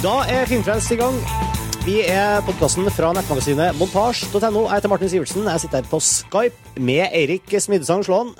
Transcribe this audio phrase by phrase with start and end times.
[0.00, 1.16] Da er Filmfrelst i gang.
[1.84, 4.62] Vi er podkasten fra nettmagasinet montasj.no.
[4.64, 5.44] Jeg heter Martin Sivertsen.
[5.44, 8.34] Jeg sitter her på Skype med Eirik Smidesang Slåen.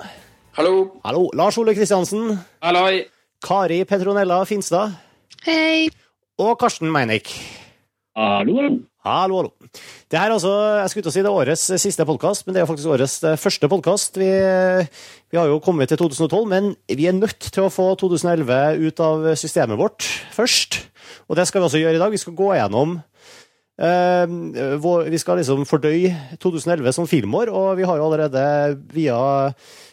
[0.57, 0.73] Hallo.
[1.05, 1.29] Hallo.
[1.37, 2.39] Lars Ole Kristiansen.
[2.65, 3.05] Halloi.
[3.45, 4.97] Kari Petronella Finstad.
[5.45, 5.87] Hei.
[6.41, 7.29] Og Karsten Meinik.
[8.11, 8.71] Hallo, hallo.
[9.07, 9.69] Hallo, hallo.
[10.11, 12.59] Det her er altså, jeg skulle ikke si det er årets siste podkast, men det
[12.59, 14.19] er faktisk årets eh, første podkast.
[14.19, 14.27] Vi,
[15.31, 18.99] vi, har jo kommet til 2012, men vi er nødt til å få 2011 ut
[19.05, 20.03] av systemet vårt
[20.35, 20.81] først.
[21.31, 22.11] Og det skal vi også gjøre i dag.
[22.11, 24.27] Vi skal gå gjennom uh,
[25.07, 26.11] Vi skal liksom fordøye
[26.43, 28.45] 2011 som filmår, og vi har jo allerede
[28.91, 29.23] via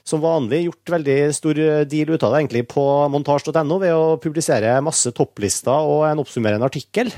[0.02, 4.80] som vanlig gjort veldig stor deal ut av det egentlig på montasj.no ved å publisere
[4.82, 7.14] masse topplister og en oppsummerende artikkel.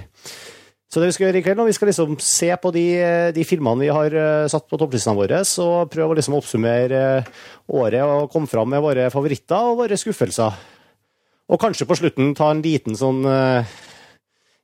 [0.91, 2.85] Så det vi skal gjøre i kveld, vi skal liksom se på de,
[3.37, 7.29] de filmene vi har eh, satt på topplistene våre, og prøve å liksom oppsummere eh,
[7.79, 10.57] året og komme fram med våre favoritter og våre skuffelser.
[11.51, 13.67] Og kanskje på slutten ta en liten sånn uh,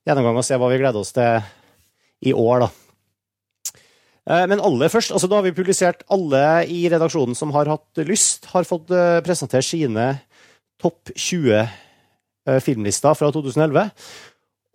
[0.07, 1.43] gjennomgang og se hva vi gleder oss til
[2.27, 2.69] i år, da.
[4.47, 8.49] Men aller først, altså da har vi publisert alle i redaksjonen som har hatt lyst,
[8.51, 8.91] har fått
[9.23, 10.07] presentert sine
[10.83, 13.85] topp 20 filmlister fra 2011.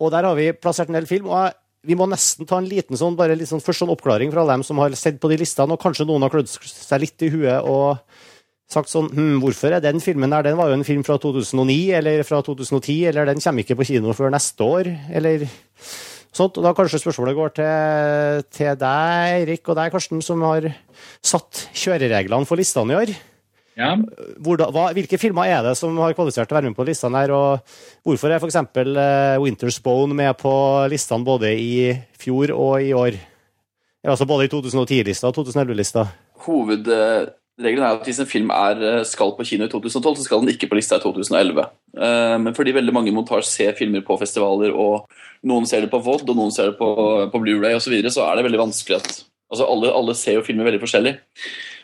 [0.01, 1.29] Og der har vi plassert en del film.
[1.29, 1.51] og
[1.83, 4.63] vi må nesten ta en liten sånn, bare litt sånn, først sånn oppklaring fra dem
[4.63, 7.67] som har sett på de listene, og kanskje noen har klødd seg litt i huet
[7.67, 7.99] og
[8.71, 10.47] sagt sånn hm, Hvorfor er den filmen der?
[10.47, 13.89] Den var jo en film fra 2009 eller fra 2010, eller den kommer ikke på
[13.91, 15.43] kino før neste år, eller
[16.31, 16.57] sånt.
[16.57, 20.71] Og da kanskje spørsmålet går til, til deg, Erik, og deg, Karsten, som har
[21.19, 23.15] satt kjørereglene for listene i år.
[23.79, 23.93] Ja.
[24.43, 27.23] Hvordan, hva, hvilke filmer er det som har kvalifisert til å være med på listene
[27.23, 28.59] her, og hvorfor er f.eks.
[28.77, 30.53] Uh, Winter's Bone med på
[30.93, 33.17] listene både i fjor og i år?
[34.03, 36.03] Altså både i 2010-lista og 2011-lista.
[36.43, 40.41] Hovedregelen er at hvis en film er, eh, skal på kino i 2012, så skal
[40.43, 41.69] den ikke på lista i 2011.
[41.95, 45.07] Uh, men fordi veldig mange montasjer ser filmer på festivaler, og
[45.47, 46.89] noen ser det på VOD, og noen ser det på,
[47.31, 49.23] på Blu-ray osv., så, videre, så er det veldig vanskelig at
[49.53, 51.15] altså alle, alle ser jo filmer veldig forskjellig.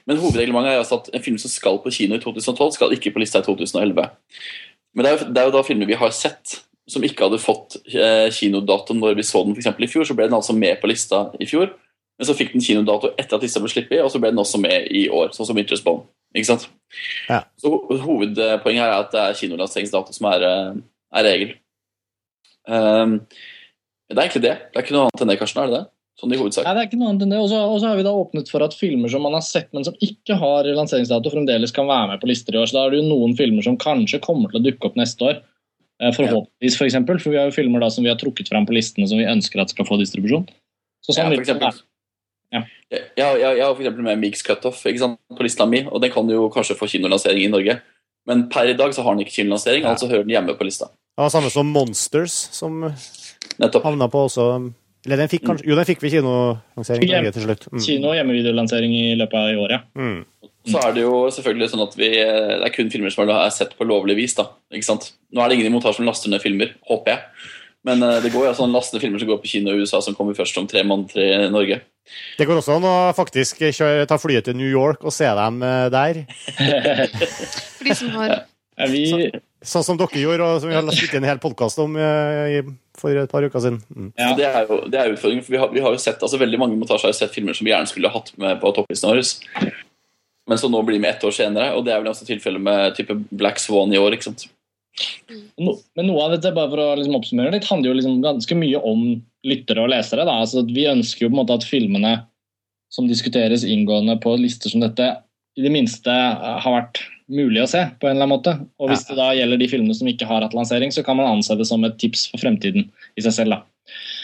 [0.08, 3.14] Men hovedreglementet er altså at en film som skal på kino i 2012, skal ikke
[3.16, 4.08] på lista i 2011.
[4.96, 7.42] Men det er, jo, det er jo da filmer vi har sett som ikke hadde
[7.42, 10.80] fått eh, kinodato når vi så den for i fjor, så ble den altså med
[10.82, 11.70] på lista i fjor.
[12.20, 14.60] Men så fikk den kinodato etter at lista ble sluppet, og så ble den også
[14.62, 15.30] med i år.
[15.36, 16.08] Sånn som Interest Bone.
[16.36, 16.66] Ikke sant?
[17.30, 17.44] Ja.
[17.58, 20.81] Så Hovedpoenget her er at det er kinolanseringsdato som er, eh,
[21.22, 21.56] er regel.
[22.70, 23.16] Um,
[24.10, 24.56] det er egentlig det.
[24.68, 25.64] Det er ikke noe annet enn det, Karsten?
[25.64, 25.86] er det det?
[26.19, 26.66] Sånn i hovedsak.
[26.68, 27.40] Nei, det er ikke noe annet enn det.
[27.40, 29.96] Og så har vi da åpnet for at filmer som man har sett, men som
[30.03, 32.68] ikke har lanseringsdato, fremdeles kan være med på lister i år.
[32.68, 35.30] Så da er det jo noen filmer som kanskje kommer til å dukke opp neste
[35.30, 35.40] år.
[36.03, 36.80] Eh, forhåpentligvis, f.eks.
[36.81, 39.07] For, eksempel, for vi har jo filmer da som vi har trukket fram på listene
[39.07, 40.44] som vi ønsker at skal få distribusjon.
[41.06, 41.80] Så sånn ja, for eksempel.
[42.56, 42.63] Ja.
[42.90, 44.03] Jeg, jeg, jeg har f.eks.
[44.03, 47.78] med Mix Cutoff på lista mi, og den kan jo kanskje få kinolansering i Norge.
[48.28, 49.96] Men per i dag så har den ikke kinolansering, ja.
[49.96, 50.91] altså hører den hjemme på lista.
[51.19, 52.84] Ja, Samme som Monsters, som
[53.59, 53.88] Nettopp.
[53.88, 54.51] havna på også
[55.09, 57.64] eller den fikk kanskje, Jo, den fikk vi kinolansering i Norge til slutt.
[57.72, 57.80] Mm.
[57.81, 59.80] Kino- og hjemmevideolansering i løpet av i år, ja.
[59.97, 60.20] Mm.
[60.70, 63.74] Så er det jo selvfølgelig sånn at vi, det er kun filmer som er sett
[63.80, 64.36] på lovlig vis.
[64.38, 65.14] da, ikke sant?
[65.34, 67.50] Nå er det ingen i montasjen som laster ned filmer, håper jeg.
[67.88, 70.02] Men uh, det går jo sånn an lastende filmer som går på kino i USA,
[70.03, 71.80] som kommer først om tre måneder i Norge.
[72.38, 75.62] Det går også an å faktisk kjøre, ta flyet til New York og se dem
[75.64, 76.25] uh, der.
[77.80, 79.31] For de som har ja, vi...
[79.59, 81.97] Så, sånn som dere gjorde, og som vi har spilt inn en hel podkast om
[82.00, 83.81] uh, for et par uker siden.
[83.92, 84.12] Mm.
[84.16, 84.30] Ja.
[84.38, 86.59] Det er jo det er utfordringen, for vi har, vi har, jo sett, altså Veldig
[86.62, 89.74] mange montasjer har sett filmer som vi gjerne skulle hatt med på topplisten vår,
[90.50, 91.74] men som nå blir med ett år senere.
[91.75, 94.16] Og det er vel også tilfellet med type Black Swan i år.
[94.16, 94.48] ikke sant?
[95.59, 98.58] No, men noe av dette bare for å liksom oppsummere litt, handler jo liksom ganske
[98.58, 99.03] mye om
[99.48, 100.25] lyttere og lesere.
[100.28, 100.40] Da.
[100.42, 102.16] Altså, vi ønsker jo på en måte at filmene
[102.90, 105.12] som diskuteres inngående på lister som dette,
[105.59, 107.86] i det minste har vært mulig å se.
[108.00, 108.56] på en eller annen måte.
[108.82, 111.38] Og Hvis det da gjelder de filmene som ikke har hatt lansering, så kan man
[111.38, 113.58] anse det som et tips for fremtiden i seg selv.
[113.58, 113.62] da.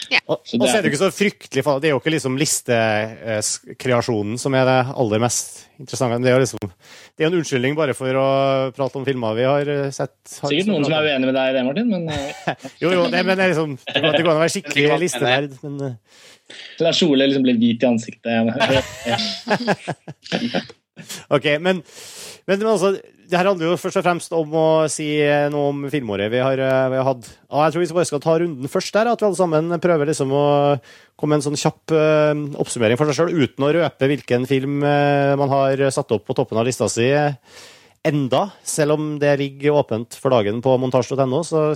[0.06, 0.20] Ja.
[0.30, 4.64] Og, så er det ikke så fryktelig Det er jo ikke liksom listekreasjonen som er
[4.68, 6.20] det aller mest interessante.
[6.22, 6.70] Det er jo liksom,
[7.16, 8.26] det er en unnskyldning bare for å
[8.76, 10.14] prate om filmer vi har sett.
[10.44, 12.02] Har Sikkert noen som er uenig med deg i det, Martin, men
[12.84, 14.86] Jo, jo, det, men det, er liksom, det, går, det går an å være skikkelig
[15.02, 15.74] listenerd, men
[16.78, 18.32] Lars Ole liksom ble hvit i ansiktet.
[21.36, 21.82] ok, men,
[22.46, 22.94] men altså
[23.26, 25.08] det her handler jo først og fremst om å si
[25.50, 26.60] noe om filmåret vi har,
[26.92, 27.26] vi har hatt.
[27.50, 30.10] Og jeg tror vi bare skal ta runden først der, at vi alle sammen prøver
[30.10, 30.44] liksom å
[31.18, 34.78] komme med en sånn kjapp uh, oppsummering for seg sjøl, uten å røpe hvilken film
[34.86, 37.08] uh, man har satt opp på toppen av lista si
[38.06, 41.42] enda, selv om det ligger åpent for dagen på montasj.no.
[41.42, 41.66] Så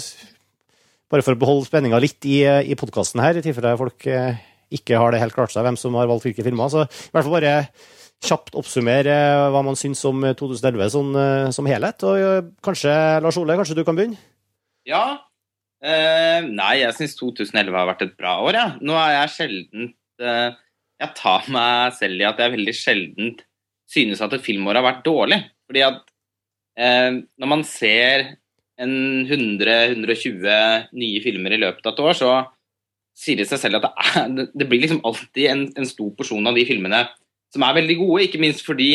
[1.11, 4.39] bare for å beholde spenninga litt i, i podkasten her, i tilfelle folk uh,
[4.71, 6.71] ikke har det helt klart seg hvem som har valgt hvilke filmer.
[6.71, 7.57] Så i hvert fall bare
[8.25, 12.05] kjapt oppsummere eh, hva man syns om 2011 sånn, eh, som helhet.
[12.07, 12.95] Og eh, kanskje,
[13.25, 14.21] Lars Ole, kanskje du kan begynne?
[14.89, 15.05] Ja.
[15.81, 18.67] Eh, nei, jeg syns 2011 har vært et bra år, ja.
[18.85, 19.87] Nå er jeg sjelden
[20.21, 20.51] eh,
[21.01, 23.35] Jeg tar meg selv i at jeg veldig sjelden
[23.91, 25.41] synes at et filmår har vært dårlig.
[25.71, 26.03] Fordi at
[26.79, 28.35] eh, når man ser
[28.81, 28.95] en
[29.29, 32.31] 100-120 nye filmer i løpet av et år, så
[33.17, 36.49] sier det seg selv at det, er, det blir liksom alltid en, en, stor porsjon
[36.49, 37.03] av de filmene
[37.53, 38.27] som er veldig gode.
[38.27, 38.93] Ikke minst fordi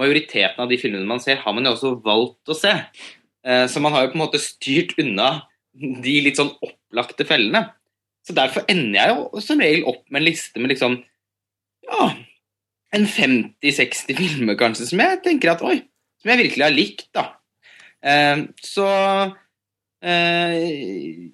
[0.00, 2.72] majoriteten av de filmene man ser, har man jo også valgt å se.
[3.46, 5.30] Eh, så man har jo på en måte styrt unna
[5.74, 7.66] de litt sånn opplagte fellene.
[8.24, 10.96] Så derfor ender jeg jo som regel opp med en liste med liksom
[11.84, 12.04] ja,
[12.96, 15.76] en 50-60 filmer kanskje som jeg tenker at oi,
[16.22, 17.26] som jeg virkelig har likt, da.
[18.04, 18.88] Eh, så
[20.04, 21.28] eh,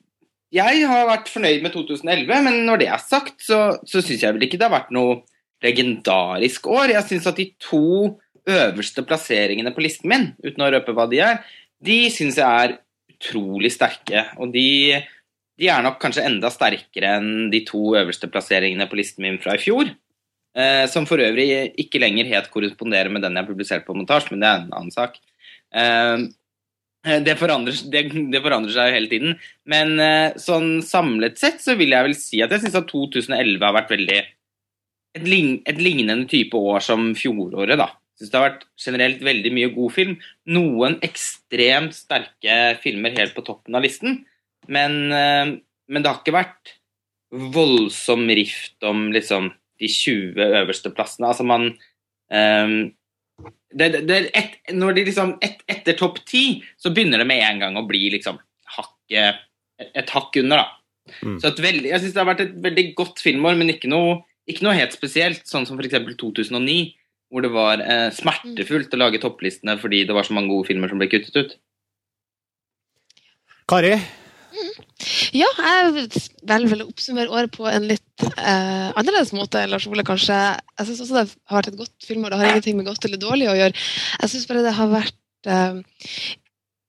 [0.50, 4.34] jeg har vært fornøyd med 2011, men når det er sagt, så, så syns jeg
[4.34, 5.20] vel ikke det har vært noe
[5.64, 6.94] legendarisk år.
[6.94, 8.16] Jeg syns at de to
[8.50, 11.40] øverste plasseringene på listen min, uten å røpe hva de er,
[11.84, 12.76] de syns jeg er
[13.12, 14.24] utrolig sterke.
[14.40, 14.98] Og de,
[15.60, 19.56] de, er nok kanskje enda sterkere enn de to øverste plasseringene på listen min fra
[19.56, 19.92] i fjor.
[20.58, 24.42] Eh, som for øvrig ikke lenger helt korresponderer med den jeg publiserte på montasje, men
[24.42, 25.20] det er en annen sak.
[25.70, 26.30] Eh,
[27.06, 28.02] Eh, det forandrer, det,
[28.32, 29.38] det forandrer, seg jo hele tiden.
[29.68, 33.64] Men eh, sånn samlet sett så vil jeg vel si at jeg syns at 2011
[33.64, 34.20] har vært veldig
[35.16, 37.88] et, lign, et, lignende type år som fjoråret, da.
[38.18, 40.18] synes syns det har vært generelt veldig mye god film.
[40.52, 44.22] Noen ekstremt sterke filmer helt på toppen av listen.
[44.70, 45.56] Men, uh,
[45.90, 46.76] men det har ikke vært
[47.30, 51.30] voldsom rift om liksom de 20 øverste plassene.
[51.30, 51.70] Altså man
[52.28, 52.90] um,
[53.70, 57.62] det, det, et, når de liksom et, Etter topp ti så begynner det med en
[57.62, 58.40] gang å bli liksom
[58.76, 59.40] hakket,
[59.80, 60.76] et, et hakk under, da.
[61.24, 61.38] Mm.
[61.42, 64.20] Så veldig, jeg syns det har vært et veldig godt filmår, men ikke noe,
[64.50, 65.98] ikke noe helt spesielt, sånn som f.eks.
[66.20, 66.78] 2009,
[67.30, 70.90] hvor det var eh, smertefullt å lage topplistene fordi det var så mange gode filmer
[70.90, 71.58] som ble kuttet ut.
[73.70, 73.94] Kari,
[75.32, 79.86] ja, jeg vil vel å oppsummere året på en litt eh, annerledes måte enn Lars
[79.88, 80.36] Ole, kanskje.
[80.78, 82.32] Jeg syns også det har vært et godt filmår.
[82.32, 83.84] Det har ingenting med godt eller dårlig å gjøre.
[84.20, 86.02] Jeg syns bare det har vært eh,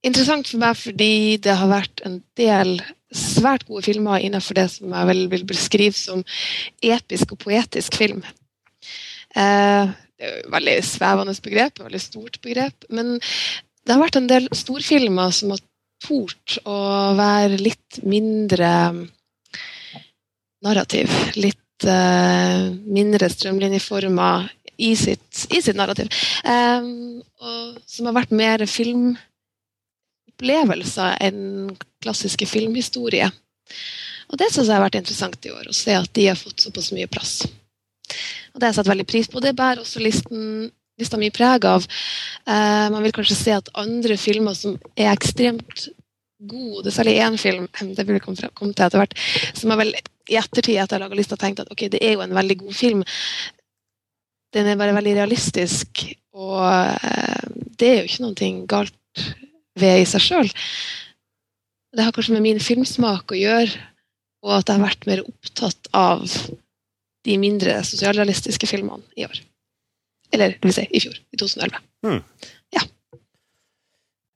[0.09, 1.13] interessant for meg fordi
[1.45, 2.75] det har vært en del
[3.11, 6.23] svært gode filmer innenfor det som jeg vel vil beskrive som
[6.83, 8.23] episk og poetisk film.
[9.35, 9.91] Eh,
[10.21, 12.85] det er et veldig svevende begrep, et veldig stort begrep.
[12.93, 15.63] Men det har vært en del storfilmer som har
[16.01, 16.77] tort å
[17.17, 18.69] være litt mindre
[20.61, 21.13] narrativ.
[21.37, 24.31] Litt uh, mindre strømlinjeforma
[24.81, 26.09] i i sitt narrativ.
[26.45, 28.65] Um, og som har vært mer
[30.41, 33.31] filmopplevelser enn klassiske filmhistorier.
[34.31, 36.61] Og det syns jeg har vært interessant i år, å se at de har fått
[36.61, 37.45] såpass mye plass.
[38.53, 39.39] Og Det har jeg satt veldig pris på.
[39.39, 41.85] Det bærer også listen lista mye preg av.
[42.45, 45.87] Eh, man vil kanskje se at andre filmer som er ekstremt
[46.37, 49.15] gode, særlig én film det vil jeg komme til etter hvert,
[49.55, 49.95] som jeg vel
[50.29, 52.73] i ettertid etter ha laga lista tenkt at ok, det er jo en veldig god
[52.77, 53.01] film.
[54.53, 56.03] Den er bare veldig realistisk,
[56.37, 57.49] og eh,
[57.79, 59.25] det er jo ikke noe galt
[59.79, 60.51] ved i seg sjøl.
[61.91, 63.71] Det har kanskje med min filmsmak å gjøre,
[64.41, 66.25] og at jeg har vært mer opptatt av
[67.27, 69.41] de mindre sosialrealistiske filmene i år.
[70.31, 71.81] Eller det vil si, i fjor, i 2011.
[72.07, 72.21] Hmm.
[72.73, 72.85] Ja.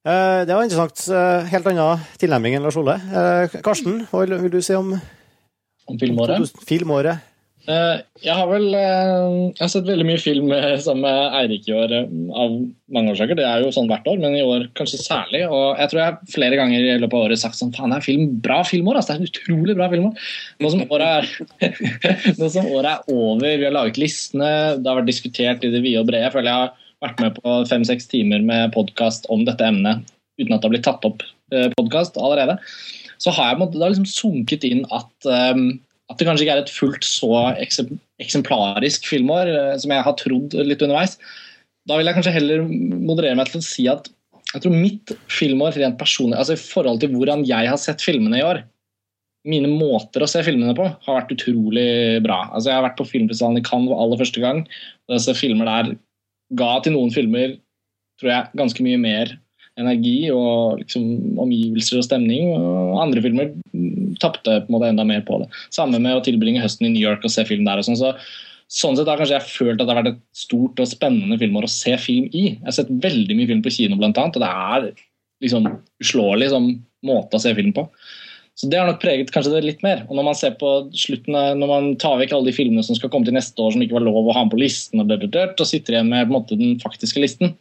[0.06, 1.06] Eh, det var interessant.
[1.08, 2.98] Eh, helt annen tilnærming enn Lars Ole.
[3.00, 4.92] Eh, Karsten, hva vil du si om,
[5.88, 6.52] om filmåret?
[6.68, 7.32] filmåret?
[7.66, 10.52] Jeg har vel jeg har sett veldig mye film
[10.84, 12.56] sammen med Eirik i år av
[12.94, 13.38] mange årsaker.
[13.40, 15.42] Det er jo sånn hvert år, men i år kanskje særlig.
[15.50, 18.06] Og jeg tror jeg flere ganger i løpet av året sagt sånn faen, det er
[18.06, 19.00] film, bra filmår.
[19.02, 19.16] Altså.
[19.16, 20.28] Det er utrolig bra filmår.
[20.62, 21.30] Nå som, året
[21.62, 21.78] er,
[22.40, 25.82] nå som året er over, vi har laget listene, det har vært diskutert i det
[25.86, 26.28] vide og brede.
[26.28, 30.06] Jeg føler jeg har vært med på fem-seks timer med podkast om dette emnet
[30.38, 31.24] uten at det har blitt tatt opp
[31.78, 32.58] podkast allerede.
[33.22, 35.78] Så har jeg det har liksom sunket inn at um,
[36.12, 37.32] at det kanskje ikke er et fullt så
[38.22, 41.18] eksemplarisk filmår eh, som jeg har trodd litt underveis.
[41.90, 44.10] Da vil jeg kanskje heller moderere meg til å si at
[44.54, 48.40] jeg tror mitt filmår rent personlig, altså i forhold til hvordan jeg har sett filmene
[48.40, 48.64] i år
[49.46, 52.48] Mine måter å se filmene på har vært utrolig bra.
[52.50, 54.64] Altså Jeg har vært på filmfestivalen i Cannes aller første gang.
[55.06, 55.92] og Disse filmer der
[56.58, 57.54] ga til noen filmer
[58.18, 59.36] tror jeg, ganske mye mer
[59.78, 62.56] energi og liksom, omgivelser og stemning.
[62.58, 63.54] Og andre filmer
[64.22, 65.50] tapte på en måte enda mer på det.
[65.76, 67.82] Samme med å tilbringe høsten i New York og se film der.
[67.82, 68.16] og sånn, så
[68.66, 71.68] Sånn sett har kanskje jeg følt at det har vært et stort og spennende filmår
[71.68, 72.56] å se film i.
[72.56, 74.88] Jeg har sett veldig mye film på kino, blant annet, og det er
[75.46, 75.68] liksom
[76.02, 76.72] uslåelig som
[77.06, 77.86] måte å se film på.
[78.56, 80.06] Så det har nok preget kanskje det litt mer.
[80.08, 83.12] Og når man ser på slutten når man tar vekk alle de filmene som skal
[83.14, 85.70] komme til neste år som ikke var lov å ha på listen, og, dørt, og
[85.70, 87.54] sitter igjen med måte, den faktiske listen,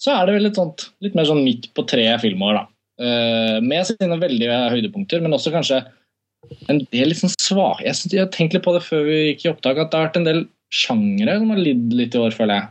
[0.00, 2.64] så er det vel litt, sånt, litt mer sånn midt på treet filmår, da.
[3.00, 5.78] Uh, med sine veldige høydepunkter, men også kanskje
[6.68, 9.18] en del litt sånn svake jeg, synes, jeg har tenkt litt på det før vi
[9.30, 10.42] gikk i opptak, at det har vært en del
[10.74, 12.68] sjangere som har lidd litt i år, føler jeg.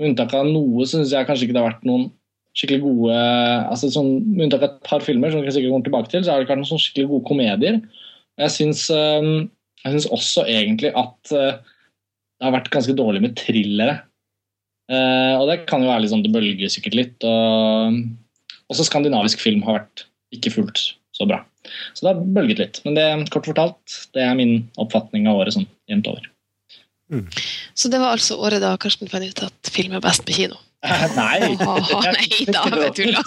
[0.00, 2.08] Med unntak av noe syns jeg kanskje ikke det har vært noen
[2.58, 3.16] skikkelig gode
[3.70, 6.32] altså sånn, Med unntak av et par filmer, som vi sikkert kommer tilbake til, så
[6.32, 7.80] har det ikke vært noen sånn skikkelig gode komedier.
[8.40, 9.30] Jeg syns, um,
[9.84, 14.00] jeg syns også egentlig at uh, det har vært ganske dårlig med thrillere.
[14.90, 17.26] Og det kan jo være litt sånn det bølger sikkert litt.
[17.28, 17.98] Og
[18.70, 20.82] også skandinavisk film har vært ikke fullt
[21.16, 21.42] så bra.
[21.94, 22.82] Så det har bølget litt.
[22.86, 26.30] Men det, kort fortalt, det er min oppfatning av året sånn jevnt over.
[27.10, 27.26] Mm.
[27.74, 30.58] Så det var altså året da Karsten fant ut at film er best på kino?
[31.18, 31.56] Nei!
[31.60, 33.20] Åh, nei da, jeg tulla.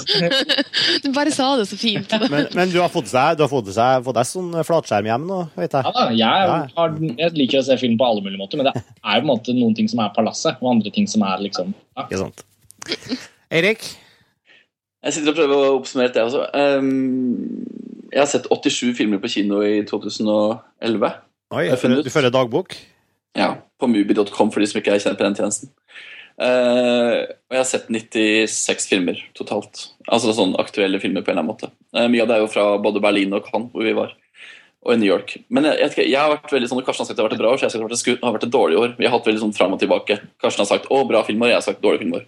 [1.04, 2.16] Du bare sa det så fint.
[2.34, 5.28] Men, men du har fått deg, du har fått deg, fått deg sånn flatskjerm hjem
[5.30, 5.86] nå, vet jeg?
[5.86, 8.74] Ja da, jeg, har, jeg, liker å se film på alle mulige måter, men det
[8.82, 11.44] er jo på en måte noen ting som er palasset, og andre ting som er
[11.46, 12.08] liksom ja.
[12.08, 12.46] Ikke sant.
[13.54, 13.86] Eirik?
[15.03, 16.45] Jeg sitter og prøver å oppsummere det også.
[16.55, 17.65] Um,
[18.13, 21.13] jeg har sett 87 filmer på kino i 2011.
[21.53, 22.77] Oi, du følger dagbok?
[23.38, 25.74] Ja, på mubi.com for de som ikke er kjent på den tjenesten.
[26.33, 29.89] Uh, og jeg har sett 96 filmer totalt.
[30.07, 31.72] Altså sånn aktuelle filmer på en eller annen måte.
[31.93, 34.15] Uh, mye av det er jo fra både Berlin og Cannes, hvor vi var
[34.84, 35.38] og i New York.
[35.54, 37.44] Men jeg, jeg, jeg, har vært veldig sånn, Karsten har sagt det har vært et
[37.44, 38.96] bra år, så jeg har sagt det har vært et dårlig år.
[38.98, 40.20] Vi har hatt veldig sånn fram og tilbake.
[40.44, 42.25] Karsten har sagt 'å, bra filmår', jeg har sagt 'dårlig filmår'.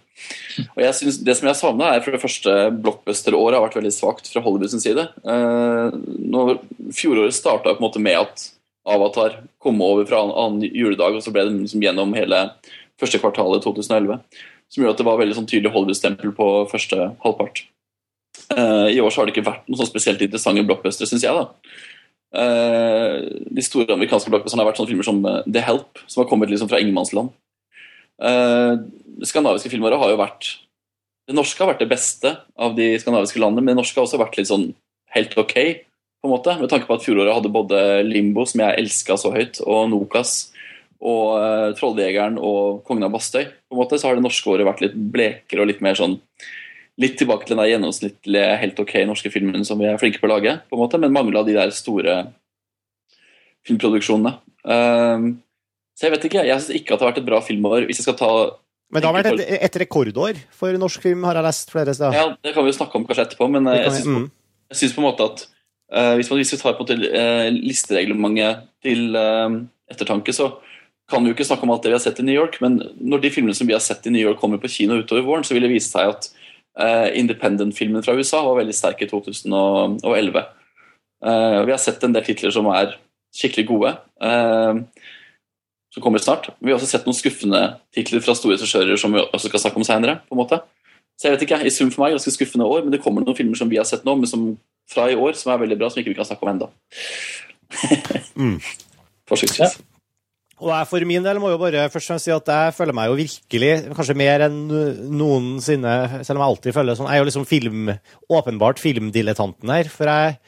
[0.76, 3.92] Og jeg synes, Det som jeg savna, er for det første blockbuster-året har vært veldig
[3.92, 5.04] svakt fra Hollywoods side.
[5.24, 5.90] Eh,
[6.32, 6.58] når
[6.92, 8.50] Fjoråret starta med at
[8.86, 12.52] Avatar kom over fra annen, juledag, og så ble det liksom gjennom hele
[12.98, 14.20] første kvartalet 2011.
[14.70, 17.66] Som gjorde at det var veldig sånn tydelig Hollywood-stempel på første halvpart.
[18.56, 21.34] Eh, I år så har det ikke vært noe sånn spesielt interessante blockbustere, syns jeg.
[21.34, 21.50] da.
[22.36, 23.24] Uh,
[23.56, 26.52] de store amerikanske blockbusterne har vært sånne filmer som uh, The Help, som har kommet
[26.52, 27.32] liksom fra ingenmannsland.
[28.16, 30.46] Det skandinaviske filmer har jo vært
[31.28, 34.20] Det norske har vært det beste av de skandinaviske landene, men det norske har også
[34.22, 34.70] vært litt sånn
[35.12, 35.52] helt ok,
[36.22, 39.32] på en måte, med tanke på at fjoråret hadde både Limbo, som jeg elska så
[39.34, 40.48] høyt, og Nokas,
[40.96, 43.44] og uh, Trolljegeren og Kongen av Bastøy.
[43.68, 46.16] På en måte så har det norske året vært litt blekere og litt mer sånn
[47.00, 50.32] litt tilbake til den gjennomsnittlige, helt ok norske filmen som vi er flinke på å
[50.32, 52.20] lage, på en måte, men mangla de der store
[53.66, 54.36] filmproduksjonene.
[54.66, 55.34] Um,
[55.96, 56.44] så jeg vet ikke.
[56.44, 57.86] Jeg syns ikke at det har vært et bra filmår.
[57.88, 58.30] Hvis jeg skal ta
[58.92, 62.16] Men det har vært et, et rekordår for norsk film, har jeg lest flere steder.
[62.16, 64.96] Ja, det kan vi jo snakke om kanskje etterpå, men eh, jeg syns, mm.
[64.98, 69.18] på en måte at uh, hvis, man, hvis vi tar på til, uh, listereglementet til
[69.18, 69.58] uh,
[69.90, 70.52] ettertanke, så
[71.10, 72.80] kan vi jo ikke snakke om alt det vi har sett i New York, men
[72.98, 75.46] når de filmene som vi har sett i New York kommer på kino utover våren,
[75.46, 76.30] så vil det vise seg at
[76.76, 80.42] Independent-filmen fra USA var veldig sterk i 2011.
[81.24, 82.92] Uh, vi har sett en del titler som er
[83.36, 84.80] skikkelig gode, uh,
[85.94, 86.50] som kommer snart.
[86.60, 87.62] Vi har også sett noen skuffende
[87.96, 90.18] titler fra store regissører som vi også skal snakke om senere.
[90.28, 90.60] På en måte.
[91.16, 93.38] Så jeg vet ikke, I sum for meg ganske skuffende år, men det kommer noen
[93.38, 94.50] filmer som vi har sett nå, men som
[94.92, 96.68] fra i år som er veldig bra, som ikke vi kan snakke om ennå.
[98.42, 98.58] mm.
[99.26, 99.78] Forsiktigvis.
[99.80, 99.95] Ja.
[100.56, 102.96] Og jeg for min del må jo bare først og fremst si at jeg føler
[102.96, 104.62] meg jo virkelig, kanskje mer enn
[105.12, 107.90] noensinne, selv om jeg alltid føler sånn, jeg er jo liksom film,
[108.32, 109.90] åpenbart filmdilettanten her.
[109.92, 110.38] For jeg,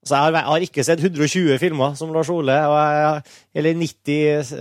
[0.00, 4.56] altså jeg, har, jeg har, ikke sett 120 filmer som Lars Ole, jeg, eller 90,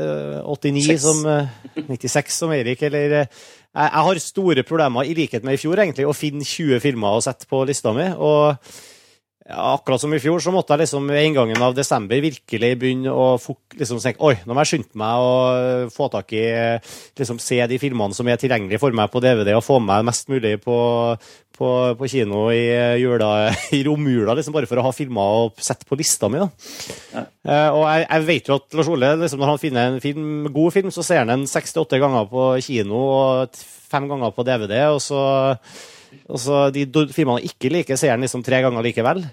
[0.51, 5.47] 89 uh, som uh, 96 som Erik, eller uh, jeg, har store problemer, i likhet
[5.47, 8.11] med i fjor, egentlig, å finne 20 filmer å sette på lista mi.
[8.11, 8.59] og
[9.41, 13.09] ja, akkurat som i fjor, så måtte jeg liksom ved inngangen av desember virkelig begynne
[13.09, 13.33] å
[13.73, 15.31] liksom tenke Oi, nå må jeg skynde meg å
[15.93, 16.43] få tak i
[17.17, 20.11] liksom Se de filmene som er tilgjengelige for meg på DVD, og få med meg
[20.11, 20.77] mest mulig på,
[21.57, 22.61] på, på kino i,
[23.01, 23.31] jula,
[23.77, 26.43] i romjula, liksom, bare for å ha filmer og sette på lista mi.
[26.43, 26.49] da.
[27.15, 27.25] Ja.
[27.41, 30.51] Uh, og jeg, jeg, vet jo at Lars Ole, liksom, når han finner en film,
[30.53, 34.85] god film, så ser han den seks-åtte ganger på kino og fem ganger på DVD.
[34.93, 35.23] og så
[36.29, 39.23] Altså, de filmene jeg ikke liker, ser jeg liksom tre ganger likevel.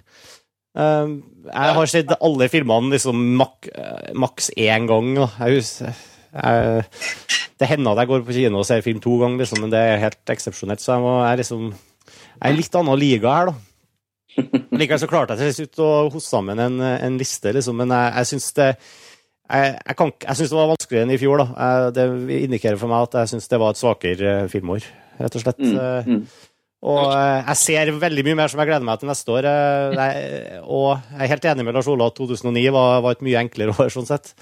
[0.79, 1.19] Uh,
[1.49, 5.15] jeg har sett alle filmene liksom mak, uh, maks én gang.
[5.19, 5.65] Jeg,
[6.35, 6.83] jeg,
[7.59, 9.81] det hender at jeg går på kino og ser film to ganger, liksom, men det
[9.83, 10.85] er helt eksepsjonelt.
[10.85, 11.67] Så jeg, må, jeg, liksom,
[12.05, 13.65] jeg er en litt annen liga her, da.
[14.79, 18.13] Likevel så klarte jeg til slutt å hoste sammen en, en liste, liksom, men jeg,
[18.21, 18.73] jeg syns det
[19.49, 21.43] jeg, jeg, kan, jeg syns det var vanskeligere enn i fjor.
[21.43, 21.69] da.
[21.97, 22.07] det
[22.43, 24.87] indikerer for meg at jeg syns det var et svakere eh, filmår,
[25.19, 25.63] rett og slett.
[25.63, 26.23] Mm, eh, mm.
[26.87, 29.49] Og eh, jeg ser veldig mye mer som jeg gleder meg til neste år.
[29.51, 33.43] Eh, og jeg er helt enig med Lars Ola at 2009 var, var, et mye
[33.43, 34.33] enklere år, sånn sett.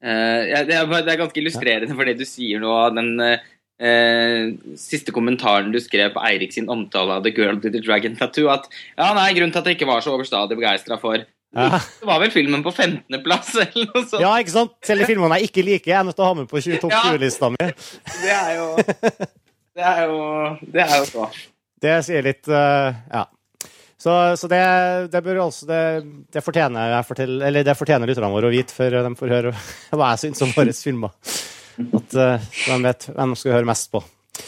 [0.00, 2.72] Uh, ja, det, er, det, ganske illustrerende for det du sier nå.
[2.96, 7.82] Den eh, siste kommentaren du skrev på Eirik sin omtale av The Girl with the
[7.84, 8.48] Dragon Tattoo.
[8.50, 11.78] At ja, nei, grunnen til at jeg ikke var så overstadig begeistra for Ja.
[12.00, 14.20] Det var vel filmen på 15.-plass eller noe sånt.
[14.22, 14.74] ja, ikke sant?
[14.86, 16.82] Selv de filmene jeg ikke liker, jeg er nødt til å ha med på 20
[16.82, 17.06] topp Ja.
[17.10, 17.70] 20-lista mi.
[18.24, 18.68] Det er jo
[19.70, 20.20] Det er jo,
[20.74, 21.30] det er jo så.
[21.80, 23.26] Det sier litt uh, Ja.
[24.00, 24.60] Så, så det,
[25.12, 25.80] det bør også det,
[26.32, 29.52] det fortjener jeg fortell- eller det fortjener lytterne våre å vite før de får høre
[29.98, 31.12] hva jeg syns om våre filmer.
[31.98, 34.00] At uh, de vet hvem de skal høre mest på.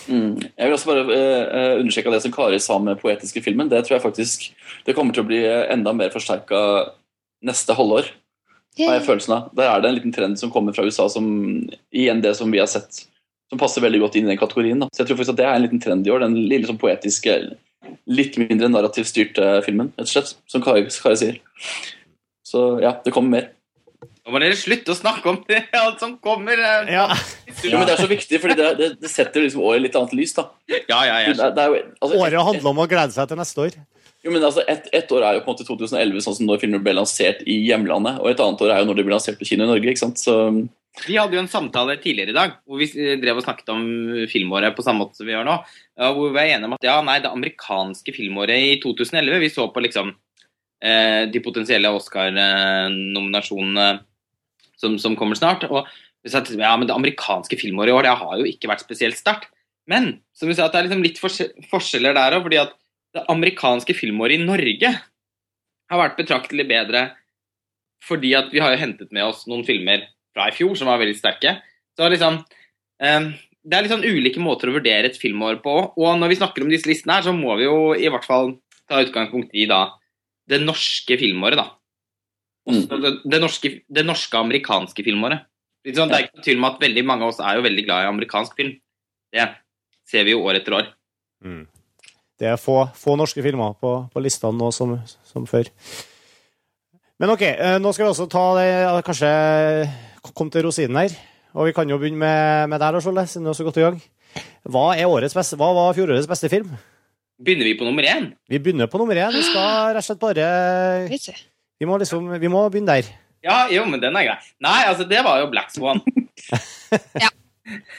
[0.09, 0.41] Mm.
[0.41, 3.69] Jeg vil også bare uh, understreke det som Kari sa med poetiske filmen.
[3.69, 4.49] Det tror jeg faktisk
[4.87, 6.59] det kommer til å bli eh, enda mer forsterka
[7.47, 8.09] neste halvår.
[8.81, 9.51] har jeg følelsen av.
[9.57, 11.27] Der er det en liten trend som kommer fra USA som
[11.93, 13.05] igjen det som vi har sett,
[13.53, 14.81] som passer veldig godt inn i den kategorien.
[14.81, 14.89] Da.
[14.89, 16.25] Så jeg tror faktisk at det er en liten trend i år.
[16.25, 17.35] Den lille sånn poetiske,
[18.09, 20.33] litt mindre narrativt styrte filmen, rett og slett.
[20.49, 21.43] Som Kari, Kari sier.
[22.49, 23.51] Så ja, det kommer mer.
[24.23, 26.61] Nå må dere slutte å snakke om det, alt som kommer.
[26.89, 27.09] Ja.
[27.61, 29.99] Jo, men Det er så viktig, for det, det, det setter liksom året i litt
[29.99, 30.33] annet lys.
[30.39, 30.47] da.
[30.73, 33.81] Ja, ja, Det, det er altså, Året handler om å glede seg til neste år.
[34.23, 36.63] Jo, men altså, ett et år er jo på en måte 2011, sånn som når
[36.63, 38.23] filmer ble lansert i hjemlandet.
[38.23, 39.91] Og et annet år er jo når de ble lansert på kino i Norge.
[39.91, 40.23] ikke sant?
[40.23, 40.37] Så
[41.07, 43.85] Vi hadde jo en samtale tidligere i dag hvor vi eh, drev og snakket om
[44.29, 45.55] filmåret på samme måte som vi gjør nå.
[45.97, 49.65] Hvor vi var enige om at ja, nei, det amerikanske filmåret i 2011 Vi så
[49.73, 50.13] på liksom
[50.85, 53.89] eh, de potensielle Oscar-nominasjonene
[54.77, 55.65] som, som kommer snart.
[55.71, 55.89] Og
[56.23, 58.85] vi sa at ja, men det amerikanske filmåret i år det har jo ikke vært
[58.85, 59.49] spesielt sterkt.
[59.91, 62.45] Men som vi sa, at det er liksom litt forskjell- forskjeller der òg.
[62.47, 62.77] Fordi at
[63.17, 64.93] det amerikanske filmåret i Norge
[65.93, 67.11] har vært betraktelig bedre
[68.03, 71.01] fordi at vi har jo hentet med oss noen filmer fra i fjor som var
[71.03, 71.57] veldig sterke.
[71.97, 72.41] Så liksom
[73.03, 73.31] eh,
[73.63, 75.75] Det er litt sånn ulike måter å vurdere et filmår på.
[75.95, 78.57] Og når vi snakker om disse listene her, så må vi jo i hvert fall
[78.91, 79.85] ta utgangspunkt i da
[80.51, 81.69] det norske filmåret, da.
[82.69, 85.47] Også det, det, norske, det norske amerikanske filmåret.
[85.83, 87.85] Sånn, det er ikke noe tvil om at veldig mange av oss er jo veldig
[87.87, 88.75] glad i amerikansk film.
[89.35, 89.47] Det
[90.07, 90.91] ser vi jo år etter år.
[92.39, 94.95] Det er få, få norske filmer på, på listene nå som,
[95.27, 95.71] som før.
[97.23, 98.71] Men OK, eh, nå skal vi også ta det,
[99.07, 99.33] kanskje
[100.31, 101.15] komme til rosinen her.
[101.53, 103.81] Og vi kan jo begynne med, med deg, Lars Olle, siden du er så godt
[103.81, 103.99] i gang.
[104.65, 106.71] Hva, er årets beste, hva var fjorårets beste film?
[107.43, 108.31] Begynner vi på nummer én?
[108.49, 109.35] Vi begynner på nummer én.
[109.35, 110.47] Vi skal rett og slett bare
[111.83, 113.11] vi må liksom, vi må begynne der.
[113.43, 114.39] Ja, jo, men den er grei.
[114.63, 115.99] Nei, altså, det var jo Black Swan.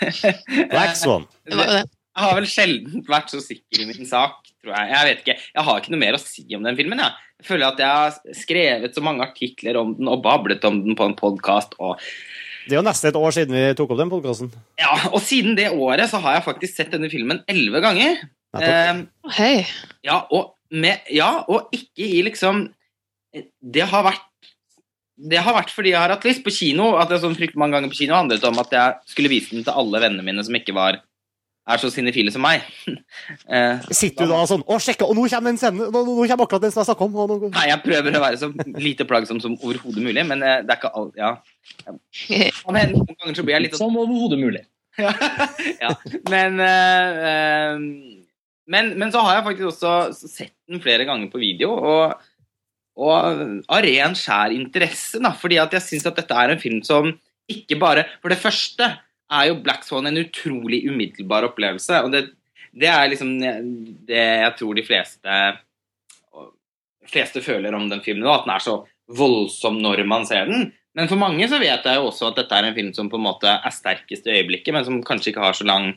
[0.71, 1.27] Black Swan.
[1.43, 1.89] Det var jo det.
[2.13, 4.89] Jeg har vel sjelden vært så sikker i min sak, tror jeg.
[4.91, 7.01] Jeg vet ikke, jeg har ikke noe mer å si om den filmen.
[7.01, 10.77] Jeg, jeg føler at jeg har skrevet så mange artikler om den og bablet om
[10.85, 11.73] den på en podkast.
[11.81, 11.97] Og,
[12.67, 14.51] Det er jo nesten et år siden vi tok opp den podkasten.
[14.79, 18.21] ja, og siden det året så har jeg faktisk sett denne filmen elleve ganger.
[18.61, 18.93] Eh,
[19.33, 19.55] Hei.
[20.05, 22.67] ja, og med, ja, og ikke i liksom
[23.33, 24.29] Det har vært
[25.13, 26.95] det har vært fordi jeg har hatt lyst på kino.
[26.97, 29.65] At jeg sånn fryktelig mange ganger på kino handlet om at jeg skulle vise den
[29.65, 30.97] til alle vennene mine som ikke var
[31.63, 32.65] er så sinnefile som meg.
[33.47, 35.91] Eh, Sitter du da sånn Å, sjekka, og nå kommer den scenen!
[35.93, 37.13] Nå, nå kommer akkurat den som jeg snakka om!
[37.21, 38.49] Og nå, Nei, jeg prøver å være så
[38.81, 41.29] lite plagsom som overhodet mulig, men eh, det er ikke alt Ja.
[42.75, 44.63] Men noen ganger så blir jeg litt sånn Som overhodet mulig.
[45.83, 45.93] ja.
[46.31, 47.85] Men, eh, eh,
[48.73, 49.93] men Men så har jeg faktisk også
[50.33, 52.17] sett den flere ganger på video, og,
[52.99, 53.15] og
[53.67, 57.13] av ren skjær interesse, da, fordi at jeg syns at dette er en film som
[57.51, 58.89] ikke bare For det første
[59.31, 62.25] er jo Black Swan en utrolig umiddelbar opplevelse, og det,
[62.73, 65.37] det er liksom det jeg tror de fleste
[67.13, 68.77] fleste føler om den filmen, at den er så
[69.13, 70.69] voldsom når man ser den.
[70.95, 73.17] Men for mange så vet jeg jo også at dette er en film som på
[73.19, 75.91] en måte er sterkest i øyeblikket, men som kanskje ikke har så lang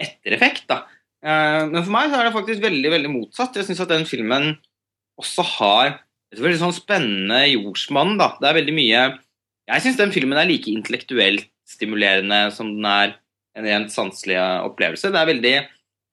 [0.00, 0.66] ettereffekt.
[0.70, 0.84] da.
[1.24, 3.56] Eh, Men for meg så er det faktisk veldig veldig motsatt.
[3.56, 4.58] Jeg syns at den filmen
[5.20, 5.86] også har
[6.34, 8.18] et veldig sånn spennende jordsmonn.
[8.18, 8.34] da.
[8.40, 9.02] Det er veldig mye
[9.64, 13.14] Jeg syns den filmen er like intellektuelt stimulerende som den er
[13.54, 15.12] en rent sanselig opplevelse.
[15.12, 15.56] Er veldig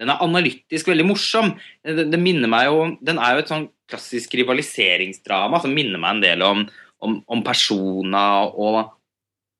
[0.01, 1.53] den er analytisk veldig morsom.
[1.85, 6.15] Det, det minner meg jo, Den er jo et sånn klassisk rivaliseringsdrama som minner meg
[6.15, 6.63] en del om,
[7.05, 8.79] om, om Persona og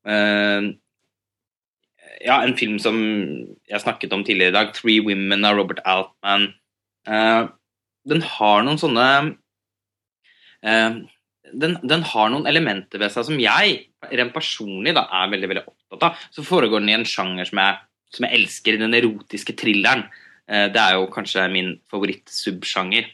[0.08, 0.72] eh,
[2.22, 2.98] Ja, en film som
[3.70, 6.52] jeg snakket om tidligere i dag, 'Three Women' av Robert Altman.
[7.02, 7.50] Uh,
[8.06, 9.06] den har noen sånne
[10.62, 11.00] eh,
[11.52, 13.78] den, den har noen elementer ved seg som jeg
[14.10, 16.20] rent personlig da, er veldig veldig opptatt av.
[16.34, 17.80] Så foregår den i en sjanger som jeg,
[18.16, 20.06] som jeg elsker, den erotiske thrilleren.
[20.48, 23.10] Eh, Det er jo kanskje min favorittsubsjanger.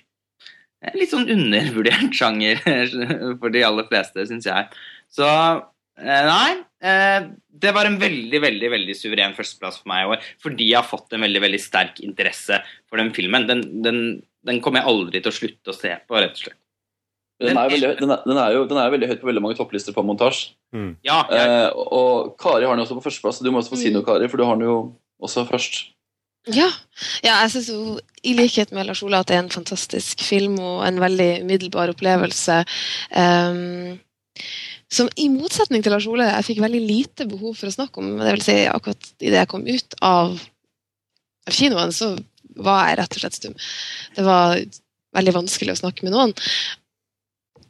[0.84, 2.62] Eh, Litt sånn undervurdert sjanger
[3.40, 4.80] for de aller fleste, syns jeg.
[5.12, 6.48] Så eh, nei.
[7.58, 10.26] Det var en veldig veldig, veldig suveren førsteplass for meg i år.
[10.44, 13.48] Fordi jeg har fått en veldig veldig sterk interesse for den filmen.
[13.50, 14.00] Den, den,
[14.46, 16.60] den kommer jeg aldri til å slutte å se på, rett og slett.
[17.38, 19.42] Den er, jo veldig, den, er, den, er jo, den er veldig høyt på veldig
[19.44, 20.56] mange topplister på montasje.
[21.06, 23.38] Ja, jeg, Eh, og Kari har den jo også på førsteplass.
[23.44, 24.78] Du må også få si noe, Kari, for du har den jo
[25.22, 25.78] også først.
[26.50, 26.66] Ja,
[27.22, 30.58] ja jeg syns jo i likhet med Lars Ola at det er en fantastisk film
[30.58, 32.58] og en veldig umiddelbar opplevelse.
[33.14, 33.98] Um,
[34.90, 38.14] som i motsetning til Lars Ole jeg fikk veldig lite behov for å snakke om.
[38.22, 40.36] Det vil si, akkurat idet jeg kom ut av,
[41.48, 42.14] av kinoen, så
[42.58, 43.58] var jeg rett og slett stum.
[44.16, 44.62] Det var
[45.18, 46.32] veldig vanskelig å snakke med noen.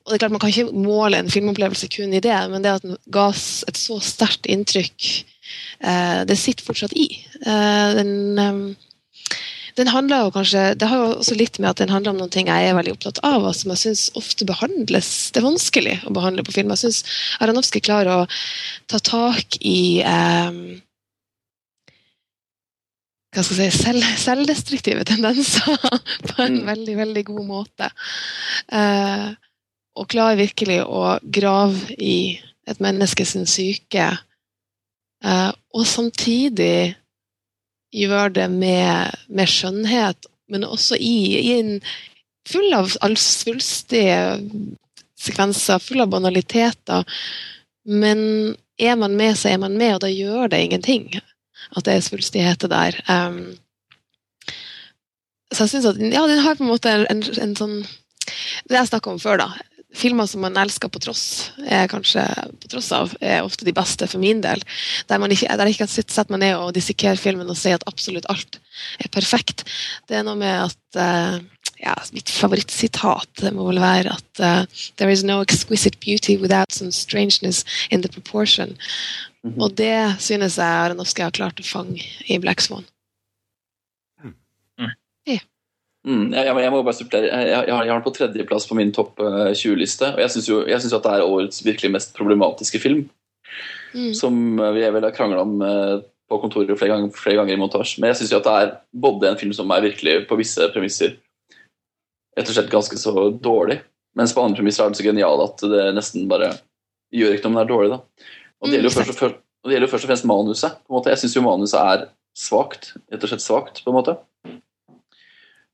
[0.08, 2.70] Og det er klart Man kan ikke måle en filmopplevelse kun i det, men det
[2.78, 5.08] at den ga et så sterkt inntrykk,
[5.84, 7.08] eh, det sitter fortsatt i.
[7.44, 9.36] Eh, den, eh,
[9.76, 12.32] den handler jo kanskje, Det har jo også litt med at den handler om noen
[12.32, 15.96] ting jeg er veldig opptatt av, og som jeg syns ofte behandles Det er vanskelig
[16.08, 16.72] å behandle på film.
[16.74, 17.04] Jeg syns
[17.40, 18.28] Aronofsky klarer å
[18.88, 20.80] ta tak i eh,
[23.36, 25.76] hva skal jeg si, selv, selvdestruktive tendenser
[26.30, 26.66] på en Mm.
[26.66, 27.90] veldig, veldig god måte.
[28.72, 29.26] Eh,
[29.98, 34.10] og klarer virkelig å grave i et menneske sin syke,
[35.24, 36.96] eh, og samtidig
[37.94, 41.78] gjøre det med, med skjønnhet, men også i, i en
[42.48, 44.38] full av svulstige
[45.18, 47.04] sekvenser, full av banaliteter.
[47.88, 48.20] Men
[48.78, 52.04] er man med, så er man med, og da gjør det ingenting at det er
[52.04, 53.00] svulstigheter der.
[53.08, 53.56] Um,
[55.52, 57.78] så jeg synes at ja, den har på en måte en, en, en sånn
[58.68, 59.46] Det jeg snakka om før, da.
[59.96, 62.20] Filmer som man elsker på tross, er kanskje
[62.60, 64.60] på tross av, er ofte de beste for min del.
[65.08, 67.86] Der man ikke, der ikke kan sette meg ned og dissekere filmen og si at
[67.88, 68.60] absolutt alt
[69.00, 69.64] er perfekt.
[70.08, 71.38] Det er noe med at eh,
[71.80, 76.72] ja, Mitt favorittsitat det må vel være at eh, There is no exquisite beauty without
[76.72, 78.76] some strangeness in the proportion.
[79.42, 79.56] Mhm.
[79.56, 82.84] Og det synes jeg Aronofsky har klart å fange i Black Swan.
[84.20, 84.36] Mm,
[86.08, 87.28] jeg, jeg, jeg må bare supplere.
[87.28, 90.12] Jeg, jeg, har den på tredjeplass på min topp eh, 20-liste.
[90.14, 93.06] Og jeg syns jo jo at det er årets virkelig mest problematiske film.
[93.94, 94.12] Mm.
[94.16, 95.94] Som eh, vi vel har krangla om eh,
[96.28, 98.00] på kontoret flere ganger, flere ganger i montasje.
[98.00, 98.74] Men jeg syns at det er
[99.06, 101.16] både en film som er virkelig på visse premisser
[102.38, 103.80] rett og slett ganske så dårlig,
[104.14, 106.52] mens på andre premisser er den så genial at det nesten bare
[107.14, 107.90] gjør ikke noe om den er dårlig.
[107.90, 108.28] da.
[108.58, 110.28] Og det gjelder jo Mm, først og, først, og det gjelder jo først og fremst
[110.28, 110.78] manuset.
[110.86, 111.10] på en måte.
[111.10, 112.92] Jeg syns jo manuset er svakt.
[113.10, 114.16] Rett og slett svakt, på en måte.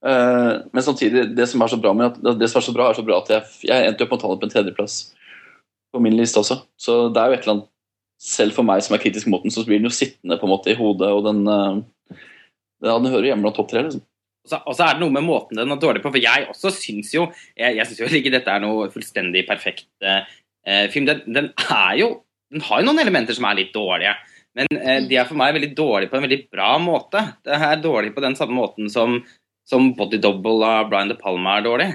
[0.04, 2.98] Eh, men samtidig, det som er så bra med det som er så bra, er
[2.98, 4.96] så bra at jeg, jeg endte opp med å ta det på en tredjeplass
[5.94, 6.58] på min liste også.
[6.76, 7.70] Så det er jo et eller annet
[8.24, 10.52] Selv for meg som er kritisk mot den, så blir den jo sittende på en
[10.52, 12.20] måte i hodet, og den, eh,
[12.86, 13.82] ja, den hører hjemme blant topp tre.
[13.84, 14.04] Liksom.
[14.44, 16.12] Og så, og så er det noe med måten den er dårlig på.
[16.14, 19.88] For jeg også syns jo Jeg, jeg syns jo ikke dette er noe fullstendig perfekt
[20.04, 21.08] eh, film.
[21.10, 22.08] Den, den er jo
[22.54, 24.14] Den har jo noen elementer som er litt dårlige.
[24.54, 27.24] Men eh, de er for meg veldig dårlige på en veldig bra måte.
[27.44, 29.18] Det er dårlig på den samme måten som,
[29.68, 31.90] som Body Double av Brian De Palma er dårlig.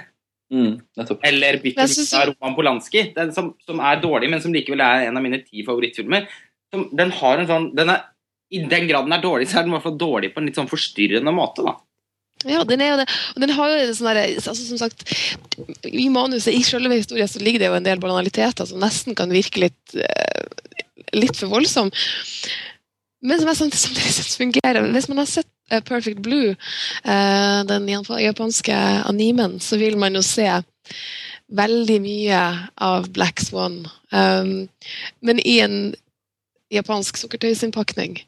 [0.53, 0.79] Mm.
[1.21, 5.19] Eller Bitter av Roman Polanski, den som, som er dårlig, men som likevel er en
[5.19, 6.25] av mine ti favorittfilmer.
[6.73, 8.07] Som, den har en sånn den er,
[8.53, 10.49] I den grad den er dårlig, så er den i hvert fall dårlig på en
[10.49, 11.65] litt sånn forstyrrende måte.
[11.65, 11.77] da.
[12.47, 13.07] Ja, den er jo det.
[13.35, 15.03] Og den har jo en sånn altså, Som sagt,
[15.85, 19.33] i manuset, i selve historien, så ligger det jo en del banaliteter som nesten kan
[19.33, 20.45] virke litt eh,
[21.17, 21.91] litt for voldsom.
[23.25, 24.91] Men som jeg samtidig samtidig synes fungerer.
[24.93, 26.55] Hvis man har sett Perfect Blue,
[27.03, 28.75] eh, den japanske
[29.09, 30.47] animen, så vil man jo se
[31.49, 32.41] veldig mye
[32.77, 33.87] av Black Swan.
[34.13, 34.67] Um,
[35.25, 35.95] men i en
[36.69, 38.19] japansk sukkertøysinnpakning.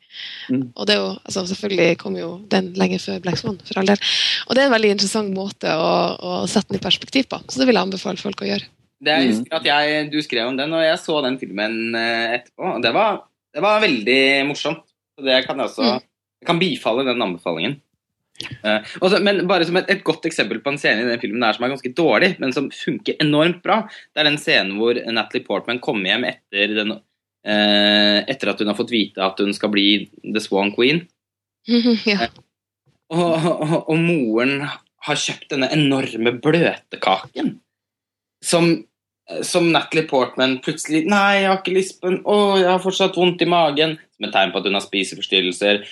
[0.49, 0.63] Mm.
[0.73, 3.91] Og det er jo, altså Selvfølgelig kom jo den lenge før Black Swan, for all
[3.91, 4.01] del.
[4.47, 7.38] Og det er en veldig interessant måte å, å sette den i perspektiv på.
[7.49, 8.65] Så det vil jeg anbefale folk å gjøre.
[9.01, 9.32] Det jeg Mm.
[9.36, 12.75] husker at jeg, Du skrev om den, og jeg så den filmen eh, etterpå.
[12.75, 13.21] og Det var,
[13.54, 14.84] det var veldig morsomt.
[15.17, 16.01] Så det kan jeg også Mm.
[16.41, 17.77] Jeg kan bifalle den anbefalingen.
[18.65, 21.43] Uh, også, men bare som et, et godt eksempel på en scene i den filmen
[21.43, 24.97] der som er ganske dårlig, men som funker enormt bra, det er den scenen hvor
[24.97, 29.54] Natalie Portman kommer hjem etter, den, uh, etter at hun har fått vite at hun
[29.58, 29.88] skal bli
[30.23, 31.04] The Swan Queen.
[32.10, 32.32] ja.
[33.12, 34.63] Og, og, og moren
[35.06, 37.58] har kjøpt denne enorme bløtkaken.
[38.41, 38.71] Som,
[39.45, 42.21] som Natalie Portman plutselig Nei, jeg har ikke lyst på den.
[42.25, 43.97] Å, jeg har fortsatt vondt i magen.
[44.15, 45.84] Som et tegn på at hun har spiseforstyrrelser.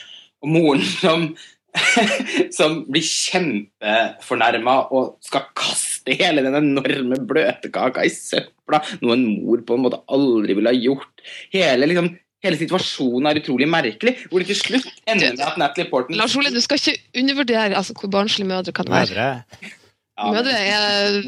[0.44, 1.32] Og moren som
[2.58, 8.80] som blir kjempefornærma og skal kaste hele den enorme bløtkaka i søpla.
[9.04, 11.24] Noe en mor på en måte aldri ville ha gjort.
[11.54, 12.10] Hele, liksom,
[12.46, 14.16] hele situasjonen er utrolig merkelig.
[14.32, 17.78] Hvor det til slutt ender med at Natalie Portman Lars Ole, du skal ikke undervurdere
[17.78, 19.14] altså, hvor barnslige mødre kan være.
[19.14, 19.74] Mødre.
[20.20, 21.22] Ja, Mødre er,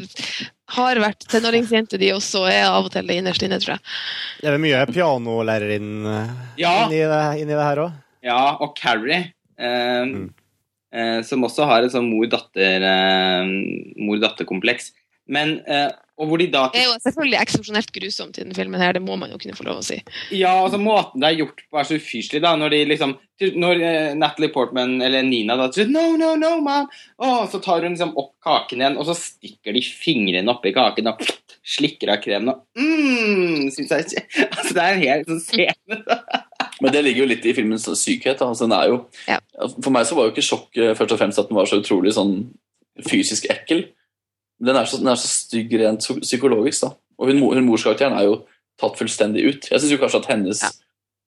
[0.74, 3.84] har vært tenåringsjenter, de også, er av og til det innerst inne, tror jeg.
[4.42, 5.92] Det er mye pianolærer inn,
[6.60, 6.74] Ja.
[6.88, 8.01] inni, det, inni det her òg?
[8.22, 10.30] Ja, og Carrie, eh, Mm.
[10.94, 13.44] eh, som også har et sånn eh,
[13.96, 14.92] mor-datter-kompleks.
[15.28, 18.80] Men eh, Og hvor de da Det er jo selvfølgelig eksepsjonelt grusomt i den filmen
[18.82, 19.96] her, det må man jo kunne få lov å si.
[20.34, 22.42] Ja, altså Måten det er gjort på, er så ufyselig.
[22.42, 23.14] da, Når de liksom,
[23.56, 26.86] når eh, Natalie Portman eller Nina da sier No, no, no, man!
[27.18, 31.10] Og så tar hun liksom opp kaken igjen, og så stikker de fingrene oppi kaken
[31.14, 31.22] og
[31.64, 34.26] slikker av kremen og mm, synes jeg ikke
[34.58, 36.41] Altså, det er en hel sånn scene.
[36.82, 38.40] Men det ligger jo litt i filmens sykhet.
[38.42, 38.96] Altså, den er jo,
[39.28, 39.38] Ja.
[39.82, 42.12] For meg så var jo ikke sjokk først og fremst at den var så utrolig
[42.16, 42.32] sånn
[43.08, 43.84] fysisk ekkel.
[44.62, 46.82] Den er så, den er så stygg rent psykologisk.
[46.82, 46.90] da.
[47.18, 48.40] Og hun, hun morskarakteren er jo
[48.80, 49.68] tatt fullstendig ut.
[49.70, 50.70] Jeg syns kanskje at hennes Ja.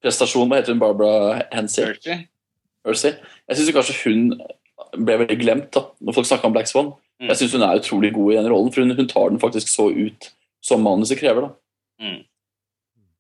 [0.03, 0.79] prestasjon Hva heter hun?
[0.79, 1.95] Barbara Hensey?
[2.85, 3.15] Hersey?
[3.49, 4.29] Jeg syns kanskje hun
[5.05, 6.93] ble veldig glemt da, når folk snakka om Black Swan.
[7.21, 7.29] Mm.
[7.31, 9.67] Jeg syns hun er utrolig god i den rollen, for hun, hun tar den faktisk
[9.71, 11.41] så ut som manuset krever.
[11.47, 11.49] da.
[12.03, 12.23] Mm.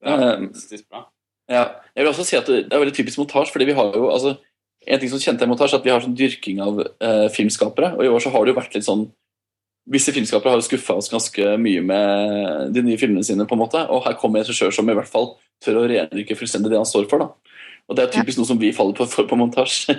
[0.03, 1.05] Det er Eh, fantastisk bra.
[1.51, 4.09] Ja, jeg vil også si at det er veldig typisk montasje, fordi vi har jo
[4.09, 4.37] altså,
[4.85, 7.95] En ting som kjennetegner montasje, er at vi har sånn dyrking av eh, filmskapere.
[7.97, 9.07] Og i år så har det jo vært litt sånn
[9.89, 13.61] Visse filmskapere har jo skuffa oss ganske mye med de nye filmene sine, på en
[13.61, 15.27] måte, og her kommer en regissør som i hvert fall
[15.61, 17.21] tør å rendyrke fullstendig det han står for.
[17.21, 17.57] da.
[17.85, 19.93] Og Det er typisk noe som vi faller på, for på montasje.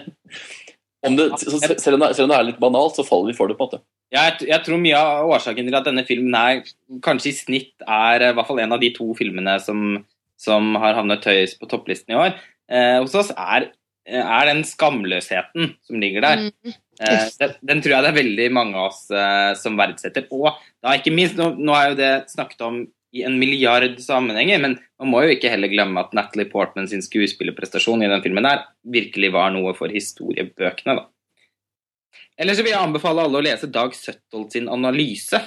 [1.06, 3.36] Om det, så, selv, om det, selv om det er litt banalt, så faller vi
[3.38, 3.54] for det.
[3.58, 3.82] på en måte.
[4.14, 6.66] Jeg, jeg tror mye av årsaken til at denne filmen er
[7.04, 10.00] kanskje i snitt er i hvert fall en av de to filmene som,
[10.40, 12.34] som har havnet høyest på topplisten i år,
[12.70, 13.70] eh, hos oss, er,
[14.06, 16.44] er den skamløsheten som ligger der.
[16.50, 16.76] Mm.
[17.00, 20.28] Eh, den, den tror jeg det er veldig mange av oss eh, som verdsetter.
[20.32, 20.52] Og
[20.84, 22.84] da ikke minst, nå, nå er jo det snakket om
[23.16, 27.04] i en milliard sammenhenger, men man må jo ikke heller glemme at Natalie Portman sin
[27.04, 30.98] skuespillerprestasjon i den filmen der virkelig var noe for historiebøkene.
[30.98, 31.06] da.
[32.36, 35.40] Ellers så vil jeg anbefale alle å lese Dag Søttold sin analyse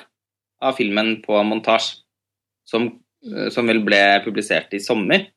[0.65, 2.01] av filmen på montasje,
[2.67, 2.97] som, eh,
[3.51, 5.27] som vel ble publisert i sommer.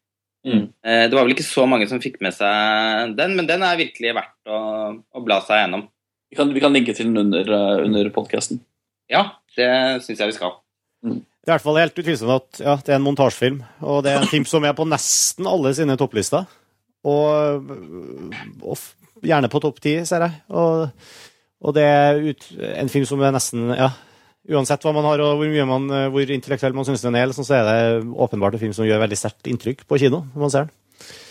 [0.46, 0.68] Mm.
[0.84, 3.78] Eh, Det var vel ikke så mange som fikk med seg den, men den er
[3.78, 4.60] virkelig verdt å,
[4.98, 5.88] å bla seg gjennom.
[6.32, 8.62] Vi kan, vi kan linke til den under, eh, under podkasten.
[9.10, 9.68] Ja, det
[10.06, 10.56] syns jeg vi skal.
[11.02, 14.12] Det er i hvert fall helt utvilsomt at ja, det er en montasjefilm, og det
[14.12, 16.46] er en film som er på nesten alle sine topplister.
[17.02, 17.70] Og,
[18.62, 20.36] og gjerne på topp ti, ser jeg.
[20.54, 21.08] Og,
[21.66, 22.46] og det er ut,
[22.78, 23.90] en film som er nesten ja,
[24.50, 27.44] Uansett hva man har og hvor, mye man, hvor intellektuell man syns den er, så
[27.54, 30.66] er det åpenbart en film som gjør veldig sterkt inntrykk på kino når man ser
[30.66, 30.72] den.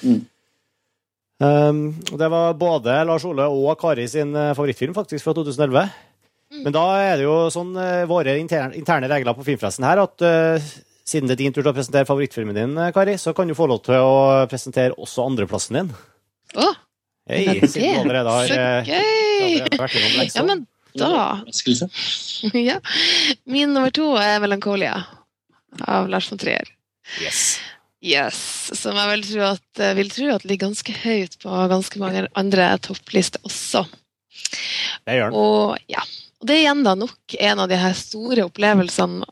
[0.06, 0.22] Mm.
[1.42, 1.82] Um,
[2.20, 5.90] det var både Lars Ole og Kari sin eh, favorittfilm faktisk fra 2011.
[6.62, 10.24] Men da er det jo sånn eh, våre interne, interne regler på Filmfresten her at
[10.28, 10.72] uh,
[11.08, 13.56] siden det er din tur til å presentere favorittfilmen din, eh, Kari, så kan du
[13.58, 15.92] få lov til å presentere også andreplassen din.
[16.60, 16.68] Å,
[17.32, 19.42] Hei, det siden du allerede har, så eh, gøy!
[19.42, 20.64] allerede vært innom Ja, men
[20.98, 21.42] da
[22.54, 22.80] ja.
[23.44, 25.04] Min nummer to er 'Melankolia'
[25.88, 26.68] av Lars von Trier.
[27.22, 27.60] Yes.
[28.02, 32.00] Yes, Som jeg vil tro at, eh, vil tro at ligger ganske høyt på ganske
[32.02, 33.86] mange andre topplister også.
[35.06, 35.38] Det gjør den.
[35.38, 36.02] Og ja,
[36.42, 39.28] og det er igjen da nok en av de her store opplevelsene.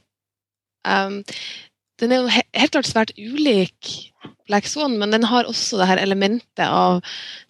[0.88, 1.24] Um,
[2.00, 3.90] den er jo helt klart svært ulik
[4.50, 7.04] Black Swan, men den har også det her elementet av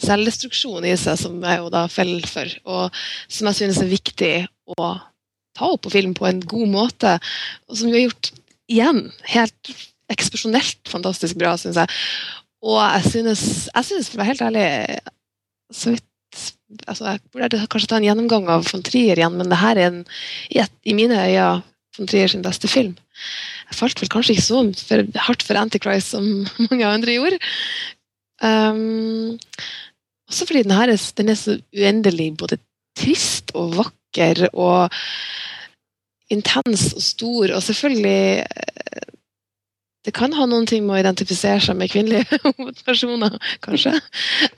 [0.03, 2.99] selvdestruksjon i seg, som jeg jo da faller for, og
[3.31, 4.33] som jeg synes er viktig
[4.75, 4.89] å
[5.57, 7.15] ta opp på film på en god måte,
[7.69, 8.33] og som vi har gjort
[8.69, 9.73] igjen helt
[10.09, 11.99] eksplosjonelt fantastisk bra, syns jeg.
[12.65, 14.67] Og jeg synes, jeg synes, for å være helt ærlig,
[15.71, 16.05] så vidt
[16.85, 19.87] altså Jeg burde kanskje ta en gjennomgang av von Trier igjen, men det her er
[19.89, 20.03] en,
[20.53, 21.47] i, i mine øyne
[21.97, 22.93] von Trier sin beste film.
[23.69, 26.29] Jeg falt vel kanskje ikke så for, hardt for Antichrist som
[26.69, 27.39] mange andre gjorde.
[28.39, 29.37] Um,
[30.29, 32.59] også fordi den her er, den er så uendelig både
[32.99, 34.93] trist og vakker og
[36.29, 39.07] intens og stor, og selvfølgelig eh,
[40.05, 43.95] det kan ha noen ting med å identifisere seg med kvinnelige hovedpersoner, kanskje.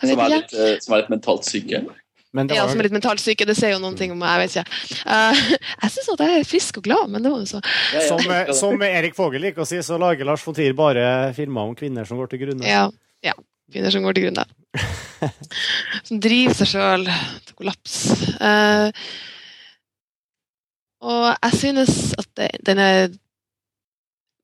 [0.04, 1.82] Som er litt, eh, som er litt mentalt syke.
[2.32, 3.46] Men det Ja, som er litt mentalt syke.
[3.48, 4.32] Det sier jo noen ting om meg.
[4.32, 5.04] Jeg vet ikke.
[5.04, 5.42] Uh,
[5.84, 7.60] jeg syns at jeg er frisk og glad, men det var jo så.
[7.92, 8.08] Ja, ja.
[8.08, 11.06] Som, eh, som Erik Fogel liker å si, så lager Lars von Trier bare
[11.38, 12.68] filmer om kvinner som går til grunne.
[12.68, 12.86] Ja.
[13.26, 13.36] ja.
[13.72, 14.48] Kvinner som går til grunne.
[16.08, 17.98] som driver seg sjøl til kollaps.
[18.40, 18.88] Uh,
[21.02, 23.12] og jeg synes at det, den er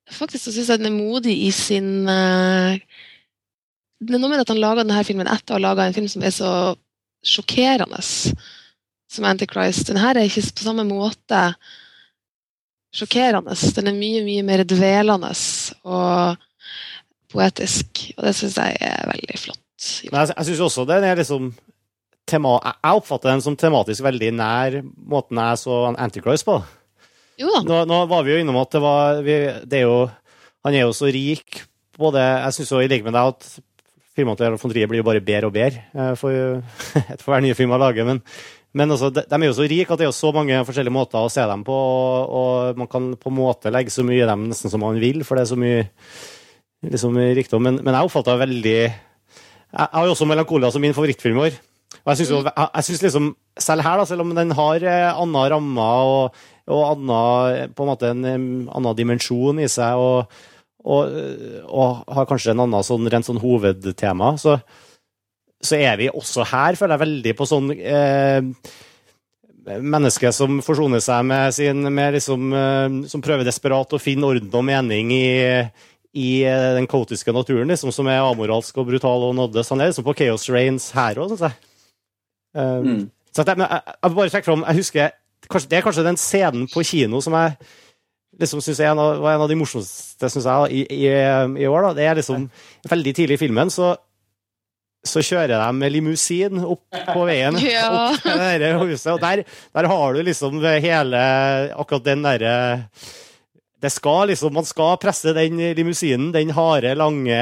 [0.08, 2.80] Faktisk så syns jeg den er modig i sin uh,
[4.00, 6.08] Det er noe med at han laga denne filmen etter å ha laga en film
[6.08, 6.52] som er så
[7.26, 9.88] sjokkerende som Antichrist.
[9.90, 11.42] Den her er ikke på samme måte
[12.96, 13.56] sjokkerende.
[13.78, 15.32] Den er mye, mye mer dvelende
[15.88, 16.44] og
[17.32, 19.64] poetisk, og det syns jeg er veldig flott.
[20.10, 21.52] Men jeg, jeg syns også den er liksom
[22.28, 26.58] tema, Jeg oppfatter den som tematisk veldig nær måten jeg så Antichrist på.
[27.38, 27.62] Jo da.
[27.68, 29.36] Nå, nå var vi jo innom at det var vi,
[29.70, 29.98] det er jo,
[30.66, 31.62] Han er jo så rik
[31.98, 33.48] både Jeg syns i like med deg at
[34.18, 36.62] filmene til von Trier blir jo bare bedre og bedre eh, for,
[37.22, 38.08] for hver nye film jeg lager.
[38.10, 38.22] Men,
[38.78, 41.24] Men altså, de, de er jo så rike at det er så mange forskjellige måter
[41.24, 44.28] å se dem på, og, og man kan på en måte legge så mye i
[44.30, 45.86] dem nesten som man vil, for det er så mye
[46.86, 47.64] liksom, rikdom.
[47.64, 51.58] Men, men jeg oppfatta veldig Jeg, har jo også 'Melankolia' som min favorittfilm i år.
[52.04, 53.26] Og jeg synes, jeg, synes liksom,
[53.60, 57.90] selv her, da, selv om den har eh, anna rammer og, og annen, på en
[57.90, 60.32] måte en em, annen dimensjon i seg, og,
[60.88, 61.15] og,
[61.67, 64.58] og har kanskje en annen sånn, rent sånn hovedtema, så,
[65.60, 68.41] så er vi også her, føler jeg, veldig på sånn eh,
[69.67, 74.54] Menneske som forsoner seg med sin med liksom, eh, Som prøver desperat å finne orden
[74.56, 75.26] og mening i,
[76.15, 79.91] i eh, den kaotiske naturen, liksom, som er amoralsk og brutal og nådde, Han er
[79.91, 81.58] liksom på Chaos Rains her òg, syns jeg.
[82.56, 83.10] Eh, Mm.
[83.36, 85.12] så at jeg, jeg, jeg bare trekke fram Jeg husker
[85.52, 87.58] kanskje, Det er kanskje den scenen på kino som jeg
[88.39, 91.08] liksom synes jeg var en av de morsomste synes jeg, i, i,
[91.63, 91.88] i år.
[91.89, 91.93] da.
[91.97, 92.50] Det er liksom
[92.89, 93.95] Veldig tidlig i filmen så,
[95.08, 97.58] så kjører de med limousin opp på veien.
[97.65, 97.88] Ja.
[98.13, 99.43] Opp til det huset, og der,
[99.76, 101.23] der har du liksom hele
[101.78, 102.58] Akkurat den derre
[103.78, 107.38] det skal liksom, Man skal presse den limousinen, den harde, lange,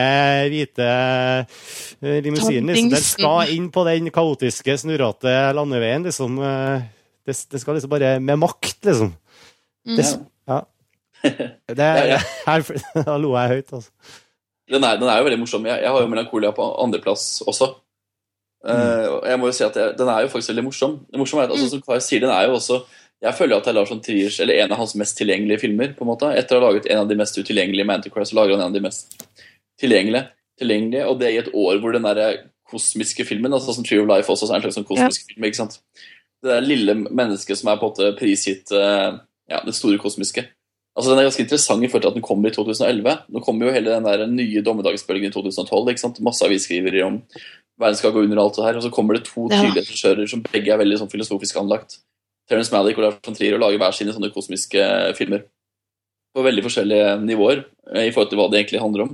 [0.52, 2.68] hvite eh, limousinen.
[2.74, 2.90] Liksom.
[2.92, 6.04] Den skal inn på den kaotiske, snurrete landeveien.
[6.04, 6.36] liksom.
[6.44, 6.82] eh,
[7.26, 9.14] Det, det skal liksom bare Med makt, liksom.
[9.88, 9.96] Mm.
[9.96, 10.18] Det, ja.
[11.26, 12.20] Det, Ja, ja.
[12.46, 12.64] her,
[13.06, 13.92] da lo jeg høyt, altså.
[14.72, 15.66] Den er, den er jo veldig morsom.
[15.70, 17.72] Jeg, jeg har jo Melankolia på andreplass også.
[18.66, 18.72] Mm.
[18.72, 20.96] Uh, jeg må jo si at jeg, Den er jo faktisk veldig morsom.
[21.06, 22.80] Det morsomme er at, altså, som Kai sier, den er jo også
[23.22, 25.94] Jeg føler at det er Lars von Triers, eller en av hans mest tilgjengelige filmer.
[25.98, 26.32] på en måte.
[26.34, 28.76] Etter å ha laget en av de mest utilgjengelige Manticore, så lager han en av
[28.76, 29.16] de mest
[29.82, 30.32] tilgjengelige.
[30.60, 32.38] tilgjengelige og det i et år hvor den der
[32.70, 35.46] kosmiske filmen, altså som Tree of Life også er en slags sånn kosmisk film.
[35.46, 35.80] ikke sant?
[36.42, 39.18] Det der lille mennesket som er på en måte prisgitt uh,
[39.52, 40.46] ja, det store kosmiske.
[40.96, 43.16] Altså Den er ganske interessant i forhold til at den kommer i 2011.
[43.36, 45.90] Nå kommer jo hele den der nye dommedagsbølgen i 2012.
[45.92, 46.22] ikke sant?
[46.24, 47.18] Masse avisskrivere om
[47.82, 48.80] verden skal gå under alt det her.
[48.80, 52.00] Og så kommer det to tydelige regissører som begge er veldig sånn filosofisk anlagt.
[52.48, 54.88] Terence Malick og Lars von Trier og lager hver sine sånne kosmiske
[55.20, 55.44] filmer.
[56.36, 59.14] På veldig forskjellige nivåer eh, i forhold til hva det egentlig handler om.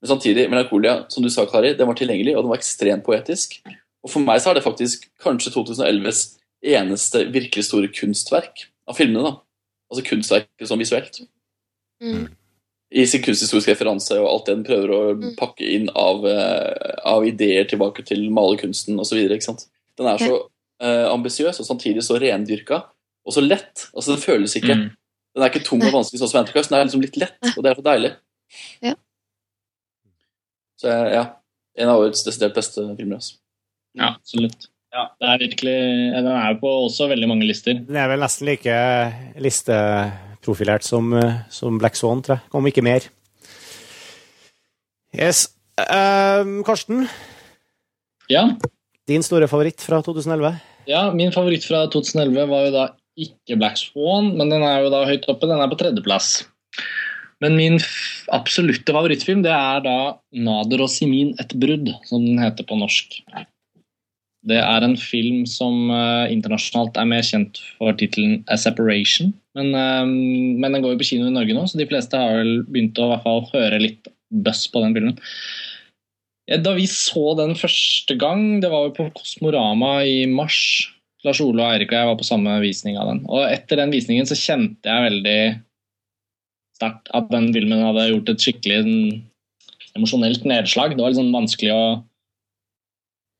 [0.00, 3.58] Men samtidig, Melankolia, som du sa, Kari, den var tilgjengelig, og den var ekstremt poetisk.
[4.00, 6.22] Og for meg så er det faktisk kanskje 2011s
[6.64, 9.28] eneste virkelig store kunstverk av filmene.
[9.28, 9.49] da.
[9.90, 11.20] Altså kunstverket som visuelt.
[12.02, 12.28] Mm.
[12.92, 15.36] I sin kunsthistoriske referanse og alt det den prøver å Mm.
[15.36, 19.18] pakke inn av, eh, av ideer tilbake til malerkunsten osv.
[19.96, 20.48] Den er så
[20.80, 22.84] eh, ambisiøs og samtidig så rendyrka
[23.26, 23.90] og så lett.
[23.94, 24.90] Altså Den føles ikke Mm.
[25.34, 27.62] Den er ikke tung og vanskelig sånn som Antichrist, den er liksom litt lett, og
[27.62, 28.16] det er så deilig.
[28.82, 28.94] Ja.
[30.80, 31.24] Så ja,
[31.76, 33.16] en av årets desidert beste filmer.
[33.20, 33.36] Altså.
[33.94, 34.66] Ja, absolutt.
[34.90, 35.74] Ja, det er virkelig,
[36.16, 37.74] Den er jo på også veldig mange lister.
[37.86, 38.74] Den er vel nesten like
[39.38, 42.50] listeprofilert som, eh, som Black Swan, tror jeg.
[42.58, 43.06] Om ikke mer.
[45.14, 45.48] Yes.
[45.78, 47.08] Ehm, Karsten,
[48.30, 48.44] Ja,
[49.08, 50.60] din store favoritt fra 2011?
[50.86, 52.84] ja, min favoritt fra 2011 var jo da
[53.18, 55.48] ikke Black Swan, men den er jo da høyt oppe.
[55.48, 56.44] Den er på tredjeplass.
[57.40, 57.78] Men min
[58.30, 63.22] absolutte favorittfilm det er da 'Nader og Simin et brudd', som den heter på norsk.
[64.48, 69.34] Det er en film som uh, internasjonalt er mer kjent for tittelen 'A Separation'.
[69.58, 72.36] Men, eh, men den går jo på kino i Norge nå, så de fleste har
[72.38, 75.16] vel begynt å fall høre litt buzz på den filmen.
[76.50, 80.90] Da vi så den første gang, det var jo på Kosmorama i mars.
[81.26, 83.24] Lars Ole og Eirik og jeg var på samme visning av den.
[83.28, 85.40] Og etter den visningen så kjente jeg veldig
[86.78, 89.02] sterkt at den filmen hadde gjort et skikkelig sånn,
[89.98, 90.94] emosjonelt nedslag.
[90.94, 91.84] Det var litt sånn vanskelig å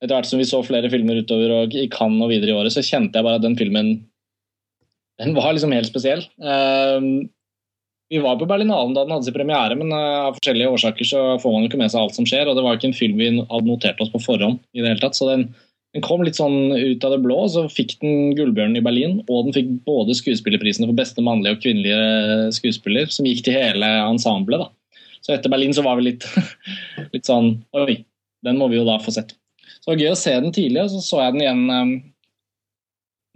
[0.01, 2.73] Etter hvert som vi så flere filmer utover og i Cannes og videre i året,
[2.73, 3.99] så kjente jeg bare at den filmen
[5.21, 6.23] den var liksom helt spesiell.
[6.41, 7.29] Uh,
[8.11, 11.21] vi var på Berlinalen da den hadde sin premiere, men eh, av forskjellige årsaker så
[11.39, 12.49] får man jo ikke med seg alt som skjer.
[12.51, 15.03] Og det var ikke en film vi hadde notert oss på forhånd i det hele
[15.05, 15.15] tatt.
[15.15, 15.45] Så den,
[15.95, 19.21] den kom litt sånn ut av det blå, så fikk den Gullbjørnen i Berlin.
[19.29, 23.95] Og den fikk både skuespillerprisene for beste mannlige og kvinnelige skuespiller, som gikk til hele
[24.09, 24.67] ensemblet.
[24.67, 24.99] da.
[25.23, 26.27] Så etter Berlin så var vi litt,
[27.15, 28.01] litt sånn Oi,
[28.43, 29.37] den må vi jo da få sett.
[29.81, 31.93] Så det var gøy å se den tidlig, og så så jeg den igjen um,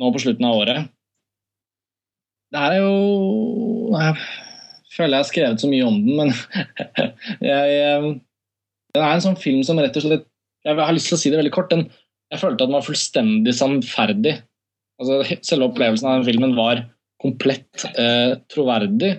[0.03, 0.91] nå på slutten av året.
[2.55, 4.15] Det her er jo Jeg
[4.95, 6.33] føler jeg har skrevet så mye om den, men
[7.49, 8.09] jeg, eh,
[8.95, 10.27] Det er en sånn film som rett og slett
[10.67, 11.73] Jeg har lyst til å si det veldig kort.
[11.73, 11.89] Den,
[12.33, 14.37] jeg følte at den var fullstendig sannferdig.
[15.03, 16.85] Altså, selve opplevelsen av den filmen var
[17.25, 19.17] komplett eh, troverdig.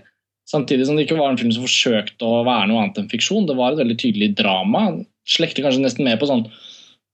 [0.49, 3.45] Samtidig som det ikke var en film som forsøkte å være noe annet enn fiksjon.
[3.49, 4.87] Det var et veldig tydelig drama.
[5.29, 6.45] Slekter kanskje nesten med på sånn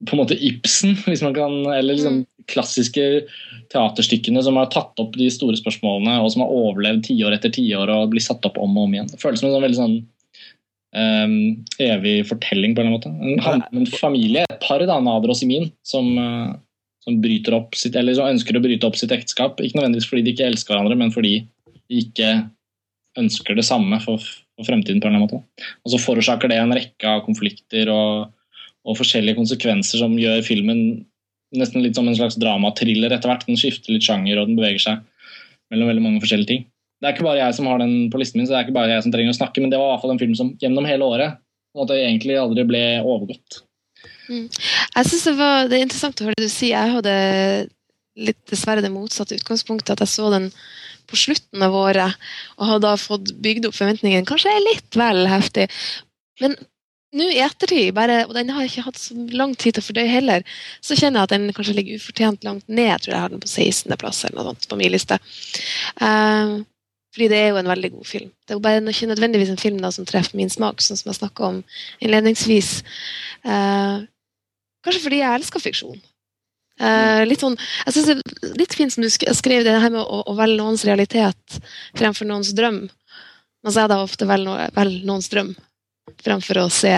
[0.07, 3.25] på en måte Ibsen, hvis man kan, eller liksom klassiske
[3.71, 7.91] teaterstykkene som har tatt opp de store spørsmålene, og som har overlevd tiår etter tiår
[7.93, 9.11] og blir satt opp om og om igjen.
[9.11, 9.95] Det føles som en sånn veldig sånn
[10.97, 11.37] um,
[11.83, 13.53] evig fortelling, på en eller annen måte.
[13.53, 16.51] En, en familie, et par, da, Nader og Simin, som, uh,
[17.05, 17.21] som
[17.77, 19.61] sitt, eller som ønsker å bryte opp sitt ekteskap.
[19.61, 21.37] Ikke nødvendigvis fordi de ikke elsker hverandre, men fordi
[21.91, 22.35] de ikke
[23.19, 24.23] ønsker det samme for,
[24.57, 25.01] for fremtiden.
[25.01, 25.65] på en eller annen måte.
[25.85, 28.31] Og så forårsaker det en rekke av konflikter og,
[28.87, 30.81] og forskjellige konsekvenser som gjør filmen
[31.57, 33.45] nesten litt som en slags dramatriller etter hvert.
[33.47, 35.01] Den skifter litt sjanger og den beveger seg
[35.71, 36.67] mellom veldig mange forskjellige ting.
[37.01, 38.77] Det er ikke bare jeg som har den på listen min, så det er ikke
[38.77, 40.51] bare jeg som trenger å snakke, men det var i hvert fall en film som
[40.61, 41.39] gjennom hele året
[41.71, 43.61] på en måte egentlig aldri ble overgått.
[44.29, 44.45] Mm.
[44.51, 46.75] Jeg synes det, var, det er interessant å høre det du sier.
[46.75, 47.15] Jeg hadde
[48.27, 50.49] litt dessverre det motsatte utgangspunktet, at jeg så den
[51.09, 52.19] på slutten av året
[52.57, 55.67] og hadde da fått bygd opp forventningene kanskje er litt vel heftig.
[56.43, 56.55] Men
[57.11, 59.87] nå i ettertid, bare, og den har jeg ikke hatt så lang tid til å
[59.89, 60.43] fordøye heller,
[60.79, 62.87] så kjenner jeg at den kanskje ligger ufortjent langt ned.
[62.87, 65.17] Jeg tror jeg har den på 16.-plass eller noe sånt på min liste.
[65.99, 66.61] Uh,
[67.11, 68.29] fordi det er jo en veldig god film.
[68.31, 71.11] Det er jo bare ikke nødvendigvis en film da, som treffer min smak, sånn som
[71.11, 71.57] jeg snakka om
[71.99, 72.69] innledningsvis.
[73.43, 74.07] Uh,
[74.85, 75.99] kanskje fordi jeg elsker fiksjon.
[76.81, 79.99] Uh, litt sånn, jeg synes det er litt fint som du skrev det her med
[79.99, 81.59] å, å velge noens realitet
[81.99, 82.85] fremfor noens drøm.
[83.61, 85.51] Man sier da ofte velger vel noens drøm
[86.21, 86.93] fremfor å se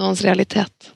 [0.00, 0.92] noens realitet.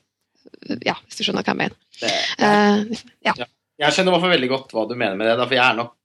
[0.87, 1.79] Ja, hvis du skjønner hva jeg mener.
[2.01, 2.49] Det, ja.
[2.49, 3.37] Uh, ja.
[3.45, 3.51] Ja.
[3.85, 5.39] Jeg skjønner hvorfor veldig godt hva du mener med det.
[5.39, 5.97] Da, for jeg er nok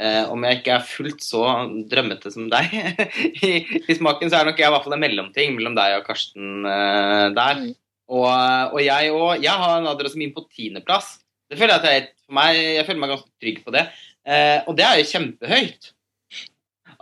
[0.00, 1.42] Eh, om jeg ikke er fullt så
[1.90, 2.72] drømmete som deg
[3.44, 6.06] i, i, smaken, så er nok jeg i hvert fall en mellomting mellom deg og
[6.06, 7.60] Karsten eh, der.
[7.60, 7.74] Mm.
[8.12, 9.44] Og, og, jeg òg.
[9.44, 11.18] Jeg har Nader min på tiendeplass.
[11.48, 13.84] Det føler jeg at jeg, for meg, jeg føler meg ganske trygg på det.
[14.24, 15.91] Eh, og det er jo kjempehøyt.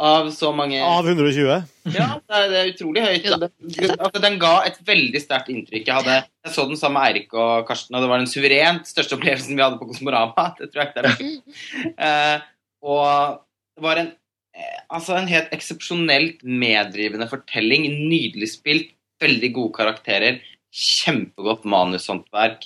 [0.00, 1.66] Av så mange Av 120?
[1.92, 3.26] Ja, det er, utrolig høyt.
[3.28, 5.82] Altså, den ga et veldig sterkt inntrykk.
[5.84, 6.14] Jeg, hadde,
[6.46, 9.58] jeg, så den sammen med Eirik og Karsten, og det var den suverent største opplevelsen
[9.58, 10.46] vi hadde på Kosmorama.
[10.60, 11.92] Det tror jeg ikke det er.
[12.06, 12.46] Eh,
[12.80, 13.42] og
[13.76, 14.08] det var en,
[14.56, 17.84] eh, altså en helt eksepsjonelt meddrivende fortelling.
[18.08, 20.40] Nydelig spilt, veldig gode karakterer,
[20.72, 22.64] kjempegodt manushåndverk.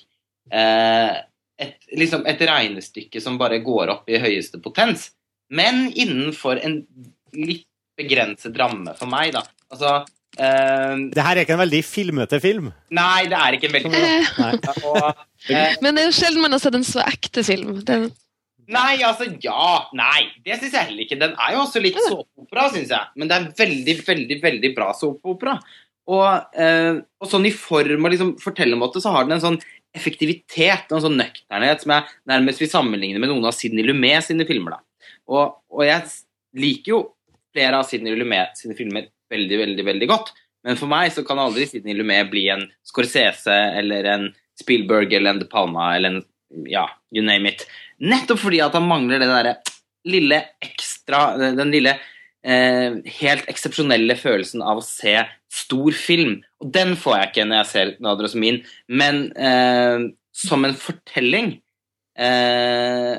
[0.53, 1.25] Uh,
[1.59, 5.09] et, liksom et regnestykke som bare går opp i høyeste potens.
[5.55, 6.83] Men innenfor en
[7.39, 7.67] litt
[7.99, 9.45] begrenset ramme for meg, da.
[9.73, 10.03] Altså
[10.35, 12.73] Uh, det her er ikke en veldig filmete film?
[12.95, 16.63] Nei, det er ikke en veldig filmete uh, Men det er jo sjelden man har
[16.65, 17.77] sett en så ekte film.
[17.87, 18.09] Den...
[18.75, 19.69] Nei, altså ja.
[19.95, 21.21] Nei, det syns jeg heller ikke.
[21.21, 23.13] Den er jo også litt såpeopera, syns jeg.
[23.21, 25.55] Men det er veldig, veldig veldig bra såpeopera.
[26.11, 26.27] Og,
[26.59, 29.63] uh, og, sånn i form og liksom fortellermåte så har den en sånn
[29.95, 34.27] effektivitet og en sånn nøkternhet som jeg nærmest vil sammenligne med noen av Sidney Lumet
[34.27, 34.81] sine filmer.
[34.81, 35.11] da.
[35.31, 36.11] Og, og jeg
[36.59, 37.05] liker jo
[37.55, 40.33] flere av Sidney Lumet sine filmer veldig, veldig, veldig godt.
[40.65, 44.31] Men for meg så kan aldri Sidney Lumet bli en Scorsese eller en
[44.61, 46.25] Spielberg eller en De Palma eller en
[46.71, 47.67] ja, you name it.
[47.99, 49.55] Nettopp fordi at han mangler det derre
[50.05, 51.23] lille ekstra
[51.57, 51.95] Den lille
[52.45, 55.17] eh, helt eksepsjonelle følelsen av å se
[55.55, 56.39] stor film.
[56.63, 61.55] Og den får jeg ikke når jeg ser Nader min, men eh, som en fortelling
[62.19, 63.15] eh,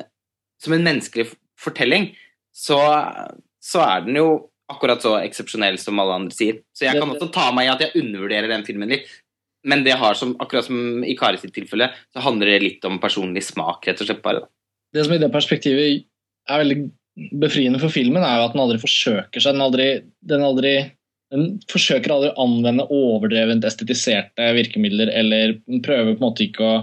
[0.62, 1.30] Som en menneskelig
[1.60, 2.10] fortelling,
[2.56, 2.80] så,
[3.66, 4.28] så er den jo
[4.72, 6.60] akkurat så eksepsjonell som alle andre sier.
[6.74, 9.08] Så jeg kan også ta meg i at jeg undervurderer den filmen litt.
[9.66, 13.00] Men det har som, akkurat som i Kari sitt tilfelle, så handler det litt om
[13.02, 14.44] personlig smak, rett og slett bare.
[14.94, 16.06] Det som i det perspektivet
[16.50, 16.78] er veldig
[17.42, 19.56] befriende for filmen, er jo at den aldri forsøker seg.
[19.56, 19.88] Den, aldri,
[20.30, 20.74] den, aldri,
[21.34, 26.78] den forsøker aldri å anvende overdrevent estetiserte virkemidler, eller prøver på en måte ikke å,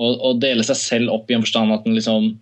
[0.00, 2.32] å, å dele seg selv opp i en forstand at den liksom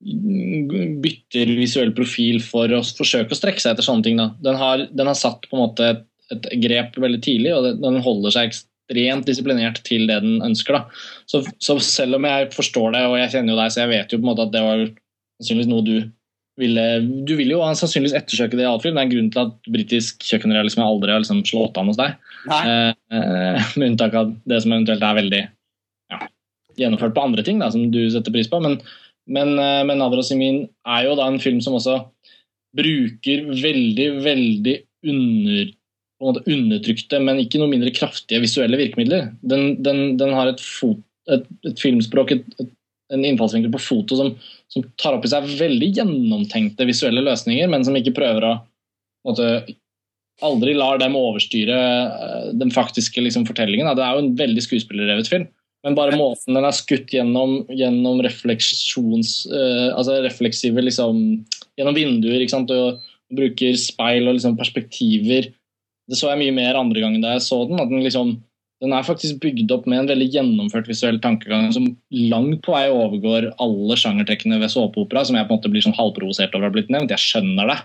[0.00, 4.20] bytter visuell profil for å forsøke å strekke seg etter sånne ting.
[4.40, 8.00] Den har, den, har, satt på en måte et, et grep veldig tidlig, og den
[8.04, 10.80] holder seg ekstremt disiplinert til det den ønsker.
[11.28, 14.14] Så, så, selv om jeg forstår det, og jeg kjenner jo deg, så jeg vet
[14.14, 14.86] jo på en måte at det var
[15.40, 15.94] sannsynligvis noe du
[16.60, 16.82] ville
[17.24, 18.92] Du vil jo sannsynligvis ettersøke det i alle fall.
[18.92, 22.18] Det er en grunn til at britisk kjøkkenrealisme aldri har liksom slått an hos deg.
[22.52, 25.40] Eh, eh, med unntak av det som eventuelt er veldig
[26.12, 26.18] ja,
[26.82, 28.60] gjennomført på andre ting da, som du setter pris på.
[28.60, 28.76] Men,
[29.28, 31.98] men, eh, men Nader er jo da en film som også
[32.76, 34.76] bruker veldig, veldig
[35.10, 35.76] under
[36.20, 39.30] undertrykte, men ikke noe mindre kraftige visuelle virkemidler.
[39.40, 41.00] Den, den, den har et, fot,
[41.32, 42.66] et, et filmspråk, et,
[43.10, 44.34] en innfallsvinkel på foto som,
[44.68, 48.56] som, tar opp i seg veldig gjennomtenkte visuelle løsninger, men som ikke prøver å
[49.28, 49.48] måte,
[50.40, 53.90] Aldri lar dem overstyre eh, den faktiske liksom, fortellingen.
[53.96, 55.42] Det er jo en veldig skuespillerrevet film.
[55.86, 59.46] Men bare måten den er skutt gjennom, gjennom refleksjons...
[59.48, 61.40] Uh, altså refleksive liksom,
[61.78, 62.74] Gjennom vinduer ikke sant?
[62.74, 63.00] og
[63.30, 65.48] bruker speil og liksom, perspektiver
[66.10, 67.80] det så jeg mye mer andre gangen da jeg så den.
[67.80, 68.38] at den liksom
[68.80, 71.90] den er faktisk bygd opp med en veldig gjennomført visuell tankegang som
[72.32, 75.96] langt på vei overgår alle sjangertrekkene ved såpeopera, som jeg på en måte blir sånn
[75.98, 77.12] halvprovosert over har ha blitt nevnt.
[77.12, 77.76] Jeg skjønner det,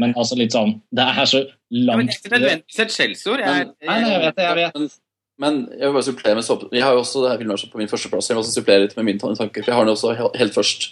[0.00, 2.96] men altså litt sånn Det er så langt ja, men Det er ikke nødvendigvis et
[2.96, 3.44] skjellsord.
[3.44, 4.46] Nei, jeg, jeg vet det.
[4.48, 4.96] jeg vet.
[5.40, 6.68] Men jeg vil bare supplere med såpe...
[6.74, 8.28] Jeg har jo også det her filmen på min førsteplass.
[8.30, 10.90] Jeg vil også supplere litt med mine tanker, for jeg har den også helt først.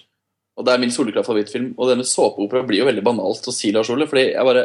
[0.58, 1.74] Og det er min soleklart-favorittfilm.
[1.78, 4.08] Og med såpeopera blir jo veldig banalt å si, Lars Ole.
[4.10, 4.64] fordi jeg bare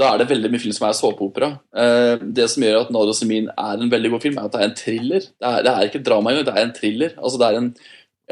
[0.00, 1.48] da er det veldig mye film som er såpeopera.
[1.76, 4.60] Eh, det som gjør at Nadia Semin er en veldig god film, er at det
[4.60, 5.26] er en thriller.
[5.26, 7.16] Det er, det er ikke drama engang, det er en thriller.
[7.18, 7.68] Altså, det er en,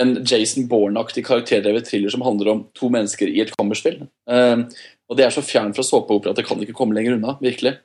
[0.04, 4.00] en Jason Bourne-aktig karakterdrevet thriller som handler om to mennesker i et kammerspill.
[4.30, 4.64] Eh,
[5.08, 7.36] og det er så fjern fra såpeopera at det kan ikke komme lenger unna.
[7.42, 7.76] virkelig.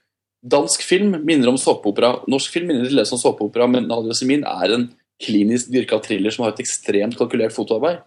[0.43, 2.17] Dansk film minner om såpeopera.
[2.27, 4.89] Norsk film minner dels om såpeopera, men Nadia Semin er en
[5.23, 8.01] klinisk dyrka thriller som har et ekstremt kalkulert fotoarbeid.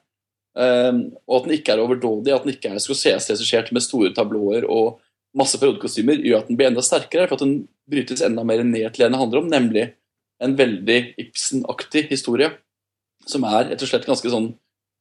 [0.56, 4.64] Um, og at den ikke er overdådig, at den ikke er skosese-regissert med store tablåer
[4.68, 4.98] og
[5.36, 7.56] masse periodekostymer, gjør at den blir enda sterkere, for at den
[7.88, 9.90] brytes enda mer ned til det den handler om, nemlig
[10.42, 12.52] en veldig Ibsen-aktig historie.
[13.26, 14.52] Som er rett og slett ganske sånn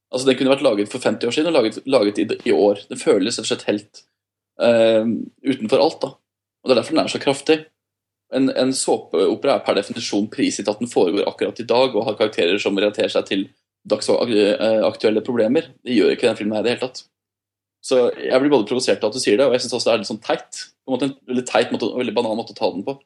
[0.06, 2.78] Altså, Den kunne vært laget for 50 år siden og laget, laget i, i, år.
[2.86, 4.02] Den føles rett og slett helt
[4.62, 5.96] um, utenfor alt.
[6.04, 6.10] da.
[6.66, 7.58] Og Det er derfor den er så kraftig.
[8.34, 12.16] En, en såpeopera er per definisjon prisgitt at den foregår akkurat i dag og har
[12.18, 13.44] karakterer som relaterer seg til
[13.86, 15.70] dagsaktuelle problemer.
[15.86, 17.04] Det gjør ikke den filmen her i det hele tatt.
[17.86, 19.92] Så jeg blir både provosert av at du sier det, og jeg syns også det
[19.92, 20.64] er litt sånn teit.
[20.82, 22.96] På en måte En veldig teit måte, og veldig banal måte å ta den på.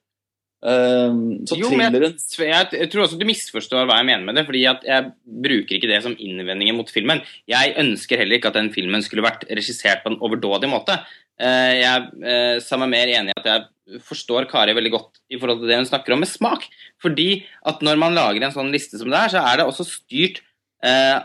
[0.60, 4.44] Um, så jo, thrilleren jeg, jeg, tror også du misforstår hva jeg mener med det.
[4.48, 7.20] fordi Jeg bruker ikke det som innvendinger mot filmen.
[7.48, 10.96] Jeg ønsker heller ikke at den filmen skulle vært regissert på en overdådig måte.
[11.40, 15.72] Uh, jeg er mer enig i at jeg forstår Kari veldig godt i forhold til
[15.72, 16.68] det hun snakker om med smak.
[17.02, 19.88] Fordi at når man lager en sånn liste som det er, så er det også
[19.88, 20.42] styrt
[20.84, 21.24] uh,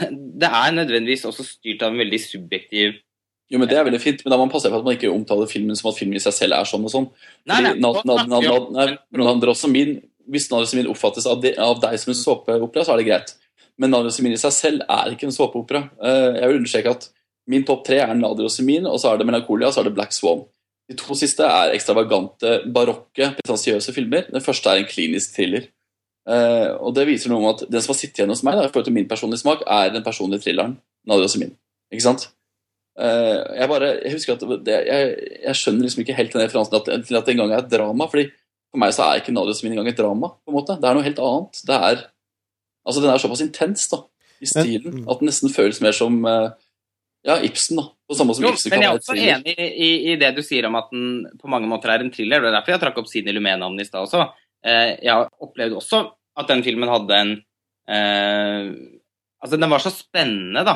[0.00, 2.98] det er nødvendigvis også styrt av en veldig subjektiv
[3.50, 5.10] jo, men Det er veldig fint, men da må man passe på at man ikke
[5.10, 7.08] omtaler filmen som at filmen i seg selv er sånn og sånn.
[7.50, 9.96] Nei, nei, Nadrosamin,
[10.30, 13.32] Hvis Nadrosamin oppfattes av, de, av, deg som en såpeopera, så er det greit.
[13.74, 15.82] Men Nadrosamin i seg selv er ikke en såpeopera.
[15.98, 17.08] Jeg vil understreke at
[17.50, 20.14] min topp tre er Nadrosamin, og så er det Melankolia, og så er det Black
[20.14, 20.44] Swan.
[20.90, 24.26] De to siste er ekstravagante, barokke, pretensiøse filmer.
[24.30, 25.68] Den første er en klinisk thriller.
[26.28, 28.66] Uh, og det viser noe om at Den som har sittet igjen hos meg, da,
[28.66, 30.76] i forhold til min personlige smak, er den personlige thrilleren.
[31.08, 31.48] Nadia
[31.90, 32.28] Ikke sant?
[32.98, 35.14] Uh, jeg bare, jeg husker at det, jeg,
[35.46, 37.70] jeg, skjønner liksom ikke helt den referansen til at, til at det engang er et
[37.72, 38.08] drama.
[38.10, 38.26] fordi
[38.70, 40.34] For meg så er ikke Nadia engang et drama.
[40.42, 40.76] på en måte.
[40.78, 41.62] Det er noe helt annet.
[41.66, 42.02] Det er,
[42.86, 44.02] altså Den er såpass intens da,
[44.40, 46.50] i stilen at den nesten føles mer som uh,
[47.26, 47.80] ja, Ibsen.
[47.80, 50.40] da, på samme som jo, Ibsen Men jeg er også enig i, i, det du
[50.46, 52.40] sier om at den på mange måter er en thriller.
[52.40, 54.24] Det er derfor jeg trakk opp Sine Lumé-navnet i stad også.
[54.64, 56.04] jeg opplevde også
[56.40, 57.36] at den filmen hadde en
[57.90, 58.72] eh,
[59.40, 60.74] Altså, den var så spennende, da.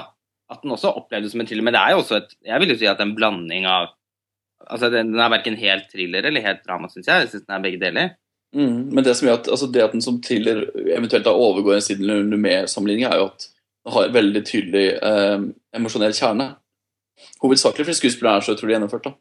[0.48, 1.66] At den også opplevdes som en thriller.
[1.66, 3.90] Men det er jo også et Jeg vil jo si at en blanding av
[4.64, 7.24] Altså, den, er verken helt thriller eller helt drama, syns jeg.
[7.26, 8.14] Jeg syns den er begge deler.
[8.54, 10.62] Mm, men det som gjør at, altså det at den som thriller
[10.94, 13.44] eventuelt da overgår en Sidney Lumé-sammenligning, er jo at
[13.92, 15.44] har en veldig tydelig eh,
[15.76, 16.54] emosjonell kjerne.
[17.42, 19.10] Hovedsakelig fordi skuespillerne er så utrolig gjennomført.
[19.10, 19.14] da.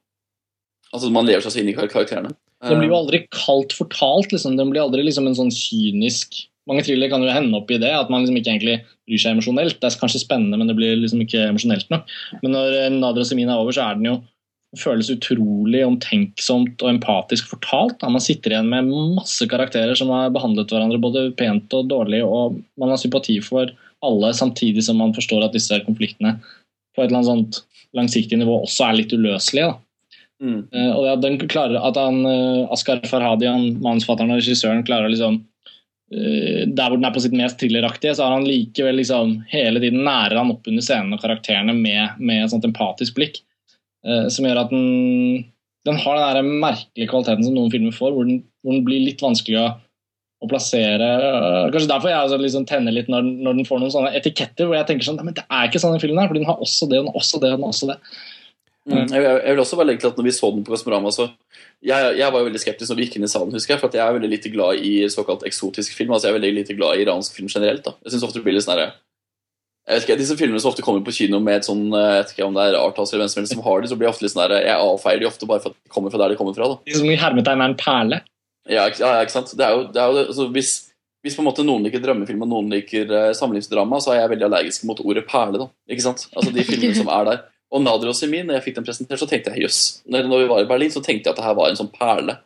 [0.94, 2.34] Altså Man lever seg så inn i karakterene.
[2.64, 4.32] Den blir jo aldri kaldt fortalt.
[4.32, 4.58] liksom.
[4.60, 7.90] Den blir aldri liksom en sånn kynisk Mange thrillere kan jo hende opp i det,
[7.92, 9.82] at man liksom ikke egentlig bryr seg emosjonelt.
[9.82, 12.14] Det er kanskje spennende, men det blir liksom ikke emosjonelt nok.
[12.40, 14.14] Men når eh, Nadra Semin er over, så er den jo
[14.80, 17.98] føles utrolig omtenksomt og empatisk fortalt.
[18.00, 18.08] Da.
[18.16, 18.88] Man sitter igjen med
[19.20, 23.76] masse karakterer som har behandlet hverandre både pent og dårlig, og man har sympati for
[24.06, 26.38] alle, samtidig som man forstår at disse konfliktene
[26.94, 27.64] på et eller annet sånt
[27.98, 29.74] langsiktig nivå også er litt uløselige.
[30.44, 30.60] Mm.
[30.74, 35.12] Uh, og at, den klarer, at han, uh, Askar Farhadi, han, manusforfatteren og regissøren, klarer
[35.12, 39.38] liksom uh, Der hvor den er på sitt mest thrilleraktige, så har han likevel liksom
[39.54, 43.42] hele tiden nærer han opp under scenen og karakterene med, med et sånt empatisk blikk.
[44.04, 45.46] som gjør at den,
[45.88, 49.06] den har den der merkelige kvaliteten som noen filmer får, hvor den, hvor den blir
[49.06, 49.70] litt vanskelig å,
[50.44, 51.08] å plassere.
[51.72, 54.78] Kanskje derfor jeg altså liksom tenner litt når, når, den får noen sånne etiketter hvor
[54.78, 56.90] jeg tenker sånn Men det er ikke sånn i filmen her, for den har også
[56.92, 58.00] det, og den har også det, og den har også det.
[58.84, 59.06] Mm.
[59.08, 61.30] Jeg, jeg, vil også bare legge til at når vi så den på Kosmorama, så
[61.84, 63.96] jeg, jeg, var jo veldig skeptisk når vi gikk inn i salen, husker jeg, for
[63.96, 66.12] jeg er veldig lite glad i såkalt eksotisk film.
[66.12, 67.84] altså Jeg er veldig lite glad i iransk film generelt.
[67.88, 67.96] da.
[68.04, 68.84] Jeg synes ofte det blir litt sånn
[69.84, 72.30] jeg vet ikke, Disse filmene som ofte kommer på kino med et sånn jeg vet
[72.32, 74.16] ikke om det er Arthas eller hvem som helst som har de, så blir jeg
[74.16, 76.38] ofte litt sånn jeg avfeier de ofte bare for at de kommer fra der de
[76.40, 76.70] kommer fra.
[76.72, 76.94] da.
[76.96, 78.20] Som i hermetegn er en perle?
[78.70, 79.54] Ja, ja, ikke sant.
[79.58, 80.74] Det er jo, det er jo altså, hvis,
[81.24, 84.34] hvis, på en måte noen liker drømmefilm og noen liker uh, samlivsdrama, så er jeg
[84.36, 85.66] veldig allergisk mot ordet perle.
[85.66, 86.28] da, ikke sant?
[86.32, 87.44] Altså De filmene som er der.
[87.74, 89.84] Og Nader og Semin, når jeg fikk den presentert, så tenkte jeg jøss.
[90.06, 91.92] Når, når vi var i Berlin, så tenkte jeg at det her var en sånn
[91.94, 92.38] perle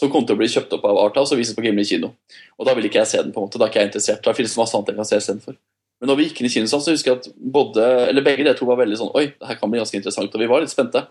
[0.00, 2.14] som kom til å bli kjøpt opp av Arthouse og vises på Gimli kino.
[2.56, 3.34] Og da ville ikke jeg se den.
[3.34, 4.22] på en måte, Da er ikke jeg interessert.
[4.24, 5.56] Da finnes det masse annet jeg kan se istedenfor.
[6.00, 8.54] Men når vi gikk inn i kinosalen, så husker jeg at både, eller begge de
[8.56, 10.32] to var veldig sånn Oi, det her kan bli ganske interessant.
[10.32, 11.04] Og vi var litt spente.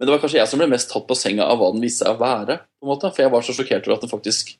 [0.00, 2.06] Men det var kanskje jeg som ble mest tatt på senga av hva den viste
[2.06, 2.56] seg å være.
[2.80, 4.54] på en måte, For jeg var så sjokkert over at den faktisk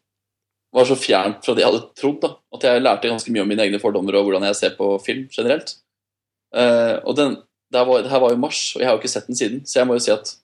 [0.76, 2.18] var så fjernt fra det jeg hadde trodd.
[2.20, 4.90] da, At jeg lærte ganske mye om mine egne fordommer og hvordan jeg ser på
[5.00, 5.78] film generelt.
[6.52, 7.38] Uh, og den,
[7.72, 9.64] det, var, det her var jo mars, og jeg har jo ikke sett den siden.
[9.64, 10.36] Så jeg må jo si at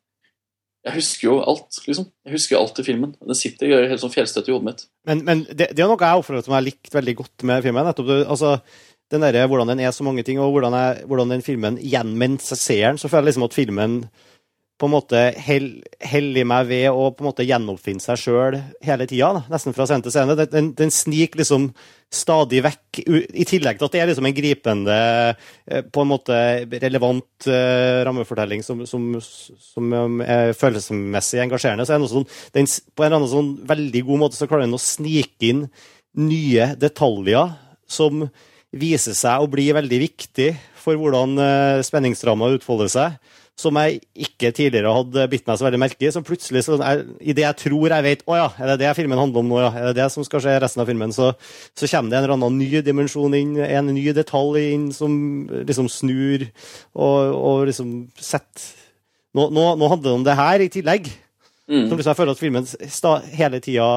[0.87, 2.07] jeg husker jo alt, liksom.
[2.25, 3.15] Jeg husker jo alt i filmen.
[3.21, 4.85] Den sitter gjør helt sånn fjellstøtt i hodet mitt.
[5.09, 7.65] Men, men det, det er noe jeg oppfører som jeg har likt veldig godt med
[7.67, 7.89] filmen.
[7.89, 8.53] nettopp altså,
[9.11, 11.79] den der, Hvordan den er så mange ting, og hvordan, jeg, hvordan den filmen
[12.15, 13.99] Mens jeg ser så føler jeg liksom at filmen
[14.77, 19.47] på en måte heller meg ved å på en måte gjenoppfinne seg sjøl hele tida.
[19.49, 20.37] Nesten fra scene til scene.
[20.53, 21.71] Den, den sniker liksom
[22.13, 24.99] stadig vekk, i tillegg til at det er liksom en gripende,
[25.67, 26.37] eh, på en måte
[26.85, 32.71] relevant uh, rammefortelling som, som, som um, er følelsesmessig engasjerende, så er det sånn, den,
[32.95, 35.65] på en eller annen sånn veldig god måte så klarer den å snike inn
[36.21, 37.57] nye detaljer
[37.91, 38.29] som
[38.77, 40.51] viser seg å bli veldig viktig
[40.87, 43.19] for hvordan uh, spenningsdrama utfolder seg
[43.57, 46.13] som jeg ikke tidligere hadde bitt meg så veldig merke i.
[46.13, 48.95] Som plutselig, så er, i det jeg tror jeg vet Å ja, er det det
[48.99, 49.71] filmen handler om nå, ja?
[49.73, 51.15] Er det det som skal skje i resten av filmen?
[51.17, 51.31] Så,
[51.73, 55.15] så kommer det en eller annen ny dimensjon inn, en ny detalj inn som
[55.49, 58.75] liksom snur og, og liksom setter
[59.37, 61.09] nå, nå, nå, handler det om det her i tillegg.
[61.69, 61.89] Mm.
[61.89, 62.69] Så liksom jeg føler at filmen
[63.37, 63.89] hele tida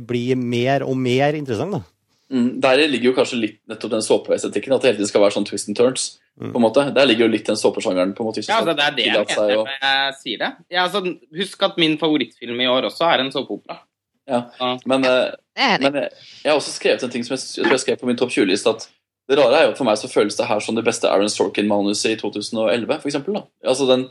[0.00, 1.76] blir mer og mer interessant.
[1.76, 1.97] da.
[2.32, 5.36] Mm, der ligger jo kanskje litt nettopp den såpeestetikken, at det hele tiden skal være
[5.38, 6.08] sånn twist and turns.
[6.38, 6.52] Mm.
[6.52, 6.84] på en måte.
[6.94, 8.14] Der ligger jo litt den såpesjangeren.
[8.14, 8.42] på en måte.
[8.46, 10.50] Ja, altså, det er det jeg mener når jeg sier det.
[10.70, 11.02] Ja, altså,
[11.34, 13.80] husk at min favorittfilm i år også er en såpeopera.
[14.28, 14.42] Ja,
[14.84, 15.78] men, ja.
[15.80, 18.18] men, jeg har også skrevet en ting som jeg, jeg tror jeg skrev på min
[18.20, 18.70] topp 20-liste.
[18.70, 18.88] at
[19.28, 21.32] det rare er jo at For meg så føles det her som det beste Aaron
[21.32, 23.00] Sorkin-manuset i 2011.
[23.00, 23.44] For eksempel, da.
[23.72, 24.06] altså, den,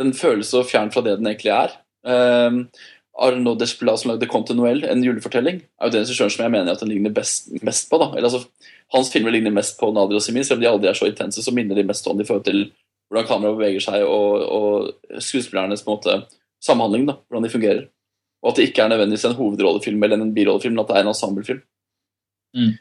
[0.00, 1.76] den føles så fjern fra det den egentlig er.
[2.08, 2.64] Um,
[3.18, 6.72] Arnaud Desplat som lagde Conte Noël, en julefortelling, er jo den regissøren som jeg mener
[6.72, 7.98] at den ligner best, mest på.
[7.98, 8.12] da.
[8.14, 10.98] Eller, altså, hans filmer ligner mest på Nadir og Simin, selv om de aldri er
[10.98, 12.66] så intense, så minner de mest om det i forhold til
[13.08, 16.18] hvordan kameraet beveger seg, og, og skuespillernes på en måte,
[16.62, 17.86] samhandling, da, hvordan de fungerer.
[18.42, 21.06] Og at det ikke er nødvendigvis en hovedrollefilm eller en birollefilm, men at det er
[21.06, 21.64] en ensemblefilm.
[22.56, 22.76] Mm.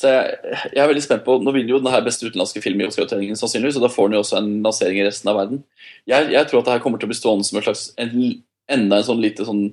[0.00, 0.38] Så jeg,
[0.72, 3.78] jeg, er veldig spent på Nå vinner jo denne beste utenlandske film i Oscar-utdelingen, sannsynligvis,
[3.78, 5.60] og da får den jo også en lansering i resten av verden.
[6.10, 8.16] Jeg, jeg tror at det her kommer til å bli stående som en slags en
[8.70, 9.66] enda en sånn lite sånn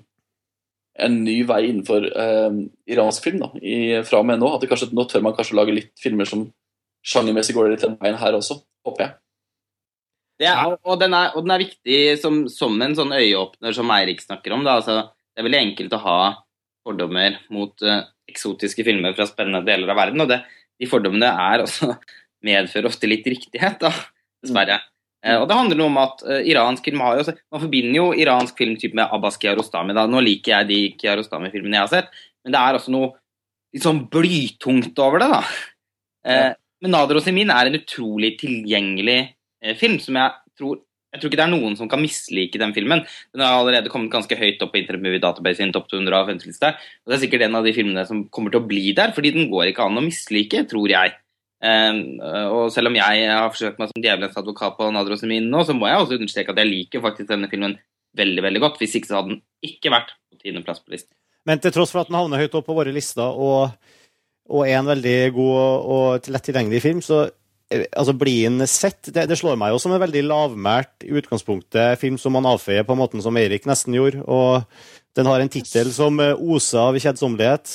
[1.02, 2.58] en ny vei innenfor eh,
[2.92, 4.50] iransk film da, i, fra og med nå.
[4.56, 6.46] At kanskje, nå tør man kanskje lage litt filmer som
[7.08, 9.18] sjangermessig går litt den veien her også, håper jeg.
[10.42, 14.24] Er, og, den er, og, den er, viktig som, som, en sånn øyeåpner som Eirik
[14.24, 14.66] snakker om.
[14.66, 14.98] Altså,
[15.30, 16.18] det er veldig enkelt å ha
[16.82, 20.24] fordommer mot uh, eksotiske filmer fra spennende deler av verden.
[20.24, 20.39] Og det,
[20.82, 21.92] de fordommene er også
[22.48, 23.94] medfører ofte litt riktighet, da,
[24.42, 24.80] dessverre.
[24.82, 24.91] Eh,
[25.22, 28.78] og det handler om at uh, iransk film har jo Man forbinder jo iransk film
[28.97, 29.93] med Abbas Kiarostami.
[29.93, 30.07] Da.
[30.09, 33.11] Nå liker jeg de Kiarostami-filmene jeg har sett, men det er også noe
[33.72, 35.30] litt sånn blytungt over det.
[35.32, 35.43] da.
[36.26, 36.51] Uh,
[36.82, 39.19] men 'Nader og Semin' er en utrolig tilgjengelig
[39.65, 42.72] uh, film som jeg tror jeg tror ikke det er noen som kan mislike den
[42.72, 43.01] filmen.
[43.36, 46.69] Den har allerede kommet ganske høyt opp på Internet Movie Database sin topp 250-liste.
[46.72, 49.34] Og det er sikkert en av de filmene som kommer til å bli der, fordi
[49.36, 51.17] den går ikke an å mislike, tror jeg.
[51.62, 52.18] Um,
[52.49, 55.86] og selv om jeg har forsøkt meg som djevelens advokat på Nadrosemin nå, så må
[55.89, 57.76] jeg også understreke at jeg liker faktisk denne filmen
[58.18, 58.80] veldig veldig godt.
[58.82, 61.14] Hvis ikke så hadde den ikke vært på tiendeplass på listen.
[61.45, 63.76] Men til tross for at den havner høyt opp på våre lister og,
[64.49, 65.62] og er en veldig god
[65.95, 69.82] og lett tilgjengelig film, så eh, altså blir den sett det, det, slår meg jo
[69.82, 73.97] som en veldig lavmælt i utgangspunktet film som man avfeier på måten som Eirik nesten
[73.97, 74.26] gjorde.
[74.26, 74.66] og
[75.18, 77.74] den har en tittel som eh, oser av kjedsommelighet.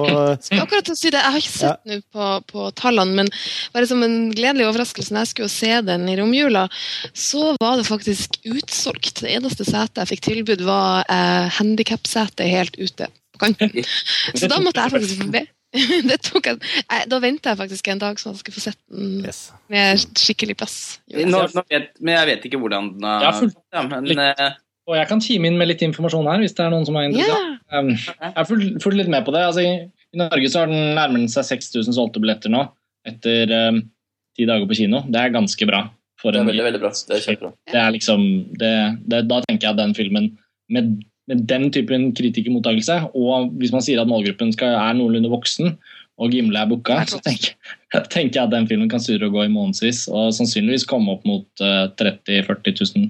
[0.00, 0.14] Og...
[0.46, 1.20] Skal akkurat si det.
[1.20, 1.98] Jeg har ikke sett ja.
[2.14, 3.30] på, på, tallene, men
[3.74, 6.64] bare som en gledelig overraskelse når jeg skulle se den i romjula,
[7.12, 9.20] så var det faktisk utsolgt.
[9.20, 13.76] Det eneste setet jeg fikk tilbud, var eh, handikapsete helt ute på kanten.
[14.38, 15.44] Så da måtte jeg faktisk be.
[15.68, 19.40] Jeg, da venter jeg faktisk en dag så jeg skal få sett den yes.
[19.68, 20.76] med skikkelig plass.
[21.12, 23.32] Nå, nå vet, men jeg vet ikke hvordan den har ja,
[23.76, 24.56] ja, men, eh,
[24.88, 27.10] og jeg kan kime inn med litt informasjon her, hvis det er noen som er
[27.10, 27.46] interessert.
[27.68, 27.90] Yeah.
[28.08, 29.44] Jeg har fulgt litt med på det.
[29.50, 32.62] Altså, i, Norge så har den nærmere seg 6000 solgte billetter nå,
[33.08, 33.82] etter um,
[34.38, 35.02] ti dager på kino.
[35.12, 35.82] Det er ganske bra.
[36.24, 36.92] det er veldig, veldig bra.
[37.10, 37.52] Det er kjempebra.
[37.68, 38.24] Det er liksom,
[38.62, 38.72] det,
[39.12, 40.30] det, da tenker jeg at den filmen,
[40.72, 40.96] med,
[41.28, 45.76] med den typen kritikermottakelse, og hvis man sier at målgruppen skal, er noenlunde voksen,
[46.18, 47.54] og Gimle er booka, så tenker,
[48.10, 50.06] tenker, jeg at den filmen kan surre og gå i månedsvis.
[50.10, 53.08] Og sannsynligvis komme opp mot uh, 30 000-40 000.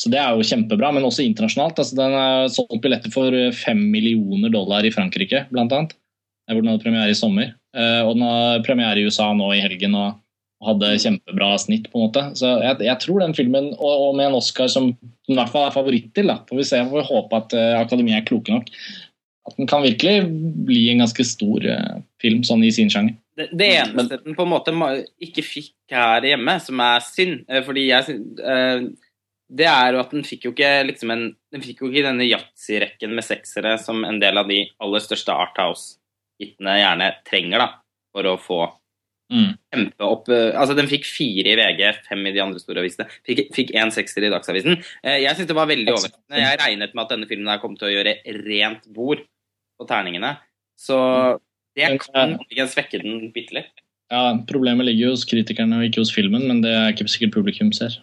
[0.00, 1.80] Så det er jo kjempebra, men også internasjonalt.
[1.80, 5.96] Altså, den er solgt billetter for 5 millioner dollar i Frankrike, blant annet.
[6.50, 7.54] Hvor den hadde premiere i sommer.
[7.72, 10.18] Uh, og den har premiere i USA nå i helgen og,
[10.62, 12.20] hadde kjempebra snitt, på en måte.
[12.38, 15.50] Så jeg, jeg tror den filmen, og, og, med en Oscar som, den i hvert
[15.50, 18.28] fall er favoritt til, da, får vi se, får vi håpe at uh, Akademiet er
[18.28, 18.70] kloke nok
[19.48, 20.26] at den kan virkelig
[20.66, 23.16] bli en ganske stor uh, film sånn i sin sjanger.
[23.38, 24.74] Det, det, eneste den på en måte
[25.24, 28.86] ikke fikk her hjemme, som er synd, uh, fordi jeg uh,
[29.52, 32.28] det er jo at den fikk jo ikke liksom en, den fikk jo ikke denne
[32.28, 37.68] yatzy-rekken med seksere som en del av de aller største Arthouse-hitene gjerne trenger da,
[38.14, 38.62] for å få
[39.32, 39.54] Mm.
[39.72, 43.06] kjempeopp eh, Altså, den fikk fire i VG, fem i de andre store avisene.
[43.24, 44.76] Fikk, fikk en sekser i Dagsavisen.
[45.00, 46.42] Eh, Jeg syns det var veldig overraskende.
[46.42, 48.12] Jeg regnet med at denne filmen her kom til å gjøre
[48.42, 49.22] rent bord
[49.78, 50.36] på terningene.
[50.78, 50.98] Så
[51.76, 53.72] det kan eh, muligens svekke den bitte litt.
[54.12, 57.36] Ja, Problemet ligger jo hos kritikerne og ikke hos filmen, men det er ikke sikkert
[57.38, 57.96] publikum ser.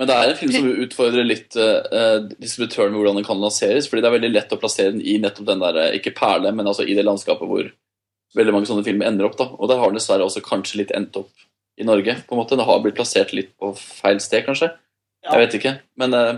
[0.00, 3.86] Men det er en film som utfordrer litt uh, distributøren med hvordan den kan lanseres.
[3.90, 6.50] fordi det er veldig lett å plassere den i nettopp den der, eh, ikke perle,
[6.56, 7.68] men altså i det landskapet hvor
[8.34, 9.36] veldig mange sånne filmer ender opp.
[9.38, 9.50] da.
[9.52, 11.46] Og der har den dessverre også kanskje litt endt opp
[11.78, 12.16] i Norge.
[12.26, 12.56] på en måte.
[12.56, 14.72] Den har blitt plassert litt på feil sted, kanskje.
[15.28, 15.74] Jeg vet ikke.
[16.00, 16.32] Men eh,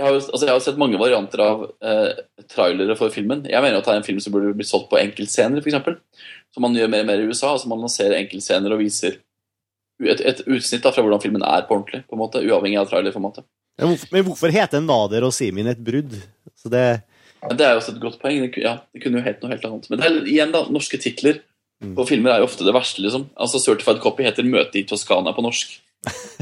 [0.00, 3.44] jeg, har jo, altså, jeg har sett mange varianter av eh, trailere for filmen.
[3.50, 6.24] Jeg mener at det er en film som burde bli solgt på enkeltscener, f.eks.
[6.56, 7.52] Som man gjør mer og mer i USA.
[7.54, 9.20] altså Man lanserer enkeltscener og viser
[10.00, 12.02] et, et utsnitt da, fra hvordan filmen er på ordentlig.
[12.08, 13.44] på en måte, Uavhengig av trailerformatet.
[13.78, 16.16] Men hvorfor, men hvorfor heter Nader og Simin et brudd?
[16.58, 16.84] Så det,
[17.44, 18.40] Ja, det er jo også et godt poeng.
[18.42, 19.86] Det, ja, det kunne jo hett noe helt annet.
[19.92, 21.44] Men det er, igjen, da, norske titler
[21.80, 21.94] Mm.
[21.96, 23.00] på filmer er jo ofte det verste.
[23.00, 23.22] liksom.
[23.40, 25.78] Altså Certified Copy heter 'Møte i Toskana' på norsk.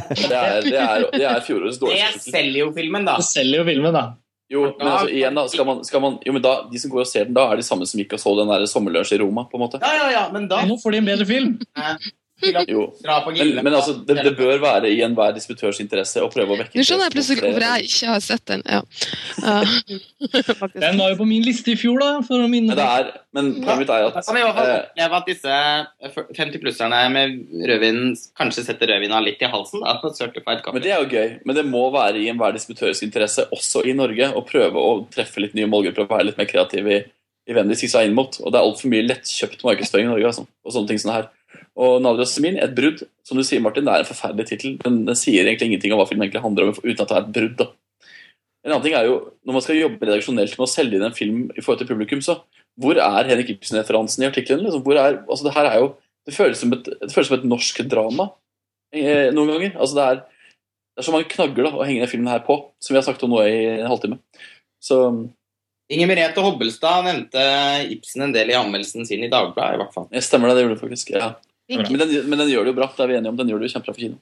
[0.09, 3.17] Det er, det er, det er fjorårets Det dårligste Det selger jo filmen, da.
[3.19, 4.05] Det selger jo filmen, da.
[4.49, 7.03] Jo, men altså, igjen da, skal man, skal man, jo, men da, De som går
[7.03, 9.21] og ser den, da er de samme som gikk og så den der sommerlunsj i
[9.21, 9.45] Roma.
[9.51, 9.81] på en måte.
[9.83, 11.59] Ja, ja, ja, men da Nå får de en bedre film!
[12.69, 12.85] Jo.
[13.03, 16.79] Men, men altså, det, det bør være i enhver disputørs interesse å prøve å vekke
[16.79, 18.63] Nå skjønner jeg plutselig hvorfor jeg ikke har sett den.
[18.69, 18.83] Ja.
[19.43, 19.73] Uh.
[20.85, 22.11] Den var jo på min liste i fjor, da.
[22.27, 24.47] for å minne Men, det er, men poenget mitt er Da at kan vi i
[24.47, 25.59] hvert fall eh, oppleve at disse
[26.39, 27.37] 50-plusserne med
[27.71, 28.01] rødvin
[28.39, 29.83] kanskje setter rødvina litt i halsen.
[29.83, 29.99] Da,
[30.73, 31.39] Men det er jo gøy.
[31.49, 35.43] Men det må være i enhver disputørs interesse, også i Norge, å prøve å treffe
[35.43, 37.01] litt nye målgrupper og være litt mer kreativ i,
[37.49, 38.39] i hvem de sikter seg inn mot.
[38.43, 40.33] Og det er altfor mye lettkjøpt markedsføring i Norge.
[40.33, 41.29] Altså, og sånne ting som det her.
[41.79, 43.05] Og Nadia Semin, et brudd.
[43.27, 44.79] Som du sier, Martin, det er en forferdelig tittel.
[44.83, 47.23] Den, den sier egentlig ingenting om hva filmen egentlig handler om, uten at det er
[47.23, 47.55] et brudd.
[47.61, 47.69] da.
[48.67, 51.17] En annen ting er jo, Når man skal jobbe redaksjonelt med å selge inn en
[51.17, 52.41] film i forhold til publikum, så
[52.79, 54.67] hvor er Henrik Ibsen-referansen i artikkelen?
[54.67, 54.85] Liksom?
[54.95, 55.89] Er, altså det her er jo,
[56.27, 58.29] det føles som et, det føles som et norsk drama
[58.95, 59.73] eh, noen ganger.
[59.79, 62.61] Altså det er, det er så mange knagger da, å henge denne filmen her på,
[62.83, 64.21] som vi har sagt om nå i en halvtime.
[64.83, 65.01] Så
[65.89, 67.43] Inger Merete Hobbelstad nevnte
[67.95, 70.11] Ibsen en del i anmeldelsen sin i Dagbladet, i hvert fall.
[70.13, 71.15] jeg stemmer det, det gjorde du faktisk.
[71.17, 71.33] ja.
[71.69, 72.87] Men den, men den gjør det jo bra.
[72.97, 73.37] Det er vi enige om.
[73.37, 74.19] Den gjør det jo kjempebra for kino.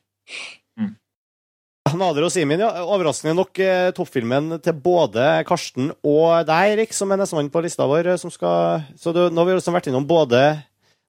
[1.96, 2.68] Nader og Simin, ja.
[2.82, 7.86] Overraskende nok eh, toppfilmen til både Karsten og deg, Erik, som er nestemann på lista
[7.88, 8.10] vår.
[8.12, 10.40] eh, Som skal, så du, nå har vi liksom vært innom både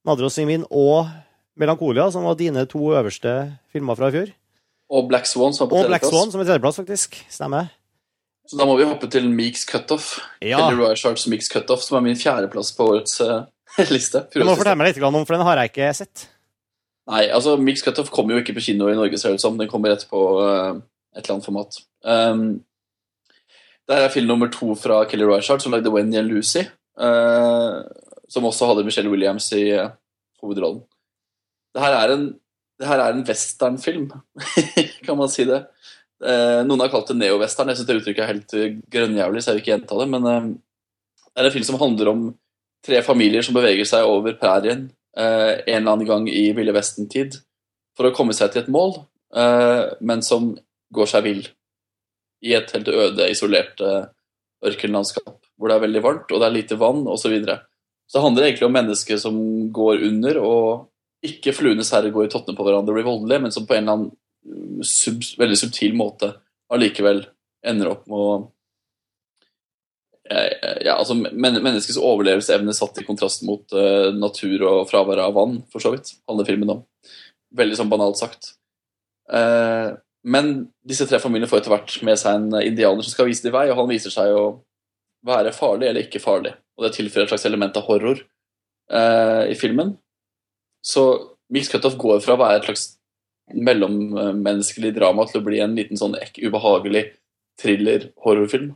[0.08, 1.10] Nader og Simin og
[1.60, 3.34] Melankolia, som var dine to øverste
[3.74, 4.32] filmer fra i fjor.
[4.94, 6.06] Og Black Swan, som er på Og Black.
[6.08, 7.18] Swan, som er tredjeplass, faktisk.
[7.34, 7.74] Stemmer.
[8.48, 10.14] Så da må vi hoppe til Meeks Cutoff.
[10.40, 10.62] Ja.
[10.62, 13.42] Kelly Reichards Meeks Cutoff, som er min fjerdeplass på årets eh,
[13.96, 14.26] liste.
[14.34, 16.28] Du må fortelle meg litt om, for den har jeg ikke sett.
[17.08, 19.60] Nei, altså Mix Cutoff kommer jo ikke på kino i Norge, ser det ut som.
[19.60, 20.80] Den kommer rett på eh,
[21.16, 21.78] et eller annet format.
[22.04, 22.42] Um,
[23.88, 26.66] der er film nummer to fra Kelly Reichardt, som lagde Wendy and Lucy.
[27.00, 27.86] Uh,
[28.28, 29.94] som også hadde Michelle Williams i uh,
[30.44, 30.82] hovedrollen.
[31.72, 32.26] Det her er en,
[32.84, 34.10] her er en westernfilm,
[35.06, 35.62] kan man si det.
[36.20, 37.72] Uh, noen har kalt det neo-western.
[37.72, 40.10] Jeg syns det uttrykket er helt uh, grønnjævlig, så jeg vil ikke gjenta det.
[40.12, 42.28] Men det er en film som handler om
[42.86, 47.40] tre familier som beveger seg over prærien eh, en eller annen gang i Ville Vesten-tid
[47.98, 49.00] for å komme seg til et mål,
[49.36, 50.52] eh, men som
[50.94, 51.42] går seg vill
[52.46, 54.06] i et helt øde, isolert eh,
[54.68, 57.24] ørkenlandskap hvor det er veldig varmt og det er lite vann osv.
[57.24, 57.58] Så, videre.
[58.06, 59.40] så det handler egentlig om mennesker som
[59.74, 63.56] går under, og ikke fluenes herre går i tottene på hverandre og blir voldelige, men
[63.56, 64.12] som på en eller annen
[64.46, 66.32] mm, sub, veldig subtil måte
[66.74, 67.24] allikevel
[67.68, 68.46] ender opp med å eh,
[70.28, 75.62] ja, altså men, Menneskets overlevelsesevne satt i kontrast mot uh, natur og fravær av vann,
[75.72, 76.84] for så vidt, handler filmen om.
[77.58, 78.54] Veldig sånn banalt sagt.
[79.32, 79.96] Uh,
[80.28, 83.56] men disse tre familiene får etter hvert med seg en indianer som skal vise dem
[83.56, 84.48] vei, og han viser seg å
[85.28, 86.54] være farlig eller ikke farlig.
[86.78, 89.96] Og det tilfører et slags element av horror uh, i filmen.
[90.84, 91.08] Så
[91.54, 92.90] Mix Cutoff går fra å være et slags
[93.56, 97.06] mellommenneskelig drama til å bli en liten sånn ek ubehagelig
[97.62, 98.74] thriller-horrorfilm.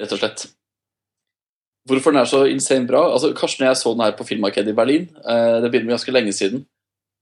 [0.00, 0.46] Rett og slett.
[1.88, 3.02] Hvorfor den er så insane bra?
[3.12, 5.10] Altså, Karsten og jeg så den her på filmmarkedet i Berlin.
[5.20, 6.64] Eh, det begynner med ganske lenge siden.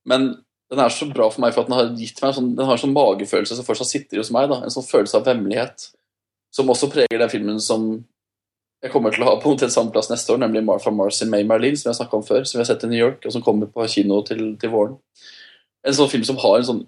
[0.06, 0.28] Men
[0.70, 2.78] den er så bra for meg for at den har gitt meg sånn, den har
[2.78, 4.48] en sånn magefølelse som fortsatt sitter hos meg.
[4.48, 5.90] da, En sånn følelse av vemmelighet.
[6.54, 7.90] Som også preger den filmen som
[8.82, 11.30] jeg kommer til å ha på omtrent samme plass neste år, nemlig Martha Mars in
[11.30, 13.22] May Marlene, som jeg har snakket om før, som vi har sett i New York,
[13.26, 14.96] og som kommer på kino til, til våren.
[15.86, 16.82] En sånn film som har en sånn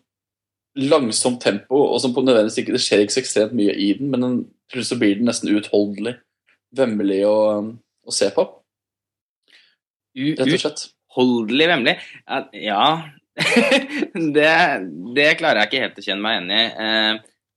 [0.74, 4.10] langsomt tempo, og som på nødvendigvis ikke Det skjer ikke så ekstremt mye i den,
[4.10, 4.38] men den,
[4.72, 6.16] plutselig blir den nesten uutholdelig,
[6.74, 7.36] vemmelig å,
[8.04, 8.46] å se på,
[10.18, 10.86] rett og slett.
[11.14, 11.94] Uutholdelig vemmelig?
[12.58, 12.86] Ja,
[14.38, 14.54] det,
[15.14, 16.64] det klarer jeg ikke helt å kjenne meg igjen i.
[16.86, 17.12] Eh,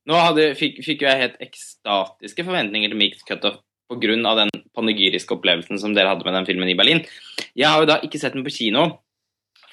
[0.08, 4.36] nå hadde, fikk, fikk jeg helt ekstatiske forventninger til Mixed Cutoff pga.
[4.36, 7.04] den panegyriske opplevelsen som dere hadde med den filmen i Berlin.
[7.56, 9.00] Jeg har jo da ikke sett den på kino,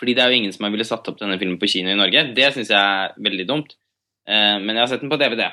[0.05, 1.97] Fordi det er jo ingen som har ville satt opp denne filmen på kino i
[1.97, 2.27] Norge.
[2.37, 3.71] Det syns jeg er veldig dumt.
[4.29, 5.47] Eh, men jeg har sett den på DVD.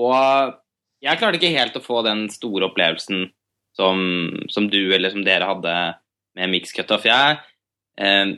[0.00, 0.56] Og
[1.04, 3.26] jeg klarte ikke helt å få den store opplevelsen
[3.76, 4.00] som,
[4.48, 5.74] som du eller som dere hadde
[6.40, 7.04] med Mix Cutoff.
[7.04, 7.36] Jeg,
[8.00, 8.32] eh,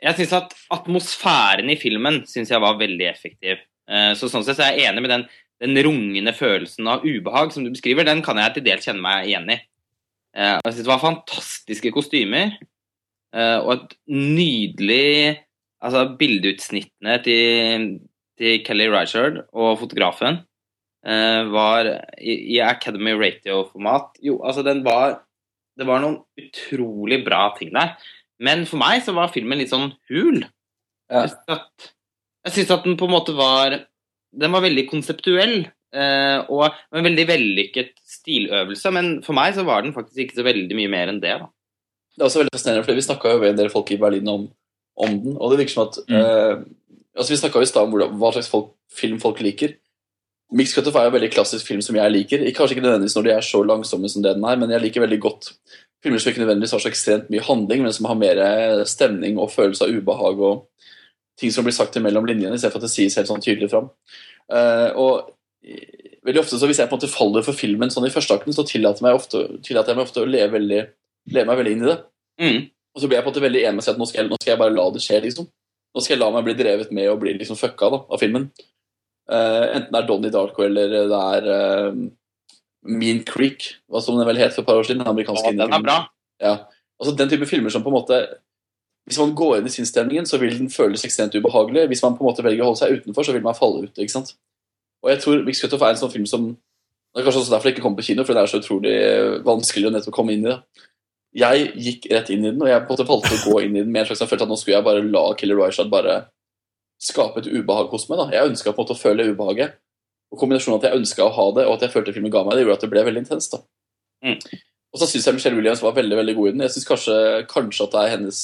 [0.00, 3.60] jeg syns at atmosfæren i filmen synes jeg var veldig effektiv.
[3.84, 5.28] Eh, så sånn sett så er jeg enig med den,
[5.60, 8.08] den rungende følelsen av ubehag som du beskriver.
[8.08, 9.60] Den kan jeg til dels kjenne meg igjen i.
[10.36, 12.56] Eh, jeg synes det var fantastiske kostymer.
[13.34, 15.38] Eh, og et nydelig
[15.80, 17.84] Altså bildeutsnittene til,
[18.36, 20.42] til Kelly Reichardt og fotografen
[21.06, 21.88] eh, var
[22.20, 24.18] i, i Academy Radio-format.
[24.20, 25.22] Jo, altså den var
[25.78, 27.94] Det var noen utrolig bra ting der.
[28.44, 30.42] Men for meg så var filmen litt sånn hul.
[31.08, 31.22] Ja.
[31.24, 31.88] Jeg synes at,
[32.44, 33.78] jeg at den på en måte var
[34.30, 35.62] Den var veldig konseptuell.
[35.90, 40.44] Uh, og en veldig vellykket stiløvelse, men for meg så var den faktisk ikke så
[40.46, 41.32] veldig mye mer enn det.
[41.40, 41.48] da.
[42.20, 44.28] Det er også veldig fascinerende, for vi snakka jo med en del folk i Berlin
[44.28, 44.42] om,
[45.00, 46.18] om den, og det virker som at Mm.
[46.20, 46.64] eh,
[47.16, 49.72] altså Vi snakka i stad om hvordan, hva slags folk, film folk liker.
[50.52, 52.44] Mixed Cutoff er jo en veldig klassisk film som jeg liker.
[52.52, 55.00] Kanskje ikke nødvendigvis når de er så langsomme som det den er, men jeg liker
[55.06, 55.52] veldig godt
[56.02, 59.52] filmer som ikke nødvendigvis har så ekstremt mye handling, men som har mer stemning og
[59.52, 60.66] følelse av ubehag og
[61.40, 63.90] ting som blir sagt mellom linjene, istedenfor at det sies helt sånn tydelig fram.
[64.52, 65.30] Eh, og
[65.64, 68.34] eh, veldig ofte så Hvis jeg på en måte faller for filmen sånn i første
[68.36, 70.80] akten, så tillater, meg ofte, tillater jeg meg ofte å leve, veldig,
[71.36, 71.98] leve meg veldig inn i det.
[72.40, 72.68] Mm.
[72.94, 74.30] Og så ble jeg på en måte veldig enig med seg at nå skal, jeg,
[74.32, 75.48] nå skal jeg bare la det skje, liksom.
[75.90, 78.48] Nå skal jeg la meg bli drevet med og bli liksom fucka da, av filmen.
[79.30, 81.98] Uh, enten det er Donnie Darko eller det er uh,
[82.90, 85.02] Mean Creek, hva som den vel het for et par år siden.
[85.04, 85.98] Den amerikanske ja, den er bra.
[86.42, 86.54] Ja.
[87.00, 88.16] Altså Den type filmer som på en måte
[89.08, 91.86] Hvis man går inn i sinnsstemningen, så vil den føles ekstremt ubehagelig.
[91.88, 93.98] Hvis man på en måte velger å holde seg utenfor, så vil man falle ut.
[93.98, 94.34] ikke sant?
[95.02, 97.66] Og jeg tror Mix Cutoff er en sånn film som Det er kanskje også derfor
[97.66, 98.92] det ikke kommer på kino, for det er så utrolig
[99.42, 100.84] vanskelig å nettopp komme inn i det.
[101.36, 103.76] Jeg gikk rett inn i den, og jeg på en måte valgte å gå inn
[103.76, 106.16] i den med en slags følelse at nå skulle jeg bare la Killer Ryshad bare
[107.00, 108.18] skape et ubehag hos meg.
[108.18, 108.26] da.
[108.34, 109.78] Jeg ønska å føle ubehaget.
[110.30, 112.42] Og kombinasjonen av at jeg ønska å ha det, og at jeg følte filmen ga
[112.46, 113.54] meg det, gjorde at det ble veldig intenst.
[113.54, 113.62] da.
[114.26, 114.38] Mm.
[114.90, 116.64] Og så syns jeg Michelle Williams var veldig veldig god i den.
[116.66, 117.16] Jeg syns kanskje,
[117.50, 118.40] kanskje at det er hennes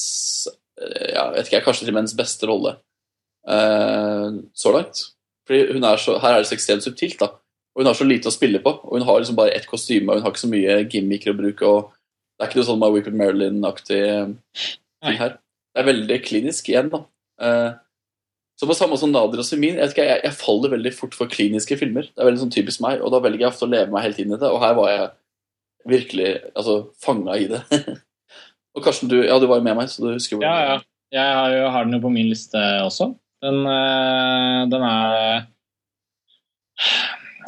[0.81, 2.77] eh, ja, vet ikke, kanskje til og med hennes beste rolle
[3.51, 5.03] eh, så langt.
[5.47, 7.19] Fordi hun er så, Her er det så ekstremt subtilt.
[7.23, 7.33] da.
[7.75, 8.73] Og hun har så lite å spille på.
[8.87, 11.39] Og hun har liksom bare ett kostyme, og hun har ikke så mye gimmicker å
[11.39, 11.67] bruke.
[11.67, 11.93] og
[12.37, 15.37] Det er ikke noe sånn My Weekend Marilyn-aktig ting her.
[15.73, 17.03] Det er veldig klinisk igjen, da.
[17.41, 17.71] Eh,
[18.57, 21.77] så på samme som Nader og Semin, jeg, jeg, jeg faller veldig fort for kliniske
[21.81, 22.09] filmer.
[22.09, 24.21] Det er veldig sånn typisk meg, og da velger jeg ofte å leve meg helt
[24.23, 24.49] inn i det.
[24.49, 25.09] Og her var jeg
[25.93, 27.61] virkelig altså, fanga i det.
[28.77, 30.79] og Karsten, du, ja, du var jo med meg, så du husker Ja, ja.
[31.15, 33.13] Jeg har, jo, har den jo på min liste også.
[33.45, 35.45] Den, øh, den er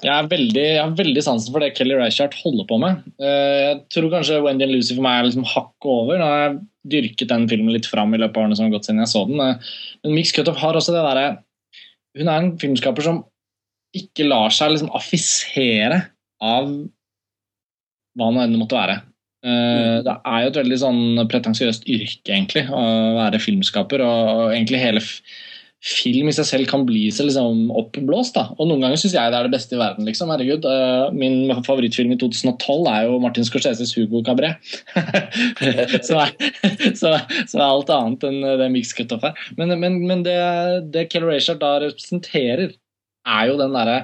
[0.03, 3.01] jeg, er veldig, jeg har veldig sansen for det Kelly Reichardt holder på med.
[3.21, 6.19] Eh, Jeg tror kanskje Wendy and Lucy for meg er liksom hakket over.
[6.21, 6.59] Nå har jeg
[6.95, 9.25] dyrket den filmen litt fram i løpet av årene som har gått siden jeg så
[9.29, 9.41] den.
[9.45, 9.73] Eh,
[10.05, 11.27] Men Mix Cutoff har også det derre
[12.19, 13.25] Hun er en filmskaper som
[13.97, 16.03] ikke lar seg liksom affisere
[16.45, 16.67] av
[18.19, 18.97] hva nå enn det måtte være.
[19.47, 22.83] Eh, Det er jo et veldig sånn pretensiøst yrke, egentlig, å
[23.19, 24.03] være filmskaper.
[24.03, 25.03] Og egentlig hele
[25.85, 28.35] film i seg selv kan bli så liksom oppblåst.
[28.35, 28.49] da.
[28.59, 30.09] Og noen ganger syns jeg det er det beste i verden.
[30.09, 30.67] liksom, herregud.
[30.67, 34.59] Eh, Min favorittfilm i 2012 er jo Martin Scorseses 'Hugo Cabret'.
[36.09, 36.27] så,
[36.99, 37.15] så,
[37.47, 39.39] så er alt annet enn det Mix Cutoff er.
[39.57, 40.39] Men, men, men det,
[40.93, 42.75] det Kelly Rashard da representerer,
[43.29, 43.99] er jo den derre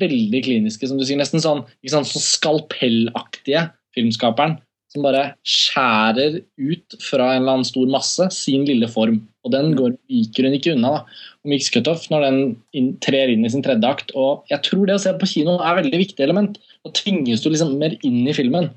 [0.00, 4.58] veldig kliniske, som du sier, nesten sånn, sant, sånn skalpellaktige filmskaperen
[4.92, 9.20] som bare skjærer ut fra en eller annen stor masse sin lille form.
[9.44, 10.92] Og den går, viker hun ikke unna.
[10.96, 11.22] da.
[11.44, 12.40] Og Mix Cutoff, når den
[12.76, 15.58] inn, trer inn i sin tredje akt Og jeg tror det å se på kino
[15.58, 16.58] er et veldig viktig element.
[16.86, 18.70] Da tvinges du liksom mer inn i filmen.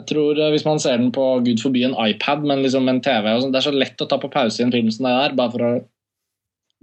[0.00, 3.00] Jeg tror eh, Hvis man ser den på Gud forby en iPad, men liksom en
[3.04, 5.08] TV og sånn, Det er så lett å ta på pause i en film som
[5.08, 5.36] det er.
[5.40, 5.74] bare for å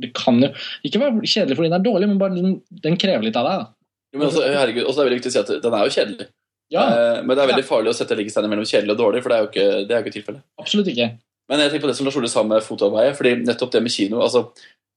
[0.01, 0.49] Det kan jo
[0.82, 3.59] ikke være kjedelig fordi den er dårlig, men bare den krever litt av deg.
[3.61, 3.67] da.
[4.13, 5.93] Jo, men også, herregud, også er det veldig viktig å si at den er jo
[5.93, 6.26] kjedelig.
[6.74, 9.30] Ja, Eh, Men det er veldig farlig å sette likhetstegn mellom kjedelig og dårlig, for
[9.30, 10.41] det er jo ikke, det er jo ikke tilfellet.
[10.59, 11.09] absolutt ikke.
[11.49, 13.91] Men jeg tenker på det som Lars Ole sa med fotoarbeidet, fordi nettopp det med
[13.91, 14.47] kino altså,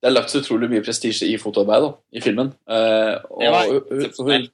[0.03, 2.53] Det er lagt så utrolig mye prestisje i fotoarbeidet i filmen.
[2.69, 4.51] Eh, og, Det var hun-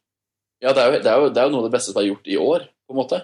[0.62, 2.00] ja, det er, jo, det, er jo, det er jo noe av det beste som
[2.02, 3.18] er gjort i år, på en måte.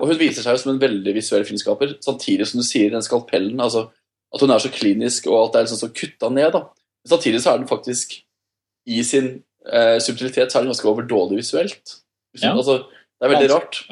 [0.00, 3.02] Og hun viser seg jo som en veldig visuell filmskaper, samtidig som du sier den
[3.02, 3.88] skalpellen altså,
[4.34, 6.52] At hun er så klinisk, og alt er liksom så kutta ned.
[6.52, 6.60] da.
[7.02, 8.22] Men samtidig så er den faktisk
[8.86, 11.96] i sin eh, subtilitet så er den ganske overdådig visuelt.
[12.40, 12.52] Ja.
[12.54, 12.84] Altså,
[13.20, 13.82] det er veldig rart.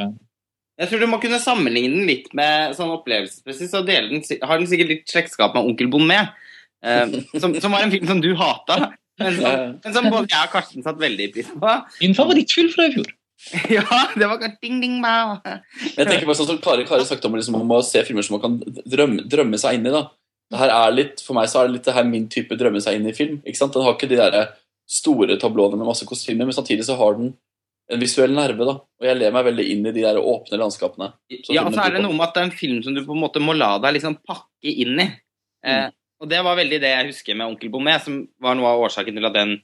[0.78, 4.70] Jeg tror du må kunne sammenligne den litt med sånn opplevelsesmessig, så den, har den
[4.70, 6.32] sikkert litt slektskap med Onkel Bonnet,
[6.86, 10.46] eh, som, som var en film som du hata, men som, men som både jeg
[10.46, 11.72] og Karsten satte veldig pris på.
[11.98, 13.14] Min favorittfilm fra i fjor.
[13.70, 13.84] Ja,
[14.18, 15.36] det var ding, ding, bao.
[15.94, 18.38] Jeg tenker bare sånn som Kari, Kari sagt om, liksom, om å se filmer som
[18.38, 19.92] man kan drømme, drømme seg inn i.
[19.94, 20.08] da.
[20.50, 22.82] Det her er litt, For meg så er det litt det her min type drømme
[22.82, 23.38] seg inn i film.
[23.44, 23.76] ikke sant?
[23.76, 24.38] Den har ikke de der
[24.88, 27.34] store tablåene med masse kostymer, men samtidig så har den
[27.88, 28.66] en visuell nerve.
[28.68, 28.74] da.
[29.00, 31.12] Og jeg ler meg veldig inn i de der åpne landskapene.
[31.48, 33.16] Ja, og så er det noe med at det er en film som du på
[33.16, 35.08] en måte må la deg liksom pakke inn i.
[35.66, 38.82] Eh, og det var veldig det jeg husker med Onkel Bommé, som var noe av
[38.88, 39.54] årsaken til at den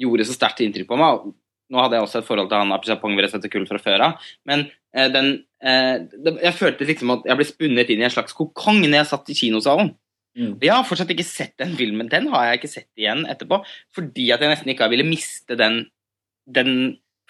[0.00, 1.30] gjorde så sterkt inntrykk på meg.
[1.70, 4.66] Nå hadde jeg også et forhold til han Apishapong Veresetekul fra før av, men
[4.96, 5.28] eh, den
[5.62, 9.02] eh, det, Jeg følte liksom at jeg ble spunnet inn i en slags kokong når
[9.02, 9.92] jeg satt i kinosalen.
[10.38, 10.56] Mm.
[10.62, 12.10] Jeg har fortsatt ikke sett den filmen.
[12.10, 13.60] Den har jeg ikke sett igjen etterpå,
[13.94, 15.84] fordi at jeg nesten ikke ville miste den,
[16.50, 16.74] den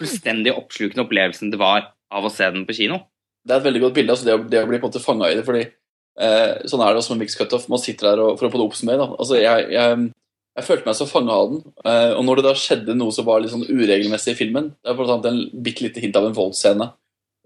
[0.00, 3.02] fullstendig oppslukende opplevelsen det var av å se den på kino.
[3.46, 4.14] Det er et veldig godt bilde.
[4.14, 5.44] altså Det å, det å bli på en måte fanga i det.
[5.46, 7.68] fordi eh, Sånn er det også med mixed cutoff.
[7.72, 9.00] Man sitter der og, for å få det oppsummert.
[9.00, 9.08] da.
[9.16, 10.10] Altså, jeg, jeg,
[10.58, 11.62] jeg følte meg så fanga av den.
[11.84, 14.92] eh, og når det da skjedde noe som var litt sånn uregelmessig i filmen Det
[14.92, 16.90] er blant annet en bitte lite hint av en voldsscene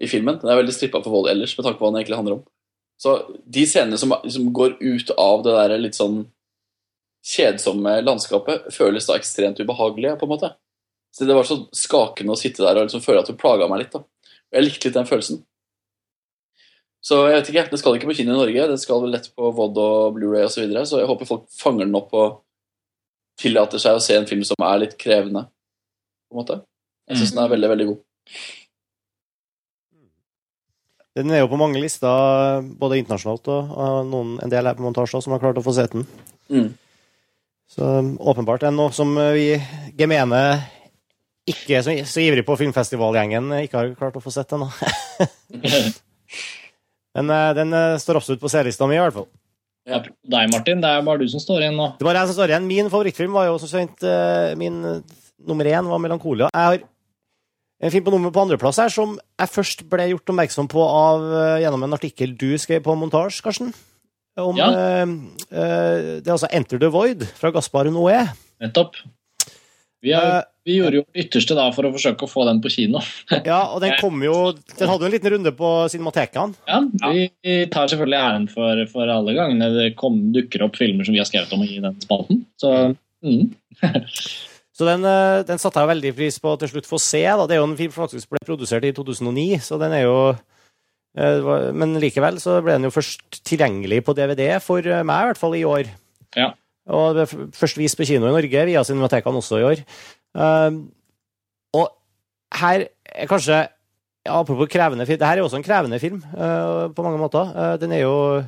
[0.03, 0.41] i filmen.
[0.43, 2.47] Den er veldig strippa for vold ellers, med tanke på hva den egentlig handler om.
[2.99, 3.13] Så
[3.51, 6.25] de scenene som, som går ut av det der litt sånn
[7.25, 10.51] kjedsomme landskapet, føles da ekstremt ubehagelige, på en måte.
[11.15, 13.85] Så det var så skakende å sitte der og liksom føle at hun plaga meg
[13.85, 13.93] litt.
[13.95, 14.03] da.
[14.03, 15.45] Og jeg likte litt den følelsen.
[17.05, 18.67] Så jeg vet ikke, det skal ikke på kino i Norge.
[18.73, 20.57] Det skal vel lett på VOD og Blu-ray osv.
[20.57, 22.41] Så, videre, så jeg håper folk fanger den opp og
[23.39, 25.47] tillater seg å se en film som er litt krevende.
[26.27, 26.61] på en måte.
[27.11, 27.99] Jeg syns den er veldig, veldig god.
[31.15, 34.83] Den er jo på mange lister, både internasjonalt og, og noen, en del her på
[34.83, 36.09] montasjer som har klart å få sett den.
[36.51, 36.73] Mm.
[37.71, 39.53] Så åpenbart er det noe som vi
[39.99, 40.41] gemene
[41.51, 44.71] ikke så, så ivrig på filmfestivalgjengen ikke har klart å få sett ennå.
[47.15, 49.29] Men eh, den eh, står absolutt på C-lista mi, i hvert fall.
[49.85, 50.81] Ja, deg, Martin.
[50.81, 51.91] Det er bare du som står igjen nå.
[51.99, 52.69] Det er bare jeg som står igjen.
[52.71, 55.03] Min favorittfilm var jo som kjent eh, Min eh,
[55.45, 56.49] nummer én var 'Melankolia'.
[56.49, 56.79] Jeg har
[57.85, 61.21] en film på nummer på andreplass her som jeg først ble gjort oppmerksom på av,
[61.37, 63.75] eh, gjennom en artikkel du skrev på montasje, Karsten.
[64.41, 64.69] Om, Ja.
[64.73, 65.05] uh,
[65.53, 68.25] eh, det er altså 'Enter the Void' fra Gaspar Noé.
[68.61, 68.97] Nettopp.
[70.05, 72.61] Vi, er, Eh, vi gjorde jo vårt ytterste da for å forsøke å få den
[72.65, 73.03] på kino.
[73.51, 76.57] Ja, og den kom jo Den hadde jo en liten runde på Cinematekaen.
[76.69, 81.17] Ja, Vi tar selvfølgelig æren for, for alle gangene det kom, dukker opp filmer som
[81.17, 82.45] vi har skrevet om i den spalten.
[82.61, 82.75] Så
[83.25, 83.55] mm.
[84.75, 87.23] Så den, eh, den satte jeg veldig pris på til slutt få se.
[87.23, 87.45] Da.
[87.47, 90.17] Det er jo en film som faktisk ble produsert i 2009, så den er jo
[90.35, 95.31] eh, det Men likevel så ble den jo først tilgjengelig på DVD for meg, i
[95.31, 95.93] hvert fall i år.
[96.35, 96.51] Ja.
[96.93, 99.85] Og det ble først vist på kino i Norge, via cinematekene også i år.
[100.35, 100.83] Um,
[101.75, 101.89] og
[102.61, 103.63] her er kanskje
[104.25, 105.19] ja, Apropos krevende film.
[105.21, 107.51] Det her er også en krevende film eh, på mange måter.
[107.53, 108.43] Eh, den er jo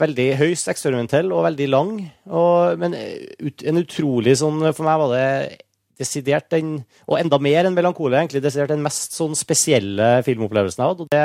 [0.00, 1.92] veldig høyst eksperimentell og veldig lang.
[2.26, 2.96] Og, men
[3.38, 5.28] ut, en utrolig sånn For meg var det
[5.96, 10.90] desidert den Og enda mer enn melankole, egentlig desidert den mest sånn spesielle filmopplevelsen jeg
[10.90, 11.06] hadde.
[11.06, 11.22] Og det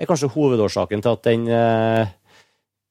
[0.00, 2.16] er kanskje hovedårsaken til at den eh,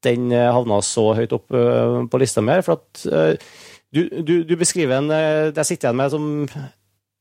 [0.06, 2.66] den eh, havna så høyt opp eh, på lista mi her.
[2.66, 3.50] For at eh,
[3.95, 6.28] du, du, du beskriver en jeg sitter igjen med som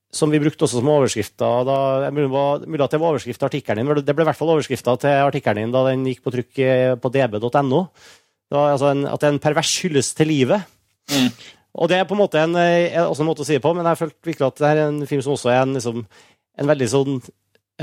[0.08, 1.66] som vi brukte også som overskrifter.
[1.68, 3.88] da, Mulig at det var overskrift til artikkelen din.
[3.90, 6.60] men Det ble i hvert fall overskrifta til artikkelen din da den gikk på trykk
[7.02, 7.80] på db.no.
[8.48, 10.64] Altså at det er en pervers hyllest til livet.
[11.12, 11.28] Mm.
[11.76, 12.56] Og det er på en måte en,
[13.04, 15.02] også en måte å si det på, men jeg følte virkelig at det er en
[15.12, 16.00] film som også er en, liksom,
[16.56, 17.20] en veldig sånn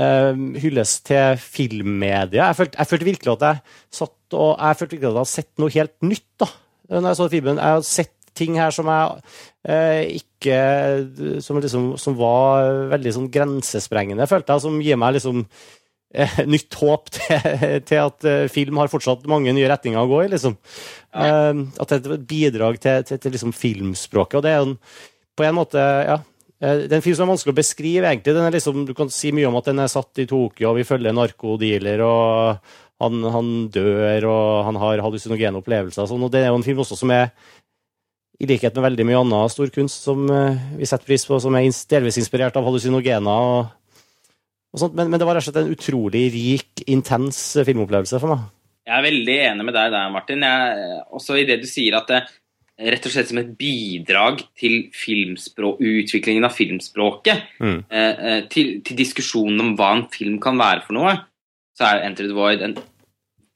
[0.00, 2.50] eh, hylles til filmmedia.
[2.50, 3.62] Jeg følte, jeg følte virkelig at jeg
[4.00, 6.50] satt og jeg følte virkelig at jeg hadde sett noe helt nytt da,
[6.90, 7.62] når jeg så filmen.
[7.62, 9.20] Jeg hadde sett ting her som jeg
[9.70, 15.44] uh, ikke som, liksom, som var veldig sånn grensesprengende, følte jeg, som gir meg liksom
[15.46, 20.22] uh, nytt håp til, til at eh, film har fortsatt mange nye retninger å gå
[20.24, 20.30] i.
[20.34, 20.56] liksom.
[21.16, 24.38] Eh, at det er et bidrag til, til, til liksom filmspråket.
[24.38, 24.76] og det er jo
[25.36, 26.20] på en måte, ja,
[26.62, 28.34] eh, det er en film som er vanskelig å beskrive, egentlig.
[28.36, 30.80] Den er liksom, du kan si mye om at den er satt i Tokyo, og
[30.80, 36.08] vi følger en narkodealer, og han, han dør, og han har hallusinogene opplevelser.
[36.08, 37.30] Sånn, og det er jo en film også som er
[38.40, 41.56] i likhet med veldig mye annen stor kunst som eh, vi setter pris på, som
[41.56, 43.32] er delvis inspirert av hallusinogener.
[43.32, 44.02] og,
[44.74, 48.20] og sånt, men, men det var rett og slett en utrolig rik, intens eh, filmopplevelse
[48.20, 48.44] for meg.
[48.86, 50.44] Jeg er veldig enig med deg der, Martin.
[50.46, 52.20] Jeg, også i det du sier at det
[52.78, 57.84] rett og slett som et bidrag til utviklingen av filmspråket, Mm.
[57.90, 61.14] eh, eh, til, til diskusjonen om hva en film kan være for noe,
[61.76, 62.76] så er Enter the Void en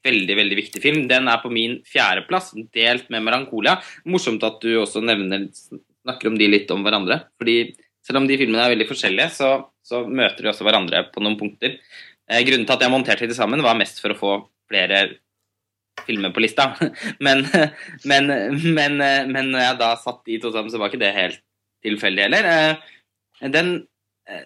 [0.03, 1.07] veldig veldig viktig film.
[1.07, 3.81] Den er på min fjerdeplass, delt med 'Melankolia'.
[4.05, 5.47] Morsomt at du også nevner,
[6.03, 7.25] snakker om de litt om hverandre.
[7.37, 11.21] fordi selv om de filmene er veldig forskjellige, så, så møter de også hverandre på
[11.21, 11.77] noen punkter.
[12.27, 14.31] Eh, grunnen til at jeg monterte de sammen, var mest for å få
[14.67, 15.17] flere
[16.07, 16.71] filmer på lista.
[17.25, 17.45] Men,
[18.07, 18.27] men,
[18.73, 18.97] men,
[19.31, 21.41] men jeg da satt de to sammen, så var ikke det helt
[21.85, 22.49] tilfeldig heller.
[22.51, 23.87] Eh, Den,
[24.29, 24.45] eh,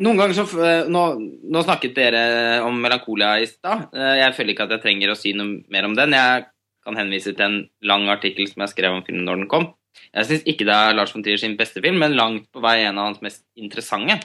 [0.00, 1.02] Noen ganger så eh, nå,
[1.50, 2.22] nå snakket dere
[2.62, 3.90] om Melankolia i stad.
[3.92, 6.14] Jeg føler ikke at jeg trenger å si noe mer om den.
[6.14, 6.46] Jeg
[6.86, 9.66] kan henvise til en lang artikkel som jeg skrev om filmen når den kom.
[10.14, 12.78] Jeg syns ikke det er Lars von Trier sin beste film, men langt på vei
[12.84, 14.20] en av hans mest interessante.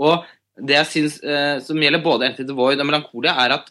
[0.00, 0.24] Og
[0.56, 1.20] det jeg syns
[1.68, 3.68] som gjelder både Enter the Void og Melankolia, er at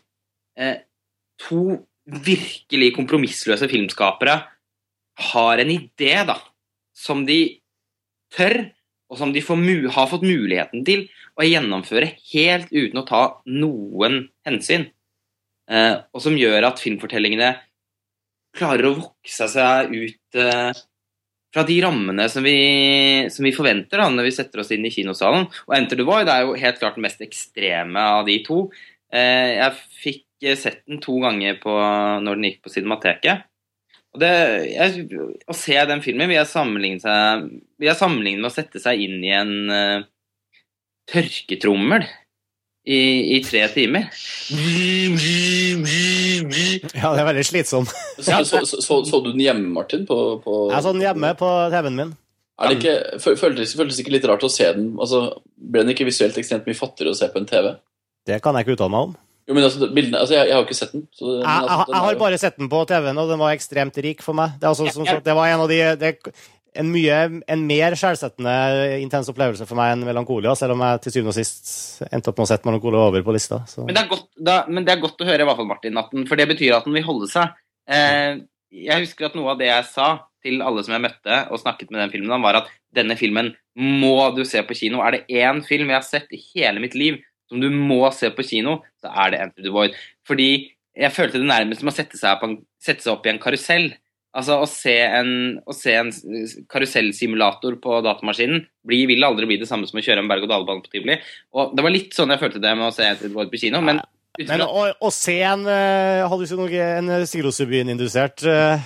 [1.41, 4.37] to virkelig kompromissløse filmskapere
[5.31, 6.37] har en idé, da,
[6.95, 7.41] som de
[8.33, 8.63] tør,
[9.11, 14.87] og som de har fått muligheten til å gjennomføre helt uten å ta noen hensyn.
[15.71, 17.51] Eh, og som gjør at filmfortellingene
[18.55, 20.71] klarer å vokse seg ut eh,
[21.51, 22.57] fra de rammene som vi,
[23.31, 25.47] som vi forventer da, når vi setter oss inn i kinosalen.
[25.67, 28.65] Og Enter the Void er jo helt klart den mest ekstreme av de to.
[29.11, 30.25] Eh, jeg fikk
[30.59, 31.73] sett den to ganger på,
[32.25, 33.47] når den gikk på Cinemateket.
[34.11, 34.31] Og det,
[34.73, 35.05] jeg,
[35.47, 37.13] å se den filmen vil jeg sammenligne,
[37.79, 40.03] med å sette seg inn i en uh,
[41.11, 42.03] tørketrommel
[42.83, 44.09] i, i tre timer.
[46.91, 47.87] Ja, det er veldig slitsom.
[48.17, 50.03] Så, så, så, så, så du den hjemme, Martin?
[50.09, 52.13] På, på Jeg så den hjemme på TV-en min.
[52.61, 54.91] Er det ikke, føltes, føltes ikke litt rart å se den?
[55.01, 55.23] Altså,
[55.55, 57.71] ble den ikke visuelt ekstremt mye fattigere å se på en TV?
[58.29, 59.15] Det kan jeg ikke uttale meg om.
[59.51, 61.01] Jo, men altså, bildene, altså jeg, jeg har jo ikke sett den.
[61.11, 63.51] Så, Jeg, altså, den jeg har jo- bare sett den på TV-en, og den var
[63.57, 64.53] ekstremt rik for meg.
[64.55, 66.13] Det, er altså, som så, det var en av de det,
[66.79, 67.17] en mye
[67.51, 68.53] en mer skjellsettende
[69.03, 71.73] intens opplevelse for meg enn Melankolia, selv om jeg til syvende og sist
[72.07, 73.59] endte opp med å sette Melankolia over på lista.
[73.67, 73.83] Så.
[73.83, 75.99] Men det, er godt, da, men det er godt å høre, i hvert fall Martin,
[75.99, 77.51] at den, for det betyr at den vil holde seg.
[77.91, 78.39] Eh,
[78.71, 81.91] jeg husker at noe av det jeg sa til alle som jeg møtte og snakket
[81.91, 85.03] med den filmen var at denne filmen må du se på kino.
[85.03, 87.19] Er det én film jeg har sett i hele mitt liv
[87.51, 89.97] som du må se på kino, så er det Enter the Void.
[90.27, 90.51] Fordi
[90.97, 93.91] jeg følte det nærmest som å sette seg, en, sette seg opp i en karusell.
[94.31, 95.31] Altså Å se en,
[95.67, 96.11] å se en
[96.71, 100.93] karusellsimulator på datamaskinen blir, vil aldri bli det samme som å kjøre en berg-og-dal-bane på
[100.93, 101.17] tivoli.
[101.51, 103.59] Og Det var litt sånn jeg følte det med å se Enter the Void på
[103.59, 103.83] kino.
[103.83, 103.99] Men,
[104.39, 108.79] Men å, å se en uh, hallusinogren, en psilocybin-indusert uh,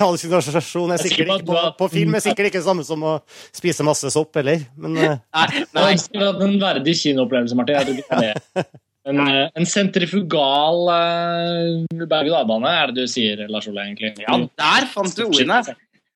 [0.00, 3.18] hallusinasjon er sikkert ikke på, på film er sikkert ikke det samme som å
[3.54, 4.64] spise masse sopp, heller.
[4.80, 5.14] Men uh.
[5.36, 7.76] Nei, nei, ønsker at en verdig kinoopplevelse, Martin.
[7.76, 8.66] Jeg tror ikke det.
[9.06, 14.16] En, eh, en sentrifugal uh, berg-og-dal-bane er det du sier, Lars Ole, egentlig.
[14.24, 15.60] ja, der fant du ordene!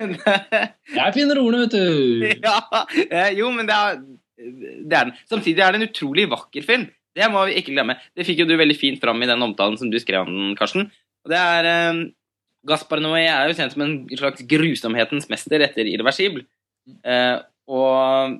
[0.01, 2.24] Jeg finner ordene, vet du.
[2.49, 2.57] ja,
[3.05, 4.01] eh, jo, men det er,
[4.41, 5.14] det er den.
[5.31, 6.89] Samtidig er det en utrolig vakker film.
[7.17, 7.97] Det må vi ikke glemme.
[8.17, 10.53] Det fikk jo du veldig fint fram i den omtalen som du skrev om den,
[10.59, 10.91] Karsten.
[11.25, 12.05] Og det er eh,
[12.69, 16.45] Gaspar Noé er jo kjent som en slags grusomhetens mester etter Irreversibel.
[17.05, 17.37] Eh,
[17.71, 18.39] og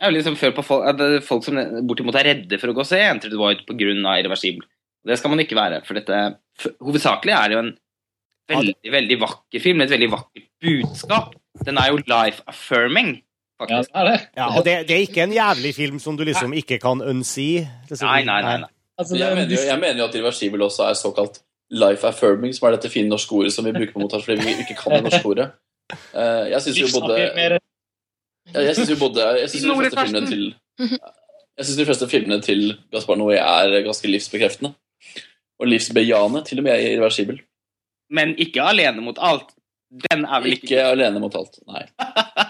[0.00, 1.58] jeg er jo liksom følt på folk, at folk som
[1.88, 3.92] bortimot er redde for å gå og se Enter the Void pga.
[4.16, 4.64] Irreversibel.
[5.04, 6.20] Det skal man ikke være, for dette
[6.84, 7.74] Hovedsakelig er det jo en
[8.50, 11.36] veldig, veldig vakker film, med et veldig vakkert budskap.
[11.64, 13.14] Den er jo life affirming,
[13.60, 14.18] Ja, det er det.
[14.36, 17.66] ja, og det, det er ikke en jævlig film som du liksom ikke kan unsee.
[17.90, 18.06] Liksom.
[18.08, 18.56] Nei, nei, nei.
[18.64, 18.70] nei.
[19.00, 21.40] Altså, jeg, mener jo, jeg mener jo at irreversibel også er såkalt
[21.70, 24.56] life affirming, som er dette fine norske ordet som vi bruker på mottak fordi vi
[24.64, 25.46] ikke kan det norske ordet.
[25.90, 27.16] Eh, jeg syns jo både
[28.54, 30.44] jeg syns jo både Jeg syns de fleste filmene til
[31.58, 34.72] Jeg synes de fleste filmene til Gaspar Noé er ganske livsbekreftende.
[35.60, 37.40] Og livsbejaende, til og med irreversibel.
[38.10, 39.52] Men ikke alene mot alt.
[39.90, 41.60] Den er vel ikke, Ikke alene mot alt.
[41.68, 41.84] Nei.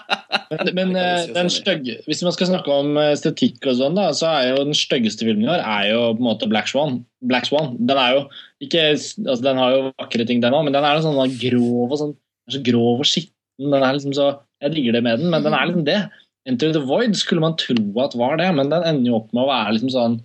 [0.51, 4.29] Men, men eh, den stygge, hvis man skal snakke om estetikk og sånn, da, så
[4.29, 7.01] er jo den styggeste filmen i år er jo på en måte Black Swan.
[7.27, 7.73] Black Swan.
[7.79, 8.23] Den er jo
[8.63, 11.99] ikke altså Den har jo vakre ting, den òg, men den er sånn grov og
[11.99, 12.15] sånn
[12.51, 13.69] så grov og skitten.
[13.71, 15.99] Den er liksom så Jeg digger det med den, men den er liksom det.
[16.49, 19.43] Enter the Void skulle man tro at var det, men den ender jo opp med
[19.43, 20.19] å være liksom sånn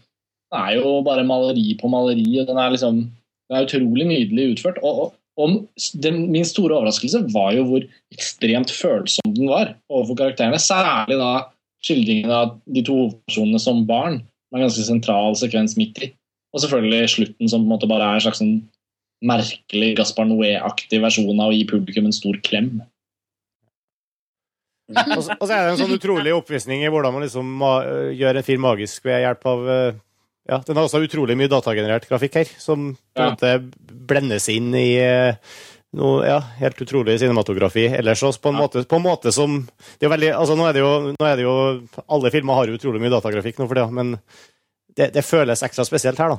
[0.52, 3.04] Det er jo bare maleri på maleri, og den er liksom
[3.46, 4.80] Den er utrolig nydelig utført.
[4.82, 5.66] og, og og
[6.00, 7.84] den, min store overraskelse var jo hvor
[8.14, 10.60] ekstremt følsom den var overfor karakterene.
[10.62, 11.32] Særlig da
[11.84, 14.22] skildringen av de to hovedpersonene som barn.
[14.52, 16.12] med en ganske sentral sekvens midt i.
[16.54, 18.60] Og selvfølgelig slutten, som på en måte bare er en slags sånn
[19.26, 22.78] merkelig Gaspar Noé-aktig versjon av å gi publikum en stor klem.
[24.94, 27.64] Og så, og så er det en sånn utrolig oppvisning i hvordan man liksom
[28.14, 29.98] gjør en film magisk ved hjelp av eh,
[30.46, 33.30] Ja, den har også utrolig mye datagenerert grafikk her, som på en Ja.
[33.34, 33.70] måte
[34.06, 35.34] blendes inn i eh,
[35.96, 39.56] noe ja, helt utrolig cinematografi ellers også, på en, måte, på en måte som
[39.98, 41.56] det er veldig, altså nå er det jo, nå er det jo
[42.12, 44.12] Alle filmer har jo utrolig mye datagrafikk nå for det, men
[44.96, 46.38] det, det føles ekstra spesielt her, da.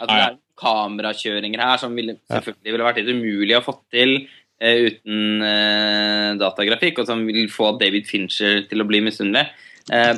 [0.00, 4.14] at det er kamerakjøringer her som ville, selvfølgelig ville vært helt umulig å få til
[4.24, 9.46] uh, uten uh, datagrafikk, og som vil få David Fincher til å bli misunnelig.
[9.92, 10.14] Eh,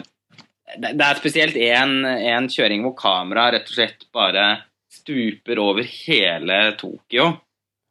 [0.76, 4.46] det, er spesielt en kjøring hvor kameraet rett og slett bare
[4.92, 7.30] stuper over hele Tokyo,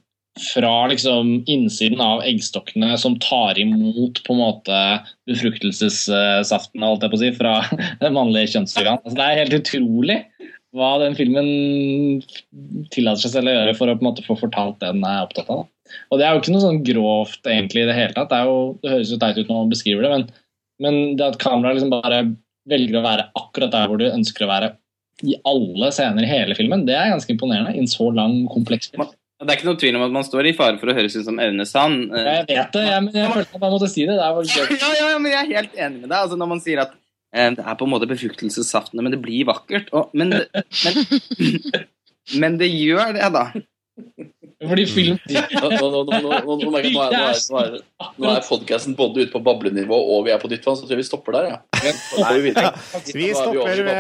[0.52, 4.80] fra liksom, innsiden av eggstokkene som tar imot på en måte
[5.28, 7.54] befruktelsessaften holdt jeg på å si, fra
[8.02, 9.00] det mannlige kjønnsorgan.
[9.02, 10.18] Altså, det er helt utrolig
[10.76, 12.20] hva den filmen
[12.92, 15.24] tillater seg selv å gjøre for å på en måte få fortalt det den er
[15.24, 15.62] opptatt av.
[16.10, 18.32] Og det er jo ikke noe sånn grovt egentlig i det hele tatt.
[18.32, 20.26] Det, jo, det høres jo teit ut når man beskriver det, men,
[20.84, 22.18] men det at kameraet liksom bare
[22.68, 24.72] velger å være akkurat der hvor du ønsker å være
[25.24, 28.90] i alle scener i hele filmen, det er ganske imponerende i en så lang, kompleks
[28.92, 29.06] film.
[29.40, 31.24] Det er ikke noe tvil om at man står i fare for å høres ut
[31.26, 32.06] som Aune Sand.
[32.16, 34.16] eh, Jeg vet det, jeg, men jeg følte at jeg måtte si det.
[34.16, 36.18] det er Ja, ja, ja, men jeg er helt enig med deg.
[36.18, 36.92] Altså, når man sier at
[37.32, 39.92] eh, det er på en måte befruktelsessaftene, men det blir vakkert.
[39.96, 41.02] Og, men, men,
[42.44, 43.44] men det gjør det, da.
[44.66, 47.76] Fordi film Nå, er, er, er,
[48.20, 51.02] nå er podcasten både ute på bablenivå og vi er på dyttvann, så tror jeg
[51.02, 51.48] vi stopper der.
[51.52, 51.58] Ja.
[51.82, 52.72] Vi ja.
[53.12, 53.94] Vi er stopper ved,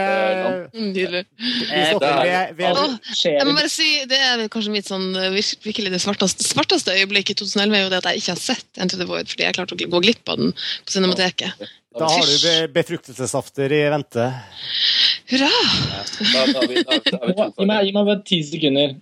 [0.76, 1.22] Mm, Nydelig.
[1.70, 5.32] Jeg må bare si, Det er kanskje mitt sånn, eh,
[5.64, 8.82] virkelig det svarteste, svarteste øyeblikket i 2011 er jo det at jeg ikke har sett
[8.82, 11.66] Enter the Void fordi jeg klarte å gå glipp av den på Cinemateket.
[11.96, 14.26] Da har du befruktelsesafter befruktelsessafter i vente.
[15.30, 15.50] Hurra!
[16.20, 18.96] Er er er Gi meg, bare ti sekunder.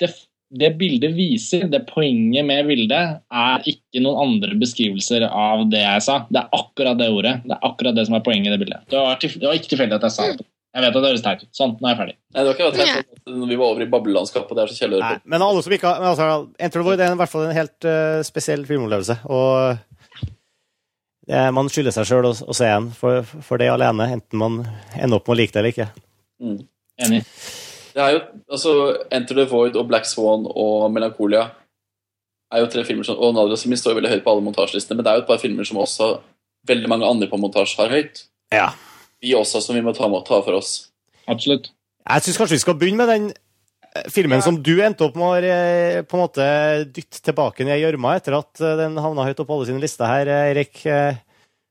[0.00, 0.10] Det,
[0.52, 6.04] det bildet viser, det poenget med bildet, er ikke noen andre beskrivelser av det jeg
[6.04, 6.18] sa.
[6.28, 7.38] Det er akkurat det ordet.
[7.46, 8.82] Det er akkurat det som er poenget i det bildet.
[8.92, 10.48] Det var, det var ikke tilfeldig at jeg sa det.
[10.72, 11.48] Jeg vet at det høres teit ut.
[11.56, 12.14] Sånn, nå er jeg ferdig.
[12.32, 14.56] Nei, det var ikke teit at når vi var over i bablelandskapet.
[14.56, 15.32] Det er så kjedelig å høre på.
[15.34, 18.64] men alle som ikke har altså, the er i hvert fall en helt uh, spesiell
[18.68, 19.18] filmopplevelse.
[19.32, 20.30] Og
[21.32, 24.62] uh, man skylder seg sjøl å, å se en for, for det alene, enten man
[24.96, 25.90] ender opp med å like det eller ikke.
[26.40, 26.58] Mm.
[27.04, 27.22] Enig.
[27.92, 28.72] Det er jo, altså,
[29.12, 31.48] Enter the Void og Black Swan og Melancholia
[32.52, 35.06] er jo tre filmer som, og Nadia Simin står veldig høyt på alle montasjelistene, men
[35.06, 36.08] det er jo et par filmer som også
[36.68, 38.26] veldig mange andre på montasje har høyt.
[38.52, 38.66] Ja.
[39.22, 40.74] Vi også, som vi må ta, ta for oss.
[41.30, 41.70] Absolutt.
[42.02, 43.40] Jeg syns kanskje vi skal begynne med den filmen
[44.12, 46.46] filmen som du endte opp med å eh, på en måte
[46.88, 49.82] dytte tilbake ned i gjørma etter at eh, den havna høyt opp på alle sine
[49.82, 50.80] lister her, eh, Erik.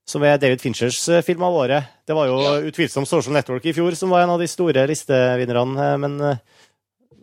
[0.07, 1.91] Som er David Finchers eh, film av året.
[2.07, 2.37] Det var jo
[2.69, 6.41] utvilsomt Social Network i fjor som var en av de store listevinnerne, eh, men eh,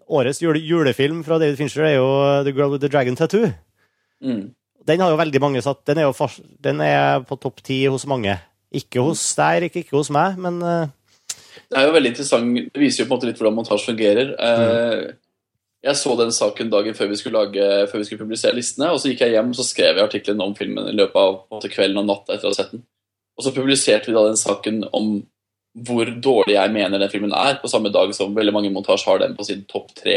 [0.08, 2.08] årets jule julefilm fra David Fincher er jo
[2.46, 3.50] The Girl with the Dragon Tattoo.
[4.24, 4.46] Mm.
[4.88, 6.28] Den har jo veldig mange satt Den er jo
[6.64, 8.38] den er på topp ti hos mange.
[8.74, 10.88] Ikke hos deg, ikke, ikke hos meg, men uh...
[11.68, 12.58] Det er jo veldig interessant.
[12.72, 14.30] Det viser jo på en måte litt hvordan montasje fungerer.
[14.38, 15.02] Eh,
[15.84, 18.98] Jeg så den saken dagen før vi skulle, lage, før vi skulle publisere listene, og
[18.98, 22.00] så gikk jeg hjem og så skrev jeg artikkelen om filmen i løpet av kvelden
[22.02, 22.82] og natta etter å ha sett den.
[23.38, 25.12] Og så publiserte vi da den saken om
[25.86, 29.22] hvor dårlig jeg mener den filmen er, på samme dag som veldig mange montasjer har
[29.22, 30.16] den på sin topp tre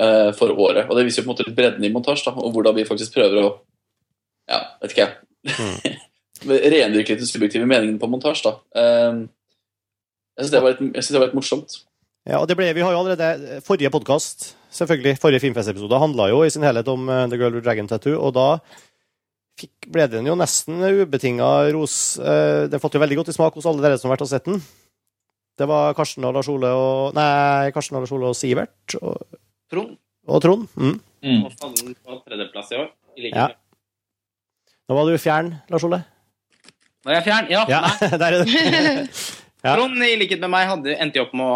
[0.00, 0.86] uh, for året.
[0.88, 2.88] Og det viser jo på en måte litt bredden i montasj, da, og hvordan vi
[2.88, 3.48] faktisk prøver å
[4.48, 5.98] Ja, vet ikke jeg.
[6.72, 8.54] Rendyrke litt den subjektive meningen på montasj, da.
[8.72, 9.26] Uh,
[10.38, 11.82] jeg syns det, det var litt morsomt.
[12.28, 16.42] Ja, og det ble, vi har jo allerede Forrige podkast, selvfølgelig, forrige Filmfest-episode, handla jo
[16.44, 18.48] i sin helhet om eh, The Girl with Dragon Tattoo, og da
[19.58, 22.18] fikk, ble den jo nesten ubetinga ros.
[22.20, 24.32] Eh, den fått jo veldig godt i smak hos alle dere som har vært og
[24.32, 24.60] sett den.
[25.58, 29.16] Det var Karsten og Lars Ole og Nei, Karsten og Lars Ole og Sivert og,
[29.72, 29.96] Trond
[30.28, 30.68] og Trond.
[30.78, 31.00] Mm.
[31.24, 31.40] Mm.
[31.48, 32.92] Og få den på tredjeplass i år.
[33.18, 33.48] I like Ja.
[34.88, 35.98] Nå var du fjern, Lars Ole.
[37.04, 37.50] Var jeg fjern?
[37.50, 37.64] Ja.
[37.68, 38.18] Ja, Nei.
[38.22, 39.08] der er det.
[39.58, 39.72] Ja.
[39.74, 41.54] Trond, i likhet med meg, hadde, endte jo opp med å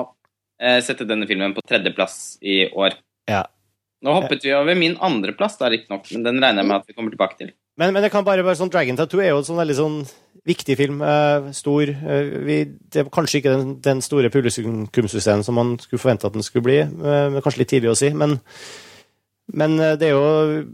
[0.85, 2.95] sette denne filmen på tredjeplass i år.
[3.31, 3.45] Ja.
[4.03, 7.15] Nå hoppet vi over min andreplass, riktignok, men den regner jeg med at vi kommer
[7.15, 7.53] tilbake til.
[7.79, 9.99] Men, men det kan bare være sånn Dragon Tattoo er jo en sånn veldig sånn
[10.49, 11.01] viktig film.
[11.07, 11.89] eh, stor.
[11.89, 12.57] eh, vi,
[12.93, 16.67] det er kanskje ikke den, den store publikumssuksessen som man skulle forvente at den skulle
[16.67, 16.81] bli.
[16.83, 18.11] eh, kanskje litt tidlig å si.
[18.11, 18.37] Men,
[19.55, 20.67] men eh, det er jo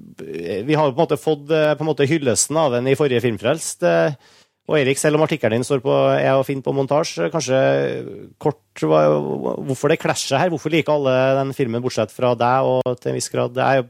[0.67, 2.97] Vi har jo på en måte fått eh, på en måte hyllesten av den i
[2.99, 3.85] forrige Filmfrelst.
[3.87, 4.17] eh,
[4.69, 7.61] og Erik, selv om artikkelen din står på er å finne på montasje, kanskje
[8.43, 10.51] kort hvorfor det klasjer her?
[10.53, 13.89] Hvorfor liker alle den filmen, bortsett fra deg og til en viss grad Jeg er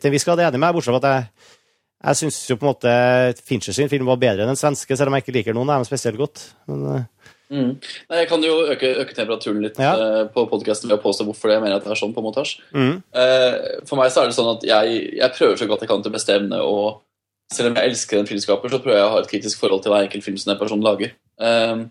[0.00, 1.52] til en viss grad enig med deg, bortsett fra at jeg
[2.06, 2.90] jeg syns jo på en måte
[3.48, 5.80] Fincher sin film var bedre enn den svenske, selv om jeg ikke liker noen av
[5.80, 6.42] dem spesielt godt.
[6.68, 7.06] Men,
[7.50, 7.70] mm.
[8.12, 9.94] Nei, jeg kan jo øke, øke temperaturen litt Ja.
[9.96, 12.60] eh, på podkasten ved å påstå hvorfor jeg mener at det er sånn på montasje.
[12.76, 13.56] mm, Eh,
[13.88, 16.12] for meg så er det sånn at jeg, jeg prøver så godt jeg kan til
[16.12, 17.00] å bestemme og
[17.52, 19.92] selv om jeg elsker en filmskaper, så prøver jeg å ha et kritisk forhold til
[19.94, 21.12] hver enkelt film som en person lager.
[21.38, 21.88] Um,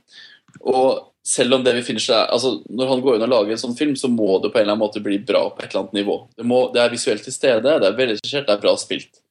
[0.65, 3.77] og selv om det vi finner altså Når han går inn og lager en sånn
[3.77, 5.97] film, så må det på en eller annen måte bli bra på et eller annet
[5.99, 6.17] nivå.
[6.37, 9.21] Det, må, det er visuelt til stede, det er velregissert, det er bra spilt.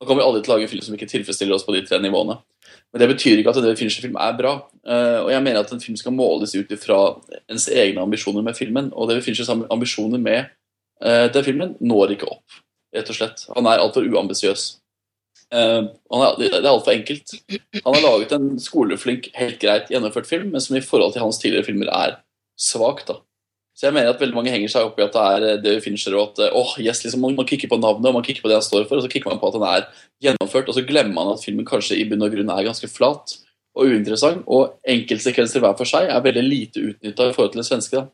[0.00, 1.84] Da kommer vi aldri til å lage en film som ikke tilfredsstiller oss på de
[1.86, 2.40] tre nivåene.
[2.92, 4.54] Men det betyr ikke at David Fincher-film er bra.
[4.86, 6.98] Uh, og jeg mener at en film skal måles ut ifra
[7.50, 8.90] ens egne ambisjoner med filmen.
[8.94, 10.50] Og David amb- ambisjoner med
[11.02, 12.58] uh, den filmen når ikke opp,
[12.94, 13.46] rett og slett.
[13.54, 14.66] Han er altfor uambisiøs.
[15.54, 15.82] Eh,
[16.14, 17.36] han er, det er altfor enkelt.
[17.84, 21.38] Han har laget en skoleflink, helt greit gjennomført film, men som i forhold til hans
[21.42, 22.18] tidligere filmer er
[22.58, 23.04] svak.
[23.06, 23.20] da.
[23.74, 25.82] Så jeg mener at veldig mange henger seg opp i at det er Det David
[25.82, 28.44] Fincher, og at eh, åh, yes, liksom, man, man kikker på navnet og man kikker
[28.44, 29.88] på det han står for, og så kikker man på at han er
[30.22, 33.34] gjennomført, og så glemmer man at filmen kanskje i bunn og grunn er ganske flat
[33.74, 37.66] og uinteressant, og enkeltsekvenser hver for seg er veldig lite utnytta i forhold til den
[37.66, 38.06] svenske, da,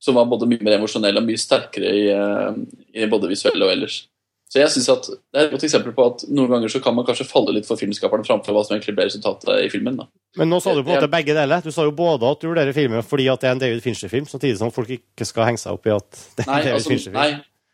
[0.00, 2.60] som var både mye mer emosjonell og mye sterkere i, eh,
[3.02, 4.04] i både visuelle og ellers.
[4.50, 6.94] Så jeg synes at Det er et godt eksempel på at noen ganger så kan
[6.96, 10.00] man kanskje falle litt for filmskaperne framfor hva som egentlig ble resultatet i filmen.
[10.00, 10.08] da.
[10.38, 11.62] Men nå sa du på en måte begge deler.
[11.62, 14.26] Du sa jo både at du vurderer filmen fordi at det er en David Fincher-film,
[14.26, 16.78] samtidig som folk ikke skal henge seg opp i at det er Nei, en David
[16.80, 17.20] altså, Fincher-film.
[17.20, 17.30] nei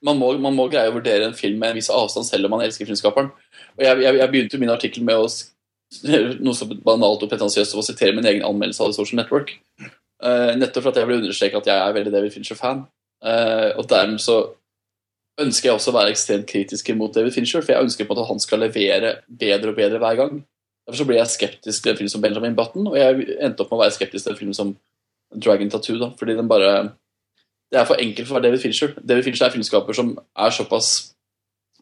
[0.07, 2.57] man, må, man må greie å vurdere en film med en viss avstand selv om
[2.57, 3.31] man elsker filmskaperen.
[3.79, 5.29] Og Jeg, jeg, jeg begynte jo min artikkel med å
[6.43, 9.55] noe så banalt og pretensiøst som å sitere min egen anmeldelse av The Social Network.
[10.23, 12.85] Uh, nettopp for at jeg ble understreke at jeg er veldig David Fincher-fan.
[13.25, 14.41] Uh, og dermed så
[15.41, 18.29] ønsker jeg også å være ekstremt kritisk mot David Fincher, for jeg ønsker på at
[18.29, 20.39] han skal levere bedre og bedre hver gang.
[20.87, 23.73] Derfor så blir jeg skeptisk til en film som Benjamin Button, og jeg endte opp
[23.73, 24.73] med å være skeptisk til en film som
[25.35, 26.95] Dragon Tattoo, da, fordi den bare
[27.67, 28.93] Det er for enkelt for å være David Fincher.
[29.03, 30.91] David Fincher er filmskaper som er såpass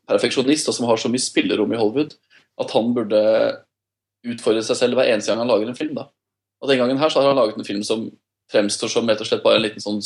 [0.08, 2.14] perfeksjonist, og som har så mye spillerom i Hollywood,
[2.56, 3.20] at han burde
[4.24, 5.92] utfordre seg selv hver eneste gang han lager en film.
[5.98, 6.06] da.
[6.62, 8.06] Og den gangen her så har han laget en film som
[8.50, 10.00] fremstår som rett og slett bare en liten sånn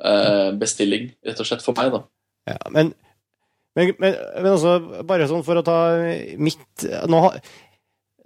[0.00, 2.02] studio-bestilling, rett og slett for meg, da.
[2.50, 2.92] Ja, men,
[3.76, 4.76] men, men, men altså,
[5.08, 5.78] bare sånn for å ta
[6.38, 7.40] mitt Nå, har-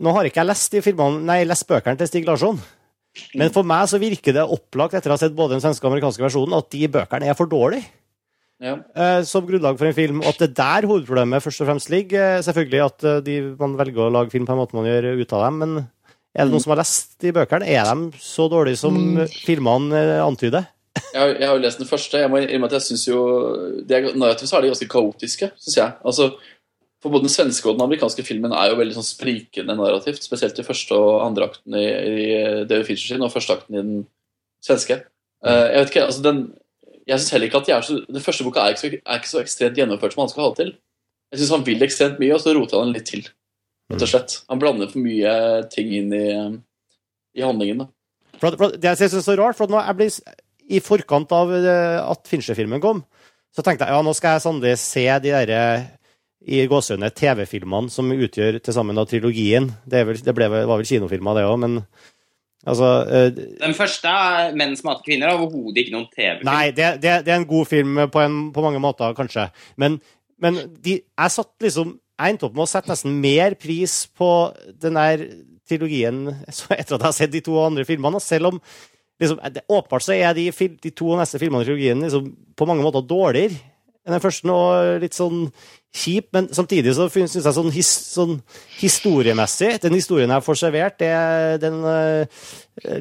[0.01, 2.59] nå har ikke jeg lest de filmene, nei, lest bøkene til Stig Larsson.
[3.35, 5.93] Men for meg så virker det opplagt, etter å ha sett både den svenske og
[5.93, 7.85] amerikanske versjonen, at de bøkene er for dårlige
[8.63, 8.77] Ja.
[8.95, 10.21] eh, som grunnlag for en film.
[10.21, 12.37] Og at det der hovedproblemet først og fremst ligger.
[12.39, 15.17] Eh, Selvfølgelig at eh, de, man velger å lage film på en måte man gjør
[15.21, 15.77] ut av dem, men
[16.37, 17.67] er det noen som har lest de bøkene?
[17.67, 19.27] Er de så dårlige som Mm.
[19.47, 20.69] filmene eh, antyder?
[20.99, 22.19] Jeg har, jeg har jo lest den første.
[22.19, 23.19] Jeg må innrømme at jeg synes jo
[23.87, 25.93] er, Narrativt så er de ganske kaotiske, syns jeg.
[26.07, 26.31] Altså,
[27.01, 30.27] for både den svenske og den amerikanske filmen er jo veldig sånn sprikende narrativt.
[30.27, 32.27] Spesielt i første og andre akten i, i
[32.69, 34.01] David Fincher sin, og første akten i den
[34.65, 35.01] svenske.
[35.47, 36.41] Uh, jeg vet ikke, altså den
[37.09, 39.21] Jeg synes heller ikke at de er så Den første boka er ikke, så, er
[39.23, 40.73] ikke så ekstremt gjennomført som han skal ha det til.
[41.33, 43.25] Jeg syns han vil ekstremt mye, og så roter han den litt til.
[43.91, 44.37] Rett og slett.
[44.51, 45.33] Han blander for mye
[45.73, 46.27] ting inn i,
[47.39, 47.87] i handlingen.
[47.87, 47.89] da.
[48.43, 50.21] For for det jeg synes er så rart, for nå nå jeg blir,
[50.71, 53.03] i forkant av eh, at Fincher-filmen kom,
[53.51, 55.89] så tenkte jeg ja, nå skal jeg sannelig se de der eh,
[56.41, 59.69] i gåsehudene TV-filmene som utgjør til sammen da trilogien.
[59.85, 61.81] Det, vel, det ble, var vel kinofilmer, det òg, men
[62.65, 63.29] altså eh,
[63.61, 64.15] Den første,
[64.55, 66.49] 'Menn som hater kvinner', er overhodet ikke noen TV-film.
[66.49, 69.51] Nei, det, det, det er en god film på, en, på mange måter, kanskje.
[69.77, 69.99] Men,
[70.41, 74.53] men de, jeg satt liksom Jeg endte opp med å sette nesten mer pris på
[74.77, 75.23] den der
[75.65, 76.27] trilogien
[76.81, 78.21] etter at jeg har sett de to andre filmene.
[78.21, 78.59] Selv om
[79.21, 80.49] liksom, det, åpenbart så er de,
[80.83, 83.59] de to neste filmene i trilogien liksom, på mange måter dårligere
[84.01, 85.43] enn den første, og litt sånn
[85.93, 86.31] kjip.
[86.33, 88.39] Men samtidig så syns jeg sånn, his, sånn
[88.81, 92.49] historiemessig Den historien jeg får servert, det er den uh,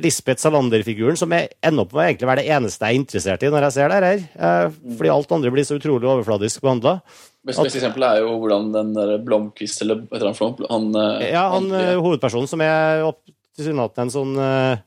[0.04, 3.46] Lisbeth Salander-figuren som jeg ender opp med å egentlig være det eneste jeg er interessert
[3.48, 4.24] i når jeg ser det her.
[4.36, 6.98] Uh, fordi alt andre blir så utrolig overfladisk behandla.
[7.48, 10.66] Beste, Best eksempel er jo hvordan den der Blomkvist, eller et eller annet?
[10.70, 14.80] Han, eh, Ja, han han- eh, hovedpersonen som er opp- tilsynelatende en sånn eh, eh,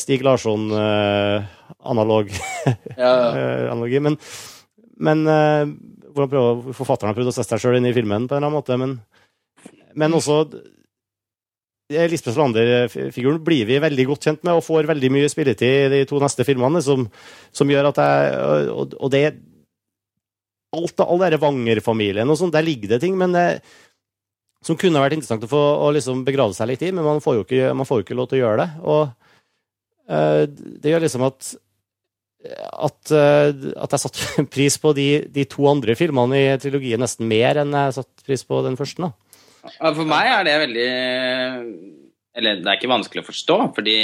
[0.00, 2.26] Stig Larsson-analog
[2.96, 3.74] ja, ja.
[3.74, 4.00] eh.
[4.02, 4.16] Men,
[4.98, 5.64] men eh,
[6.12, 8.50] hvordan prøver, forfatteren har prøvd å sette seg sjøl inn i filmen på en eller
[8.50, 8.78] annen måte.
[8.80, 8.90] Men,
[9.98, 10.36] men også
[11.92, 15.92] eh, Lisbeth Salander-figuren blir vi veldig godt kjent med og får veldig mye spilletid i
[15.98, 17.00] de to neste filmene, som,
[17.54, 18.16] som gjør at jeg
[18.72, 19.26] Og, og det
[20.68, 23.62] Alt all den Wanger-familien og sånn, der ligger det ting, men det,
[24.60, 27.40] som kunne vært interessant å få å liksom begrave seg litt i, men man får
[27.44, 28.66] ikke, man får jo ikke lov til å gjøre det.
[28.84, 29.27] Og eh,
[30.08, 31.50] det gjør liksom at
[32.46, 37.28] at, eh, at jeg satte pris på de, de to andre filmene i trilogien nesten
[37.30, 39.08] mer enn jeg satte pris på den første.
[39.08, 39.40] da.
[39.82, 40.90] For meg er det veldig
[42.38, 43.98] Eller det er ikke vanskelig å forstå, fordi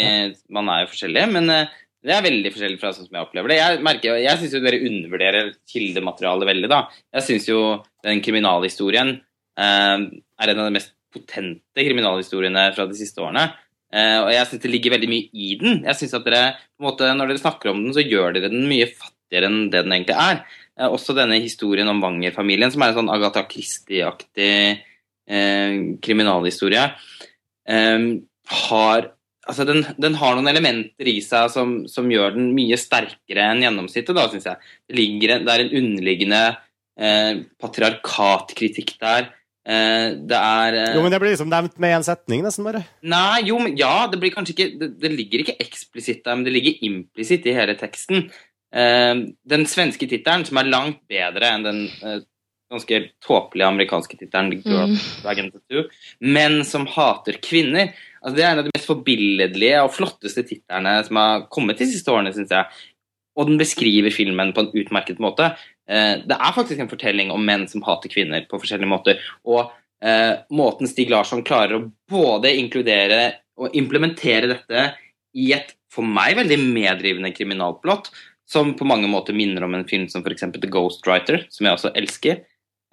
[0.52, 1.26] man er jo forskjellig.
[1.36, 3.60] men eh, det er veldig forskjellig fra sånn som jeg opplever det.
[3.62, 6.81] Jeg, merker, jeg syns jo dere undervurderer kildematerialet veldig, da.
[7.16, 7.60] Jeg syns jo
[8.05, 13.47] den kriminalhistorien eh, er en av de mest potente kriminalhistoriene fra de siste årene.
[13.95, 15.83] Eh, og jeg syns det ligger veldig mye i den.
[15.87, 16.45] Jeg synes at dere,
[16.75, 19.69] på en måte, Når dere snakker om den, så gjør dere den mye fattigere enn
[19.71, 20.43] det den egentlig er.
[20.75, 26.89] Eh, også denne historien om Wanger-familien, som er en sånn Agatha Christie-aktig eh, kriminalhistorie,
[27.69, 28.09] eh,
[28.69, 29.12] har
[29.45, 33.61] Altså, den, den har noen elementer i seg som, som gjør den mye sterkere enn
[33.61, 34.71] gjennomsnittet, syns jeg.
[34.89, 36.39] Det, ligger, det er en underliggende
[36.97, 39.29] eh, patriarkatkritikk der.
[39.65, 42.82] Eh, det er eh, Jo, men det blir liksom nevnt med én setning, nesten bare.
[43.01, 46.45] Nei, jo, men ja, det blir kanskje ikke Det, det ligger ikke eksplisitt der, men
[46.45, 48.28] det ligger implisitt i hele teksten.
[48.74, 49.15] Eh,
[49.55, 51.82] den svenske tittelen, som er langt bedre enn den
[52.74, 55.51] ganske tåpelige amerikanske tittelen The Girl Mm.
[55.53, 55.85] Tattoo,
[56.20, 57.93] men som hater kvinner.
[58.23, 61.86] Altså, det er en av de mest forbilledlige og flotteste titlene som har kommet de
[61.86, 62.65] siste årene, syns jeg.
[63.36, 65.57] Og den beskriver filmen på en utmerket måte.
[65.90, 69.23] Eh, det er faktisk en fortelling om menn som hater kvinner på forskjellige måter.
[69.47, 69.73] Og
[70.05, 73.23] eh, måten Stig Larsson klarer å både inkludere
[73.61, 74.90] og implementere dette
[75.35, 78.11] i et for meg veldig medrivende kriminalplott,
[78.51, 80.47] som på mange måter minner om en film som f.eks.
[80.52, 82.43] The Ghostwriter, som jeg også elsker,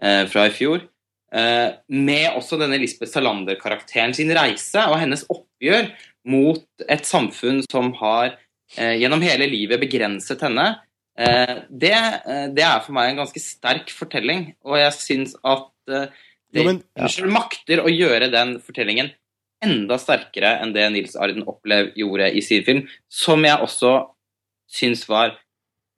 [0.01, 0.85] eh, fra i fjor.
[1.31, 5.89] Eh, med også denne Lisbeth Salander-karakteren sin reise og hennes oppgjør
[6.27, 8.33] mot et samfunn som har
[8.77, 10.73] eh, gjennom hele livet begrenset henne.
[11.21, 15.67] Eh, det, eh, det er for meg en ganske sterk fortelling, og jeg syns at
[15.87, 16.07] det
[16.53, 16.83] Jo, men-
[17.31, 19.11] makter å gjøre den fortellingen
[19.61, 23.91] enda sterkere enn det Nils Arden Opplev gjorde i sin film, som jeg også
[24.71, 25.37] syns var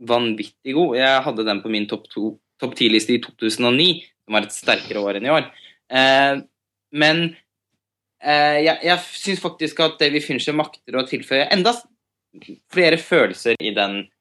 [0.04, 0.98] vanvittig god.
[0.98, 5.00] Jeg hadde den på min topp to- topp ti-liste i 2009, som var et sterkere
[5.02, 5.48] år enn i år.
[5.90, 6.42] Eh,
[6.92, 7.36] men
[8.22, 11.74] eh, jeg, jeg syns faktisk at David Fincher makter å tilføye enda
[12.72, 14.13] flere følelser i den eh,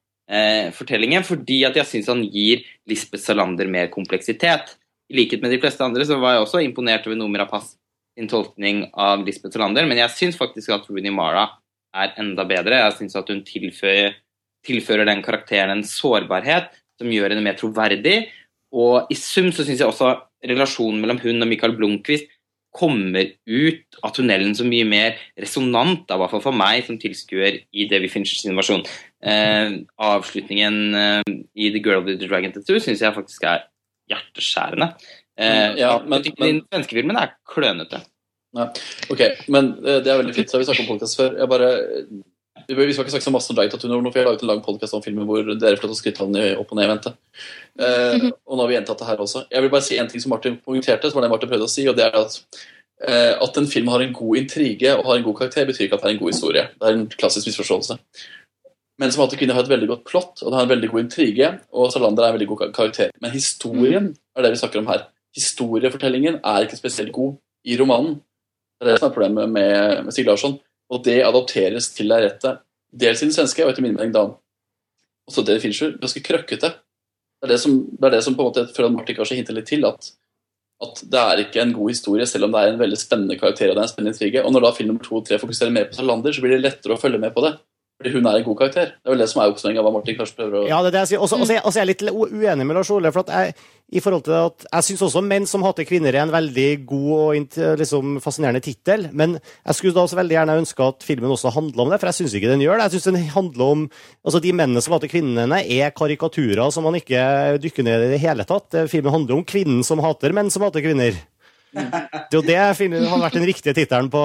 [0.72, 4.76] fortellingen, fordi at jeg syns han gir Lisbeth Salander mer kompleksitet.
[5.12, 7.74] I likhet med de fleste andre så var jeg også imponert over Noomi Rapace
[8.16, 11.48] sin tolkning av Lisbeth Salander, men jeg syns faktisk at Rooney Mara
[11.92, 12.80] er enda bedre.
[12.86, 14.16] Jeg syns at hun tilfører,
[14.66, 18.30] tilfører den karakteren en sårbarhet som gjør henne mer troverdig.
[18.72, 20.14] Og i sum så syns jeg også
[20.48, 22.30] relasjonen mellom hun og Michael Blomkvist
[22.72, 27.60] kommer ut av tunnelen så mye mer resonant, i hvert fall for meg som tilskuer
[27.68, 28.84] i Davy Finchers versjon.
[29.22, 31.22] Eh, avslutningen eh,
[31.54, 33.64] i The Girl with the Dragon Tattoo syns jeg faktisk er
[34.10, 34.92] hjerteskjærende.
[35.38, 38.02] Eh, Ja, men- men, i den svenske filmen er klønete.
[39.10, 40.50] Ok, men eh, det er veldig fint.
[40.50, 41.38] Så har vi snakket om podcast før.
[41.38, 41.70] Jeg bare,
[42.68, 44.48] vi skal ikke snakke så masse om Dragon Tattoo nå, for jeg har laget en
[44.52, 46.72] lang podcast om filmen hvor dere får lov til å skryte av den i opp-
[46.74, 47.14] og nedvendte.
[47.78, 49.46] Eh, og nå har vi gjentatt det her også.
[49.50, 51.72] Jeg vil bare si en ting som Martin poengterte, som var det Martin prøvde å
[51.72, 52.36] si, og det er at
[53.08, 55.94] eh, at en film har en god intrige og har en god karakter, betyr ikke
[55.96, 56.68] at det er en god historie.
[56.78, 57.96] Det er en klassisk misforståelse.
[59.02, 61.00] Men som alltid kvinner har et veldig godt plott, og det har en veldig god
[61.00, 63.08] intrige, og Salander er en veldig god karakter.
[63.18, 64.04] Men historien
[64.36, 65.08] er det vi snakker om her.
[65.34, 67.32] Historiefortellingen er ikke spesielt god
[67.66, 68.20] i romanen.
[68.78, 70.54] Det er det som er problemet med, med Stig Larsson.
[70.92, 72.62] Og det adopteres til lerretet,
[72.94, 74.28] dels i den svenske, og etter min mening da
[75.26, 76.70] også det Fincher, ganske krøkkete.
[76.70, 79.40] Det er det som, det er det som på en måte, føler at Martin kanskje
[79.40, 80.12] hinter litt til, at,
[80.86, 83.72] at det er ikke en god historie, selv om det er en veldig spennende karakter
[83.72, 84.46] og det er en spennende intrige.
[84.46, 86.62] Og når da film nummer to og tre fokuserer mer på Salander, så blir det
[86.68, 87.56] lettere å følge med på det.
[88.02, 88.88] Fordi hun er en god karakter.
[88.98, 90.90] Det er vel det som er oppsummeringa av hva Martin kanskje prøver å Ja, det
[90.90, 91.22] er det jeg sier.
[91.22, 93.12] Og så er- jeg litt uenig med Lars Ole.
[93.12, 93.54] for jeg,
[93.92, 97.12] i forhold til at jeg syns også 'Menn som hater kvinner' er en veldig god
[97.12, 99.08] og liksom, fascinerende tittel.
[99.12, 102.06] Men jeg skulle da også veldig gjerne ønske at filmen også handla om det, for
[102.08, 102.90] jeg syns ikke den gjør det.
[102.90, 103.90] Jeg synes den handler om
[104.26, 108.20] altså De mennene som hater kvinnene, er karikaturer som man ikke dykker ned i det
[108.20, 108.90] hele tatt.
[108.90, 111.14] Filmen handler om kvinnen som hater menn som hater kvinner.
[111.72, 114.20] Det er jo det finner, hadde vært den riktige tittelen på.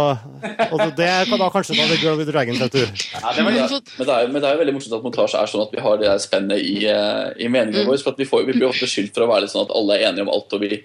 [0.67, 2.83] Og det kan da kanskje da The Girl with the Dragon Tattoo.
[2.83, 5.39] Ja, det har fått- Men det, er, men det er jo veldig morsomt at montasje
[5.41, 8.01] er sånn at vi har det der spennet i, eh, i meningene våre.
[8.03, 9.95] For at vi, får, vi blir ofte skyldt for å være litt sånn at alle
[9.95, 10.53] er enige om alt.
[10.53, 10.83] og vi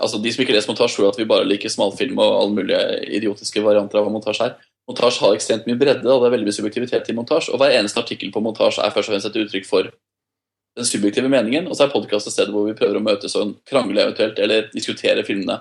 [0.00, 2.82] altså De som ikke leser montasje, tror at vi bare liker smalfilm og alle mulige
[3.18, 4.56] idiotiske varianter av hva montasje er.
[4.88, 7.52] Montasje har ekstremt mye bredde, og det er veldig mye subjektivitet i montasje.
[7.54, 9.90] Og hver eneste artikkel på montasje er først og fremst et uttrykk for
[10.76, 11.68] den subjektive meningen.
[11.68, 14.68] Og så er podkast et sted hvor vi prøver å møtes og krangle eventuelt, eller
[14.74, 15.60] diskutere filmene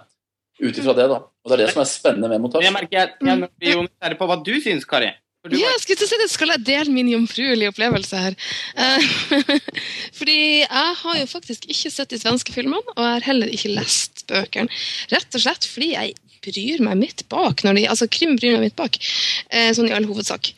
[0.62, 1.10] ut ifra det.
[1.10, 1.20] da.
[1.24, 2.68] Og det er det som er spennende med montasje.
[2.68, 5.12] jeg merker jeg, jeg blir jo nysgjerrig på hva du syns, Kari.
[5.44, 6.30] Du Ja, skal jeg si det.
[6.32, 8.36] Skal jeg dele min jomfruelige opplevelse her?
[8.80, 9.08] Eh,
[10.20, 13.74] Fordi jeg har jo faktisk ikke sett de svenske filmene, og jeg har heller ikke
[13.74, 14.72] lest bøkene.
[15.12, 16.14] Rett og slett fordi jeg
[16.44, 17.66] bryr meg midt bak.
[17.68, 18.96] Når de, altså Krim bryr meg midt bak,
[19.52, 20.54] eh, sånn i all hovedsak.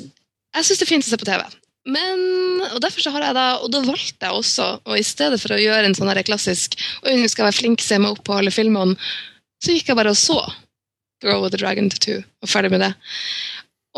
[0.00, 1.44] Jeg syns det er fint å se på TV.
[1.82, 2.20] Men,
[2.68, 5.54] og derfor så har jeg da, og da valgte jeg også, og i stedet for
[5.54, 8.52] å gjøre en sånn klassisk Oi, nå skal være flink, se meg opp på alle
[8.54, 8.94] filmene,
[9.62, 10.38] så gikk jeg bare og så
[11.22, 12.92] Girl with the Dragon Tattoo, og ferdig med det.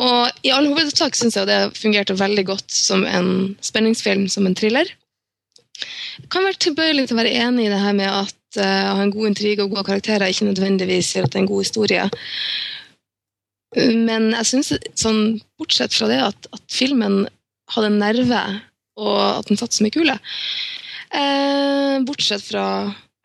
[0.01, 4.57] Og i all hovedsak syns jeg det fungerte veldig godt som en spenningsfilm, som en
[4.59, 4.91] thriller.
[6.21, 8.97] Jeg kan være tilbøyelig til å være enig i det her med at uh, å
[8.99, 11.65] ha en god intrige og gode karakterer ikke nødvendigvis gjør at det er en god
[11.65, 12.05] historie.
[13.75, 15.23] Men jeg syns, sånn,
[15.59, 17.25] bortsett fra det, at, at filmen
[17.73, 18.43] hadde en nerve,
[19.01, 20.19] og at den satt så mye kule.
[21.15, 22.67] Eh, bortsett fra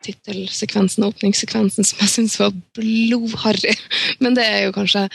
[0.04, 3.74] tittelsekvensen og åpningssekvensen, som jeg syns var blodharry.
[4.22, 5.08] Men det er jo kanskje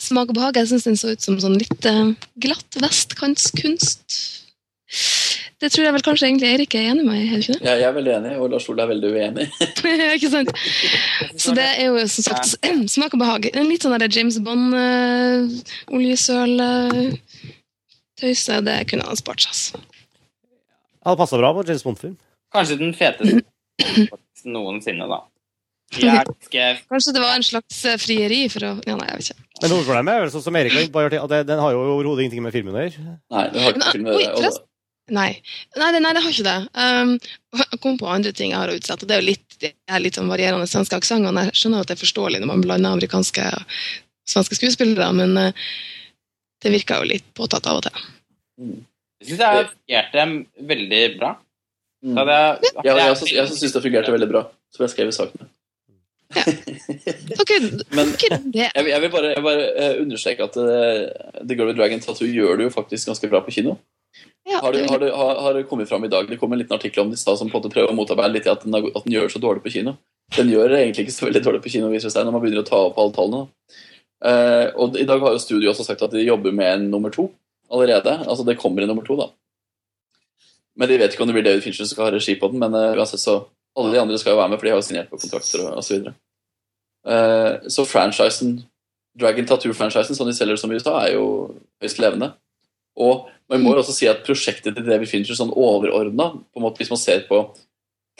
[0.00, 0.60] smak og behag.
[0.60, 4.20] Jeg syns den så ut som sånn litt eh, glatt vestkantskunst.
[5.60, 7.66] det tror jeg vel kanskje egentlig Eirik er enig med meg er det ikke det?
[7.68, 9.48] Jeg, jeg er veldig enig, og Lars Ole er veldig uenig.
[10.16, 10.54] ikke sant?
[11.36, 12.54] Så det er jo som sagt
[12.94, 13.50] smak og behag.
[13.54, 15.94] En litt sånn der James Bond, uh,
[18.22, 19.54] uh, det kunne han spart seg.
[19.54, 19.82] altså.
[21.00, 22.16] Hadde passa bra på James Bond-film.
[22.52, 23.40] Kanskje den feteste
[24.56, 25.22] noensinne, da.
[25.90, 29.46] Kanskje det var en slags eh, frieri for å Ja, nei, jeg vet ikke.
[29.60, 32.44] Men hovedproblemet er vel sånn som Erik har gjort, at den har jo overhodet ingenting
[32.44, 33.14] med filmen å gjøre.
[33.34, 34.52] Nei, det har ikke med det.
[35.10, 35.30] Nei.
[35.74, 36.58] Nei, det, nei, det har ikke det.
[36.78, 37.16] Um,
[37.58, 40.04] jeg kom på andre ting jeg har å og det er jo litt, det er
[40.04, 41.34] litt sånn varierende svenske aksenter.
[41.50, 43.80] Jeg skjønner at det er forståelig når man blander amerikanske og
[44.30, 45.66] svenske skuespillere, men uh,
[46.60, 48.02] det virker jo litt påtatt av og til.
[49.20, 50.26] Jeg syns jeg fungerte
[50.72, 51.30] veldig bra.
[52.00, 52.16] Mm.
[52.16, 52.40] Så det,
[52.84, 55.48] Ja, jeg også, jeg også syns det fungerte veldig bra, som jeg skrev i sakene.
[57.40, 57.58] Okay.
[57.96, 62.02] Men jeg, jeg vil bare, jeg bare eh, understreke at uh, The Girl with Dragon
[62.04, 63.76] Tattoo gjør det jo faktisk ganske bra på kino.
[64.46, 66.28] Ja, Har det, har, det, har, har det kommet fram i dag?
[66.30, 67.96] Det kom en liten artikkel om det i stad som på en måte prøver å
[67.98, 69.96] motarbeide litt at den, har- at den gjør det så dårlig på kino.
[70.36, 72.42] Den gjør det egentlig ikke så veldig dårlig på kino viser det seg når man
[72.44, 73.42] begynner å ta opp alle tallene.
[73.74, 77.12] Eh, og i dag har jo studio også sagt at de jobber med en nummer
[77.14, 77.30] to
[77.72, 78.18] allerede.
[78.26, 79.30] Altså det kommer en nummer to, da.
[80.76, 82.60] Men de vet ikke om det blir David Fincher som skal ha regi på den,
[82.62, 83.40] men eh, uansett så
[83.78, 85.80] alle de andre skal jo være med, for de har jo signert på kontrakter og
[85.80, 86.10] osv.
[87.06, 88.56] Uh, så franchisen,
[89.20, 91.26] Dragon Tattoo-franchisen, som de selger som i USA, er jo
[91.82, 92.32] høyst levende.
[92.98, 96.32] Og man må jo også si at prosjektet til David Fincher sånn overordna,
[96.78, 97.44] hvis man ser på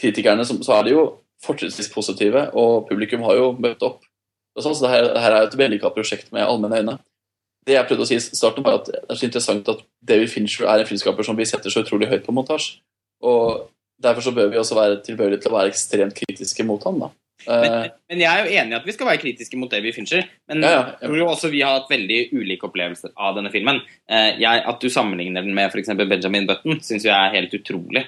[0.00, 1.04] kritikerne, så, så er de jo
[1.44, 4.06] fortrinnsvis positive, og publikum har jo møtt opp.
[4.60, 6.98] Og sånn, så det her, det her er et vellykka prosjekt med allmenne øyne.
[7.66, 9.82] Det jeg prøvde å si i starten, var at det er så interessant at
[10.12, 12.78] David Fincher er en filmskaper som vi setter så utrolig høyt på montasje.
[13.24, 13.66] Og
[14.00, 17.02] derfor så bør vi også være tilbøyelige til å være ekstremt kritiske mot ham.
[17.04, 17.10] da.
[17.48, 19.96] men, Eh, men jeg er jo enig i at vi skal være kritiske mot David
[19.96, 20.24] Fincher.
[20.48, 20.94] Men Ja, ja, ja.
[21.00, 23.80] jeg tror jo også vi har hatt veldig ulike opplevelser av denne filmen.
[24.08, 25.92] Eh, jeg, at du sammenligner den med f.eks.
[25.96, 28.06] Benjamin Button, syns jeg er helt utrolig.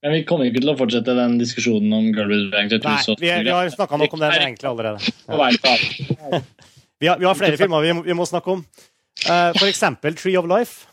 [0.00, 2.72] Men vi kommer ikke til å fortsette den diskusjonen om Girl Bank.
[2.72, 5.12] Dragon Nei, vi, vi har snakka nok om den egentlig allerede.
[5.28, 6.40] Ja.
[7.00, 8.62] Vi har, vi har flere filmer vi må, vi må snakke om.
[9.26, 10.86] Uh, for eksempel Tree of Life.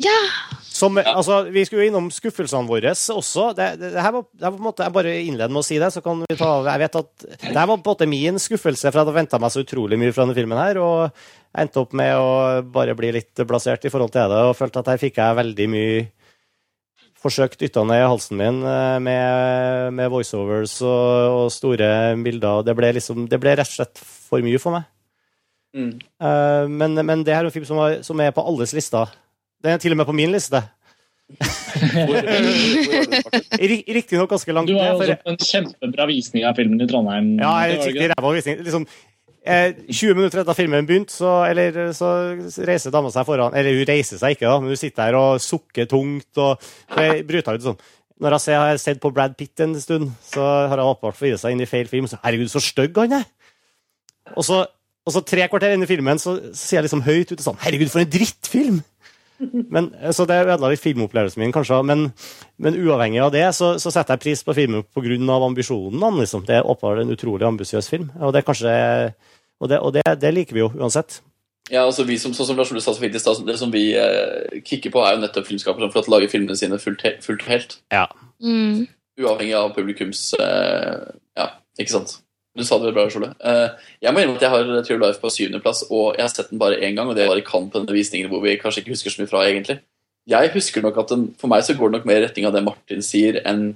[0.00, 0.16] Ja!
[0.60, 3.46] Som, altså, vi skulle jo innom skuffelsene våre også.
[3.56, 5.62] Det, det, det her var, det her var på en måte, Jeg bare innleder med
[5.62, 7.94] å si det, så kan vi ta Jeg vet at det her var på en
[7.94, 10.80] måte min skuffelse, for jeg hadde venta meg så utrolig mye fra denne filmen her,
[10.84, 12.28] og jeg endte opp med å
[12.76, 15.68] bare bli litt blasert i forhold til det, og følte at her fikk jeg veldig
[15.72, 16.04] mye
[17.22, 21.88] forsøkt dytta ned halsen min eh, med, med voiceovers og, og store
[22.24, 22.62] bilder.
[22.66, 24.88] Det ble, liksom, det ble rett og slett for mye for meg.
[25.76, 25.92] mm.
[26.22, 29.14] Eh, men, men det her er en film som, var, som er på alles lister.
[29.64, 30.62] Den er til og med på min liste.
[33.96, 37.32] Riktignok ganske langt Du var jo også på en kjempebra visning av filmen i Trondheim.
[37.40, 38.60] ja, jeg Det var det skikkelig ræva visning.
[38.62, 38.86] Liksom,
[39.46, 41.30] eh, 20 minutter etter filmen begynte, så,
[41.96, 42.10] så
[42.66, 45.42] reiser dama seg foran Eller hun reiser seg ikke, da, men hun sitter der og
[45.42, 46.30] sukker tungt.
[46.36, 46.60] og
[47.28, 47.80] bryter ut sånn.
[48.22, 51.42] Når jeg ser, har sett på Brad Pitt en stund, så har jeg åpenbart forvirret
[51.42, 52.08] seg inn i feil film.
[52.08, 53.26] Så, Herregud, så stygg han er!
[54.34, 54.62] Og så,
[55.06, 57.92] og så tre kvarter inn i filmen så, sier jeg liksom høyt ute sånn Herregud,
[57.92, 58.80] for en drittfilm!
[59.36, 61.82] Men, så det ødela litt filmopplevelsen min, kanskje.
[61.84, 62.06] Men,
[62.62, 65.36] men uavhengig av det, så, så setter jeg pris på filmen pga.
[65.36, 66.20] ambisjonen.
[66.20, 66.46] Liksom.
[66.48, 68.08] Det er åpenbart en utrolig ambisiøs film.
[68.20, 68.72] Og det er kanskje
[69.60, 71.20] og det, og det, det liker vi jo uansett.
[71.70, 73.72] Ja, altså vi som, sånn som Lars Ole sa så fint i stad, det som
[73.74, 77.02] vi eh, kikker på, er jo nettopp filmskapere som får å lage filmene sine fullt,
[77.24, 77.74] fullt og helt.
[78.44, 78.84] Mm.
[79.18, 81.48] Uavhengig av publikums eh, Ja,
[81.80, 82.20] ikke sant?
[82.56, 83.32] Du sa det vel bra, Lars Ole.
[83.42, 86.54] Eh, jeg må innrømme at jeg har True Life på syvendeplass, og jeg har sett
[86.54, 88.84] den bare én gang, og det var i Cannes på denne visningen hvor vi kanskje
[88.84, 89.80] ikke husker så mye fra, egentlig.
[90.30, 92.54] Jeg husker nok at den, For meg så går det nok mer i retning av
[92.54, 93.72] det Martin sier, enn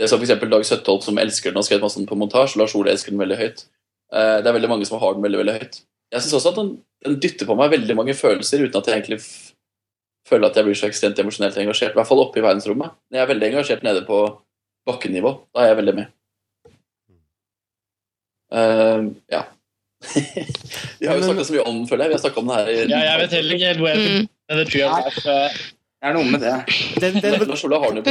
[0.00, 0.36] det som f.eks.
[0.52, 2.60] Dag Søttholt, som elsker den og har skrevet masse på montasje.
[2.60, 3.66] Lars Ole elsker den veldig høyt.
[4.10, 5.80] Eh, det er veldig mange som har den veldig veldig høyt.
[6.10, 6.70] Jeg syns også at den,
[7.06, 9.30] den dytter på meg veldig mange følelser, uten at jeg egentlig f
[10.28, 11.94] føler at jeg blir så ekstremt emosjonelt engasjert.
[11.94, 12.92] I hvert fall oppe i verdensrommet.
[13.10, 14.18] Når jeg er veldig engasjert nede på
[14.86, 16.12] bakkenivå, da er jeg veldig med.
[18.50, 19.40] Uh, ja.
[21.00, 22.12] Vi har jo snakka så mye om den, føler jeg.
[22.12, 24.06] Vi har snakka om den her i Ja, jeg vet heller ikke helt hvor jeg
[24.20, 24.28] Mm.
[24.50, 25.50] Det tror jeg
[26.00, 26.54] Det er noe med det.
[26.96, 27.34] Den, den,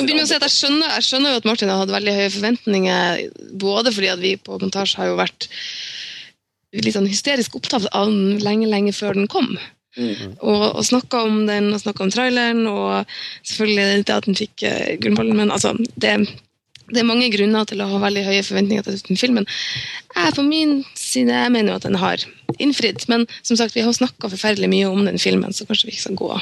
[0.06, 3.24] den jeg skjønner, jeg skjønner jo at Martin har hatt veldig høye forventninger,
[3.58, 5.48] både fordi at vi på montasje har jo vært
[6.78, 9.56] litt sånn hysterisk opptatt av den lenge, lenge før den kom.
[9.98, 10.36] Mm.
[10.38, 13.10] Og, og snakka om den, og snakka om traileren, og
[13.42, 16.14] selvfølgelig det at den fikk uh, Gullballen, men altså det,
[16.94, 19.48] det er mange grunner til å ha veldig høye forventninger til den filmen.
[20.16, 22.26] Jeg på min side jeg mener jo at den har
[22.58, 25.96] innfridd, men som sagt, vi har snakka forferdelig mye om den filmen, så kanskje vi
[25.96, 26.42] ikke skal gå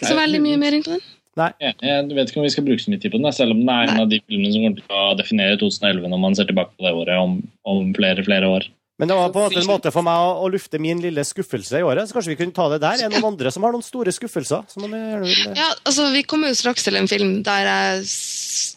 [0.00, 1.06] så veldig mye mer inn på den.
[1.38, 1.52] Nei.
[1.62, 3.70] jeg vet ikke om vi skal bruke så mye tid på den, selv om den
[3.70, 6.74] er en av de filmene som kommer til å definere 2011 når man ser tilbake
[6.74, 7.36] på det året om,
[7.68, 8.66] om flere flere år.
[8.98, 11.22] Men det var på en måte en måte for meg å, å lufte min lille
[11.22, 12.08] skuffelse i året.
[12.08, 12.98] Så kanskje vi kunne ta det der.
[12.98, 14.64] Er det noen andre som har noen store skuffelser?
[14.72, 15.52] Som man gjerne vil...
[15.54, 18.08] Ja, altså Vi kommer jo straks til en film der jeg,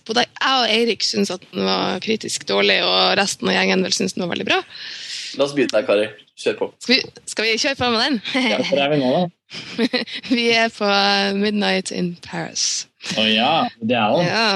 [0.06, 3.98] både jeg og Eirik syns at den var kritisk dårlig, og resten av gjengen vel
[3.98, 4.62] syns den var veldig bra.
[5.40, 6.08] La oss begynne der, Kari.
[6.42, 6.70] Kjør på.
[6.82, 8.22] Skal vi, skal vi kjøre på med den?
[8.70, 9.28] Hvor er vi nå, da?
[10.38, 10.88] vi er på
[11.38, 12.86] Midnight in Paris.
[13.18, 14.30] Å ja, det er den.
[14.30, 14.50] Ja,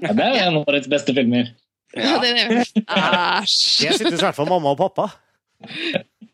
[0.00, 1.52] ja, det er en av årets beste filmer.
[1.96, 2.16] Ja.
[2.22, 3.88] er Æsj.
[3.88, 5.08] Det synes i hvert fall mamma og pappa.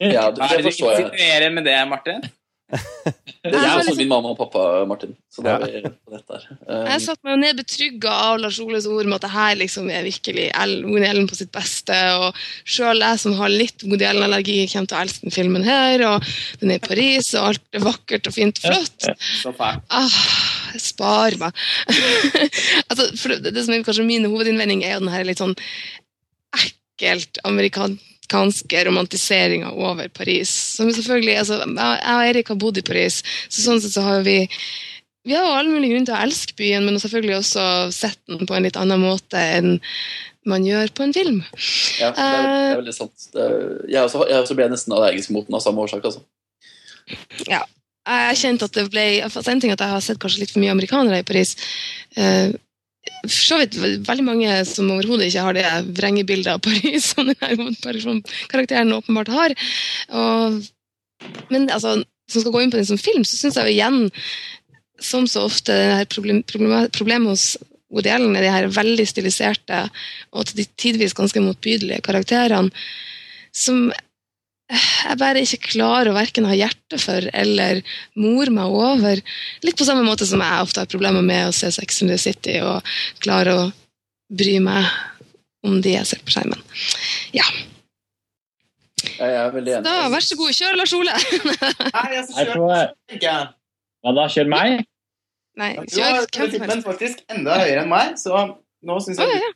[0.01, 2.27] Ja, det, Hva jeg er det du forstår insinuerer med det, Martin?
[2.67, 5.13] Det er også min mamma og pappa, Martin.
[5.31, 6.47] Så da er vi på dette her.
[6.67, 9.53] Um, Jeg satte meg jo ned betrygga av Lars Oles ord med at det her
[9.61, 11.95] liksom er virkelig El- Woody Allen på sitt beste.
[12.25, 16.03] Og sjøl jeg som har litt Woody Allen-allergi, kommer til å elske den filmen her.
[16.11, 16.27] Og
[16.63, 19.09] den er i Paris, og alt er vakkert og fint og flott.
[19.45, 19.55] Så.
[19.95, 20.19] Ah,
[20.83, 21.63] spar meg.
[22.91, 25.55] altså, for det, det som er kanskje min hovedinnvending, er jo den her litt sånn
[26.57, 27.39] ekkelt
[28.27, 30.51] amerikanske romantiseringa over Paris.
[30.77, 34.23] Som selvfølgelig, altså, jeg og Erik har bodd i Paris, så sånn sett så har
[34.23, 34.49] vi
[35.27, 38.47] vi har jo all mulig grunn til å elske byen, men selvfølgelig også sett den
[38.47, 39.81] på en litt annen måte enn
[40.47, 41.41] man gjør på en film.
[41.99, 43.25] ja, det er, det er veldig sant.
[43.35, 43.57] Er,
[43.91, 46.07] jeg, også, jeg også ble nesten allergisk mot den av samme årsak.
[46.07, 46.23] Altså.
[47.51, 50.63] Jeg kjente at det ble altså En ting at jeg har sett kanskje litt for
[50.63, 51.57] mye amerikanere i Paris.
[53.27, 55.67] For så vidt ve- veldig mange som overhodet ikke har det
[55.99, 58.19] vrengebildet av Paris som denne
[58.53, 59.55] karakteren åpenbart har.
[60.15, 60.61] Og,
[61.51, 61.99] men altså,
[62.31, 64.11] som skal gå inn på den som film, så syns jeg jo igjen,
[65.03, 65.75] som så ofte,
[66.13, 67.49] problem, problem, problemet hos
[67.93, 69.85] Woody Allen er de her veldig stiliserte
[70.35, 72.73] og til tidvis ganske motbydelige karakterene
[73.57, 73.87] som
[74.71, 77.83] jeg bare ikke klarer å verken ha hjerte for eller
[78.19, 79.21] more meg over.
[79.63, 82.19] Litt på samme måte som jeg ofte har problemer med å se Sex and the
[82.19, 82.83] City og
[83.23, 83.67] klare å
[84.35, 84.89] bry meg
[85.67, 86.61] om de jeg ser på skjermen.
[87.35, 87.47] Ja,
[89.17, 89.85] Jeg er veldig enig.
[89.87, 91.13] da vær så god, kjør Lars Ole!
[91.15, 92.81] Nei, jeg skal kjøre.
[93.23, 93.37] Ja.
[94.03, 94.25] Hva da?
[94.35, 94.83] Kjør meg?
[95.57, 96.87] Nei, kjør hvem som helst.
[96.87, 98.43] faktisk enda høyere enn meg, så
[98.87, 99.53] nå syns jeg ja,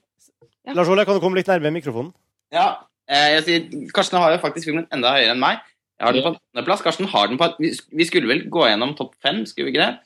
[0.70, 0.74] ja.
[0.78, 2.12] Lars Ole, kan du komme litt nærmere mikrofonen?
[2.54, 2.68] Ja,
[3.10, 5.60] jeg sier, Karsten har jo faktisk filmen enda høyere enn meg.
[6.00, 6.84] Jeg har den på andreplass.
[6.84, 9.96] Karsten har den på vi, skulle vel gå gjennom topp fem, skulle vi ikke det?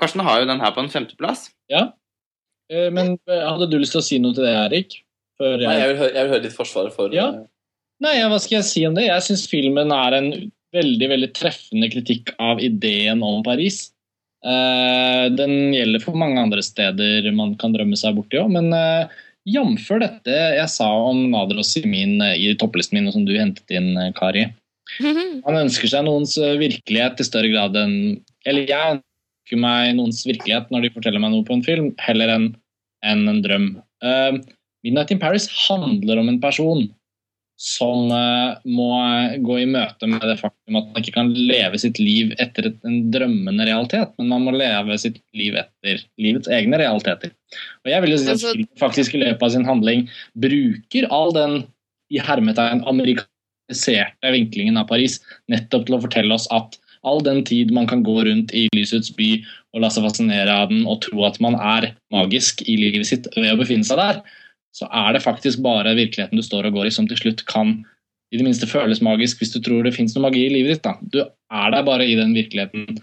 [0.00, 1.50] Karsten har jo den her på en femteplass.
[1.72, 1.90] Ja.
[2.72, 4.96] Eh, Men eh, hadde du lyst til å si noe til det, Erik?
[5.40, 5.80] Før Nei, jeg...
[5.82, 7.26] jeg, vil høre, jeg vil høre ditt forsvar for Ja.
[7.34, 7.44] eh,
[8.04, 9.06] Nei, ja, hva skal jeg si om det?
[9.06, 10.26] Jeg syns filmen er en
[10.76, 13.86] veldig veldig treffende kritikk av ideen om Paris.
[14.44, 18.68] Eh, den gjelder for mange andre steder man kan drømme seg borti òg, men
[19.46, 19.88] jf.
[20.02, 23.94] dette jeg sa om Nadros i, min, eh, i topplisten min, som du hentet inn,
[23.96, 24.48] eh, Kari.
[25.00, 30.22] Han ønsker seg noens eh, virkelighet i større grad enn Eller jeg ønsker meg noens
[30.26, 32.52] virkelighet når de forteller meg noe på en film, heller enn
[33.06, 33.66] en, en drøm.
[34.02, 34.38] Uh,
[34.86, 36.86] Midnight in Paris handler om en person
[37.56, 38.88] som eh, må
[39.44, 42.84] gå i møte med det faktum at man ikke kan leve sitt liv etter et-
[42.84, 47.32] en drømmende realitet, men man må leve sitt liv etter livets egne realiteter.
[47.84, 51.08] Og jeg vil jo si at Altså- filmen faktisk i løpet av sin handling bruker
[51.10, 51.64] all den
[52.12, 55.20] i hermetegn amerikaniserte vinklingen av Paris
[55.50, 56.76] nettopp til å fortelle oss at
[57.06, 59.42] all den tid man kan gå rundt i lysets by
[59.74, 63.26] og la seg fascinere av den og tro at man er magisk i livet sitt
[63.36, 64.22] ved å befinne seg der,
[64.76, 67.78] så er det faktisk bare virkeligheten du står og går i som til slutt kan
[68.34, 70.86] i det minste føles magisk hvis du tror det fins noe magi i livet ditt.
[70.86, 70.96] Da.
[71.00, 72.98] Du er der bare i den virkeligheten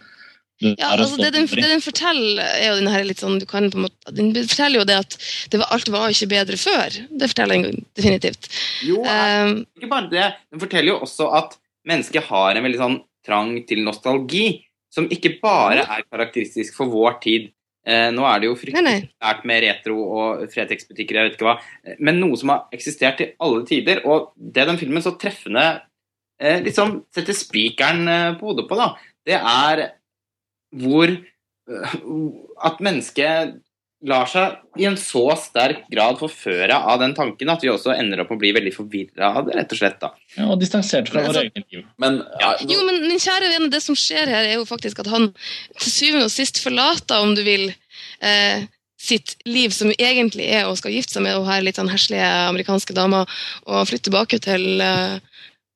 [0.64, 3.66] Ja, altså det, den, det den forteller, er jo den her litt sånn du kan
[3.72, 5.18] på en måte, Den forteller jo det at
[5.52, 7.00] det var, alt var ikke bedre før.
[7.10, 8.48] Det forteller den definitivt.
[8.86, 10.30] Jo, jeg, ikke bare det.
[10.54, 11.58] Den forteller jo også at
[11.90, 14.46] mennesket har en veldig sånn trang til nostalgi,
[14.94, 17.52] som ikke bare er karakteristisk for vår tid.
[17.84, 19.40] Eh, nå er det jo fryktelig nei.
[19.50, 21.58] med retro og Fretex-butikker, jeg vet ikke hva,
[22.00, 24.06] men noe som har eksistert i alle tider.
[24.08, 25.66] Og det den filmen så treffende
[26.40, 28.94] eh, liksom setter spikeren eh, på hodet på, da,
[29.28, 29.84] det er
[30.84, 31.98] hvor eh,
[32.70, 33.60] at mennesket
[34.04, 38.24] lar seg i en så sterk grad forføre av den tanken at vi også ender
[38.24, 40.00] opp med å bli veldig forvirra av det, rett og slett.
[40.02, 40.12] da.
[40.36, 41.86] Ja, og distansert fra altså- eget liv.
[41.98, 45.08] Men ja, Jo, men min kjære venn, det som skjer her, er jo faktisk at
[45.08, 45.34] han
[45.80, 47.74] til syvende og sist forlater, om du vil,
[48.22, 48.66] eh,
[49.04, 52.24] sitt liv som egentlig er å skal gifte seg med hun her litt sånn heslige
[52.48, 53.26] amerikanske dama,
[53.68, 55.20] og flytte tilbake til, eh,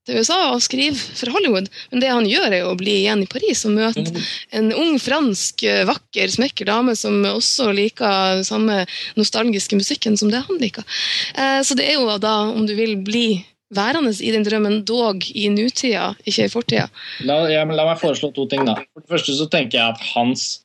[0.07, 1.67] til USA og skrive for Hollywood.
[1.91, 4.23] Men det han gjør, er jo å bli igjen i Paris og møte
[4.55, 8.85] en ung fransk, eh, vakker, smekker dame som også liker samme
[9.19, 10.87] nostalgiske musikken som det han liker.
[11.35, 13.43] Eh, Så det er jo da, om du vil, bli
[13.73, 16.87] værende i den drømmen, dog i nutida, ikke i fortida.
[17.27, 18.63] La, ja, la meg foreslå to ting.
[18.65, 18.77] da.
[18.93, 20.63] For det første så tenker jeg at hans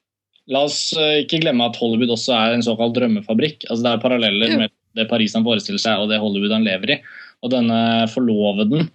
[0.50, 3.62] La oss eh, ikke glemme at Hollywood også er en såkalt drømmefabrikk.
[3.70, 6.96] Altså Det er paralleller med det Paris han forestiller seg og det Hollywood han lever
[6.96, 6.96] i.
[7.46, 7.78] Og denne
[8.10, 8.88] forloveden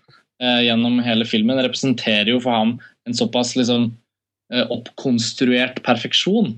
[0.43, 2.76] gjennom hele filmen, representerer jo for ham
[3.07, 3.89] en såpass liksom,
[4.53, 6.55] eh, oppkonstruert perfeksjon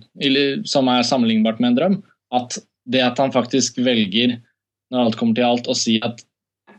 [0.68, 2.00] som er sammenlignbart med en drøm,
[2.36, 4.40] at det at han faktisk velger,
[4.92, 6.24] når alt kommer til alt, å si at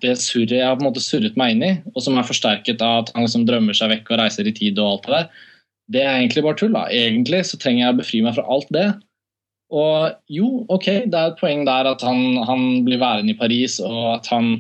[0.01, 2.82] det surret jeg har på en måte surret meg inn i, og som er forsterket
[2.85, 5.47] av at han liksom drømmer seg vekk og reiser i tid og alt det der,
[5.90, 6.74] det er egentlig bare tull.
[6.74, 6.86] da.
[6.94, 8.89] Egentlig så trenger jeg å befri meg fra alt det.
[9.74, 13.78] Og jo, ok, det er et poeng der at han, han blir værende i Paris,
[13.82, 14.52] og at han,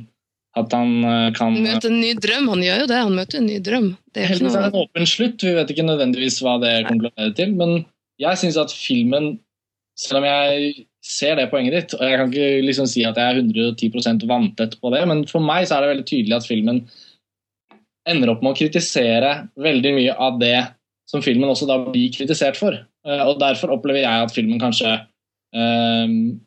[0.58, 2.48] at han eh, kan Han møter en ny drøm.
[2.50, 3.00] Han gjør jo det.
[3.06, 3.88] Han møter en ny drøm.
[4.10, 5.44] Det er Heldigvis er det en åpen slutt.
[5.46, 7.52] Vi vet ikke nødvendigvis hva det konkluderer til.
[7.60, 7.76] Men
[8.20, 9.32] jeg syns at filmen,
[9.98, 10.72] selv om jeg
[11.06, 14.76] ser det poenget ditt, og jeg kan ikke liksom si at jeg er 110% vanntett
[14.82, 16.82] på det, men for meg så er det veldig tydelig at filmen
[18.10, 20.58] ender opp med å kritisere veldig mye av det
[21.08, 22.76] som filmen også da blir kritisert for.
[23.06, 24.98] Eh, Og derfor opplever jeg at filmen kanskje
[25.54, 26.40] um,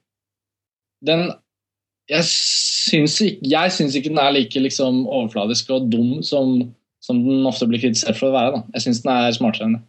[1.04, 1.32] Den
[2.12, 6.58] Jeg syns ikke, jeg syns ikke den er like liksom, overfladisk og dum som,
[7.04, 8.58] som den ofte blir kritisert for å være.
[8.58, 8.76] Da.
[8.76, 9.84] Jeg syns den er smartere enn det.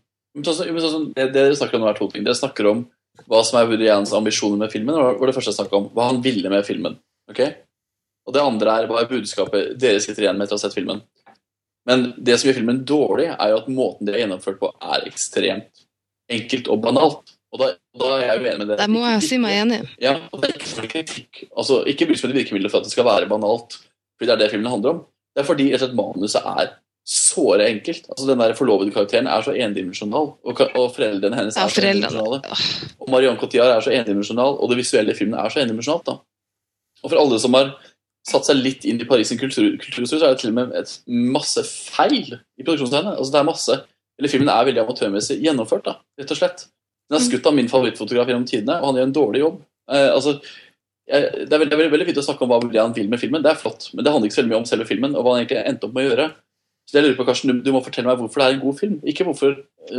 [0.45, 2.25] Så, så, men sånn, det, dere snakker om er to ting.
[2.27, 2.85] Dere snakker om
[3.31, 6.09] hva som er Woody Allens ambisjoner med filmen, og det første jeg snakker om hva
[6.11, 6.97] han ville med filmen.
[7.31, 7.53] Okay?
[8.27, 10.77] Og det andre er hva er budskapet dere sitter igjen med etter å ha sett
[10.77, 11.03] filmen.
[11.89, 15.07] Men det som gjør filmen dårlig, er jo at måten de er gjennomført på, er
[15.11, 15.85] ekstremt
[16.33, 17.34] enkelt og banalt.
[17.55, 17.69] Og da,
[18.01, 18.79] da er jeg uenig med det.
[18.81, 19.81] Der må jeg si meg enig.
[20.03, 21.45] Ja, og det er ikke for kritikk.
[21.55, 23.77] Altså, ikke bruk som et virkemiddel for at det skal være banalt,
[24.19, 25.05] fordi det er det filmen handler om.
[25.35, 26.73] Det er fordi rett og slett manuset er
[27.05, 28.07] såre enkelt.
[28.11, 31.87] Altså, Den der forlovede karakteren er så endimensjonal, og, og foreldrene hennes Ja, er så
[31.87, 32.43] endimensjonale.
[32.99, 36.07] Og Marion Cotillard er så endimensjonal, og det visuelle i filmen er så endimensjonalt.
[36.11, 36.19] da.
[37.05, 37.75] Og for alle som har
[38.25, 40.95] satt seg litt inn i Paris sin kultur, så er det til og med et
[41.07, 43.19] masse feil i produksjonstegnet.
[43.19, 43.81] Altså, det er masse,
[44.19, 46.67] eller Filmen er veldig amatørmessig gjennomført, da, rett og slett.
[47.11, 49.59] Den er skutt av min favorittfotograf gjennom tidene, og han gjør en dårlig jobb.
[49.93, 50.39] Eh, altså,
[51.11, 53.45] jeg, det, er veldig, veldig, veldig fint å snakke om hva han vil med filmen,
[53.45, 55.45] det er flott, men det handler ikke så mye om selve filmen, og hva han
[55.45, 56.31] egentlig endte opp med å gjøre.
[56.85, 58.77] Så jeg lurer på, Karsten, du, du må fortelle meg hvorfor det er en god
[58.81, 58.99] film.
[59.09, 59.55] Ikke hvorfor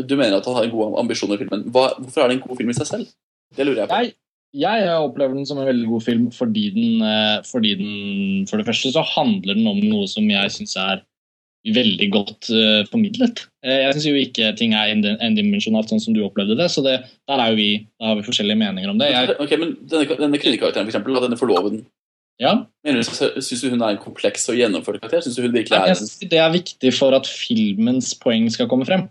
[0.06, 1.66] du mener at han har en god ambisjon i filmen.
[1.74, 3.10] Hva, hvorfor er det en god film i seg selv?
[3.58, 3.98] Det lurer jeg på.
[4.56, 8.62] Jeg, jeg opplever den som en veldig god film fordi den, eh, fordi den For
[8.62, 11.02] det første så handler den om noe som jeg syns er
[11.74, 13.46] veldig godt uh, formidlet.
[13.66, 16.84] Eh, jeg syns jo ikke ting er end- endimensjonalt sånn som du opplevde det, så
[16.86, 17.70] det, der er jo vi,
[18.00, 19.08] da har vi forskjellige meninger om det.
[19.14, 21.86] Jeg, Ok, men Denne, denne kvinnekarakteren, eksempel, denne forloveden,
[22.42, 22.52] ja,
[22.84, 25.22] Syns du hun er en kompleks og gjennomført karakter?
[25.24, 28.68] Synes du hun virkelig jeg er synes det er viktig for at filmens poeng skal
[28.68, 29.06] komme frem.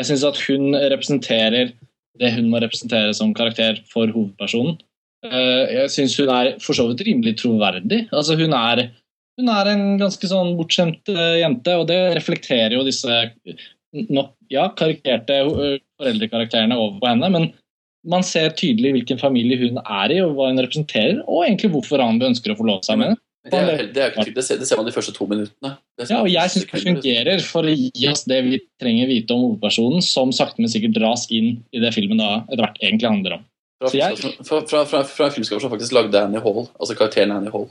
[0.00, 1.74] Jeg syns at hun representerer
[2.20, 4.78] det hun må representere som karakter for hovedpersonen.
[5.24, 8.06] Eh, Jeg syns hun er for så vidt rimelig troverdig.
[8.10, 8.88] Altså hun er,
[9.40, 11.08] hun er en ganske sånn bortskjemt
[11.40, 13.22] jente, og det reflekterer jo disse
[13.92, 17.28] nok, ja, karikerte eh, foreldrekarakterene over på henne.
[17.34, 17.50] men
[18.04, 22.02] man ser tydelig hvilken familie hun er i, og hva hun representerer, og egentlig hvorfor
[22.02, 23.20] han ønsker å forlove seg med henne.
[23.42, 25.72] Det, er, det, er det, ser, det ser man de første to minuttene.
[25.98, 29.34] Ja, og jeg første syns det fungerer for å gi oss det vi trenger vite
[29.34, 33.10] om hovedpersonen, som sakte, men sikkert dras inn i det filmen da etter hvert egentlig
[33.10, 33.46] handler om.
[33.82, 37.34] Fra, jeg- fra, fra, fra, fra en filmskaper som faktisk lagde Annie Hall, altså karakteren
[37.34, 37.66] Annie Hall.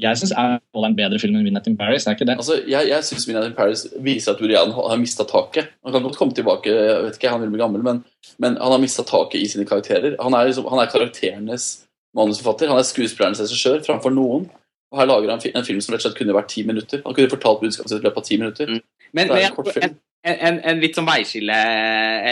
[0.00, 2.34] Jeg syns er en bedre film enn Midnight in Paris, er ikke det?
[2.40, 5.70] Altså, jeg jeg syns Midnight in Paris viser at Woody Allen har mista taket.
[5.86, 8.02] Han kan godt komme tilbake, jeg vet ikke, han vil bli gammel, men,
[8.42, 10.16] men han har mista taket i sine karakterer.
[10.22, 11.68] Han er, liksom, han er karakterenes
[12.14, 14.48] manusforfatter, han er skuespillernes regissør framfor noen.
[14.94, 17.02] Og her lager han en film som rett og slett kunne vært ti minutter.
[17.06, 18.74] Han kunne fortalt budskapet sitt i løpet av ti minutter.
[18.74, 18.82] Mm.
[19.14, 21.56] Men, men en en, en, en litt sånn veiskille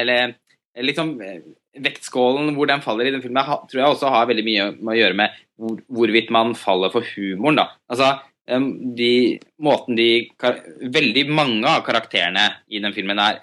[0.00, 0.32] Eller
[0.82, 1.12] litt sånn
[1.72, 4.98] Vektskålen hvor den faller i den filmen, tror jeg også har veldig mye med å
[4.98, 7.62] gjøre med hvor, hvorvidt man faller for humoren.
[7.62, 7.68] da.
[7.92, 8.10] Altså,
[8.98, 10.08] de, måten de
[10.82, 13.38] Veldig mange av karakterene i den filmen er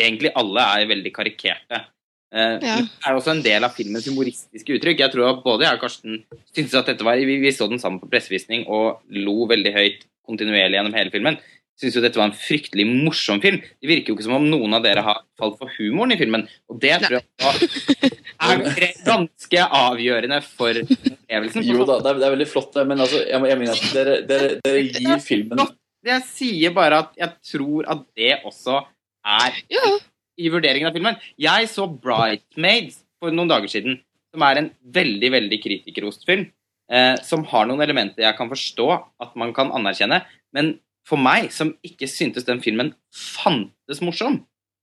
[0.00, 1.84] Egentlig alle er veldig karikerte.
[2.28, 2.74] Uh, Ja.
[2.80, 5.00] Det er også en del av filmens humoristiske uttrykk.
[5.00, 6.18] Jeg tror at både jeg og Karsten
[6.52, 10.04] syntes at dette var Vi, vi så den sammen på pressevisning og lo veldig høyt
[10.28, 11.38] kontinuerlig gjennom hele filmen.
[11.78, 13.60] Syns jo dette var en fryktelig morsom film.
[13.78, 16.42] Det virker jo ikke som om noen av dere har falt for humoren i filmen.
[16.66, 18.08] Og det tror jeg også
[18.48, 21.66] er ganske avgjørende for opplevelsen.
[21.68, 23.94] Jo da, det er, det er veldig flott, det, men altså, jeg, jeg mener at
[23.94, 25.62] dere, dere, dere gir filmen
[26.08, 28.82] Jeg sier bare at jeg tror at det også
[29.28, 29.94] er Ja,
[30.38, 31.16] i vurderingen av filmen.
[31.38, 33.98] Jeg så 'Brightmaids' for noen dager siden,
[34.34, 36.46] som er en veldig veldig kritikerrost film.
[36.88, 38.86] Eh, som har noen elementer jeg kan forstå
[39.20, 40.22] at man kan anerkjenne.
[40.56, 40.78] Men
[41.08, 44.42] for meg, som ikke syntes den filmen fantes morsom,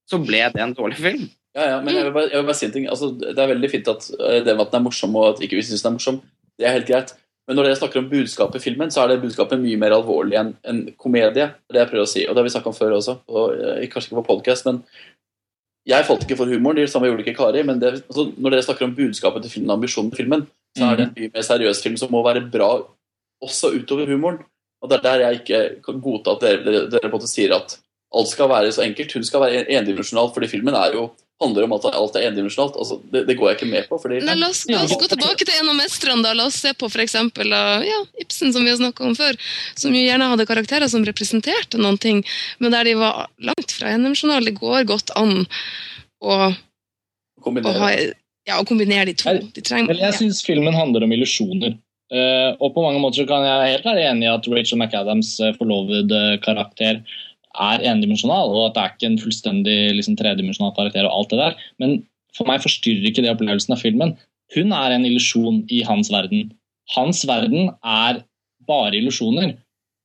[0.10, 1.28] så ble det en dårlig film.
[1.56, 2.88] Ja, ja, men jeg vil bare, jeg vil bare si en ting.
[2.92, 5.46] Altså, det er veldig fint at eh, det med at den er morsom, og at
[5.46, 6.18] ikke vi syns den er morsom.
[6.60, 7.14] Det er helt greit.
[7.46, 10.38] Men når dere snakker om budskapet i filmen, så er det budskapet mye mer alvorlig
[10.40, 11.46] enn en komedie.
[11.46, 12.24] Det er det jeg prøver å si.
[12.26, 13.16] Og det har vi snakka om før også.
[13.30, 14.82] Og, eh, kanskje ikke på podcast, men
[15.86, 16.82] jeg falt ikke for humoren.
[16.82, 17.62] Det samme gjorde ikke Kari.
[17.64, 20.90] Men det, altså, når dere snakker om budskapet til filmen og ambisjonen med filmen, så
[20.90, 22.72] er det en mye mer seriøs film som må være bra
[23.46, 24.42] også utover humoren.
[24.86, 27.32] Og det er der jeg ikke kan godta at dere, dere, dere på en måte
[27.32, 27.78] sier at
[28.16, 29.18] alt skal være så enkelt.
[29.18, 31.08] Hun skal være endimensjonal, fordi filmen er jo
[31.42, 32.78] handler om at alt er endimensjonalt.
[32.80, 34.00] Altså, det, det går jeg ikke med på.
[34.00, 36.24] Fordi, Nei, la, oss, la oss gå tilbake til en av mestrene.
[36.24, 36.34] da.
[36.38, 37.16] La oss se på f.eks.
[37.18, 39.40] Ja, Ibsen, som vi har snakka om før.
[39.80, 42.24] Som jo gjerne hadde karakterer som representerte noen ting,
[42.64, 44.48] men der de var langt fra endimensjonale.
[44.52, 46.54] Det går godt an å, å,
[47.44, 47.82] kombinere.
[47.84, 47.92] ha,
[48.48, 49.36] ja, å kombinere de to.
[49.56, 50.20] De trenger, Vel, jeg ja.
[50.22, 51.76] syns filmen handler om illusjoner.
[52.14, 55.34] Eh, og på mange måter så kan jeg helt være enig i at Rachel McAdams'
[55.42, 57.02] eh, forlovede karakter
[57.56, 61.42] er endimensjonal, og at det er ikke en fullstendig liksom, tredimensjonal karakter og alt det
[61.42, 61.60] der.
[61.82, 61.98] Men
[62.36, 64.16] for meg forstyrrer ikke det opplevelsen av filmen.
[64.54, 66.52] Hun er en illusjon i hans verden.
[66.94, 68.22] Hans verden er
[68.70, 69.56] bare illusjoner.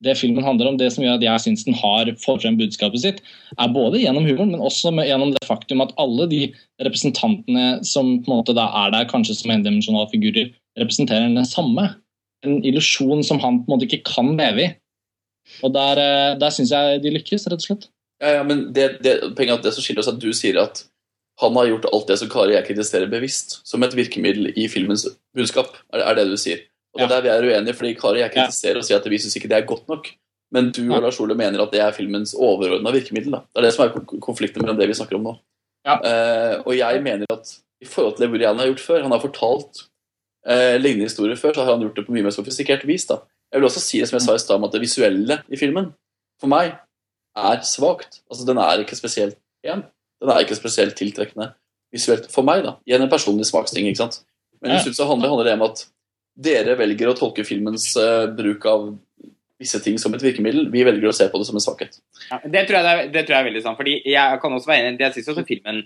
[0.01, 3.03] Det filmen handler om, det som gjør at jeg syns den har får frem budskapet
[3.03, 3.19] sitt,
[3.61, 6.41] er både gjennom humoren, men også med, gjennom det faktum at alle de
[6.81, 10.49] representantene som på en måte da er der, kanskje som endimensjonale figurer,
[10.79, 11.87] representerer den samme.
[12.45, 14.69] En illusjon som han på en måte ikke kan leve i.
[15.65, 17.89] Og der, eh, der syns jeg de lykkes, rett og slett.
[18.21, 20.83] Ja, ja, men det, det, poenget det som skiller oss, er at du sier at
[21.41, 24.67] han har gjort alt det som Kari og jeg kritiserer bevisst, som et virkemiddel i
[24.69, 25.07] filmens
[25.37, 25.73] budskap.
[25.93, 26.61] Er, er det du sier.
[26.93, 29.07] Og det er der vi er uenige, fordi Kari og jeg kritiserer og sier at
[29.09, 30.11] vi syns ikke det er godt nok.
[30.51, 33.37] Men du og Lars Ole mener at det er filmens overordna virkemiddel.
[33.37, 33.45] Da.
[33.47, 35.37] Det er det som er konflikten mellom det vi snakker om nå.
[35.87, 35.95] Ja.
[36.03, 39.15] Uh, og jeg mener at i forhold til det Woody Allen har gjort før, han
[39.15, 39.85] har fortalt
[40.47, 43.07] eh, lignende historier før, så har han gjort det på mye mer sofistikert vis.
[43.09, 43.21] da.
[43.51, 45.59] Jeg vil også si det som jeg sa i stad, om at det visuelle i
[45.59, 45.91] filmen
[46.41, 46.75] for meg
[47.37, 48.21] er svakt.
[48.31, 49.85] Altså, den er ikke spesielt pen.
[50.21, 51.51] Den er ikke spesielt tiltrekkende
[51.91, 52.77] visuelt for meg, da.
[52.87, 54.21] Igjen en personlig smaksting, ikke sant.
[54.61, 55.85] Men jeg synes det handler, handler det om at
[56.41, 58.91] dere velger å tolke filmens eh, bruk av
[59.61, 60.69] visse ting som et virkemiddel.
[60.73, 61.99] Vi velger å se på det som en svakhet.
[62.29, 63.79] Ja, det, tror jeg det, det tror jeg er veldig sant.
[63.79, 65.09] fordi Jeg kan også være enig i det.
[65.09, 65.83] Jeg syns også filmen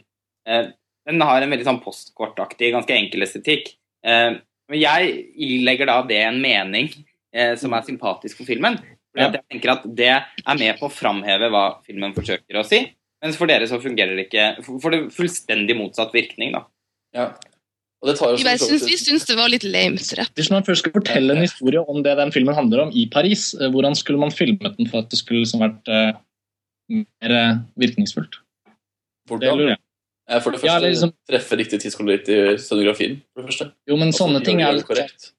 [0.47, 0.69] eh,
[1.09, 3.73] Den har en veldig sånn postkortaktig, ganske enkel estetikk.
[4.05, 4.35] Eh,
[4.71, 5.15] men jeg
[5.47, 6.91] ilegger da det en mening
[7.35, 8.77] eh, som er sympatisk for filmen.
[9.15, 12.65] Fordi at jeg tenker at det er med på å framheve hva filmen forsøker å
[12.67, 12.81] si.
[13.23, 16.65] Mens for dere så fungerer det ikke For det fullstendig motsatt virkning, da.
[17.15, 17.29] Ja.
[18.03, 20.33] Og det tar jo bare syns, vi syns det var litt lame, rett.
[20.37, 23.53] Hvis man først skal fortelle en historie om det den filmen handler om i Paris,
[23.57, 26.11] eh, hvordan skulle man filmet den for at det skulle liksom vært uh,
[26.91, 27.33] mer
[27.79, 28.35] virkningsfullt?
[28.35, 28.41] virkningsfullt?
[29.25, 29.57] Det Hvordan?
[29.57, 29.81] lurer jeg.
[30.27, 33.21] Eh, For det første ja, liksom- treffe riktig tidskoloritt i scenografien.
[33.33, 33.71] for det første.
[33.87, 35.31] Jo, men Altså, sånne ting er litt korrekt.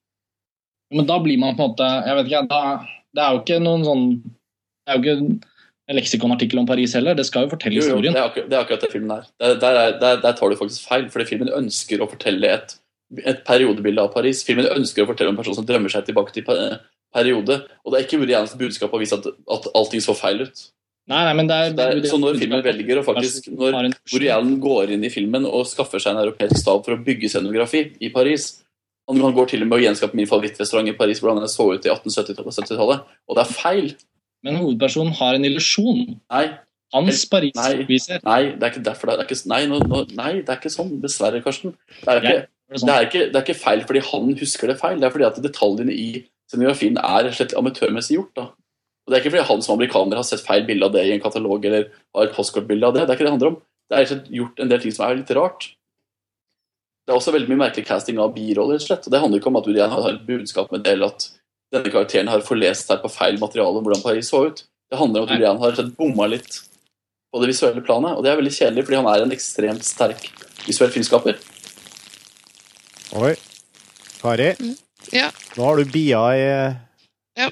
[0.93, 3.63] Men da blir man på en måte Jeg vet ikke, da, Det er jo ikke
[3.63, 5.41] noen sånn Det er jo ikke
[5.89, 7.15] en leksikonartikkel om Paris heller.
[7.15, 9.27] Det skal jo fortelle Jo, jo, det er akkurat det, er akkurat det filmen er.
[9.41, 12.75] Der, der, er der, der tar du faktisk feil, fordi filmen ønsker å fortelle et,
[13.25, 14.45] et periodebilde av Paris.
[14.45, 16.79] Filmen ønsker å fortelle om en person som drømmer seg tilbake til pe-
[17.15, 17.67] periode.
[17.85, 20.71] Og det er ikke Woody Allens budskap å vise at, at allting så feil ut.
[21.07, 24.57] Nei, nei, men det er, Det er, så når filmen velger å faktisk Når Borealen
[24.63, 28.11] går inn i filmen og skaffer seg en europeisk stab for å bygge scenografi i
[28.11, 28.49] Paris
[29.07, 31.69] Han han går til og med å gjenskape min favorittrestaurant i Paris, hvordan den så
[31.71, 33.93] ut i 1870-tallet, og det er feil.
[34.43, 36.17] Men hovedpersonen har en illusjon.
[36.35, 36.47] Nei,
[36.95, 37.85] Hans Paris Nei.
[37.89, 39.11] viser nei, det er ikke derfor.
[39.11, 40.93] Det er ikke, nei, nå, nå, nei, det er ikke sånn.
[41.03, 41.75] Dessverre, Karsten.
[42.01, 44.79] Det er, ikke, ja, det, er ikke, det er ikke feil fordi han husker det
[44.83, 45.01] feil.
[45.03, 46.09] Det er fordi at detaljene i
[46.51, 48.33] scenografien er slett amatørmessig gjort.
[48.39, 48.47] da.
[49.07, 51.13] Og Det er ikke fordi han som amerikaner har sett feil bilde av det i
[51.15, 53.07] en katalog eller har et postkortbilde av det.
[53.07, 53.59] Det er ikke det det handler om.
[53.87, 55.69] Det er gjort en del ting som er litt rart.
[57.07, 58.75] Det er også veldig mye merkelig casting av biroller.
[58.75, 59.07] rett og slett.
[59.07, 61.29] Og Det handler ikke om at Woody har et budskap med det, eller at
[61.73, 64.65] denne karakteren har forlest seg på feil materiale om hvordan Paris så ut.
[64.91, 65.55] Det handler om at Nei.
[65.63, 66.61] Har bomma litt
[67.33, 70.27] på det visuelle planet, og det er veldig kjedelig, fordi han er en ekstremt sterk
[70.67, 71.39] visuell filmskaper.
[73.23, 73.35] Oi.
[74.21, 74.55] Kari,
[75.13, 75.31] Ja.
[75.57, 76.77] nå har du bia i
[77.37, 77.51] Ja.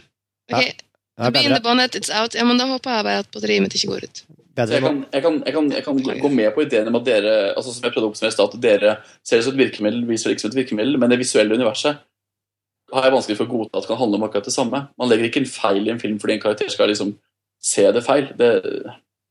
[0.49, 0.84] Det
[1.19, 1.62] er in the bedre.
[1.62, 2.35] bonnet, it's out.
[2.35, 4.23] Ja, men Da håper jeg bare at batteriet mitt ikke går ut.
[4.55, 7.05] Bedre jeg kan, jeg kan, jeg kan, jeg kan gå- med på ideen om at
[7.05, 8.97] dere altså som jeg prøvde å oppsummere at dere
[9.27, 11.99] ser det som et virkemiddel, viser det ikke som et virkemiddel, men det visuelle universet
[12.95, 14.81] har jeg vanskelig for å godta at det kan handle om akkurat det samme.
[14.99, 17.15] Man legger ikke en feil i en film fordi en karakter skal liksom
[17.62, 18.28] se det feil.
[18.39, 18.51] Det,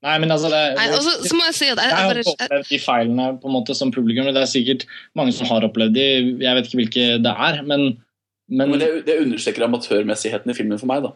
[0.03, 2.80] Nei, men altså det, Nei, og så- må jeg si at jeg har opplevd de
[2.80, 4.26] feilene på en måte som publikum.
[4.26, 4.85] Det er sikkert
[5.15, 6.07] mange som har opplevd de.
[6.43, 8.03] Jeg vet ikke hvilke det er, men,
[8.49, 11.14] men, men det, det understreker amatørmessigheten i filmen for meg, da.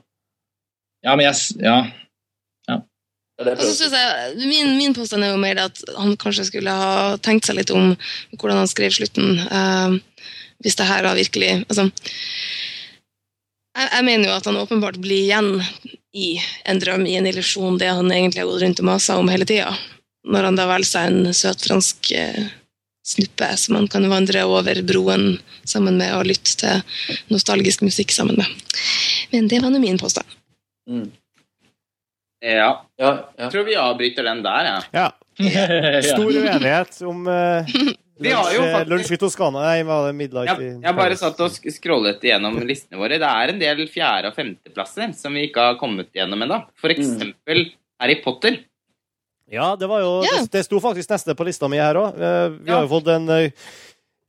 [1.08, 1.78] Ja, men jeg, Ja.
[2.68, 2.78] ja.
[3.40, 7.48] Er jeg synes min, min påstand er jo mer at han kanskje skulle ha tenkt
[7.48, 7.94] seg litt om
[8.36, 9.40] hvordan han skrev slutten.
[9.48, 9.98] Uh,
[10.66, 11.86] hvis det her var virkelig altså,
[13.78, 15.52] jeg, jeg mener jo at han åpenbart blir igjen
[16.18, 16.32] i
[16.66, 19.46] en drøm, i en illusjon, det han egentlig har gått rundt og masa om hele
[19.46, 19.70] tida.
[20.28, 22.48] Når han da velger seg en søt fransk uh,
[23.08, 26.82] snuppe som han kan vandre over broen sammen med og lytte til
[27.32, 28.50] nostalgisk musikk sammen med.
[29.32, 30.28] Men det var nå min påstand.
[30.88, 31.08] Mm.
[32.40, 32.52] Ja.
[32.54, 33.14] Ja, ja.
[33.38, 34.84] Jeg tror vi avbryter den der, jeg.
[34.94, 35.08] Ja.
[35.54, 36.02] ja.
[36.06, 37.80] Stor uenighet om, uh,
[38.20, 39.62] Vi har Lunsj- i Toskana.
[39.62, 43.20] Nei, var det Midnight Jeg, jeg bare satt og scrollet igjennom listene våre.
[43.22, 46.64] Det er en del fjerde- og femteplasser som vi ikke har kommet gjennom ennå.
[46.82, 47.68] For eksempel
[48.02, 48.58] Harry Potter.
[49.54, 50.42] Ja, det var jo yeah.
[50.42, 52.18] det, det sto faktisk neste på lista mi her òg.
[52.58, 53.70] Vi har jo fått en, eh,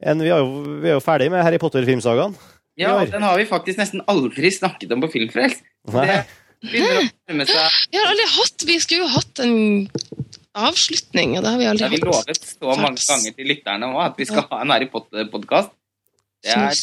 [0.04, 2.36] en vi, har jo, vi er jo ferdig med Harry Potter-filmsagaen.
[2.78, 5.64] Ja, Den har vi faktisk nesten aldri snakket om på Filmfrelst.
[5.90, 6.20] Det
[6.62, 9.56] begynner å nærme seg Vi har aldri hatt Vi skulle jo hatt en
[10.58, 12.28] avslutning, og det har vi aldri Det har vi hatt.
[12.28, 15.74] lovet så mange ganger til lytterne òg, at vi skal ha en Harry Potter-podkast.
[16.42, 16.78] Det er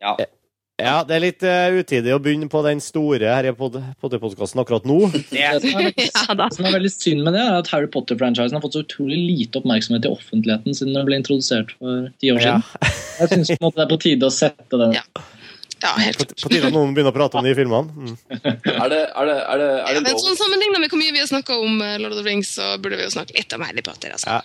[0.00, 0.14] Ja.
[0.80, 5.10] Ja, det er litt uh, utidig å begynne på den store Harry Potter-podkasten akkurat nå.
[5.12, 6.06] Det Det som er, veldig,
[6.40, 9.18] Ja som er veldig synd med det, er at Harry Potter-franchisen har fått så utrolig
[9.20, 12.54] lite oppmerksomhet i offentligheten siden den ble introdusert for ti år Ja.
[12.62, 12.96] siden.
[13.20, 15.04] Jeg syns det er på tide å sette den Ja.
[15.80, 16.42] Ja, helt På, klart.
[16.42, 17.92] på tide at noen begynner å prate om de filmene.
[18.00, 18.16] Mm.
[18.40, 21.20] Er det, er det, er det, er det Men sånn Sammenligna med hvor mye vi
[21.20, 23.64] har snakka om eh, Lord of the Rings, så burde vi jo snakke litt om
[23.66, 24.14] Harry Potter.
[24.16, 24.38] Altså.
[24.38, 24.40] Ja.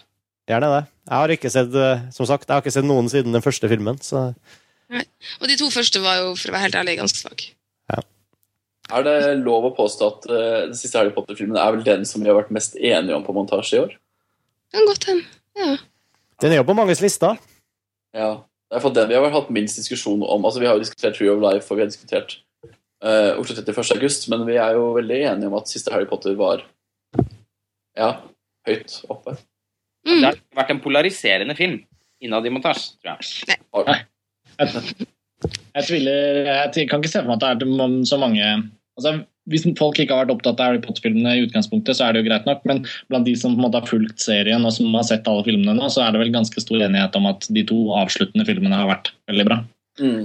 [0.52, 0.82] Gjerne det.
[1.10, 3.70] Jeg har ikke sett eh, som sagt, jeg har ikke sett noen siden den første
[3.72, 4.00] filmen.
[4.04, 7.56] Så Og de to første var jo, for å være helt ærlig, ganske svake.
[8.94, 12.22] Er det lov å påstå at uh, den siste Harry Potter-filmen er vel den som
[12.22, 13.96] vi har vært mest enige om på montasje i år?
[14.76, 15.26] Kan godt hende.
[15.56, 15.72] Ja.
[16.44, 17.40] den er jo på manges lister.
[18.16, 18.44] Ja.
[18.66, 20.46] Det er for den vi har hatt minst diskusjon om.
[20.46, 22.40] Altså, vi har jo diskutert Tree of Life, og vi har diskutert
[23.06, 23.92] uh, Oslo 31.
[23.98, 26.66] august, men vi er jo veldig enige om at siste Harry Potter var
[27.96, 28.10] ja,
[28.68, 29.38] høyt oppe.
[30.06, 30.20] Mm.
[30.22, 31.80] det har vært en polariserende film
[32.22, 34.04] innad i montasje, tror jeg.
[34.56, 35.08] Jeg,
[35.76, 39.16] jeg tviler Jeg kan ikke se for meg at det er så mange altså,
[39.52, 42.30] Hvis folk ikke har vært opptatt av Harry Potter-filmene i utgangspunktet, så er det jo
[42.30, 42.82] greit nok, men
[43.12, 45.76] blant de som på en måte har fulgt serien og som har sett alle filmene
[45.78, 48.90] nå, så er det vel ganske stor enighet om at de to avsluttende filmene har
[48.90, 49.60] vært veldig bra.
[50.00, 50.24] Mm.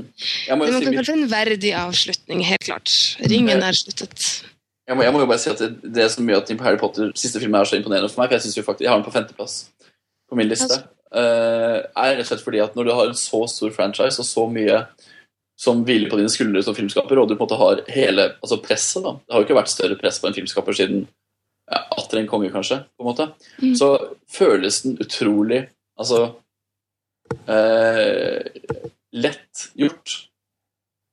[0.48, 2.94] Jeg, må Det jo man si kan kalle en verdig avslutning, helt klart.
[3.30, 4.30] Ringen er sluttet.
[4.88, 7.12] jeg, må, jeg må jo bare si at det, det som gjør at Harry Potter
[7.18, 9.06] siste film er så imponerende for meg, for jeg synes jo faktisk, jeg har den
[9.06, 9.60] på femteplass
[10.30, 10.80] på min liste,
[11.12, 14.26] eh, er rett og slett fordi at når du har en så stor franchise og
[14.26, 14.84] så mye
[15.60, 18.56] som hviler på dine skuldre som filmskaper, og du på en måte har hele altså
[18.64, 19.12] presset da.
[19.20, 22.48] Det har jo ikke vært større press på en filmskaper siden ja, atter en konge,
[22.54, 22.78] kanskje.
[22.96, 23.26] på en måte.
[23.60, 23.74] Mm.
[23.76, 23.90] Så
[24.32, 25.60] føles den utrolig
[26.00, 26.22] altså
[27.46, 28.40] eh,
[29.12, 30.16] lett gjort,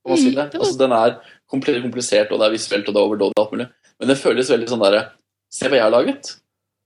[0.04, 0.46] kan man si Mm, det.
[0.52, 1.18] det Altså, den er
[1.52, 3.68] kompl- komplisert, og det er visuelt, og det er overdådig og alt mulig.
[4.00, 5.04] Men det føles veldig sånn derre
[5.50, 6.34] Se hva jeg har laget.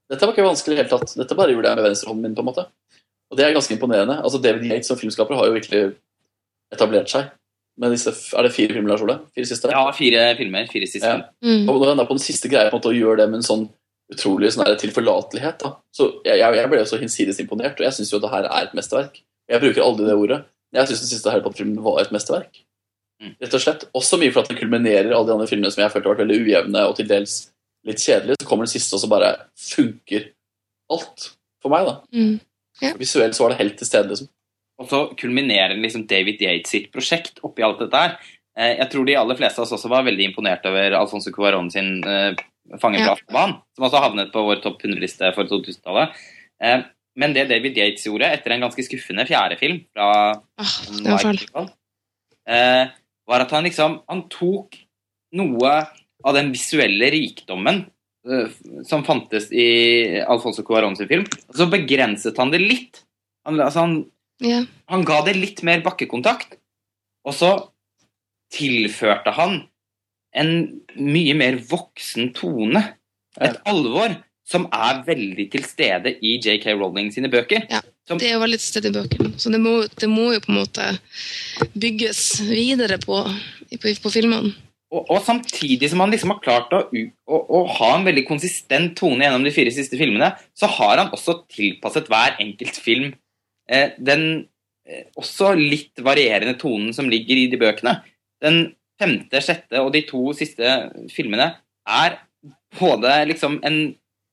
[0.09, 1.15] Dette var ikke vanskelig i det hele tatt.
[1.19, 2.63] Dette bare gjorde jeg med venstrehånden min, på en måte.
[3.29, 4.15] Og det er ganske imponerende.
[4.23, 5.81] Altså, David Yates som filmskaper har jo virkelig
[6.71, 7.25] etablert seg.
[7.81, 9.15] Med disse, er det fire filmer, Lars Ole?
[9.33, 9.71] Fire siste?
[9.73, 10.67] Ja, fire filmer.
[10.69, 11.09] Fire siste.
[11.09, 11.29] Ja.
[11.41, 11.69] Mm.
[11.71, 13.41] Og når jeg er på den siste greia på en måte, å gjøre det med
[13.41, 13.63] en sånn
[14.13, 15.71] utrolig sånn der tilforlatelighet, da.
[15.95, 18.67] så jeg, jeg, ble jo så hinsides imponert, og jeg syns jo det her er
[18.67, 19.23] et mesterverk.
[19.49, 20.39] Jeg bruker aldri det ordet.
[20.73, 22.61] Jeg syns den siste Harry Potter-filmen var et mesterverk.
[23.23, 23.33] Mm.
[23.41, 23.87] Rett og slett.
[23.97, 26.25] Også mye for at den kulminerer alle de andre filmene som jeg følte har vært
[26.25, 27.35] veldig ujevne og til dels
[27.87, 28.39] litt kjedelige.
[28.41, 30.29] Så kommer den siste, og så bare funker
[30.93, 31.29] alt.
[31.63, 31.95] For meg, da.
[32.13, 32.97] Mm.
[32.99, 34.29] Visuelt så var det helt til stede, liksom.
[34.83, 38.17] Og så kulminerer liksom David Yates sitt prosjekt oppi alt dette her.
[38.57, 41.71] Eh, Jeg tror de aller fleste av oss også var veldig imponert over Alfonso Cuarón
[41.71, 42.35] sin eh,
[42.79, 43.15] 'Fangen fra Ja.
[43.17, 46.13] Aftenbanen', som også havnet på vår topp 100-liste for 2000-tallet.
[46.61, 46.83] Eh,
[47.15, 50.07] Men det David Yates gjorde etter en ganske skuffende fjerde film fra
[50.57, 51.23] Ah, det var.
[51.23, 52.89] Michael,
[53.27, 54.75] var at han liksom Han tok
[55.33, 55.73] noe
[56.25, 57.85] av den visuelle rikdommen
[58.87, 63.01] som fantes i Alfonso Cuarón sin film, og så begrenset han det litt.
[63.45, 63.95] Han, altså han
[64.43, 64.63] Ja.
[64.91, 66.57] han ga det litt mer bakkekontakt,
[67.23, 67.51] og så
[68.53, 69.63] tilførte han
[70.35, 70.53] en
[70.97, 72.81] mye mer voksen tone.
[73.41, 77.63] Et alvor som er veldig til stede i JK Rowling sine bøker.
[77.71, 77.79] Ja,
[78.11, 80.51] Det er jo veldig til stede i bøkene, så det må, det må jo på
[80.51, 80.89] en måte
[81.79, 83.23] bygges videre på,
[83.79, 84.51] på, på filmene.
[84.93, 88.93] Og, og samtidig som han liksom har klart å, å, å ha en veldig konsistent
[88.99, 93.13] tone gjennom de fire siste filmene, så har han også tilpasset hver enkelt film
[93.69, 94.23] den
[94.85, 97.97] eh, også litt varierende tonen som ligger i de bøkene.
[98.43, 100.63] Den femte, sjette og de to siste
[101.13, 101.53] filmene
[101.87, 102.19] er
[102.79, 103.77] både liksom en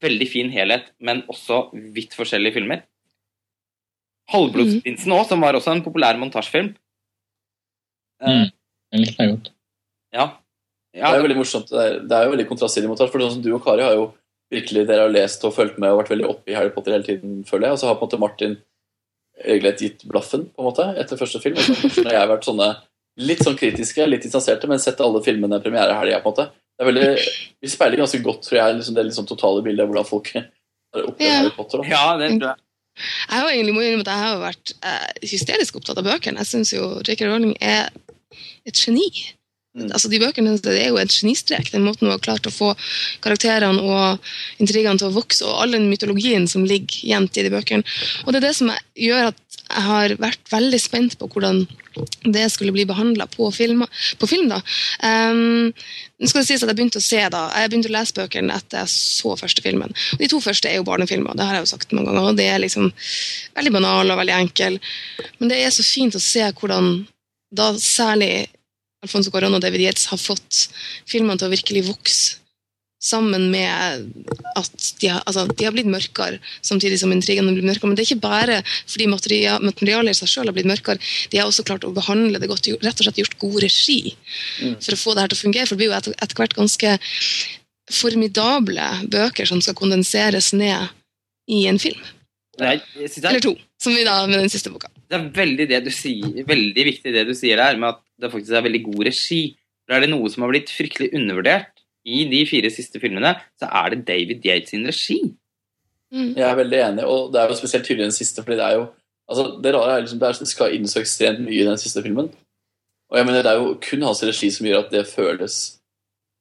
[0.02, 2.82] veldig fin helhet, men også vidt forskjellige filmer.
[4.30, 6.74] Halvblodsprinsen òg, som var også en populær montasjefilm.
[8.22, 8.50] Eh, Mm.
[8.92, 9.50] det likte jeg godt.
[10.12, 10.26] ja.
[10.92, 11.68] Det er jo veldig morsomt.
[11.70, 13.12] Det er, det er jo veldig kontrastig i montasje.
[13.12, 14.12] For sånn som du og Kari har jo
[14.50, 17.06] virkelig dere har lest og fulgt med og vært veldig oppe i Harry Potter hele
[17.06, 17.72] tiden, føler jeg.
[17.72, 18.56] Og så har på en måte Martin
[19.44, 21.58] egentlig gitt blaffen på en måte etter første film.
[21.58, 22.70] Og så har jeg vært sånne
[23.20, 26.48] litt sånn kritiske, litt distanserte, men sett alle filmene premierehelga, på en måte.
[26.76, 27.08] Det er veldig,
[27.60, 31.08] vi speiler ganske godt, tror jeg, liksom det liksom totale bildet av hvordan folk har
[31.10, 31.38] opplevd Ja.
[31.42, 31.82] Harry Potter.
[31.82, 31.90] Da.
[31.90, 32.64] Ja, det tror jeg.
[33.00, 36.42] Jeg har egentlig må innrømme at jeg har vært eh, hysterisk opptatt av bøkene.
[36.42, 37.28] Jeg syns jo J.K.
[37.28, 37.90] Rowling er
[38.68, 39.06] et geni.
[39.70, 39.86] Mm.
[39.92, 42.72] Altså, de bøkene det er jo et genistrek, den måten hun har klart å få
[43.22, 44.32] karakterene og
[44.62, 47.86] intrigene til å vokse, og all den mytologien som ligger gjemt i de bøkene.
[48.24, 49.38] Og det er det som gjør at
[49.70, 51.62] jeg har vært veldig spent på hvordan
[52.34, 54.48] det skulle bli behandla på, på film.
[54.50, 54.58] da.
[55.06, 55.70] Um,
[56.18, 58.56] nå skal det sies at Jeg begynte å se da, jeg begynte å lese bøkene
[58.56, 59.94] etter jeg så første filmen.
[60.16, 62.32] Og De to første er jo barnefilmer, det har jeg jo sagt mange ganger.
[62.32, 62.90] og Det er liksom
[63.58, 64.80] veldig banal og veldig enkel.
[65.38, 66.96] Men det er så fint å se hvordan
[67.54, 68.48] da særlig
[69.04, 70.66] Alfonso Cuarón og David Yates har fått
[71.08, 72.36] filmene til å virkelig vokse
[73.00, 74.10] sammen med
[74.60, 77.88] at de har, altså, de har blitt mørkere, samtidig som intrigene har blitt mørkere.
[77.88, 78.58] Men det er ikke bare
[78.92, 81.00] fordi materia- materialet i seg selv har blitt mørkere.
[81.32, 84.16] De har også klart å behandle det godt, rett og slett gjort god regi
[84.60, 84.74] Mm.
[84.84, 85.66] for å få det her til å fungere.
[85.66, 86.98] For det blir jo etter, etter hvert ganske
[87.90, 90.90] formidable bøker som skal kondenseres ned
[91.48, 92.04] i en film.
[92.60, 92.82] Jeg
[93.24, 94.88] Eller er, to, som vi da med den siste boka.
[95.08, 98.30] det er veldig, det du sier, veldig viktig det du sier der, med at det
[98.32, 99.42] faktisk er veldig god regi.
[99.84, 103.68] For er det noe som har blitt fryktelig undervurdert i de fire siste filmene, så
[103.82, 105.18] er det David Yates sin regi.
[106.10, 106.32] Mm.
[106.36, 108.66] Jeg er veldig enig, og det er jo spesielt tydelig i den siste, fordi det
[108.66, 108.86] er jo
[109.30, 111.78] altså, Det rare er liksom, det, er, det skal inn så ekstremt mye i den
[111.78, 112.30] siste filmen.
[113.10, 115.58] Og jeg mener, det er jo kun hans regi som gjør at det føles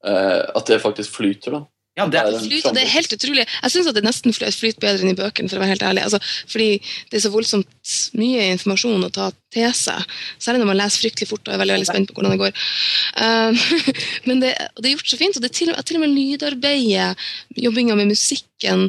[0.06, 1.62] uh, At det faktisk flyter, da.
[2.00, 3.44] Ja, det er, Flyt, og det er helt utrolig.
[3.44, 6.06] Jeg syns det nesten flyter bedre enn i bøkene, for å være helt ærlig.
[6.08, 6.70] Altså, fordi
[7.10, 10.06] det er så voldsomt mye informasjon å ta til seg.
[10.40, 12.70] Særlig når man leser fryktelig fort og er veldig, veldig spent på hvordan det går.
[13.20, 13.60] Um,
[14.30, 17.28] men det, det er gjort så fint, og det er til, til og med lydarbeidet,
[17.60, 18.88] jobbinga med musikken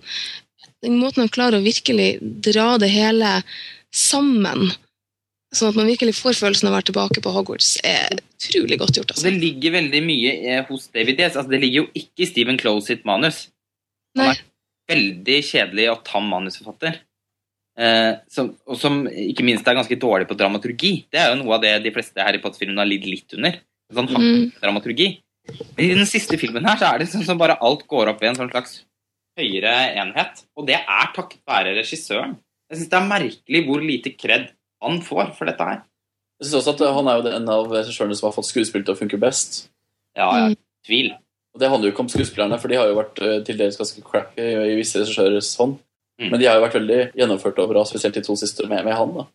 [0.81, 2.15] Den måten han klarer å virkelig
[2.47, 3.41] dra det hele
[3.93, 4.71] sammen,
[5.55, 9.01] sånn at man virkelig får følelsen av å være tilbake på Hogwarts, er utrolig godt
[9.01, 9.15] gjort.
[9.15, 9.27] Altså.
[9.27, 11.37] det ligger veldig mye eh, hos David Yates.
[11.41, 13.49] Altså, det ligger jo ikke i Stephen Close sitt manus.
[14.19, 14.35] Nei.
[14.91, 17.01] Veldig kjedelig og tam manusforfatter.
[17.81, 20.93] Eh, som, og som ikke minst er ganske dårlig på dramaturgi.
[21.11, 23.59] Det er jo noe av det de fleste Harry Potter-filmene har lidd litt under.
[23.91, 24.53] Sånn Mm.
[24.63, 25.09] dramaturgi.
[25.75, 28.23] Men i den siste filmen her så er det sånn som bare alt går opp
[28.23, 28.85] i en sånn slags
[29.39, 30.45] høyere enhet.
[30.57, 32.37] Og det er takket være regissøren.
[32.71, 34.51] Jeg syns det er merkelig hvor lite kred
[34.83, 35.83] han får for dette her.
[36.41, 38.85] Jeg synes også at eh, Han er jo en av regissørene som har fått skuespill
[38.85, 39.69] til å funke best.
[40.17, 40.57] Ja, ja, Mm.
[40.87, 41.11] tvil.
[41.55, 43.77] Og Det handler jo ikke om skuespillerne, for de har jo vært eh, til dels
[43.77, 44.41] ganske crappy
[44.73, 45.77] i visse regissørers hånd.
[46.21, 46.31] Mm.
[46.31, 48.95] Men de har jo vært veldig gjennomført og bra, spesielt de to siste med, med
[48.95, 49.13] han.
[49.17, 49.27] da.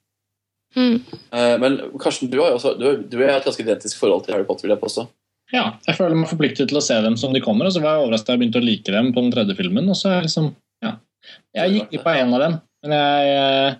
[0.76, 0.96] Mm.
[1.32, 4.34] Eh, Men Karsten, du har jo også, du, du er et ganske identisk forhold til
[4.36, 5.08] Harry Potter, vil jeg påstå.
[5.54, 7.96] Ja, jeg føler meg forpliktet til å se dem som de kommer, og så var
[8.00, 9.90] jeg overrasket da jeg begynte å like dem på den tredje filmen.
[9.94, 10.48] og så er jeg liksom,
[10.84, 10.96] ja.
[11.56, 13.76] Jeg gikk glipp av en av dem, men jeg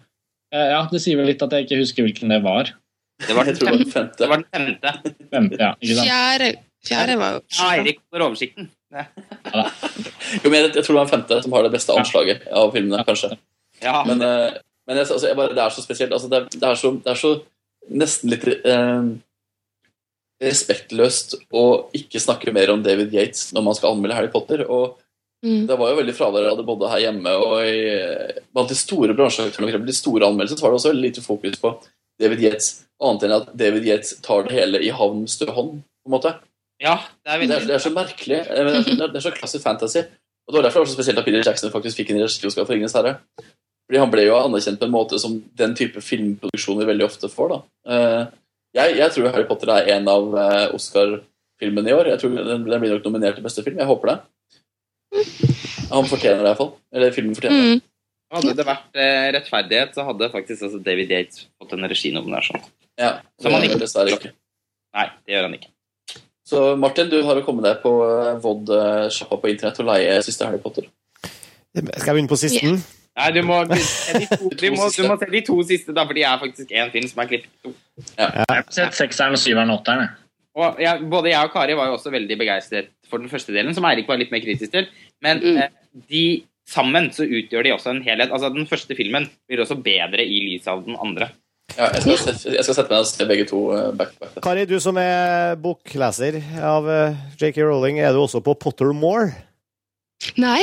[0.54, 2.70] Ja, det sier vel litt at jeg ikke husker hvilken det var.
[3.26, 4.18] Det var Jeg den tror femte.
[4.20, 4.94] Det var den femte.
[5.32, 6.10] Femte, ja, ikke sant?
[6.10, 6.50] Fjerde,
[6.86, 8.70] fjerde var jo Ja, Eirik får oversikten.
[8.96, 12.72] Jo, men jeg, jeg tror det var den femte som har det beste anslaget av
[12.76, 13.36] filmene, kanskje.
[13.84, 14.58] Ja, Men, eh,
[14.88, 16.14] men jeg, altså, jeg bare, det er så spesielt.
[16.16, 17.32] Altså, det, er, det, er så, det er så
[18.02, 19.10] nesten litt eh,
[20.44, 21.66] respektløst å
[21.96, 24.66] ikke snakke mer om David Yates når man skal anmelde Harry Potter.
[24.68, 25.00] Og
[25.46, 25.62] mm.
[25.70, 27.78] det var jo veldig fravær av det både her hjemme og i,
[28.56, 29.78] blant de store bransjeaktørene.
[29.80, 31.72] og De store anmeldelsene så var det også veldig lite fokus på
[32.20, 32.68] David Yates,
[33.04, 35.82] annet enn at David Yates tar det hele i havn med stø hånd.
[36.04, 36.36] på en måte.
[36.84, 38.40] ja det er Det er, veldig det er så merkelig.
[38.46, 40.04] Eh, Det er, det er så klassisk fantasy.
[40.46, 42.68] Og Det var derfor det var så spesielt at Peter Jackson faktisk fikk en regissørskap
[42.68, 43.16] for Ringenes herre.
[43.88, 47.50] Fordi Han ble jo anerkjent på en måte som den type filmproduksjoner veldig ofte får.
[47.50, 47.60] da.
[47.92, 48.26] Eh,
[48.76, 52.10] Jeg, jeg tror Harry Potter er en av eh, Oscar-filmene i år.
[52.12, 53.78] Jeg tror Den, den blir nok nominert til beste film.
[53.80, 54.18] Jeg håper det.
[55.92, 56.74] Han fortjener det iallfall.
[56.96, 57.76] Eller filmen fortjener det.
[57.76, 57.84] Mm.
[58.36, 62.64] Hadde det vært eh, rettferdighet, så hadde faktisk altså David Yates fått en reginominasjon.
[63.00, 64.34] Ja, Som han ikke- dessverre ikke.
[64.96, 65.72] Nei, det gjør han ikke.
[66.46, 70.46] Så Martin, du har å komme deg på eh, VOD-sjappa på internett og leie siste
[70.46, 70.90] Harry Potter.
[71.76, 72.78] Skal jeg begynne på sisten?
[73.16, 76.18] Nei, du må, du, to, du, må, du må se de to siste, da, for
[76.18, 77.72] de er faktisk én film som er klippet to.
[78.18, 80.10] Jeg har sett sekseren, syveren og åtteren.
[80.56, 83.76] Og jeg, både jeg og Kari var jo også veldig begeistret for den første delen,
[83.76, 84.88] som Eirik var litt mer kritisk til.
[85.24, 85.58] Men Mm.
[85.58, 85.70] eh,
[86.10, 88.32] de sammen så utgjør de også en helhet.
[88.32, 91.30] Altså Den første filmen blir også bedre i lys av den andre.
[91.78, 94.36] Ja, jeg, skal, sette- jeg skal sette meg og se begge to eh, back back.
[94.42, 99.32] Kari, du som er bokleser av eh, JK Rowling, er du også på Pottermore?
[100.38, 100.62] Nei.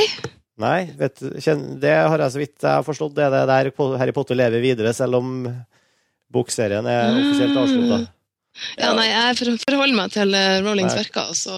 [0.59, 3.15] Nei, vet, det har jeg så vidt jeg har forstått.
[3.17, 5.47] Det er det der Harry Potter lever videre, selv om
[6.33, 7.97] bokserien er offisielt avslutta.
[8.77, 11.03] Ja, nei, jeg for- forholder meg til Rollings Rowlings Nei.
[11.03, 11.53] verker, og så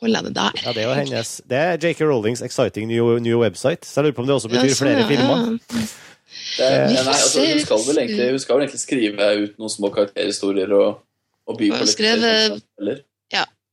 [0.00, 0.60] holder jeg det der.
[0.62, 3.84] Ja, det er jo hennes Det er JK Rowlings exciting new, new website.
[3.84, 5.58] Så jeg lurer på om det også betyr Ja, sånn, flere ja, filmer.
[5.72, 5.86] ja.
[6.56, 9.90] Det, nei, altså, hun, skal vel egentlig, hun skal vel egentlig skrive ut noen små
[9.92, 11.02] karakterhistorier og,
[11.46, 13.02] og by på litt skrevet- eller?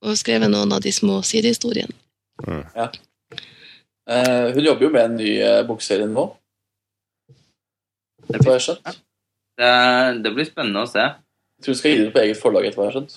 [0.04, 1.94] Og skrevet noen av de små sidehistoriene.
[4.04, 6.26] Eh, hun jobber jo med en ny uh, bokserie nå.
[8.28, 8.42] Det.
[8.44, 9.70] Det,
[10.26, 11.06] det blir spennende å se.
[11.64, 13.16] Tror du skal gi det på eget forlag, etter hva jeg har skjønt.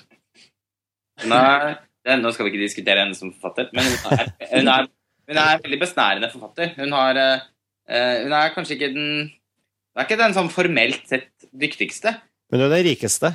[1.27, 1.74] Nei,
[2.06, 4.89] det, nå skal vi ikke diskutere henne som forfatter, men hun er, hun er,
[5.27, 6.73] hun er en veldig besnærende forfatter.
[6.78, 11.31] Hun, har, uh, hun er kanskje ikke den Hun er ikke den sånn formelt sett
[11.56, 12.12] dyktigste.
[12.52, 13.31] Men hun er den rikeste.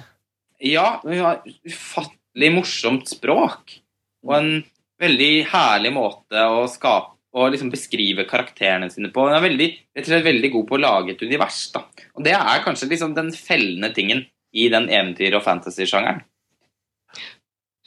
[0.62, 3.80] Ja, hun har ufattelig morsomt språk.
[4.22, 4.52] Og en
[5.02, 9.24] veldig herlig måte å skape og liksom beskrive karakterene sine på.
[9.26, 11.64] Hun er veldig, rett og slett veldig god på å lage et univers.
[11.74, 11.86] da.
[12.20, 16.22] Og det er kanskje liksom den fellende tingen i den eventyr- og fantasy-sjangeren.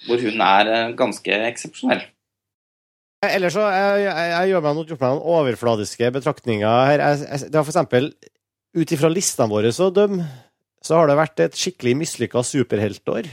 [0.05, 2.03] Hvor hun er eh, ganske eksepsjonell.
[3.24, 7.01] Ellers så jeg, jeg, jeg gjør meg noen, noen overfladiske betraktninger her.
[7.01, 8.11] Jeg, jeg, det har for eksempel,
[8.77, 10.27] ut ifra listene våre å dømme,
[10.85, 13.31] så har det vært et skikkelig mislykka superheltår.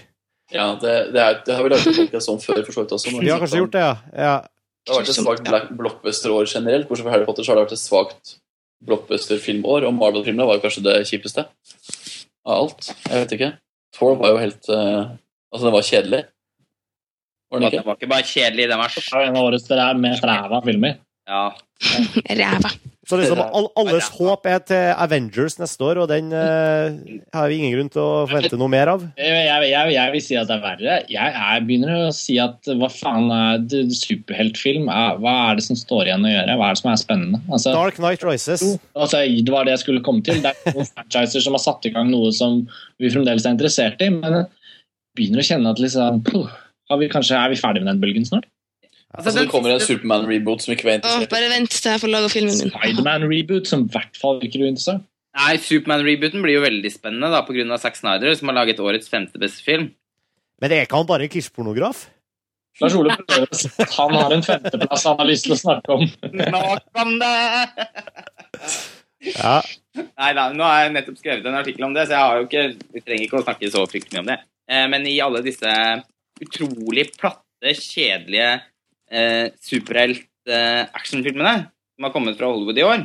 [0.52, 3.14] Ja, det, det, er, det har vi laget en sånn før, for så vidt også.
[3.20, 3.96] Vi har kanskje gjort det, ja.
[4.16, 4.36] ja.
[4.82, 6.88] Det har vært et svakt black blockbuster-år generelt.
[6.90, 8.36] Bortsett fra Harry Potter så har det vært et svakt
[8.88, 11.46] blockbuster-filmår, og Marvel-filmene var jo kanskje det kjipeste
[12.46, 12.92] av alt.
[13.10, 13.50] Jeg vet ikke.
[13.96, 15.12] Thor var jo helt uh,
[15.52, 16.22] Altså, det var kjedelig.
[17.52, 17.86] Var den Det ikke?
[17.90, 19.70] var ikke bare kjedelig, den var Det er en av årets
[20.00, 20.94] mest ræva filmer.
[21.28, 21.44] ja.
[22.30, 22.72] Ræva.
[23.10, 27.00] Så liksom all, alles håp er til Avengers neste år, og den eh,
[27.34, 29.08] har vi ingen grunn til å forvente noe mer av.
[29.18, 30.98] Jeg, jeg, jeg, vil si at det er verre.
[31.10, 33.66] Jeg, jeg begynner å si at hva faen er
[33.98, 34.86] superheltfilm?
[34.94, 36.60] Er, hva er det som står igjen å gjøre?
[36.62, 37.42] Hva er det som er spennende?
[37.50, 38.68] Altså, Dark Night Rises.
[38.94, 40.46] altså, det var det jeg skulle komme til.
[40.46, 42.62] Det er noen franchiser som har satt i gang noe som
[43.02, 44.50] vi fremdeles er interessert i, men jeg
[45.18, 46.54] begynner å kjenne at liksom, puh,
[46.92, 48.46] har vi kanskje, er vi ferdig med den bølgen snart?
[49.12, 51.32] Altså, det kommer en Superman-reboot som ikke var Åh, interessert.
[51.34, 52.72] bare vent til jeg får laga filmen min.
[52.72, 55.04] Spiderman-reboot, som i hvert fall virker uinteressant.
[55.40, 57.78] Nei, Supermann-rebooten blir jo veldig spennende da, pga.
[57.80, 59.90] Zack Snyder, som har laget årets femte beste film.
[60.62, 62.06] Men er ikke han bare en kitschpornograf?
[62.80, 66.06] Lars Ole at han har en femteplass han har lyst til å snakke om.
[66.32, 67.34] Nok om det!
[69.36, 69.58] Ja.
[70.00, 72.48] Nei da, nå har jeg nettopp skrevet en artikkel om det, så jeg har jo
[72.48, 72.64] ikke,
[72.96, 74.38] vi trenger ikke å snakke så fryktelig mye om det.
[74.72, 75.74] Eh, men i alle disse
[76.42, 78.54] utrolig platte, kjedelige
[79.12, 81.56] eh, superhelt-actionfilmene
[81.96, 83.04] som har kommet fra Hollywood i år,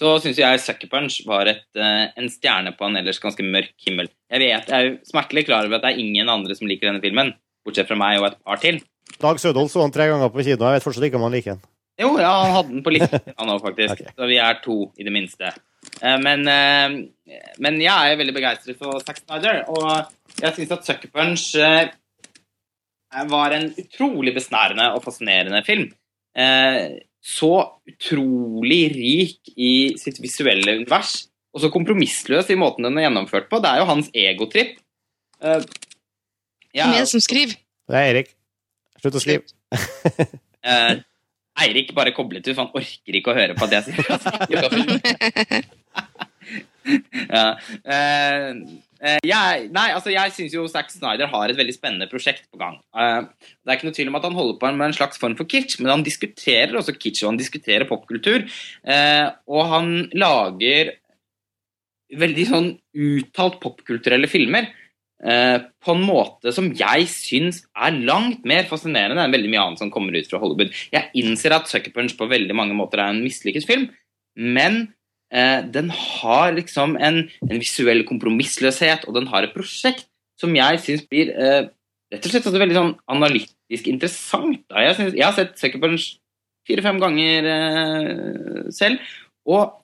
[0.00, 3.74] så syns jeg Sucker Punch var et, eh, en stjerne på en ellers ganske mørk
[3.86, 4.08] himmel.
[4.32, 7.02] Jeg vet, jeg er smertelig klar over at det er ingen andre som liker denne
[7.04, 7.34] filmen,
[7.66, 8.80] bortsett fra meg og et par til.
[9.20, 10.64] Dag Sødol så han tre ganger på kino.
[10.64, 11.62] Jeg vet fortsatt ikke om han liker den.
[12.00, 13.92] Jo, ja, han hadde den på listen han òg, faktisk.
[13.92, 14.12] okay.
[14.16, 15.52] Så vi er to, i det minste.
[16.00, 16.88] Eh, Men, eh,
[17.60, 20.08] men jeg er veldig begeistret for Zack Snyder, og
[20.40, 21.90] jeg syns at Sucker Punch eh,
[23.30, 25.88] var en utrolig besnærende og fascinerende film.
[26.36, 26.88] Eh,
[27.20, 27.50] Så
[27.84, 33.58] utrolig rik i sitt visuelle univers, og så kompromissløs i måten den er gjennomført på.
[33.60, 34.78] Det er jo hans egotripp.
[35.42, 35.60] Eh,
[36.72, 37.54] jeg Hvem er er- det som skriver?
[37.90, 38.28] Det er Erik.
[39.02, 39.42] Slutt å skrive.
[40.64, 40.94] Eh,
[41.60, 44.06] Eirik bare koblet ut, for han orker ikke å høre på det jeg sier.
[47.36, 47.46] ja.
[47.84, 48.54] eh, eh,
[49.00, 52.76] jeg, nei, altså jeg syns jo Zack Snyder har et veldig spennende prosjekt på gang.
[52.92, 53.22] Eh,
[53.64, 55.48] det er ikke noe tvil om at han holder på med en slags form for
[55.48, 58.44] kitsch, men han diskuterer også kitsch, og han diskuterer popkultur.
[58.84, 60.92] Eh, og han lager
[62.20, 62.70] veldig sånn
[63.00, 69.34] uttalt popkulturelle filmer eh, på en måte som jeg syns er langt mer fascinerende enn
[69.34, 70.74] veldig mye annet som kommer ut fra Hollywood.
[70.92, 73.88] Jeg innser at Sucker Punch på veldig mange måter er en mislykket film,
[74.36, 74.88] men
[75.32, 80.08] eh, den har liksom en, en visuell kompromissløshet, og den har et prosjekt
[80.40, 81.68] som jeg syns blir eh,
[82.10, 84.64] rett og slett veldig sånn analytisk interessant.
[84.70, 86.08] Jeg, synes, jeg har sett Sucker Punch
[86.68, 89.12] fire-fem ganger eh, selv,
[89.48, 89.76] og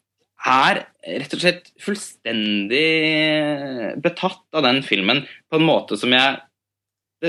[0.46, 2.82] er rett og slett fullstendig
[4.02, 6.36] betatt av den filmen på en måte som jeg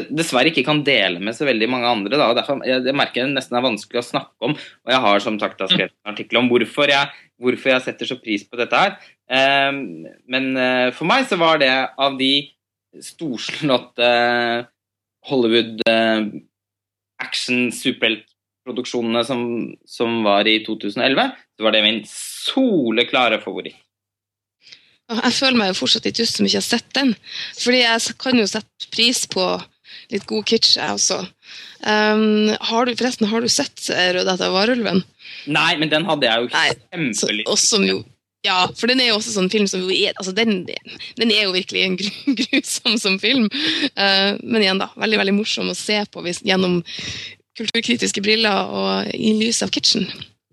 [0.10, 2.20] dessverre ikke kan dele med så veldig mange andre.
[2.20, 2.30] Da.
[2.38, 5.40] derfor jeg, jeg merker det nesten er vanskelig å snakke om, og jeg har som
[5.42, 8.84] sagt da skrevet en artikkel om hvorfor jeg, hvorfor jeg setter så pris på dette
[8.84, 8.98] her.
[9.30, 9.72] Eh,
[10.34, 12.34] men eh, for meg så var det av de
[13.04, 14.12] storslåtte
[15.28, 16.30] Hollywood eh,
[17.24, 19.42] action-superheltproduksjonene som,
[19.90, 23.78] som var i 2011, så var det min soleklare favoritt.
[25.08, 27.14] Jeg føler meg jo fortsatt litt ut som ikke har sett den.
[27.56, 29.46] Fordi jeg kan jo sette pris på
[30.14, 31.22] litt god kitsch, jeg også.
[31.84, 35.02] Um, har du, forresten, har du sett 'Rødhette Rød etter varulven?
[35.48, 38.14] Nei, men den hadde jeg jo kjempelyst
[38.46, 40.62] ja, for den er jo også sånn film som jo er altså den,
[41.18, 41.98] den er jo virkelig en
[42.44, 43.50] grusom som film.
[43.98, 44.92] Uh, men igjen, da.
[45.00, 46.80] Veldig veldig morsom å se på hvis, gjennom
[47.58, 50.08] kulturkritiske briller og i lys av kitchen.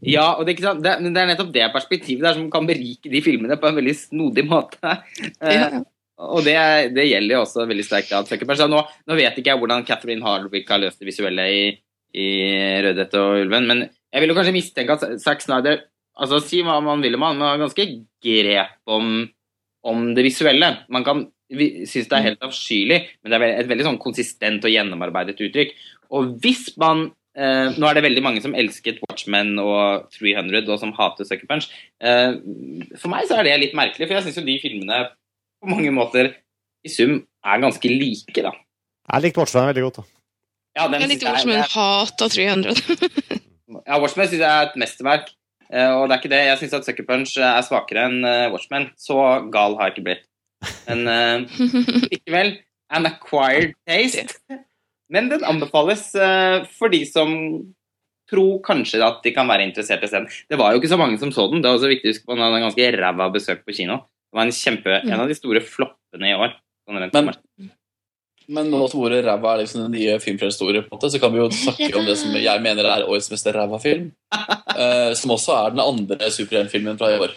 [0.05, 0.59] Ja, og det?
[0.61, 3.97] Det, det er nettopp det perspektivet der som kan berike de filmene på en veldig
[4.07, 4.97] snodig måte.
[5.41, 5.85] Ja, Ja.
[6.23, 6.55] Og det,
[6.95, 8.59] det gjelder jo også veldig sterkt av Punch.
[8.61, 11.65] Så Nå, nå vet ikke jeg hvordan Catherine Hardwick har løst det visuelle i,
[12.15, 12.29] i
[12.87, 15.81] Rødhette og Ulven, men jeg vil jo kanskje mistenke at Zack Snyder
[16.15, 17.89] altså Si hva man vil om han, men har ganske
[18.23, 19.25] grep om,
[19.83, 20.71] om det visuelle.
[20.95, 21.25] Man kan
[21.55, 25.37] vi syns det er helt avskyelig, men det er et veldig sånn konsistent og gjennomarbeidet
[25.49, 25.77] uttrykk.
[26.15, 30.77] Og hvis man Uh, Nå er det veldig mange som elsket Watchmen og 300, og
[30.79, 31.65] som hater Sucker Punch.
[31.99, 32.39] Uh,
[32.95, 35.01] for meg så er det litt merkelig, for jeg syns jo de filmene
[35.65, 36.35] på mange måter
[36.85, 38.53] i sum er ganske like, da.
[39.15, 39.97] Jeg likte Watchmen veldig godt.
[40.03, 40.05] da.
[40.77, 43.41] Ja, den Jeg likte Watchmen, jeg- hata 300.
[43.87, 45.29] Ja, Watchmen syns jeg er et mesterverk.
[45.73, 46.43] eh, Og det er ikke det.
[46.47, 48.91] Jeg syns at Sucker Punch er svakere enn eh, Watchmen.
[49.01, 49.17] Så
[49.53, 50.25] gal har jeg ikke blitt.
[50.89, 51.45] Men uh,
[52.13, 52.55] likevel
[52.91, 54.37] an acquired taste.
[55.13, 57.35] Men den anbefales uh, for de som
[58.31, 60.31] tror kanskje at de kan være interessert i scenen.
[60.49, 61.61] Det var jo ikke så mange som så den.
[61.61, 63.99] Det er også viktig å huske på Den hadde en ganske ræva besøk på kino.
[64.35, 66.57] Det var en kjempe, en av de store floppene i år.
[66.89, 67.71] Sånn rent Men-
[68.47, 71.33] Men nå som ordet ræva er liksom den nye filmfrelshistorie, på en måte, så kan
[71.33, 74.11] vi jo snakke om det som jeg mener er årets mest ræva film.
[74.77, 77.31] eh, som også er den andre superheltfilmen fra i år.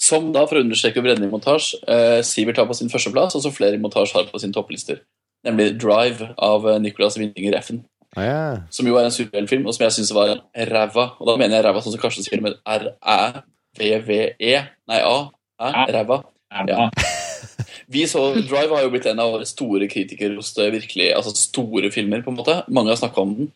[0.00, 3.42] Som da, for å understreke bredden i montasje, eh, Sivert har på sin førsteplass, og
[3.42, 4.98] som flere i montasje har på sine topplister.
[5.46, 7.84] Nemlig Drive av eh, Nicolas Winninger Effen.
[8.16, 8.56] Ah, yeah.
[8.70, 11.12] Som jo er en superheltfilm, og som jeg syns var ræva.
[11.20, 14.54] Og da mener jeg ræva sånn som Karsten sier, med R-æ-v-v-e.
[14.88, 15.30] Nei, A.
[15.60, 15.86] Æ, Ja.
[15.86, 16.24] ræva.
[16.48, 16.88] Ja.
[17.92, 21.32] Vi så Drive har jo blitt en av våre store kritikere hos det virkelig, altså
[21.36, 22.56] store filmer, på en måte.
[22.68, 23.52] Mange har snakka om den.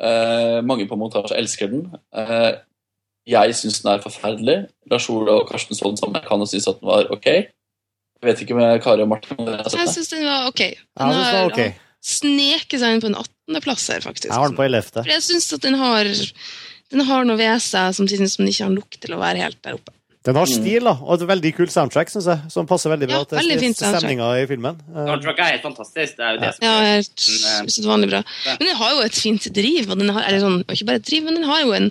[0.00, 1.86] Eh, mange på montasje elsker den.
[2.16, 2.50] Eh,
[3.28, 4.58] jeg syns den er forferdelig.
[4.90, 6.18] Lars Ola og Karsten så den sammen.
[6.20, 7.28] Jeg kan jo synes at den var ok.
[8.20, 10.60] Jeg vet ikke med Kari og Martin Jeg syns den var ok.
[10.60, 11.62] Den det var har ok.
[12.04, 14.28] sneket seg inn på en 18.-plass her, faktisk.
[14.28, 14.90] Jeg har den på 11.
[14.98, 16.10] For jeg syns at den har,
[16.92, 19.44] den har noe ved seg som synes som den ikke har nok til å være
[19.46, 19.96] helt der oppe.
[20.28, 23.20] Den har stil da, og et veldig kult soundtrack, syns jeg, som passer veldig bra
[23.22, 24.80] Ja, veldig til stemninga i filmen.
[24.92, 26.18] Eh, Soundtracket er helt fantastisk.
[26.18, 28.20] Det er jo det som Ja, helt eh, usedvanlig bra.
[28.58, 31.08] Men den har jo et fint driv, og den har, eller sånn, ikke bare et
[31.08, 31.88] driv, men den har jo en,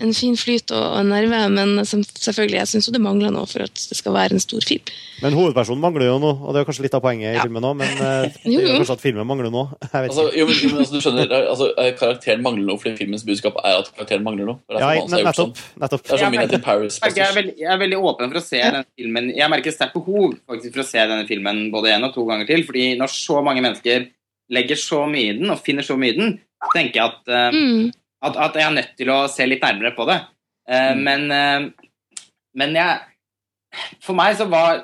[0.00, 1.38] en fin flyt og, og en nerve.
[1.50, 4.62] Men som, selvfølgelig, jeg syns det mangler noe for at det skal være en stor
[4.66, 4.92] film.
[5.22, 7.74] Men hovedpersonen mangler jo noe, og det er kanskje litt av poenget i filmen òg,
[7.80, 9.78] men eh, det Jo, er jo kanskje at filmen mangler noe.
[9.98, 13.58] Altså, jo, men, men altså, du skjønner, altså, eh, Karakteren mangler noe fordi filmens budskap
[13.64, 14.60] er at karakteren mangler noe.
[14.78, 15.80] Ja, men nettopp, sånn.
[15.82, 16.04] nettopp.
[16.06, 17.00] Det er Ja, som Midnight in Paris.
[17.02, 19.32] Jeg er, veldig, jeg er veldig åpen for å se denne filmen.
[19.34, 22.46] Jeg merker sterkt behov faktisk for å se denne filmen både én og to ganger
[22.48, 22.62] til.
[22.68, 24.06] fordi når så mange mennesker
[24.54, 26.36] legger så mye i den, og finner så mye i den,
[26.72, 27.90] tenker jeg at, uh, Mm.
[28.24, 30.20] At, at jeg er nødt til å se litt nærmere på det.
[30.68, 30.98] Uh, Mm.
[31.06, 31.88] Men, uh,
[32.60, 32.98] men jeg
[34.04, 34.82] For meg så var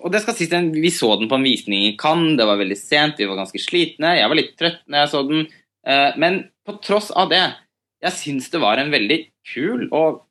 [0.00, 2.76] Og det skal sies, vi så den på en visning i Cannes, det var veldig
[2.76, 4.14] sent, vi var ganske slitne.
[4.18, 5.46] Jeg var litt trøtt når jeg så den.
[5.84, 7.42] Uh, Men på tross av det,
[8.02, 9.18] jeg syns det var en veldig
[9.52, 10.22] kul og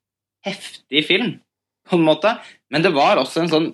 [0.46, 1.36] heftig film,
[1.90, 2.36] på en måte.
[2.74, 3.68] Men det var også en sånn,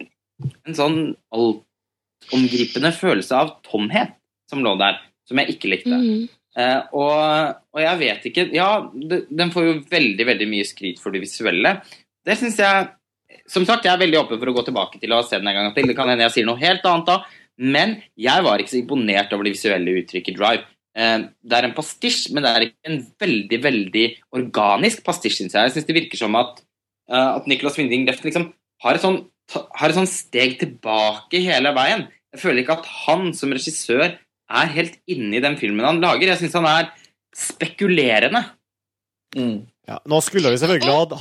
[0.68, 1.00] en sånn
[1.36, 4.16] altomgripende følelse av tomhet
[4.50, 5.96] som lå der, som jeg ikke likte.
[5.96, 6.28] Mm.
[6.58, 11.14] Eh, og, og jeg vet ikke Ja, den får jo veldig veldig mye skryt for
[11.14, 11.76] det visuelle.
[12.26, 12.88] Det syns jeg
[13.52, 15.60] Som sagt, jeg er veldig åpen for å gå tilbake til å se den en
[15.60, 15.86] gang til.
[15.90, 17.20] Det kan hende jeg sier noe helt annet da,
[17.58, 20.66] men jeg var ikke så imponert over det visuelle uttrykket Drive.
[20.98, 24.06] Eh, det er en pastisj, men det er ikke en veldig veldig
[24.40, 25.70] organisk pastisj, syns jeg.
[25.70, 26.62] Jeg syns det virker som at,
[27.12, 28.50] eh, at Nicholas Winding Left liksom
[28.84, 29.22] har et, sånn,
[29.54, 32.08] har et sånn steg tilbake hele veien.
[32.34, 34.18] Jeg føler ikke at han som regissør
[34.48, 36.32] er helt inne i den filmen han lager.
[36.32, 36.92] Jeg syns han er
[37.38, 38.44] spekulerende.
[39.36, 39.66] Mm.
[39.88, 41.14] Ja, nå skulle vi selvfølgelig hatt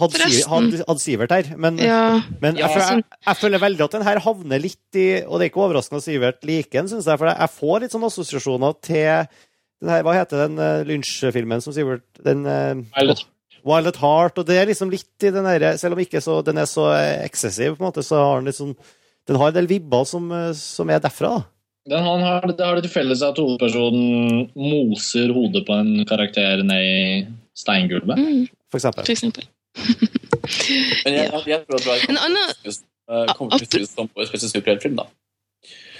[0.88, 2.20] hatt Sivert her, men, Ja.
[2.42, 5.46] men jeg, føler, jeg, jeg føler veldig at den her havner litt i Og det
[5.46, 8.74] er ikke overraskende at Sivert liker den, syns jeg, for jeg får litt sånne assosiasjoner
[8.82, 9.28] til
[9.82, 13.14] den her, Hva heter den uh, lynsjfilmen som Sivert den, uh,
[13.66, 16.38] Wild at Heart, og det er liksom litt i den derre Selv om ikke så,
[16.46, 18.74] den er så eh, eksessiv, på en måte, så har den litt sånn
[19.26, 21.50] Den har en del vibber som, eh, som er derfra, da.
[21.86, 26.64] Den han har, det har det til felles at hovedpersonen moser hodet på en karakter
[26.66, 27.26] ned i
[27.56, 28.18] steingulvet.
[28.18, 29.04] Mm, For eksempel.
[29.06, 29.46] for eksempel.
[31.04, 34.08] Men jeg, jeg, jeg tror at det En annen eh, kommer til å synes som
[34.08, 35.06] en beste superheltfilm, da.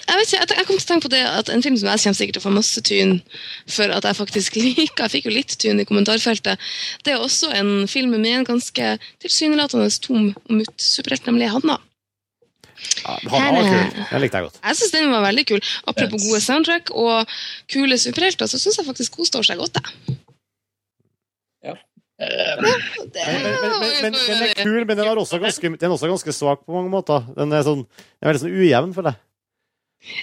[0.08, 1.90] jeg vet ikke, jeg, jeg kom til å tenke på det at En film som
[1.90, 3.18] jeg kommer sikkert til å få masse tyn
[3.76, 6.70] for at jeg faktisk liker Jeg fikk jo litt tyn i kommentarfeltet.
[7.04, 11.78] Det er også en film med en ganske tilsynelatende tom og mutt superhelt, nemlig Hanna.
[13.02, 14.04] Ja, han var kul.
[14.10, 14.60] Den likte jeg godt.
[14.62, 15.60] Jeg syns den var veldig kul.
[15.92, 17.36] Apropos gode soundtrack og
[17.72, 19.80] kule superhelter, så syns jeg faktisk hun står seg godt.
[19.82, 20.16] Jeg.
[21.66, 21.74] Ja.
[22.16, 22.28] Men,
[22.62, 26.08] men, men, men, men den er kul, men den er også ganske, den er også
[26.08, 27.26] ganske svak på mange måter.
[27.36, 29.22] Den er, sånn, den er veldig sånn ujevn, føler jeg.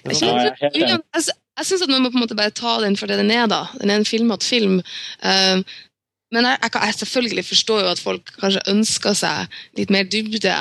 [0.04, 2.80] Den Jeg sånn- jeg Jeg, jeg syns at man må på en måte bare ta
[2.82, 3.68] den for det den er, da.
[3.78, 4.80] Den er en filmete film.
[5.22, 5.62] Eh,
[6.34, 10.56] men jeg, jeg, jeg selvfølgelig forstår jo at folk kanskje ønsker seg litt mer dybde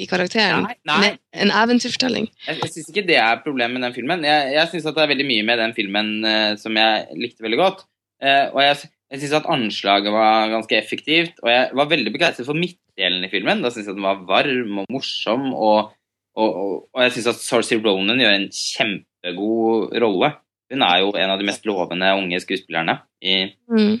[0.00, 0.64] i karakteren.
[0.66, 1.10] Nei, nei.
[1.32, 2.26] En, en eventyrfortelling.
[2.46, 4.24] Jeg, jeg syns ikke det er problemet med den filmen.
[4.26, 7.60] Jeg, jeg syns det er veldig mye med den filmen uh, som jeg likte veldig
[7.60, 7.84] godt.
[8.24, 8.80] Uh, og jeg,
[9.12, 11.38] jeg syns at anslaget var ganske effektivt.
[11.44, 13.62] Og jeg var veldig begeistret for midtdelen i filmen.
[13.64, 15.96] Da syns jeg den var varm og morsom og,
[16.38, 20.28] Og, og, og jeg syns at Sarcy Ronan gjør en kjempegod rolle.
[20.70, 22.94] Hun er jo en av de mest lovende unge skuespillerne.
[23.26, 23.96] I, Mm.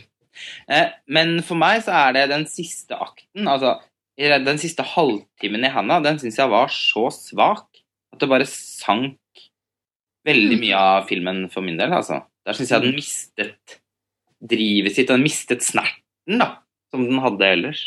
[0.70, 3.80] eh, men for meg så er det den siste akten, altså
[4.20, 7.66] den siste halvtimen i Hannah, den syns jeg var så svak
[8.12, 9.16] at det bare sank
[10.28, 10.60] veldig Mm.
[10.60, 12.18] mye av filmen for min del, altså.
[12.44, 13.78] Der syns jeg den mistet
[14.44, 16.50] drivet sitt, og den mistet snerten, da,
[16.92, 17.80] som den hadde ellers.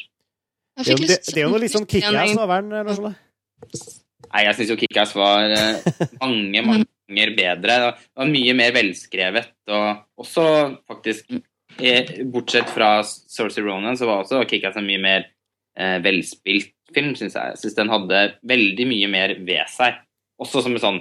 [0.77, 2.69] Jeg Det fikk jo, det, det er jo noe litt sånn kickass over den.
[2.73, 3.99] noe sånt?
[4.33, 5.85] Nei, jeg syns jo Kickass var eh,
[6.23, 7.75] mange, mange ganger bedre.
[7.93, 10.45] Det var mye mer velskrevet, og også
[10.89, 11.29] faktisk
[11.77, 15.27] eh, Bortsett fra Saoirse Ronan, så var også Kickass en mye mer
[15.77, 17.53] eh, velspilt film, syns jeg.
[17.55, 19.97] Jeg syns den hadde veldig mye mer ved seg.
[20.41, 20.99] Også som en sånn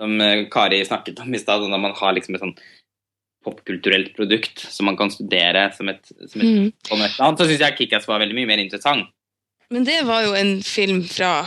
[0.00, 2.56] som eh, Kari snakket om i stad, når man har liksom et sånn
[3.42, 6.68] popkulturelt produkt som man kan studere som et, som et, Mm.
[6.86, 9.08] som et annet, så syns jeg Kickass var veldig mye mer interessant.
[9.72, 11.46] Men det var jo en film fra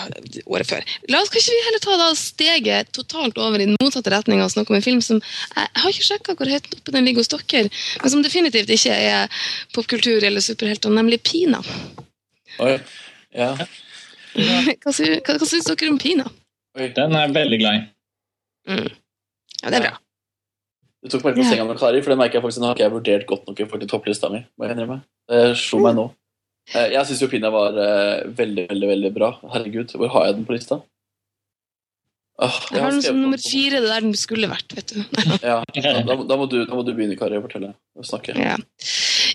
[0.49, 0.81] året før.
[1.13, 4.49] La oss kanskje vi heller ta da steget totalt over i den motsatte retning og
[4.49, 7.29] snakke om en film som Jeg har ikke sjekka hvor høyt oppe den ligger hos
[7.29, 7.69] dere,
[8.01, 9.29] men som definitivt ikke er
[9.77, 11.61] popkultur eller superhelter, nemlig Pina.
[12.63, 12.77] Oi.
[13.35, 13.49] Ja.
[14.35, 16.25] Hva, sy hva, hva syns dere om Pina?
[16.75, 16.89] Oi.
[16.95, 17.83] Den er jeg veldig glad i.
[18.71, 18.89] Mm.
[19.61, 19.93] Ja, det er bra.
[21.05, 22.83] Du tok meg på senga med Kari, for det merker jeg faktisk nå har ikke
[22.87, 24.39] jeg vurdert godt nok i forhold til topplista mi.
[24.57, 24.97] må jeg innrømme.
[25.29, 26.05] Det slo meg nå.
[26.73, 29.29] Eh, Jeg syns jo Pina var eh, veldig, veldig veldig bra.
[29.53, 30.79] Herregud, hvor har jeg den på lista?
[32.41, 34.97] Åh, Jeg har den som nummer fire, det der den skulle vært, vet du.
[35.45, 37.69] Ja, da, da, må- du, da må du begynne, Kari, å fortelle.
[37.95, 38.35] Å snakke.
[38.41, 38.57] Ja,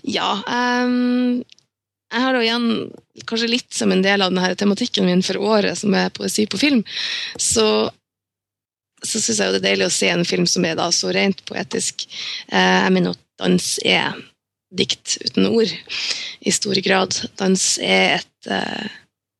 [0.05, 1.39] ja ehm,
[2.11, 2.67] jeg har jo igjen,
[3.29, 6.59] kanskje litt som en del av denne tematikken min for året, som er poesi på
[6.59, 6.81] film,
[7.39, 7.67] så,
[8.99, 11.13] så syns jeg jo det er deilig å se en film som er da så
[11.15, 12.07] rent poetisk.
[12.51, 14.19] Eh, jeg mener at dans er
[14.71, 15.71] dikt uten ord,
[16.41, 17.15] i stor grad.
[17.39, 18.87] Dans er et, eh,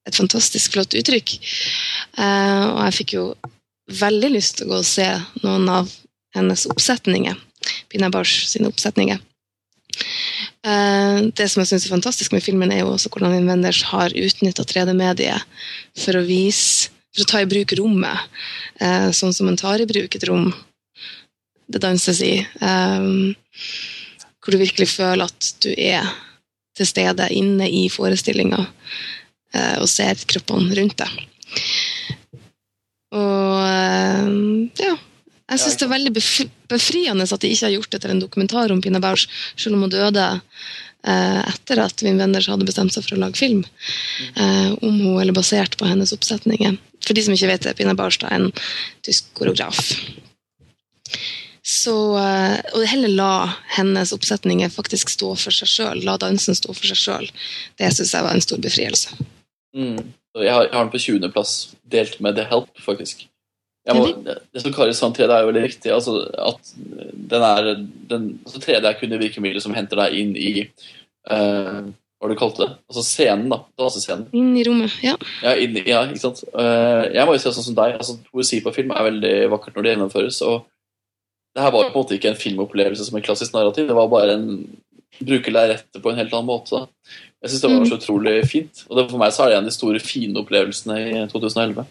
[0.08, 1.38] et fantastisk flott uttrykk.
[2.18, 3.26] Eh, og jeg fikk jo
[4.02, 5.08] veldig lyst til å gå og se
[5.44, 5.92] noen av
[6.36, 7.36] hennes oppsetninger.
[7.92, 9.20] Pina Bausch sine oppsetninger.
[10.62, 14.14] Eh, det som jeg synes er fantastisk med filmen, er jo også hvordan Invenders har
[14.14, 15.46] utnytta 3D-mediet
[15.98, 18.30] for å vise for å ta i bruk rommet,
[18.80, 20.52] eh, sånn som man tar i bruk et rom
[21.72, 22.40] det danses i.
[22.40, 23.36] eh,
[24.42, 26.08] hvor du virkelig føler at du er
[26.78, 28.58] til stede inne i forestillinga
[29.78, 31.12] og ser kroppene rundt deg.
[33.14, 34.96] Og ja.
[35.52, 36.14] Jeg syns det er veldig
[36.72, 39.28] befriende at de ikke har gjort det til en dokumentar om Pina Bausch,
[39.60, 43.42] selv om hun døde eh, etter at Wim Wenders hadde bestemt seg for å lage
[43.42, 46.78] film eh, om hun, eller basert på hennes oppsetninger.
[47.04, 48.52] For de som ikke vet det, Pina Bausch er en
[49.04, 49.82] tysk koreograf.
[51.62, 53.34] Så, eh, og heller la
[53.76, 56.06] hennes oppsetninger faktisk stå for seg sjøl.
[56.08, 57.28] La dansen stå for seg sjøl.
[57.76, 59.20] Det syns jeg var en stor befrielse.
[59.76, 60.14] Mm.
[60.40, 63.28] Jeg har, den på 20.-plass, delt med The Help, faktisk.
[63.90, 65.90] Må, det, som Kari sa om 3D, er jo veldig riktig.
[65.94, 66.74] Altså, at
[67.32, 67.72] den er,
[68.12, 72.30] den, altså 3D er kun det virkemidlet som henter deg inn i uh, Hva var
[72.30, 72.76] det du kalte det?
[72.92, 73.64] Altså scenen, da.
[73.82, 74.28] Dansescenen.
[74.38, 75.00] Inn i rommet.
[75.02, 75.16] Ja.
[75.42, 76.44] Ja, inn, ja, ikke sant?
[76.54, 77.98] Uh, jeg må jo si sånn som deg.
[77.98, 80.44] altså Poesi på film er veldig vakkert når det gjennomføres.
[80.46, 80.62] og
[81.52, 83.90] det her var på en måte ikke en filmopplevelse som en klassisk narrativ.
[83.90, 84.46] Det var bare en
[85.20, 86.86] bruke lerretet på en helt annen måte.
[87.42, 88.84] Jeg syns det var så utrolig fint.
[88.88, 91.84] Og det, for meg så er det en av de store, fine opplevelsene i 2011.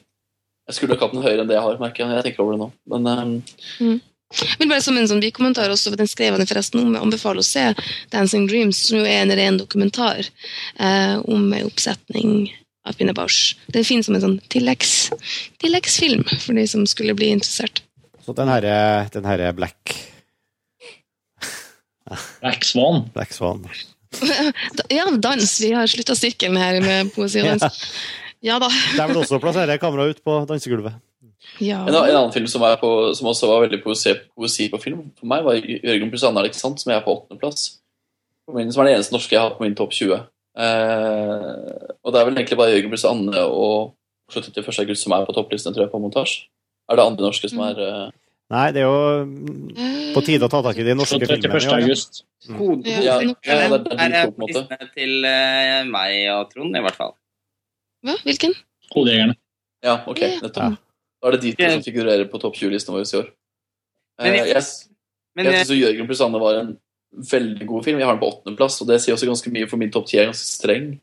[0.71, 2.15] Jeg skulle nok hatt den høyere enn det jeg har, merker jeg.
[2.15, 2.69] Jeg tenker over det nå.
[2.93, 3.97] Men um...
[4.31, 6.93] Jeg vil bare som en sånn bikommentar også, Den skrev han forresten om.
[6.95, 7.65] Jeg anbefaler å se
[8.13, 12.53] 'Dancing Dreams', som jo er en ren dokumentar eh, om en oppsetning
[12.87, 13.57] av Pina Bausch.
[13.75, 15.11] Den finnes som en sånn tilleggs,
[15.59, 17.83] tilleggsfilm for de som skulle bli interessert.
[18.23, 19.97] Så den herre den her Black,
[22.39, 23.09] Black Swan.
[23.15, 23.67] Black Swan
[24.91, 25.61] Ja, dans.
[25.61, 27.67] Vi har slutta sirkelen her med poesi og dans.
[27.67, 28.69] Ja da.
[28.97, 30.99] Der vil du også plassere kameraet ut på dansegulvet.
[31.61, 31.81] Ja.
[31.89, 35.29] en, en annen film som, på, som også var veldig poesi, poesi på film for
[35.29, 37.65] meg, var Jørgen pluss Anne Alexand, som jeg er på åttendeplass.
[38.49, 40.21] Som er den eneste norske jeg har på min topp 20.
[40.61, 43.95] Eh, og det er vel egentlig bare Jørgen pluss Anne og
[44.31, 44.81] Oslo 31.
[44.85, 46.49] august som er på topplisten, tror jeg, på montasje.
[46.91, 48.09] Er det andre norske som er eh,
[48.51, 51.45] Nei, det er jo mm, på tide å ta tak i de norske Så 31.
[51.47, 51.61] filmene.
[51.62, 51.85] i år, ja.
[51.87, 52.23] august.
[52.49, 52.81] Mm.
[52.83, 53.93] Ja, Ja, er det.
[53.95, 54.62] er de er to, på en måte.
[54.65, 57.15] listene til eh, meg og Trond, i hvert fall.
[58.06, 58.16] Hva?
[58.24, 58.55] Hvilken?
[58.94, 59.36] Hodejegerne.
[59.85, 60.40] Ja, ok, Ja.
[60.40, 60.78] nettopp.
[61.20, 63.27] Da er det de to som figurerer på topp 20-listen vår i år.
[64.20, 64.89] Eh, Men jeg- yes.
[65.36, 66.78] Men jeg jeg, syns Jørgen pluss Anne var en
[67.12, 67.98] veldig god film.
[67.98, 70.18] Jeg har den på åttendeplass, og det sier også ganske mye, for min topp ti
[70.18, 71.01] er ganske streng.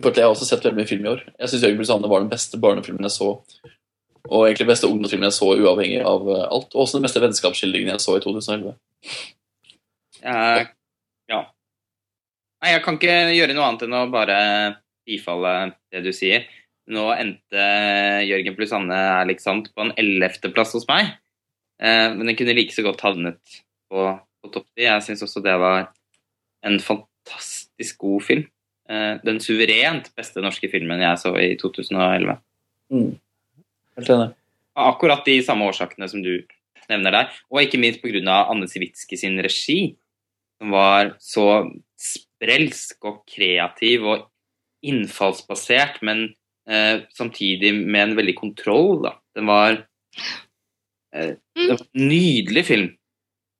[0.00, 1.22] For Jeg har også sett veldig mye film i år.
[1.38, 3.42] Jeg syns Jørgen pluss Anne var den beste barnefilmen jeg så.
[4.28, 6.74] Og egentlig den beste ungdomsfilmen jeg så, uavhengig av eh, alt.
[6.74, 8.74] Og også den beste vennskapsskildringen jeg så i 2011.
[10.24, 10.66] Uh,
[11.30, 11.40] ja.
[12.62, 14.38] Nei, jeg kan ikke gjøre noe annet enn å bare
[15.08, 15.54] bifalle
[15.92, 16.46] det du sier.
[16.88, 17.64] Nå endte
[18.24, 21.16] Jørgen pluss Anne Alexand på en ellevteplass hos meg.
[21.82, 23.40] Eh, men den kunne like så godt havnet
[23.90, 24.06] på,
[24.40, 24.86] på topp ti.
[24.86, 25.90] Jeg syns også det var
[26.66, 28.46] en fantastisk god film.
[28.88, 32.38] Eh, den suverent beste norske filmen jeg så i 2011.
[32.94, 33.10] Mm.
[33.98, 34.30] Helt enig.
[34.78, 36.38] Akkurat de samme årsakene som du
[36.88, 37.36] nevner der.
[37.52, 38.44] Og ikke minst pga.
[38.48, 39.96] Anne Sivitski sin regi,
[40.58, 41.48] som var så
[41.98, 44.27] sprelsk og kreativ og
[44.86, 46.28] innfallsbasert, men
[46.70, 49.02] eh, samtidig med en veldig kontroll.
[49.04, 49.16] Da.
[49.36, 49.82] Den var,
[51.14, 51.70] eh, mm.
[51.70, 52.94] en nydelig film.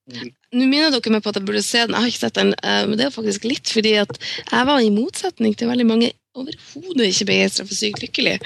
[0.09, 1.93] Nå minner dere meg på at jeg burde se den.
[1.93, 4.81] Jeg har ikke sett den, eh, men det er faktisk litt fordi at jeg var
[4.81, 8.39] i motsetning til veldig mange overhodet ikke begeistra for Sykt lykkelig.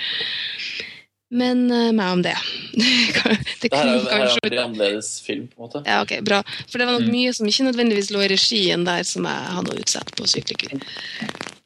[1.33, 2.35] Men uh, meg om det.
[3.63, 5.81] det her er jo her er en veldig annerledes film, på en måte.
[5.89, 6.43] Ja, ok, bra.
[6.69, 7.15] For det var nok Mm.
[7.15, 10.53] mye som ikke nødvendigvis lå i regien der, som jeg hadde utsett på Sykt.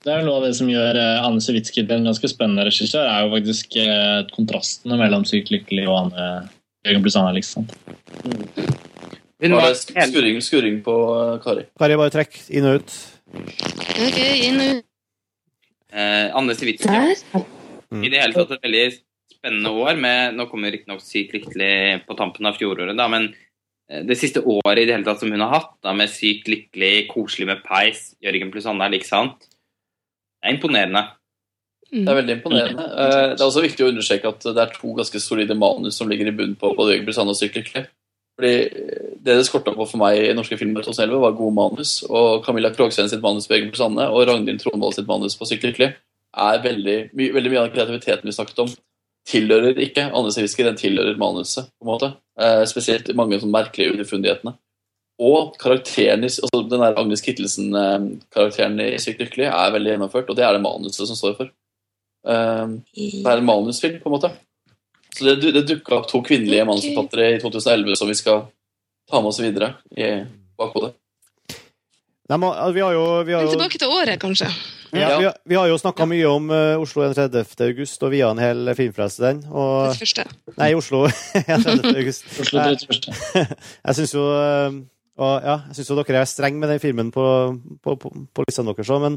[0.07, 2.63] Det er jo noe av det som gjør eh, Anne Sewitsky til en ganske spennende
[2.69, 6.29] regissør, er jo faktisk eh, kontrastene mellom Sykt lykkelig og Anne
[6.87, 7.33] Jørgen pluss Anne.
[7.35, 7.67] liksom.
[8.23, 8.45] Mm.
[9.51, 10.95] Nå var det sk- skurring, skurring på
[11.43, 11.67] Kari.
[11.83, 12.95] Kari, bare trekk inn og ut.
[13.35, 14.87] Ok, inn og ut.
[15.93, 17.03] eh, Anne Sivitski
[18.07, 18.87] i det hele tatt en veldig
[19.47, 19.97] spennende år.
[19.97, 23.31] Med, nå kommer riktignok Sykt lykkelig på tampen av fjoråret, da, men
[23.91, 26.51] eh, det siste året i det hele tatt som hun har hatt, da, med Sykt
[26.51, 31.05] lykkelig, koselig med peis, Jørgen pluss Anne er like sant, det er imponerende.
[31.93, 32.03] Mm.
[32.03, 32.87] Det er veldig imponerende.
[32.87, 36.11] Eh, Det er også viktig å understreke at det er to ganske solide manus som
[36.11, 37.87] ligger i bunnen på både Jørgen Brisanne og Sykt lykkelig.
[38.37, 41.55] Fordi eh, Det det skorta på for meg i norske filmer i 2011, var gode
[41.55, 42.03] manus.
[42.07, 45.67] Og Camilla Krogsveen sitt manus på Jørgen Brisanne og Ragnhild Tronvold sitt manus på Sykt
[45.67, 45.95] lykkelig
[46.37, 48.73] er veldig, my, veldig mye av den kreativiteten vi snakket om,
[49.27, 52.13] tilhører ikke Anne Sivitski, den tilhører manuset, på en måte.
[52.41, 54.55] Eh, spesielt mange sånn merkelige underfundighetene.
[55.27, 60.37] Og karakteren i, altså den der Agnes Kittelsen-karakteren i Sykt lykkelig er veldig gjennomført, og
[60.37, 61.55] det er det manuset som står for.
[62.29, 64.33] Eh, det er en manusfilm, på en måte.
[65.17, 68.45] Så det, det dukka opp to kvinnelige manusforfattere i 2011 som vi skal
[69.09, 70.11] ta med oss videre i
[70.59, 70.93] bakhodet.
[72.27, 74.51] Nei, men, altså, vi har jo, vi har Men jo, tilbake til året, kanskje.
[74.93, 77.55] Ja, vi har, vi har jo snakka mye om uh, Oslo 31.
[77.67, 79.41] august, og via en hel filmfrelse den.
[79.51, 79.97] Og,
[80.59, 81.07] nei, Oslo
[81.47, 81.89] 31.
[81.95, 82.29] august.
[82.45, 83.09] Oslo 31.
[83.87, 84.79] Jeg syns jo eh,
[85.17, 87.25] og, ja, jeg synes jo dere er strenge med den filmen på,
[87.81, 89.15] på, på, på listene deres òg, men,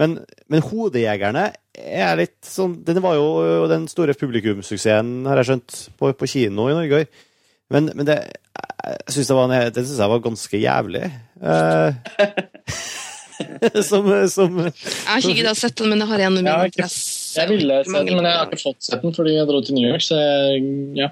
[0.00, 0.14] men,
[0.48, 6.14] men 'Hodejegerne' er litt sånn Den var jo den store publikumssuksessen, har jeg skjønt, på,
[6.16, 7.02] på kino i Norge.
[7.68, 8.18] Men, men det
[8.84, 11.04] jeg synes det, var en, det synes jeg var ganske jævlig.
[11.40, 11.94] Eh,
[13.90, 14.72] som, som Jeg
[15.08, 16.80] har ikke giddet å sett den, men jeg har igjen med Jeg har min ikke-
[16.82, 17.34] interesse.
[17.40, 19.74] Jeg ville se den, men jeg har ikke fått sett den fordi jeg dro til
[19.78, 20.04] New York.
[20.06, 20.62] så jeg,
[21.00, 21.08] ja.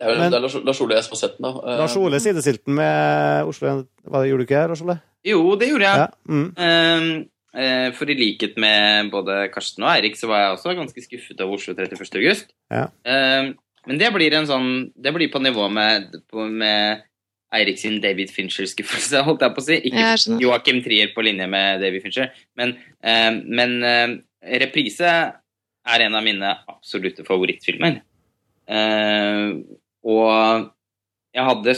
[0.00, 1.44] Vel- Men- det er Lars, Lars Ole jeg som har sett den.
[1.44, 1.50] da.
[1.60, 3.74] Eh, Lars Ole sidesilten med Oslo
[4.08, 4.96] Hva gjorde du ikke her, Lars Ole?
[5.24, 5.98] Jo, det gjorde jeg.
[6.00, 6.06] Ja.
[6.26, 6.46] Mm.
[6.56, 7.10] Ehm,
[7.54, 11.40] eh, for i likhet med både Karsten og Eirik, så var jeg også ganske skuffet
[11.44, 12.16] over Oslo 31.
[12.16, 12.46] august.
[12.72, 12.86] Ja.
[13.04, 13.54] Ehm,
[13.86, 17.02] men det blir en sånn Det blir på nivå med, med
[17.56, 19.78] Eirik sin David Fincher-skuffelse, holdt jeg på å si.
[19.90, 20.38] Ikke.
[20.42, 24.16] Joakim Trier på linje med David Fincher, men, eh, men eh,
[24.62, 25.14] Reprise
[25.90, 28.00] er en av mine absolutte favorittfilmer.
[28.70, 29.48] Eh,
[30.06, 30.70] og
[31.34, 31.74] jeg hadde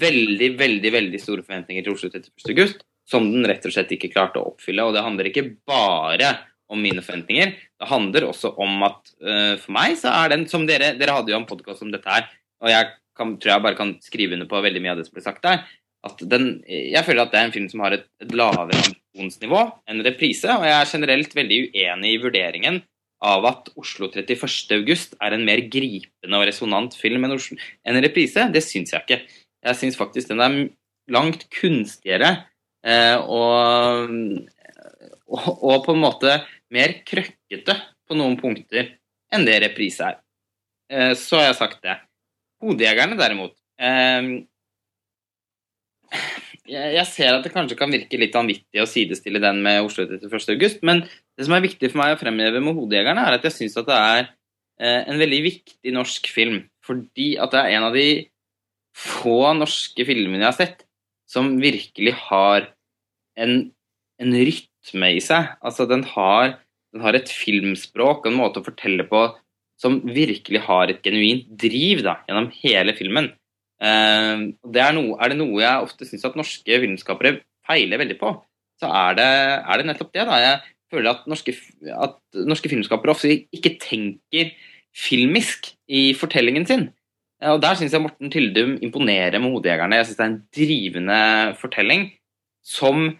[0.00, 2.50] veldig, veldig veldig store forventninger til Oslo 31.
[2.52, 4.84] august, som den rett og slett ikke klarte å oppfylle.
[4.86, 6.34] Og det handler ikke bare
[6.72, 10.64] om mine forventninger, det handler også om at eh, for meg så er den som
[10.64, 12.24] dere Dere hadde jo en podkast om dette her,
[12.64, 15.16] og jeg kan, tror jeg bare kan skrive under på veldig mye av det som
[15.16, 15.64] ble sagt der.
[16.20, 20.02] Den, jeg føler at det er en film som har et, et lavere ambisjonsnivå enn
[20.04, 22.82] reprise, og jeg er generelt veldig uenig i vurderingen
[23.24, 24.44] av at Oslo 31.
[24.76, 27.36] august er en mer gripende og resonant film enn,
[27.88, 28.48] enn reprise.
[28.52, 29.20] Det syns jeg ikke.
[29.64, 30.58] Jeg syns faktisk den er
[31.14, 32.30] langt kunstigere
[32.84, 34.12] eh, og,
[35.30, 36.36] og, og på en måte
[36.74, 38.92] mer krøkkete på noen punkter
[39.32, 40.20] enn det reprise er.
[40.92, 41.96] Eh, så har jeg sagt det.
[42.64, 44.44] Hodejegerne, derimot eh,
[46.64, 50.54] jeg, ser at det kanskje kan virke litt vanvittig å sidestille den med Oslo 31.
[50.54, 51.02] august, men
[51.36, 53.88] det som er viktig for meg å fremheve med Hodejegerne, er at jeg syns at
[53.90, 54.22] det er
[54.80, 56.62] eh, en veldig viktig norsk film.
[56.84, 58.08] Fordi at det er en av de
[58.94, 60.84] få norske filmene jeg har sett
[61.28, 62.68] som virkelig har
[63.40, 63.54] en,
[64.22, 65.54] en rytme i seg.
[65.64, 66.58] Altså, den har,
[66.94, 69.26] den har et filmspråk en måte å fortelle på
[69.80, 73.30] som virkelig har et genuint driv da, gjennom hele filmen.
[73.82, 74.44] Eh,
[74.74, 78.34] det er, noe, er det noe jeg ofte syns at norske filmskapere feiler veldig på,
[78.80, 79.30] så er det,
[79.64, 80.26] er det nettopp det.
[80.28, 80.38] da.
[80.42, 80.60] Jeg
[80.92, 81.54] føler at norske,
[81.94, 84.52] at norske filmskapere ofte ikke tenker
[84.94, 86.88] filmisk i fortellingen sin.
[87.42, 89.98] Eh, Og Der syns jeg Morten Tyldum imponerer med 'Hodejegerne'.
[90.00, 91.20] Jeg syns det er en drivende
[91.60, 92.12] fortelling
[92.64, 93.18] som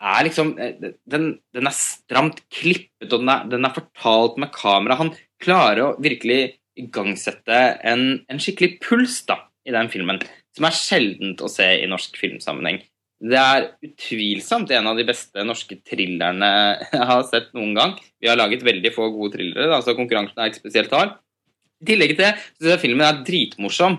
[0.00, 4.52] er liksom eh, den, den er stramt klippet, og den er, den er fortalt med
[4.54, 4.98] kamera.
[5.00, 5.12] Han
[5.42, 10.20] klarer å virkelig igangsette en, en skikkelig puls da, i den filmen,
[10.56, 12.80] som er sjeldent å se i norsk filmsammenheng.
[13.20, 16.48] Det er utvilsomt en av de beste norske thrillerne
[16.86, 17.98] jeg har sett noen gang.
[18.16, 21.18] Vi har laget veldig få gode thrillere, da, så konkurransen er ikke spesielt hard.
[21.80, 23.98] I tillegg til det så synes jeg filmen er dritmorsom.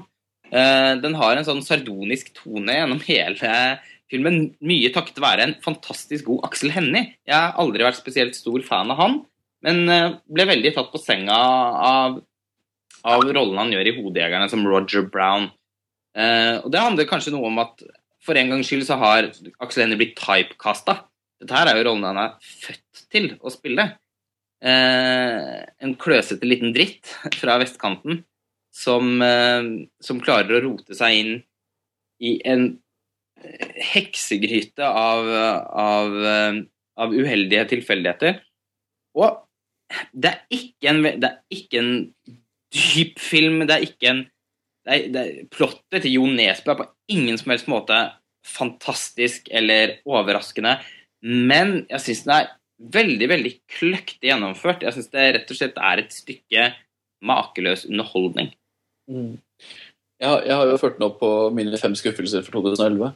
[0.50, 3.54] Eh, Den har en sånn sardonisk tone gjennom hele
[4.12, 7.16] filmen, mye takket være en fantastisk god Aksel Hennie.
[7.28, 9.18] Jeg har aldri vært spesielt stor fan av han,
[9.66, 12.20] men eh, ble veldig tatt på senga av,
[13.08, 15.50] av rollen han gjør i 'Hodejegerne' som Roger Brown.
[16.18, 17.84] Eh, og Det handler kanskje noe om at
[18.22, 19.32] for en gangs skyld så har
[19.64, 21.00] Aksel Hennie blitt typecasta.
[21.42, 23.88] Dette her er jo rollen han er født til å spille.
[24.62, 27.10] Eh, en kløsete liten dritt
[27.42, 28.22] fra vestkanten
[28.72, 31.34] som, eh, som klarer å rote seg inn
[32.22, 32.76] i en
[33.92, 35.30] heksegryte av,
[35.84, 36.62] av, eh,
[37.02, 38.42] av uheldige tilfeldigheter.
[39.18, 39.42] Og
[40.14, 41.94] det er ikke en, det er ikke en
[42.72, 43.66] dyp film.
[43.68, 44.24] Det er ikke en
[44.82, 48.00] det er, det er, Plottet til Jo Nesbø er på ingen som helst måte
[48.48, 50.80] fantastisk eller overraskende,
[51.22, 52.48] men jeg syns den er
[52.96, 54.82] veldig, veldig kløktig gjennomført.
[54.82, 56.64] Jeg syns det rett og slett er et stykke
[57.30, 58.50] makeløs underholdning.
[59.12, 59.36] Mm.
[60.22, 63.12] Jeg, jeg har jo ført den opp på mine fem skuffelser for 2011.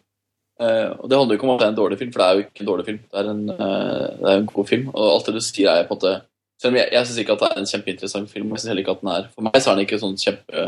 [0.55, 2.27] Eh, og Det handler jo ikke om at det er en dårlig film, for det
[2.27, 3.01] er jo ikke en dårlig film.
[3.11, 4.87] Det er en, uh, det er en god film.
[4.93, 6.15] Og alt det du sier er på en måte
[6.55, 8.83] Selv om jeg, jeg syns ikke at det er en kjempeinteressant film, jeg synes heller
[8.85, 10.67] ikke at den er For meg så er den ikke sånn kjempe,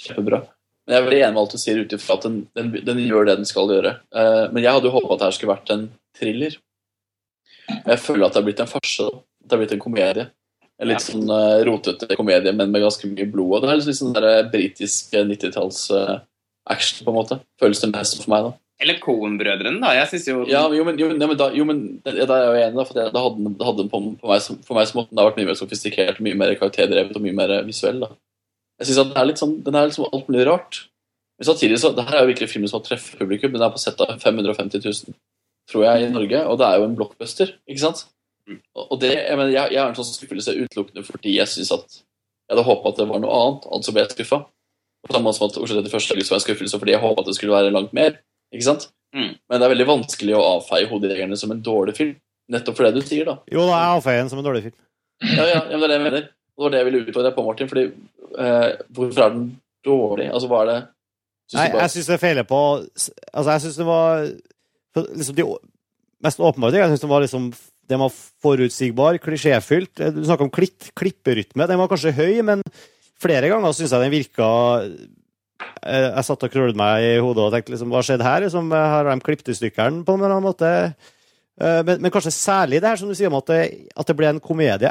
[0.00, 0.38] kjempebra.
[0.86, 3.02] Men jeg er veldig enig med alt du sier ut ifra at den, den, den
[3.04, 3.92] gjør det den skal gjøre.
[4.08, 5.84] Uh, men jeg hadde jo håpa at det her skulle vært en
[6.16, 6.56] thriller.
[7.68, 9.10] Jeg føler at det har blitt en farse.
[9.12, 10.26] At Det har blitt en komedie.
[10.80, 11.28] En litt sånn
[11.68, 13.60] rotete komedie, men med ganske mye blod.
[13.60, 17.38] Og det er litt sånn der britisk 90-talls-action, på en måte.
[17.60, 18.61] Føles det mest for meg, da.
[18.80, 19.92] Eller Cohen-brødrene, da.
[19.94, 22.48] Jeg synes jo Ja, jo, men, jo, men, da, jo, men ja, da er jeg
[22.48, 22.86] jo enig, da.
[22.88, 25.22] For det, da hadde da hadde den på, på meg, for meg så måtte den
[25.22, 28.00] ha vært mye mer sofistikert, mye mer karakterdrevet og mye mer visuell.
[28.02, 28.10] da.
[28.80, 30.80] Jeg synes at den er litt sånn, den er liksom alt mulig rart.
[31.38, 33.52] Men samtidig så, det her er jo virkelig filmen som har treffet publikum.
[33.54, 35.14] Den er på sett av 550 000,
[35.70, 36.42] tror jeg, i Norge.
[36.50, 38.04] Og det er jo en blockbuster, ikke sant?
[38.74, 41.70] Og og det, jeg, mener, jeg, jeg er en sånn skuffelse utelukkende fordi jeg synes
[41.76, 44.40] at jeg hadde håpet at det var noe annet, altså ble jeg skuffa.
[45.06, 45.94] På samme måte som at Oslo 31.
[46.14, 48.18] august var en skuffelse fordi jeg håpa at det skulle være langt mer.
[48.52, 48.88] Ikke sant?
[49.14, 49.34] Mm.
[49.48, 52.14] Men det er veldig vanskelig å avfeie 'Hodejegerne' som en dårlig film.
[52.52, 53.38] Nettopp for det du sier, da.
[53.50, 54.78] Jo da, jeg avfeien som en dårlig film.
[55.22, 56.28] Ja, ja, ja, men det er det jeg mener.
[56.58, 57.68] Og det var det jeg ville utfordre deg på, Martin.
[57.68, 57.84] Fordi,
[58.38, 59.44] eh, hvorfor er den
[59.86, 60.26] dårlig?
[60.32, 60.80] Altså, hva er det
[61.52, 62.60] Synes Nei, du bare- jeg syns det feiler på
[63.34, 64.32] Altså, jeg syns det var
[65.16, 65.44] liksom De
[66.22, 66.88] mest åpenbare tingene.
[66.88, 67.52] Jeg syns den var liksom
[67.88, 68.10] Den var
[68.42, 69.94] forutsigbar, klisjéfylt.
[70.14, 71.66] Du snakker om klitt, klipperytme.
[71.66, 72.62] Den var kanskje høy, men
[73.20, 74.48] flere ganger syns jeg den virka
[75.82, 78.44] Jeg satt og krølte meg i hodet og tenkte liksom, hva skjedde her?
[78.44, 80.70] Liksom, har de klippet i stykker den på en eller annen måte?
[81.58, 83.62] Eh, Men, men kanskje særlig det her som du sier om at det,
[83.96, 84.90] at det ble en komedie.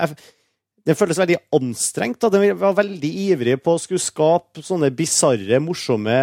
[0.81, 2.19] Det føltes veldig anstrengt.
[2.21, 2.29] Da.
[2.33, 6.15] Den var veldig ivrig på å skulle skape sånne bisarre, morsomme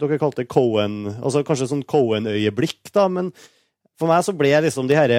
[0.00, 3.28] Dere kalte det Cohen altså Kanskje sånn Cohen-øyeblikk, da, men
[3.96, 5.12] for meg så ble liksom de her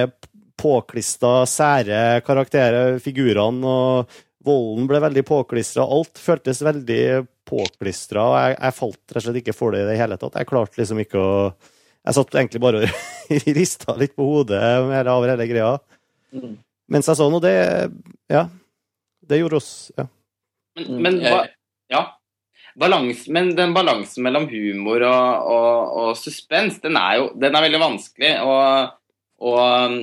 [0.58, 5.86] påklista, sære karakterer, figurene, og volden ble veldig påklistra.
[5.86, 7.02] Alt føltes veldig
[7.48, 10.38] påklistra, jeg, jeg falt rett og slett ikke for det i det hele tatt.
[10.38, 11.34] Jeg klarte liksom ikke å
[12.08, 12.92] Jeg satt egentlig bare og
[13.58, 15.74] rista litt på hodet mer av hele greia.
[16.32, 16.54] Mm.
[16.88, 17.56] Mens jeg så noe, det
[18.32, 18.46] Ja.
[19.28, 20.06] Det gjorde oss Ja.
[20.08, 20.14] Men,
[20.78, 21.40] Mm, men hva,
[21.90, 22.00] ja.
[22.78, 27.64] Balans, men den balansen mellom humor og, og, og suspens, den er jo den er
[27.64, 28.30] veldig vanskelig.
[28.46, 28.92] Og,
[29.42, 29.96] og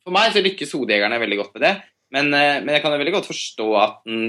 [0.00, 1.74] for meg så lykkes Hodejegerne veldig godt med det.
[2.12, 4.24] Men, eh, men jeg kan veldig godt forstå at den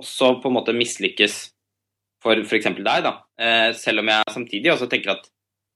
[0.00, 1.36] også på en måte mislykkes
[2.24, 2.70] for f.eks.
[2.80, 3.14] deg, da.
[3.36, 5.26] Eh, selv om jeg samtidig også tenker at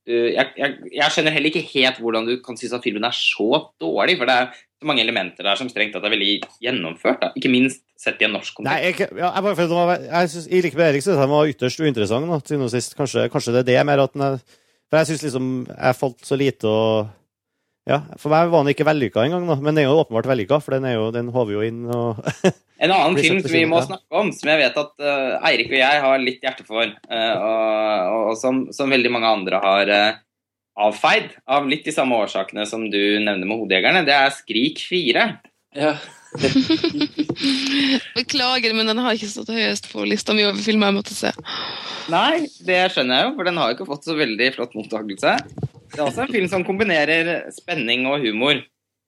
[0.09, 3.17] uh, jeg, jeg, jeg skjønner heller ikke helt hvordan du kan synes at filmen er
[3.17, 4.17] så dårlig.
[4.21, 6.31] For det er så mange elementer der som strengt tatt er veldig
[6.65, 7.21] gjennomført.
[7.21, 7.31] da.
[7.39, 8.73] Ikke minst sett i en norsk kontekst.
[8.73, 11.53] Nei, jeg, ja, jeg bare var, jeg synes, I likhet med Erik syns den var
[11.53, 12.33] ytterst uinteressant.
[12.33, 12.97] Da, til og sist.
[12.99, 14.41] Kanskje, kanskje det er det mer at den er
[14.89, 17.11] For jeg syns liksom jeg falt så lite og
[17.89, 19.57] Ja, for meg var den ikke vellykka engang, da.
[19.57, 22.21] Men den er jo åpenbart vellykka, for den, er jo, den håver jo inn og
[22.79, 25.81] En annen film som vi må snakke om, som jeg vet at uh, Eirik og
[25.81, 30.21] jeg har litt hjerte for, uh, og, og som, som veldig mange andre har uh,
[30.87, 35.25] avfeid, av litt de samme årsakene som du nevner med Hodejegerne, det er Skrik 4.
[35.75, 35.97] Ja.
[38.15, 41.33] Beklager, men den har ikke stått høyest på lista mi over filmer jeg måtte se.
[42.13, 45.35] Nei, det skjønner jeg jo, for den har jo ikke fått så veldig flott mottakelse.
[45.93, 48.61] Det er også en film som kombinerer spenning og humor.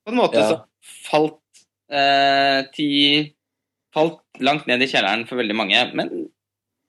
[0.05, 0.47] På en måte Ja.
[0.49, 0.61] som
[1.09, 1.39] falt
[1.91, 2.89] eh, ti
[3.91, 6.07] Falt langt ned i kjelleren for veldig mange, men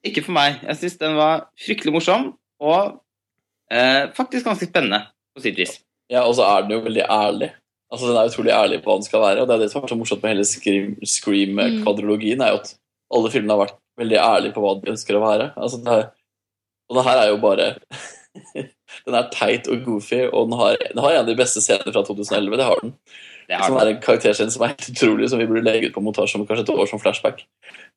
[0.06, 0.60] ikke for meg.
[0.62, 2.28] Jeg syns den var fryktelig morsom,
[2.62, 3.00] og
[3.74, 5.00] eh, faktisk ganske spennende
[5.34, 5.80] på sitt vis.
[6.08, 7.48] ja, og så er den jo veldig ærlig.
[7.90, 9.82] Altså, Den er utrolig ærlig på hva den skal være, og det er det som
[9.82, 12.70] er så morsomt med hele Scream- Scream-kvadrologien, er jo at
[13.12, 15.50] alle filmene har vært veldig ærlige på hva de ønsker å være.
[15.58, 16.06] Altså, det er,
[16.88, 17.66] og det her er jo bare
[19.06, 21.92] Den er teit og goofy, og den har, den har en av de beste scenene
[21.94, 22.56] fra 2011.
[22.58, 22.94] Det har den.
[23.48, 26.02] Det Som er en karakterscene som er helt utrolig, som vi burde legge ut på
[26.04, 27.42] montasje om kanskje et år som flashback.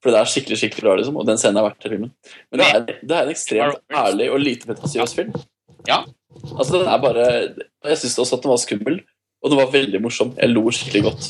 [0.04, 2.14] For det er skikkelig skikkelig bra, liksom, og den scenen er verdt i filmen.
[2.52, 5.36] Men det er, det er en ekstremt ærlig og lite pretentiøs film.
[5.88, 6.02] Ja.
[6.56, 7.26] Altså, den er bare
[7.86, 9.02] Jeg syns også at den var skummel,
[9.44, 10.34] og den var veldig morsom.
[10.40, 11.30] Jeg lo skikkelig godt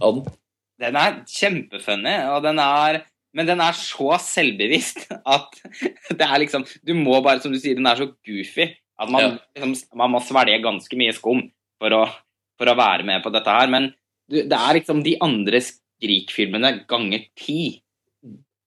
[0.00, 0.36] av den.
[0.80, 3.02] Den er kjempefunny, og den er
[3.34, 5.04] men den er så selvbevisst
[5.36, 5.60] at
[6.10, 8.66] det er liksom Du må bare, som du sier, den er så goofy
[9.00, 9.30] at man, Ja.
[9.56, 11.44] liksom, man må svelge ganske mye skum
[11.80, 12.02] for å,
[12.60, 13.70] for å være med på dette her.
[13.72, 13.86] Men
[14.28, 17.80] du, det er liksom de andre Skrik-filmene ganger ti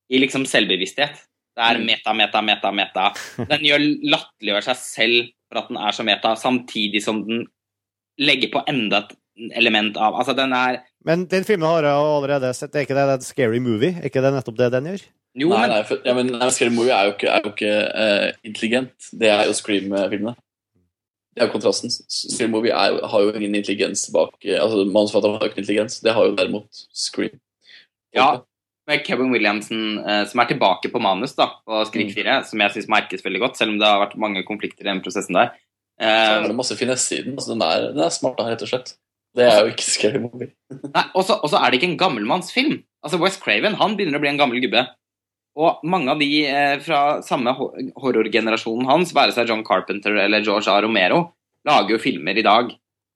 [0.10, 1.22] i liksom selvbevissthet.
[1.54, 1.86] Det er Mm.
[1.86, 3.04] meta, meta, meta, meta.
[3.38, 7.44] Den gjør latterliggjør seg selv for at den er så meta, samtidig som den
[8.18, 9.14] legger på enda et
[9.58, 12.76] element av Altså, den er Men den filmen har jeg allerede sett.
[12.76, 13.98] Er ikke det en scary movie?
[14.00, 15.04] Er ikke det nettopp det den gjør?
[15.34, 17.52] Jo, Nei, men nei, for, ja, men nei, Scary Movie er jo ikke, er jo
[17.56, 19.08] ikke uh, intelligent.
[19.18, 20.36] Det er jo Scream-filmene.
[21.34, 21.90] Det er jo kontrasten.
[21.90, 25.98] Scary Movie er, har jo ingen intelligens bak eh, altså Manusforfatteren har jo ikke intelligens.
[26.06, 27.40] Det har jo derimot Scream.
[28.14, 28.44] Ja.
[28.86, 32.16] med Kevin Williamson uh, som er tilbake på manus da, på Skrik Mm.
[32.20, 34.92] 4, som jeg syns merkes veldig godt, selv om det har vært mange konflikter i
[34.92, 35.56] den prosessen der.
[35.98, 37.34] Så er Eh, det masse finesse i den.
[37.34, 38.94] Altså, den, er, den er smart, da, rett og slett.
[39.36, 40.52] Det er jo ikke Scary Movie.
[40.94, 42.76] nei, og så er det ikke en gammelmannsfilm.
[43.04, 44.84] Altså, West Craven han begynner å bli en gammel gubbe.
[45.58, 47.72] Og mange av de eh, fra samme ho-
[48.02, 50.80] horrorgenerasjonen hans, være seg John Carpenter eller George A.
[50.82, 51.34] Romero,
[51.66, 52.72] lager jo filmer i dag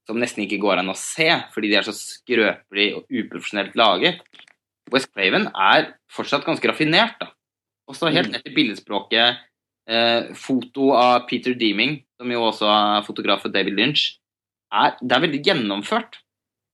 [0.08, 4.22] som nesten ikke går an å se, fordi de er så skrøpelig og uprofesjonelt laget.
[4.90, 7.28] West Craven er fortsatt ganske raffinert, da.
[7.90, 8.32] Også helt Mm.
[8.32, 9.36] ned til billedspråket.
[9.88, 14.18] Eh, foto av Peter Deeming, som jo også er fotograf for David Lynch,
[14.74, 16.20] er, det er veldig gjennomført.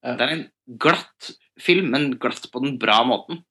[0.05, 0.14] Ja.
[0.18, 0.47] Det er en
[0.81, 3.42] glatt film, men glatt på den bra måten.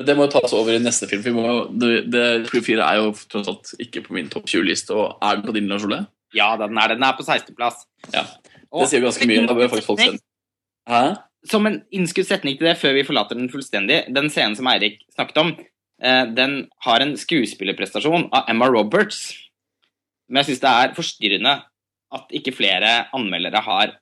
[0.00, 1.24] Men det må jo tas over i neste film.
[1.26, 1.46] Vi må,
[1.76, 4.96] det, det, Scream 4 er jo tross alt ikke på min topp 20-liste.
[4.96, 5.98] Og er den på din, Lars Ole?
[6.36, 7.82] Ja, den er, den er på 16.-plass.
[8.14, 8.22] Ja.
[8.70, 9.42] Det sier ganske mye.
[9.50, 10.22] Da bør faktisk folk se den.
[10.88, 11.02] Hæ?
[11.50, 14.98] Som en innskutt setning til det før vi forlater den fullstendig, den scenen som Eirik
[15.12, 15.52] snakket om,
[16.00, 19.22] eh, den har en skuespillerprestasjon av Emma Roberts.
[20.28, 21.54] Men jeg syns det er forstyrrende
[22.14, 23.96] at ikke flere anmeldere har,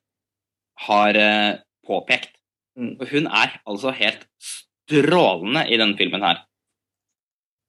[0.86, 2.36] har eh, påpekt.
[2.78, 2.94] Mm.
[3.00, 6.44] Og hun er altså helt strålende i denne filmen her.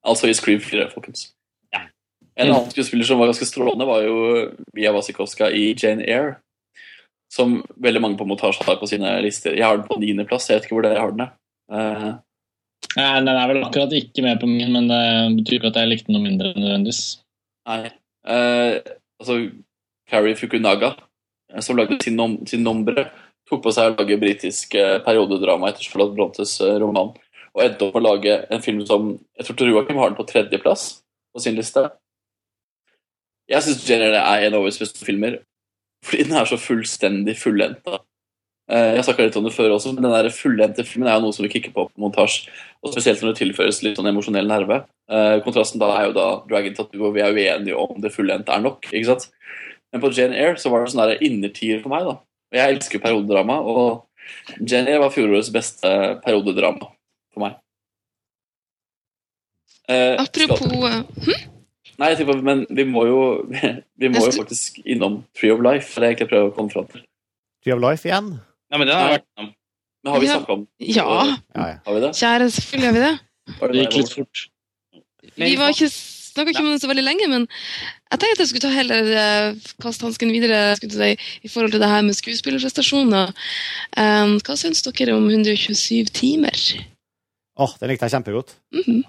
[0.08, 1.30] Altså i Scream 4, folkens.
[1.74, 1.88] Ja.
[2.40, 4.20] En annen skuespiller som var ganske strålende, var jo
[4.78, 6.38] Mia Wasikowska i Jane Eyre.
[7.30, 9.54] Som veldig mange på montasje har på sine lister.
[9.58, 10.48] Jeg har den på niendeplass.
[10.50, 11.28] Jeg vet ikke hvor dere har den.
[11.70, 12.10] Eh,
[12.98, 15.02] Nei, Den er vel akkurat ikke med på min, men det
[15.42, 17.02] betyr ikke at jeg likte den noe mindre enn nødvendigvis.
[17.70, 17.92] nei.
[18.30, 18.80] Uh,
[19.22, 19.36] altså
[20.10, 20.96] Carrie Fukunaga,
[21.54, 23.10] eh, som lagde sin, nom sin Nombre,
[23.50, 27.14] tok på seg å lage britisk eh, periodedrama etter Charlotte Brontes eh, roman.
[27.56, 30.20] Og endte opp med å lage en film som Jeg tror Tor Joakim har den
[30.20, 30.84] på tredjeplass
[31.34, 31.88] på sin liste.
[33.50, 35.42] Jeg syns Jenner er en av årets beste filmer
[36.06, 37.98] fordi den er så fullstendig fullendta.
[38.72, 41.36] Jeg snakka litt om det før også, men den der fullendte filmen er jo noe
[41.36, 42.54] som vi kikker på på montasje.
[42.80, 44.78] Og spesielt når det tilføres litt sånn emosjonell nerve.
[45.44, 48.64] Kontrasten da er jo da Dragon Tattoo, og vi er uenige om det fullendte er
[48.64, 48.88] nok.
[48.94, 49.28] ikke sant?
[49.94, 52.04] Men på Jane Eyre så var det sånn der innertier for meg.
[52.06, 52.18] da.
[52.52, 54.06] Og Jeg elsker periodedrama, og
[54.62, 55.90] Jane Eyre var fjorårets beste
[56.26, 56.92] periodedrama
[57.34, 57.56] for meg.
[59.90, 60.86] Eh, Apropos skal-
[61.34, 61.46] eh,
[62.00, 63.22] Nei, jeg tipper, men vi må jo,
[64.00, 65.90] vi må jo faktisk innom Tree of Life.
[65.96, 67.02] Det er egentlig jeg prøver å komme fram til.
[67.64, 68.30] Tree of Life igjen?
[68.72, 69.18] Ja, men det har Nei.
[69.18, 69.50] vært innom.
[70.04, 71.80] Men har vi snakka om Ja, Ja, ja.
[71.86, 72.12] Har vi det?
[72.16, 73.20] kjære, selvfølgelig har vi.
[73.50, 74.46] Det det gikk litt fort.
[75.36, 75.90] Vi var ikke,
[76.40, 77.46] snakka ikke om det så veldig lenge, men
[78.10, 81.12] jeg tenkte at jeg skulle ta heller eh, kaste hansken videre si,
[81.44, 83.36] i forhold til det her med skuespillerprestasjoner.
[84.00, 86.58] Um, hva syns dere om 127 timer?
[87.60, 88.56] Åh, den likte jeg kjempegodt.
[88.74, 89.04] Mhm,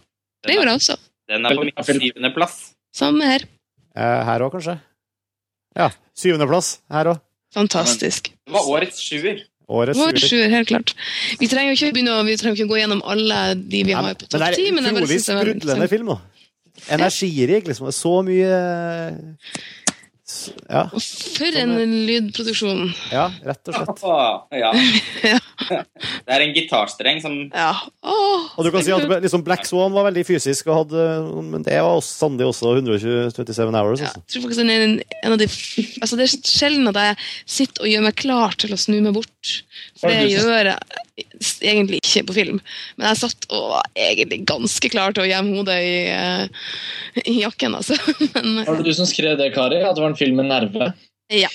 [0.45, 0.99] Det gjorde jeg også.
[1.31, 2.57] Den er på min syvende plass.
[2.97, 3.45] Samme her.
[3.95, 4.81] Eh, her òg, kanskje?
[5.79, 5.91] Ja.
[6.19, 7.21] Syvendeplass her òg.
[7.55, 8.33] Fantastisk.
[8.47, 9.45] Det var årets sjuer.
[9.71, 10.27] Årets Vår sjuer.
[10.27, 10.95] sjuer, helt klart.
[11.39, 13.95] Vi trenger jo ikke begynne å, vi trenger ikke å gå gjennom alle de vi
[13.95, 16.19] har på topp ti, men det er utrolig var veldig sprudlende film, da.
[16.89, 17.91] Energirik, liksom.
[17.93, 19.27] Så mye
[20.31, 21.73] s- Ja, for en
[22.07, 22.93] lydproduksjon.
[23.11, 24.03] ja rett og slett.
[24.07, 24.71] Åh, ja.
[25.71, 25.83] Ja.
[26.01, 27.75] Det er en gitarstreng som Ja.
[28.03, 31.03] oh, Og du kan si at liksom Black Swan var veldig fysisk, og hadde,
[31.51, 34.01] men det var også, sannelig også 127 hours.
[34.01, 34.23] Ja, Altså.
[34.23, 35.47] jeg tror faktisk en, en av de
[36.01, 39.15] altså Det er sjelden at jeg sitter og gjør meg klar til å snu meg
[39.19, 39.53] bort.
[40.01, 40.77] For det gjør jeg
[41.61, 42.59] egentlig ikke på film.
[42.97, 46.65] Men jeg satt og var egentlig ganske klar til å gjemme hodet i, eh,
[47.27, 47.99] i jakken, altså.
[48.41, 49.83] Men Var det du som skrev det, Kari?
[49.85, 50.93] At det var en film med nerve?
[51.31, 51.51] Ja.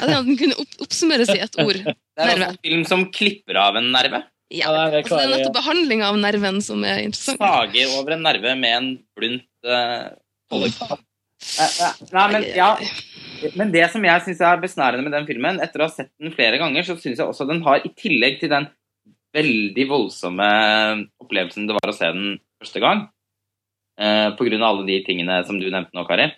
[0.00, 1.78] At den kunne opp oppsummeres i et ord.
[2.12, 2.46] Det er Nerve.
[2.52, 4.18] en film som klipper av en nerve.
[4.52, 4.66] Ja.
[4.68, 7.40] Ja, det er Altså, det er nettopp behandlinga av nerven som er interessant.
[7.40, 10.98] Sager over en nerve med en blunt uh,
[12.12, 12.74] Nei, men ja
[13.58, 16.34] Men det som jeg syns er besnærende med den filmen, etter å ha sett den
[16.34, 18.68] flere ganger, så syns jeg også den har, i tillegg til den
[19.32, 20.48] veldig voldsomme
[21.22, 23.06] opplevelsen det var å se den første gang,
[23.98, 26.30] eh, av alle de tingene som du nevnte nå, Kari,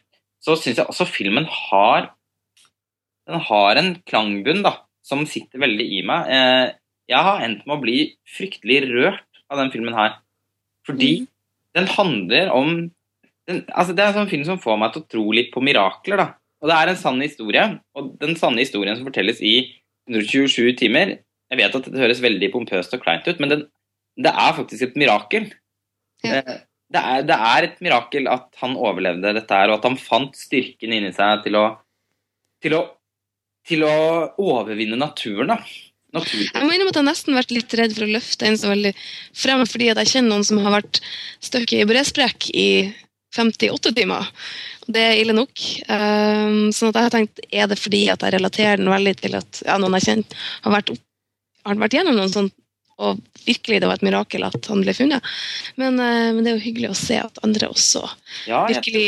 [0.42, 2.12] så syns jeg også filmen har
[3.24, 6.26] Den har en klangbunn da, som sitter veldig i meg.
[6.28, 6.74] Eh,
[7.08, 7.94] jeg har endt med å bli
[8.28, 10.18] fryktelig rørt av den filmen her.
[10.84, 11.28] Fordi Mm.
[11.74, 12.90] den handler om
[13.48, 15.62] den, altså Det er en sånn film som får meg til å tro litt på
[15.64, 16.18] mirakler.
[16.18, 16.34] da.
[16.64, 17.64] Og det er en sann historie.
[17.94, 19.56] Og den sanne historien som fortelles i
[20.08, 21.18] 127 timer
[21.52, 23.66] Jeg vet at det høres veldig pompøst og kleint ut, men den,
[24.16, 25.50] det er faktisk et mirakel.
[26.24, 26.40] Ja.
[26.40, 26.62] Eh,
[26.94, 30.36] Det, er, det er et mirakel at han overlevde dette her, og at han fant
[30.38, 31.64] styrken inni seg til å,
[32.62, 32.82] til å,
[33.66, 33.94] til å
[34.38, 35.50] overvinne naturen.
[35.54, 35.56] da.
[36.14, 36.46] Naturen.
[36.52, 38.92] Jeg må innrømme at jeg nesten vært litt redd for å løfte en så veldig
[39.34, 41.00] frem, fordi jeg kjenner noen som har vært
[41.42, 42.68] støkket i bresprekk i
[43.34, 44.30] 58 timer.
[44.86, 45.52] Det er ille nok.
[45.88, 49.38] Um, sånn at jeg har tenkt, er det fordi at jeg relaterer den veldig til
[49.38, 50.92] at ja, noen jeg kjenner har vært,
[51.64, 52.56] har vært gjennom noe sånt,
[53.02, 55.32] og virkelig det var et mirakel at han ble funnet.
[55.80, 58.04] Men, uh, men det er jo hyggelig å se at andre også
[58.46, 59.06] Ja, jeg, virkelig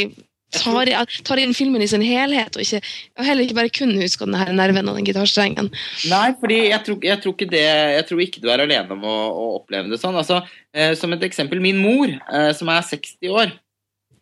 [0.54, 0.90] tar,
[1.26, 2.80] tar inn filmen i sin helhet, og, ikke,
[3.18, 5.70] og heller ikke bare kun husker den her nerven og den gitarstrengen.
[6.10, 9.04] Nei, fordi jeg tror, jeg tror ikke det Jeg tror ikke du er alene om
[9.06, 10.16] å, å oppleve det sånn.
[10.16, 10.40] Altså,
[10.74, 13.54] eh, som et eksempel, min mor, eh, som er 60 år,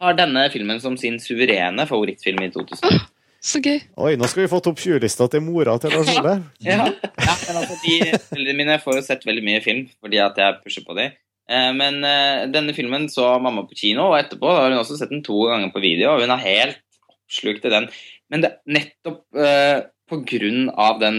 [0.03, 3.03] har denne filmen som sin suverene favorittfilm i 2000.
[3.45, 3.83] Så gøy.
[4.01, 6.39] Oi, nå skal vi få topp 20-lista til mora til Lars Ole.
[6.65, 7.99] Ja, ja men altså, de
[8.31, 11.13] Foreldrene mine får jo sett veldig mye film fordi at jeg pusher på dem.
[11.45, 15.13] Eh, men eh, denne filmen så mamma på kino, og etterpå har hun også sett
[15.13, 16.15] den to ganger på video.
[16.15, 16.81] og Hun er helt
[17.13, 17.91] oppslukt i den.
[18.33, 21.19] Men det, nettopp uh, på grunn av den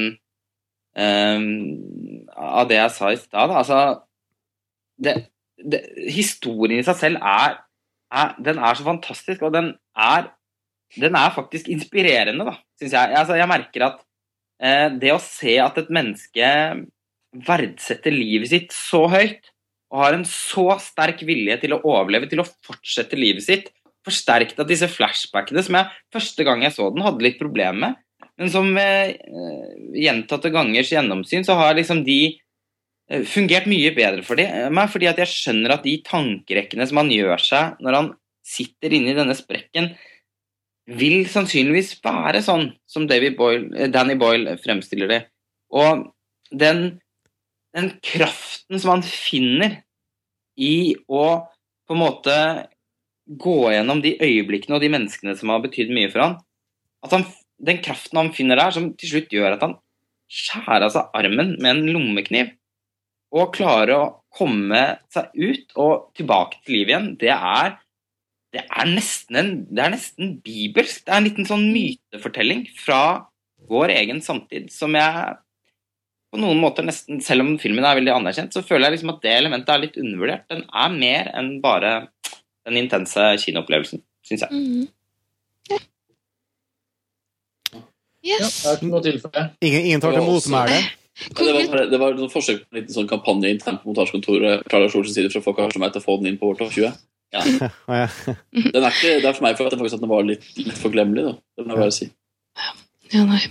[0.98, 1.46] um,
[2.34, 3.82] Av det jeg sa i stad, altså
[4.98, 5.14] det,
[5.62, 7.60] det, Historien i seg selv er,
[8.16, 10.32] er Den er så fantastisk, og den er
[10.96, 13.16] den er faktisk inspirerende, da, syns jeg.
[13.20, 13.98] Altså, jeg merker at
[14.62, 16.52] eh, det å se at et menneske
[17.46, 19.52] verdsetter livet sitt så høyt,
[19.92, 23.70] og har en så sterk vilje til å overleve, til å fortsette livet sitt,
[24.06, 28.02] forsterket av disse flashbackene som jeg første gang jeg så den, hadde litt problemer med.
[28.40, 32.45] Men som ved eh, gjentatte gangers gjennomsyn, så har liksom de eh,
[33.06, 37.42] fungert mye bedre for meg, fordi at jeg skjønner at de tankerekkene som han gjør
[37.44, 38.12] seg når han
[38.46, 39.92] sitter inne i denne sprekken,
[40.86, 45.22] vil sannsynligvis være sånn som Boyle, eh, Danny Boyle fremstiller det.
[45.74, 46.06] Og
[46.54, 47.00] den,
[47.74, 49.82] den kraften som han finner
[50.56, 51.50] i å
[51.86, 52.36] på en måte
[53.26, 56.38] gå gjennom de øyeblikkene og de menneskene som har betydd mye for han,
[57.06, 57.26] at han,
[57.58, 59.76] den kraften han finner der, som til slutt gjør at han
[60.32, 62.54] skjærer av seg armen med en lommekniv,
[63.36, 67.76] og klare å komme seg ut og tilbake til livet igjen, det er
[68.56, 71.02] det er nesten en, det er nesten bibelsk.
[71.04, 73.02] Det er en liten sånn mytefortelling fra
[73.68, 75.34] vår egen samtid som jeg
[76.32, 79.22] på noen måter nesten, Selv om filmen er veldig anerkjent, så føler jeg liksom at
[79.24, 80.48] det elementet er litt undervurdert.
[80.52, 81.94] Den er mer enn bare
[82.66, 84.52] den intense kinoopplevelsen, syns jeg.
[84.52, 84.88] Mm -hmm.
[85.70, 85.80] Ja,
[88.26, 88.66] Yes.
[88.66, 89.50] Ja.
[89.62, 90.80] Ingen, ingen tar til motmæle.
[91.16, 94.82] Det var, det var et forsøk på en liten sånn kampanje internt på montasjekontoret fra
[94.84, 96.60] Lars Olsens side for å få kanskje meg til å få den inn på vårt
[96.64, 96.96] topp 20.
[97.36, 97.42] Ja.
[97.44, 100.44] Den er ikke, det er for meg for at, den faktisk, at den var litt,
[100.60, 101.24] litt forglemmelig.
[101.26, 101.34] Da.
[101.58, 102.08] Det må jeg bare si.
[103.12, 103.42] Ja, nei.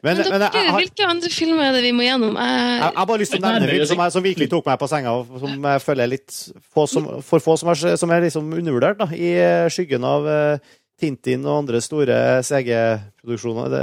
[0.00, 2.32] Men, Men, men jeg, dere, har- hvilke andre filmer er det vi må gjennom?
[2.40, 4.66] jeg, Jeg, jeg har bare lyst til å nevne en film som, som virkelig tok
[4.70, 6.38] meg på senga, og som jeg føler er litt
[6.74, 10.26] få som, for få som er, som er liksom undervurdert, da, i eh, skyggen av
[10.26, 12.16] uh, Tintin og andre store
[12.48, 13.76] CG-produksjoner.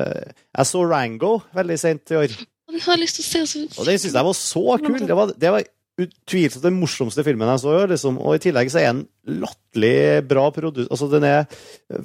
[0.57, 2.35] Jeg så Rango veldig sent i år.
[2.77, 3.41] Den har jeg lyst til å se.
[3.49, 3.81] Så...
[3.81, 5.01] Og det syns jeg var så kul!
[5.01, 5.65] Det var, det var
[5.97, 7.91] utvilsomt den morsomste filmen jeg så i år.
[7.95, 8.19] Liksom.
[8.21, 9.03] Og i tillegg så er den
[9.41, 10.91] latterlig bra produsert.
[10.93, 11.45] Altså, den er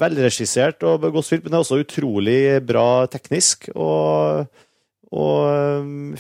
[0.01, 3.69] velregissert og godt spilt, men den er også utrolig bra teknisk.
[3.77, 4.47] Og,
[5.13, 6.15] og um,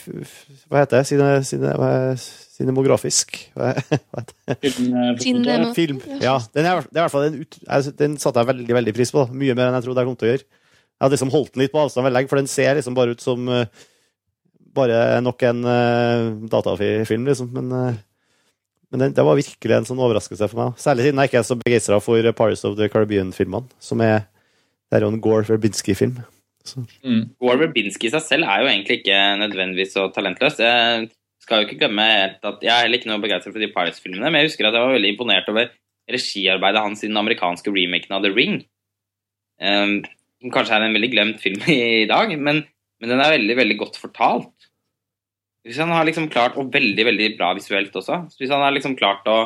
[0.68, 1.06] hva heter det?
[1.08, 3.38] Sine, sine, hva er- cinemografisk?
[3.56, 3.72] Hva?
[5.24, 6.02] Film, eh, Film.
[6.20, 7.56] Ja, den er, det er hvert fall en ut,
[7.98, 9.24] Den satte jeg veldig veldig pris på.
[9.24, 9.32] da.
[9.44, 10.44] Mye mer enn jeg trodde jeg kom til å gjøre.
[10.92, 13.16] Jeg hadde liksom holdt den litt på avstand veldig lenge, for den ser liksom bare
[13.16, 13.64] ut som eh,
[14.76, 17.52] bare nok en uh, datafilm, liksom.
[17.54, 17.94] Men, uh,
[18.92, 20.76] men det, det var virkelig en sånn overraskelse for meg.
[20.80, 24.28] Særlig siden jeg ikke er så begeistra for Paris of the Caribbean-filmene, som er
[24.92, 26.18] Det er jo en Gore Verbinski-film.
[27.00, 27.22] Mm.
[27.40, 30.58] Gore Verbinski i seg selv er jo egentlig ikke nødvendigvis så talentløs.
[30.60, 31.06] Jeg
[31.42, 34.42] skal jo ikke glemme at Jeg er heller ikke noe begeistra for de Pirates-filmene, men
[34.42, 35.72] jeg husker at jeg var veldig imponert over
[36.12, 38.60] regiarbeidet hans i den amerikanske remaken av The Ring.
[39.62, 40.02] Um,
[40.52, 42.64] kanskje er en veldig glemt film i dag, men,
[43.02, 44.68] men den er veldig, veldig godt fortalt.
[45.66, 48.94] Hvis han har liksom klart, og veldig, veldig bra visuelt også, hvis han har liksom
[48.98, 49.40] klart å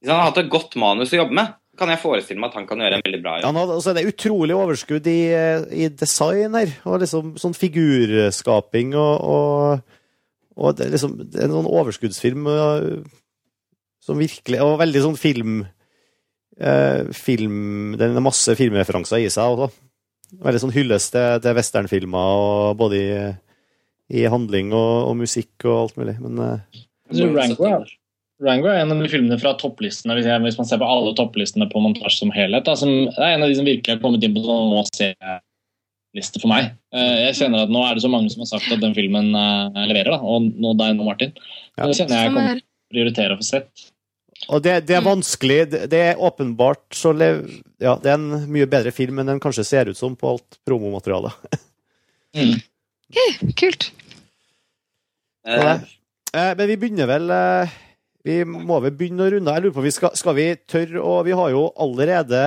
[0.00, 2.58] Hvis han har hatt et godt manus å jobbe med, kan jeg forestille meg at
[2.58, 3.46] han kan gjøre en veldig bra jobb.
[3.50, 5.20] Han hadde, altså, er utrolig overskudd i,
[5.76, 9.98] i design her, og liksom sånn figurskaping og, og,
[10.56, 12.88] og det er liksom en sånn overskuddsfilm og,
[14.00, 15.58] som virkelig Og veldig sånn film
[16.56, 17.58] eh, Film
[18.00, 19.68] Den har masse filmreferanser i seg også.
[20.38, 23.14] Veldig sånn hyllest til, til westernfilmer, både i,
[24.20, 26.16] i handling og, og musikk og alt mulig.
[26.22, 26.80] Men uh,
[27.34, 27.90] Rango er,
[28.40, 31.12] Rango er en av de filmene fra topplistene, hvis, jeg, hvis man ser på alle
[31.18, 32.64] topplistene på montasje som helhet.
[32.68, 34.84] Da, som, det er en av de som virkelig har kommet inn på sånn må
[34.94, 36.72] se-liste for meg.
[36.94, 39.34] Eh, Jeg kjenner at nå er det så mange som har sagt at den filmen
[39.36, 41.34] eh, leverer, da, og nå deg nå, Martin.
[41.76, 41.90] Ja.
[41.90, 43.90] Det kjenner jeg jeg kommer til å prioritere å få sett.
[44.50, 45.08] Og det, det er Mm.
[45.12, 45.58] vanskelig.
[45.70, 47.44] Det, det er åpenbart så lev,
[47.80, 50.58] Ja, det er en mye bedre film enn den kanskje ser ut som på alt
[50.66, 51.32] promomaterialet.
[53.60, 53.90] Kult.
[55.46, 55.78] Eh,
[56.30, 57.70] Eh, men vi begynner vel eh,
[58.22, 59.50] Vi må vel begynne å runde.
[59.56, 62.42] Jeg lurer på, vi skal, skal vi tørre å Vi har jo allerede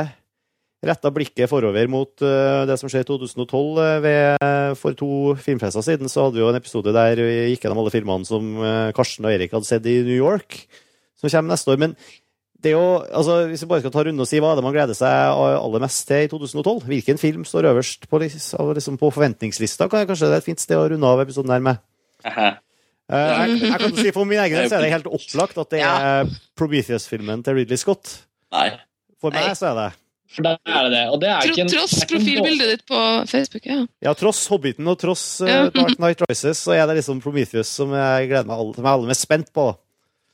[0.88, 3.82] retta blikket forover mot eh, det som skjer i 2012.
[3.84, 4.48] eh, ved,
[4.80, 7.92] for to filmfester siden så hadde vi jo en episode der vi gikk gjennom alle
[7.92, 8.54] filmene som
[8.96, 10.62] Karsten og Erik hadde sett i New York,
[11.24, 11.80] som kommer neste år.
[11.82, 11.96] Men
[12.64, 14.64] det er jo, altså, hvis vi bare skal ta runde og si hva er det
[14.64, 19.10] man gleder seg aller mest til i 2012, hvilken film står øverst på, liksom på
[19.12, 19.90] forventningslista?
[19.92, 21.82] Kan jeg, kanskje det er et fint sted å runde av episoden her med?
[22.28, 22.54] eh,
[23.12, 25.74] Eh, jeg, jeg kan si For min egen del så er det helt opplagt at
[25.76, 25.90] det Ja.
[26.24, 28.14] er Prometheus-filmen til Ridley Scott.
[28.56, 28.70] Nei.
[29.22, 29.58] For meg Nei.
[29.60, 29.88] så er det.
[30.34, 31.02] For der er det det.
[31.12, 33.82] Og det er Tro, ikke en, tross profilbildet ditt på Facebook, ja.
[34.08, 37.92] Ja, tross Hobbiten og tross uh, Dark Night Rises, så er det liksom Prometheus som
[37.94, 39.68] jeg gleder meg all- som jeg er aller mest spent på.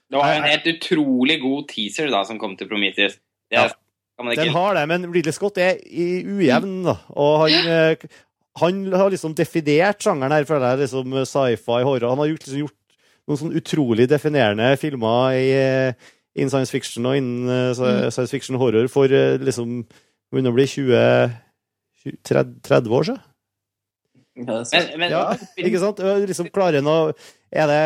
[0.09, 3.19] Det var en helt utrolig god teaser da som kom til Prometheus.
[3.49, 3.69] Det Ja.
[4.17, 6.97] kan Den har det, men Ridley Scott er i ujevn, da.
[7.15, 7.95] Og han, eh,
[8.57, 12.09] han har liksom definert sjangeren her, føler jeg, liksom sci-fi, horror.
[12.09, 12.75] Han har gjort, liksom, gjort
[13.27, 15.93] noen sånn utrolig definerende filmer i, eh,
[16.35, 19.85] innen science fiction og innen eh, science fiction horror for eh, liksom
[20.29, 21.31] Begynner å bli 20
[22.23, 23.21] 30, 30 år siden.
[24.48, 24.66] Men,
[25.01, 25.24] men, Ja,
[25.59, 26.00] ikke sant?
[26.30, 26.98] Liksom klarer han å
[27.50, 27.77] er det,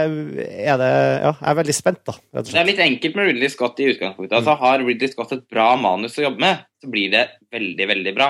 [0.68, 2.16] er det Ja, jeg er veldig spent, da.
[2.36, 4.36] Rett og Det er litt enkelt med Ridley Scott i utgangspunktet.
[4.40, 7.24] Altså, har Ridley Scott et bra manus å jobbe med, så blir det
[7.54, 8.30] veldig, veldig bra.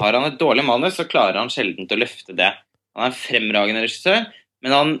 [0.00, 2.54] Har han et dårlig manus, så klarer han sjelden å løfte det.
[2.96, 4.30] Han er en fremragende regissør,
[4.64, 4.94] men han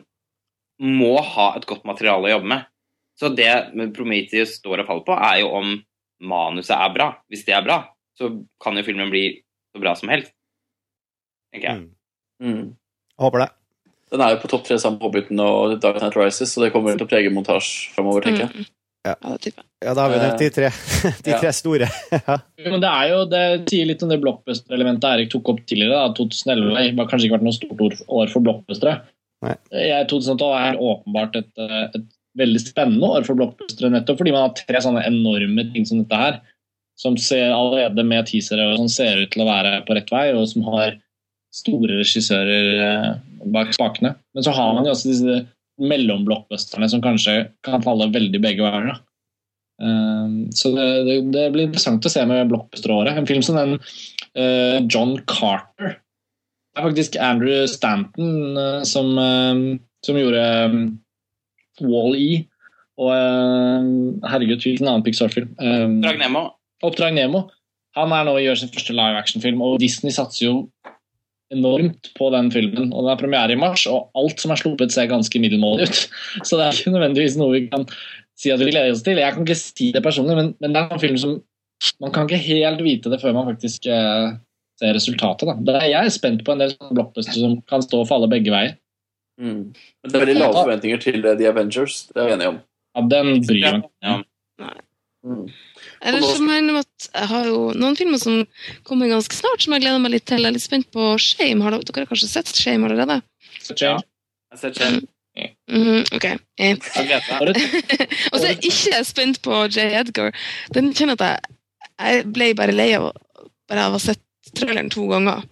[0.80, 2.66] må ha et godt materiale å jobbe med.
[3.20, 5.72] Så det med Prometheus står og faller på, er jo om
[6.20, 7.08] manuset er bra.
[7.32, 7.82] Hvis det er bra,
[8.18, 9.24] så kan jo filmen bli
[9.72, 10.32] så bra som helst.
[11.52, 11.82] Tenker jeg.
[11.82, 11.88] Mm.
[12.40, 12.74] Mm.
[13.20, 13.48] Håper det.
[14.10, 16.72] Den er jo på topp tre sammen med Hobbiten og Dark Night Rises, så det
[16.74, 18.54] kommer til å prege montasje framover, tenker jeg.
[18.64, 18.70] Mm.
[19.06, 19.14] Ja.
[19.24, 19.36] Ja.
[19.80, 20.68] Ja, da har vi nevnt de tre,
[21.24, 21.38] de Ja.
[21.40, 21.86] tre store.
[22.66, 25.96] Men det er jo, det sier litt om det blockbuster-elementet Erik tok opp tidligere.
[25.96, 26.10] Da.
[26.18, 28.96] 2011 har kanskje ikke vært noe stort år- for blockbustere.
[29.72, 32.04] Jeg, 2012 er åpenbart et, eh, et
[32.36, 36.18] veldig spennende år for blockbustere, nettopp fordi man har tre sånne enorme ting som dette
[36.20, 36.40] her,
[37.00, 40.26] som ser allerede med teasere og som ser ut til å være på rett vei,
[40.36, 40.98] og som har
[41.54, 43.08] store regissører eh,
[43.50, 44.14] bak spakene.
[44.34, 45.38] Men så har man jo også disse
[45.80, 49.00] mellomblockbusterne som kanskje kan falle veldig begge veier.
[49.80, 53.16] Um, så det, det, det blir interessant å se med blockbuster-året.
[53.16, 55.96] En film som den eh, John Carter.
[56.70, 59.14] Det er faktisk Andrew Stanton eh, som,
[60.06, 60.82] som gjorde um,
[61.80, 62.44] Wall-E.
[63.00, 63.08] Og
[64.28, 65.54] herregud, hvilken annen Pixar-film?
[65.56, 66.50] Um, Drag Nemo.
[66.84, 67.46] Oppdrag Nemo.
[67.96, 70.54] Han er nå gjør sin første live action-film, og Disney satser jo
[71.54, 72.92] enormt på den filmen.
[72.92, 76.02] og Den er premiere i mars, og alt som er sluppet, ser ganske middelmådig ut.
[76.46, 77.86] Så det er ikke nødvendigvis noe vi kan
[78.40, 79.20] si at vi gleder oss til.
[79.20, 81.40] Jeg kan ikke si det personlig, men, men det er en film som
[82.00, 84.36] man kan ikke helt vite det før man faktisk eh,
[84.80, 85.48] ser resultatet.
[85.48, 85.56] Da.
[85.66, 88.52] Det er jeg er spent på en del sånne som kan stå og falle begge
[88.52, 88.76] veier.
[89.40, 89.72] Mm.
[89.72, 92.60] Men det er veldig lave forventninger til eh, The Avengers, det er vi enige om.
[92.96, 94.16] Ja, den bryr jeg meg ikke
[95.30, 95.44] om.
[96.00, 96.08] Mm.
[96.08, 98.38] Ellers så må jeg innrømme at jeg har jo noen filmer som
[98.88, 100.40] kommer ganske snart, som jeg gleder meg litt til.
[100.40, 101.60] Jeg er litt spent på Shame.
[101.64, 103.18] Har dere, dere har kanskje sett Shame allerede?
[103.76, 105.02] Ja, Jeg har sett Shame.
[106.16, 106.26] Ok.
[106.58, 106.82] Meg.
[107.28, 107.60] Har du-
[108.32, 109.84] Og så er jeg ikke spent på J.
[110.00, 110.32] Edgar.
[110.74, 111.56] Den kjenner at jeg,
[112.00, 113.10] jeg ble bare lei av,
[113.68, 114.24] bare av å ha sett
[114.56, 115.44] traileren to ganger,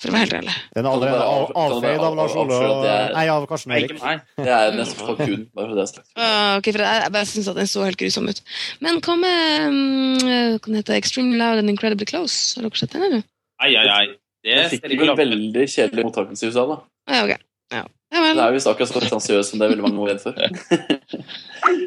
[0.00, 0.54] for å være helt ærlig.
[0.76, 2.84] Den er allerede av- avfeid av Lars Ole og
[3.14, 4.02] Nei, av Karsten Ikke Erik.
[4.02, 4.20] meg.
[4.36, 6.08] Det er nesten kalkun, bare for det sagt.
[6.16, 8.42] Ah, ok, for jeg, jeg bare syns at den så helt grusom ut.
[8.84, 12.54] Men hva med um, hva den heter Extremely Loud and Incredibly Close?
[12.60, 13.24] Har dere sett den, eller?
[13.60, 14.06] Ai, ai, ai.
[14.46, 16.76] Det det fikk vel veldig kjedelig mottakelse i USA, da.
[17.08, 17.46] Ah, ja, ok.
[17.72, 17.84] Ja.
[18.14, 18.36] Ja vel.
[18.38, 20.34] Det er jo visst akkurat så pretensiøst som det er veldig mange var redd for.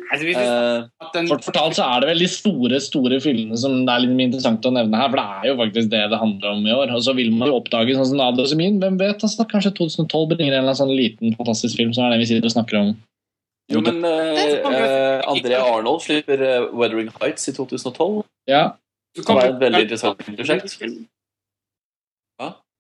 [0.10, 3.76] Altså, vi Eh, den, Kort fortalt så er det vel de store store filmene som
[3.86, 5.12] det er litt interessant å nevne her.
[5.12, 6.94] For det er jo faktisk det det handler om i år.
[6.98, 8.80] Og så vil man jo oppdage sånn som Nadia Semin.
[8.82, 9.24] Hvem vet?
[9.24, 12.30] altså Kanskje 2012 bringer en eller annen sånn liten, fantastisk film som er det vi
[12.32, 12.92] sitter og snakker om.
[13.70, 18.26] jo, men eh, eh, Andrea Arnold slipper Weathering Heights' i 2012.
[18.50, 18.64] Ja,
[19.16, 20.76] så Det var et veldig interessant prosjekt.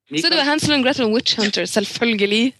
[0.09, 2.53] Så er det var Hansel og Gretel og Witch Hunter, selvfølgelig.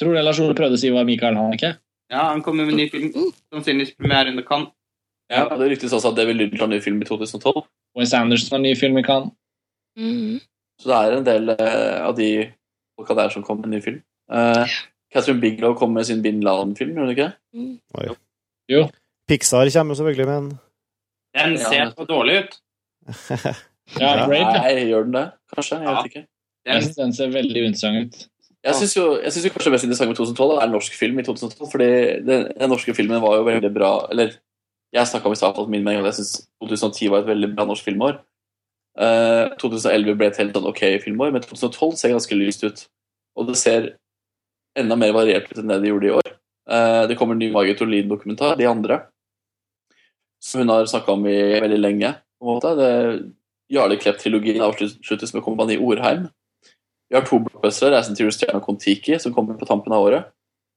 [0.00, 1.74] Tror det Lars Ole prøvde å si var Michael Haneke.
[2.10, 3.32] Ja, han kommer med en ny film.
[3.52, 4.72] Sannsynligvis premiere under Cannes.
[5.30, 7.60] Ja, Det ryktes også at David Lynch har ny film i 2012.
[7.98, 9.34] Wes Anderson har ny film i Cannes.
[9.98, 10.40] Mm.
[10.80, 12.30] Så det er en del uh, av de
[12.98, 14.00] folka der som kommer med ny film.
[14.32, 14.64] Uh,
[15.12, 18.16] Catherine Bigelow kommer med sin Bin Laden-film, gjør hun ikke det?
[18.70, 18.84] Jo.
[19.28, 20.50] Pixar kommer jo selvfølgelig med en
[21.36, 22.60] Den ser så dårlig ut.
[23.98, 24.26] Ja.
[24.30, 25.24] Nei, gjør den det?
[25.50, 25.80] Kanskje?
[25.82, 26.20] Jeg vet ikke.
[26.68, 28.18] Jeg Den, den ser veldig unnsang ut.
[28.66, 31.68] Jeg syns jo, jo kanskje det mest interessante med 2012 er norsk film i 2012.
[31.72, 31.90] fordi
[32.26, 34.34] den, den norske filmen var jo veldig bra Eller
[34.92, 37.64] jeg snakka om i stad min mening at jeg syns 2010 var et veldig bra
[37.68, 38.18] norsk filmår.
[38.98, 42.82] Uh, 2011 ble et helt sånn ok filmår, men 2012 ser ganske lyst ut.
[43.38, 43.86] Og det ser
[44.78, 46.32] enda mer variert ut enn det de gjorde i år.
[46.66, 48.98] Uh, det kommer en ny Margit Olin-dokumentar, De andre,
[50.42, 52.12] som hun har snakka om i veldig lenge.
[52.40, 52.74] på en måte.
[52.74, 52.90] Det
[53.70, 56.26] Jarle Klepp-trilogien avsluttes med Kompani Orheim.
[57.10, 60.30] Vi har to blockbustere, 'Reisen til Justine og Kon-Tiki', som kommer på tampen av året.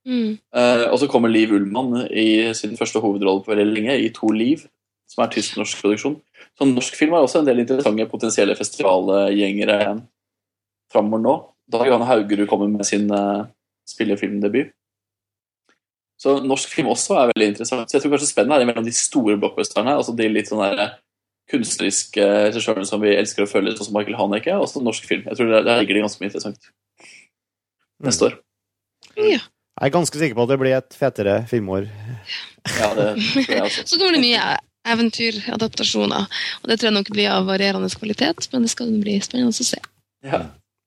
[0.06, 0.40] Mm.
[0.52, 4.32] Uh, og så kommer Liv Ullmann i sin første hovedrolle på veldig lenge, i To
[4.34, 4.66] liv,
[5.08, 6.18] som er tysk-norsk produksjon.
[6.58, 9.78] Så norsk film har også en del interessante potensielle festivalgjengere
[10.92, 11.36] framover nå.
[11.72, 13.46] Da Johanne Haugerud kommer med sin uh,
[13.88, 14.74] spillefilmdebut.
[16.20, 17.90] Så norsk film også er veldig interessant.
[17.90, 20.98] Så jeg tror kanskje spennet er mellom de store blockbusterne, altså de litt sånn der
[21.52, 25.26] kunstneriske regissøren som vi elsker å følge, sånn som Michael Haneke, og så norsk film.
[25.28, 26.72] Jeg tror der, der ligger det ganske mye interessant
[28.04, 28.38] neste år.
[29.16, 29.40] Jeg
[29.88, 31.88] er ganske sikker på at det blir et fetere filmår.
[32.80, 33.86] Ja, det tror jeg også.
[33.90, 34.44] Så kommer det mye
[34.94, 36.28] eventyradaptasjoner,
[36.62, 39.68] og det tror jeg nok blir av varierende kvalitet, men det skal bli spennende å
[39.72, 39.80] se.
[40.24, 40.40] Ja.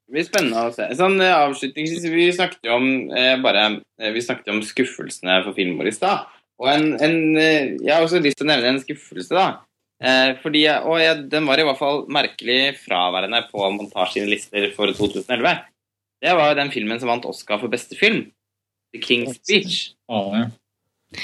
[0.08, 0.88] det blir spennende å se.
[0.98, 3.66] Sånn eh, avslutningsvis, vi snakket jo om eh, bare
[4.00, 6.28] eh, Vi snakket om skuffelsene for filmår i stad.
[6.60, 9.48] Og en, en eh, Jeg har også lyst til å nevne en skuffelse, da.
[9.96, 15.54] Eh, fordi og jeg, Den var i hvert fall merkelig fraværende på montasjelister for 2011.
[16.22, 18.26] Det var jo den filmen som vant Oscar for beste film.
[18.92, 19.92] The King's Speech.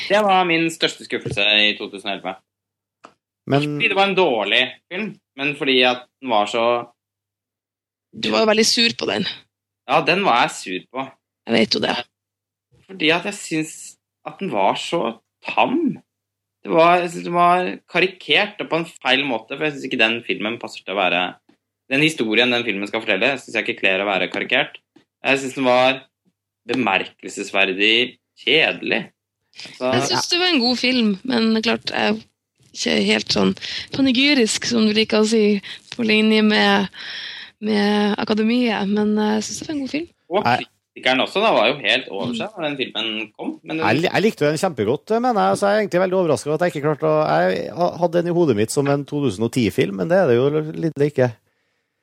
[0.09, 2.35] Det var min største skuffelse i 2011.
[3.51, 6.65] Men Fordi det var en dårlig film, men fordi at den var så
[8.13, 9.25] Du var jo veldig sur på den.
[9.89, 11.07] Ja, den var jeg sur på.
[11.49, 11.97] Jeg vet jo det.
[12.87, 13.73] Fordi at jeg syns
[14.27, 15.19] at den var så
[15.49, 15.99] tam.
[16.63, 19.87] Det var, jeg synes den var karikert og på en feil måte, for jeg syns
[19.89, 21.23] ikke den filmen passer til å være
[21.91, 24.79] Den historien den filmen skal fortelle, syns jeg ikke kler å være karikert.
[25.21, 25.99] Jeg syns den var
[26.71, 29.03] bemerkelsesverdig kjedelig.
[29.53, 32.23] Så, Jeg syns det var en god film, men klart jeg er
[32.73, 33.53] ikke helt sånn
[33.93, 35.59] panegyrisk, som du liker å si,
[35.93, 36.89] på linje med,
[37.61, 40.09] med Akademiet, men jeg syns det var en god film.
[40.33, 40.72] og.
[40.93, 43.53] Kritikeren også da var jo helt over seg når den filmen kom.
[43.65, 45.59] Men jeg, jeg likte den kjempegodt, mener jeg.
[45.59, 47.71] Så jeg er egentlig veldig overraska over at jeg ikke klarte å Jeg
[48.03, 50.51] hadde den i hodet mitt som en 2010-film, men det er det jo
[50.85, 51.31] litt ikke.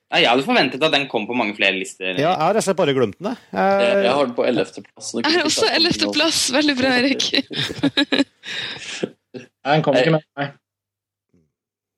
[0.10, 2.16] Nei, jeg hadde forventet at den kom på mange flere lister.
[2.18, 3.38] Ja, jeg har rett og slett bare glemt den, jeg.
[3.54, 4.88] Jeg, jeg har den på 11.
[4.88, 5.12] plass.
[5.20, 6.08] Jeg har også 11.
[6.16, 6.40] plass.
[6.56, 7.28] Veldig bra, Erik.
[9.38, 10.58] Nei, Den kom ikke med meg.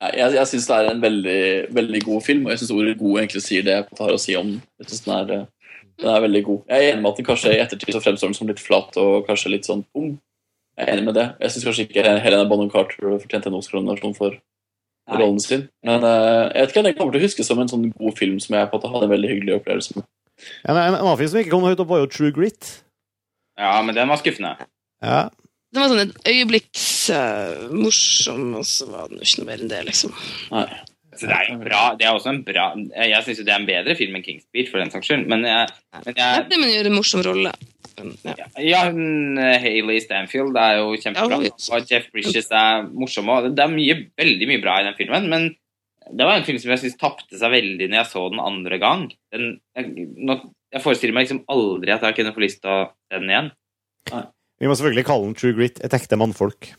[0.01, 1.41] Jeg, jeg syns det er en veldig,
[1.77, 4.35] veldig god film, og jeg syns ordet 'god' egentlig sier det jeg har å si
[4.35, 4.61] om den.
[4.81, 5.60] Jeg synes den er, eh,
[6.01, 6.61] den er veldig god.
[6.67, 8.97] Jeg er enig med at den kanskje i ettertid så fremstår den som litt flat
[9.01, 10.15] og kanskje litt sånn ung.
[10.77, 11.27] Jeg er enig med det.
[11.43, 15.19] Jeg syns kanskje ikke Helena Bonham Carter fortjente en Oscar-nominasjon for Nei.
[15.19, 15.67] rollen sin.
[15.85, 18.17] Men uh, jeg vet ikke om jeg kommer til å huske som en sånn god
[18.17, 20.07] film som jeg på en måte hadde en veldig hyggelig opplevelse med.
[20.65, 22.71] En, en annen film som ikke kom høyt opp, var jo True Grit.
[23.59, 24.55] Ja, men den var skuffende.
[25.05, 25.21] Ja.
[25.71, 29.71] Den var sånn et øyeblikks uh, morsom, og så var den ikke noe mer enn
[29.71, 30.15] det, liksom.
[30.51, 30.65] Nei.
[31.17, 31.81] Så det er jo bra.
[31.99, 34.69] Det er også en bra Jeg syns det er en bedre film enn King's Beach,
[34.71, 35.25] for den saks skyld.
[35.31, 35.67] Men jeg,
[35.97, 37.51] men jeg Det gjør en morsom rolle.
[38.23, 38.47] Ja.
[38.57, 41.41] Ja, hun eh, Hayley Stanfield er jo kjempebra.
[41.41, 43.29] Og Jeff Bridges er morsom.
[43.29, 43.51] òg.
[43.55, 45.27] det er mye, veldig mye bra i den filmen.
[45.31, 45.49] Men
[46.09, 48.79] det var en film som jeg syns tapte seg veldig når jeg så den andre
[48.81, 49.05] gang.
[49.35, 50.39] Den, jeg, nå,
[50.73, 53.51] jeg forestiller meg liksom aldri at jeg kunne få lyst til å se den igjen.
[54.61, 56.71] Vi må selvfølgelig kalle den True Grit et ekte mannfolk.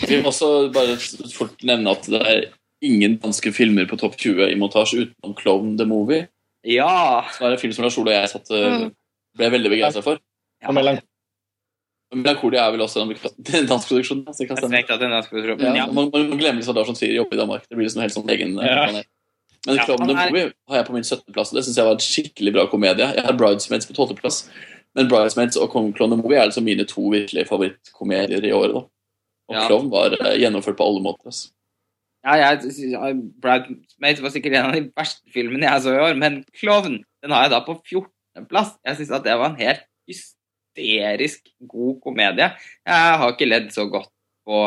[0.00, 0.96] Vi må også bare
[1.34, 2.46] fort nevne at det er
[2.82, 6.28] ingen danske filmer på topp 20 i montasje utenom Clone the Movie.
[6.64, 7.24] Ja!
[7.36, 8.90] Som er en film som Lars Ole og jeg satt, eh, Mm.
[9.36, 10.18] ble veldig begeistra for.
[10.62, 10.72] Ja.
[12.12, 13.12] Melankolia er vel også en
[13.60, 14.24] en dansk produksjon?
[14.34, 15.54] Så det kan Jeg tenkte at den skulle tro.
[15.62, 17.68] Ja, Men ja, man, man, man glemmer liksom Lars von Trier oppe i Danmark.
[17.68, 18.86] Det blir liksom helt sånn egen eh, Ja.
[18.86, 19.06] planet.
[19.66, 21.84] Men Ja, 'Clone the er- Movie har jeg på min 17.-plass, og det syns jeg
[21.84, 23.06] var en skikkelig bra komedie.
[23.14, 24.48] Jeg har Bridesmaids på 12.-plass,
[24.96, 28.72] men Bridesmaids og 'Clone the Movie er altså mine to virkelig favorittkomedier i året.
[28.72, 28.80] da.
[29.50, 29.66] Og Ja.
[29.68, 31.26] Clown var eh, gjennomført på alle måter.
[31.26, 31.50] Altså.
[32.20, 36.42] Ja, jeg Bridesmaids var sikkert en av de verste filmene jeg så i år, men
[36.58, 38.76] Klovn den har jeg da på 14.-plass.
[38.86, 42.48] Jeg syns at det var en helt hysterisk god komedie.
[42.88, 44.10] Jeg har ikke ledd så godt
[44.48, 44.62] på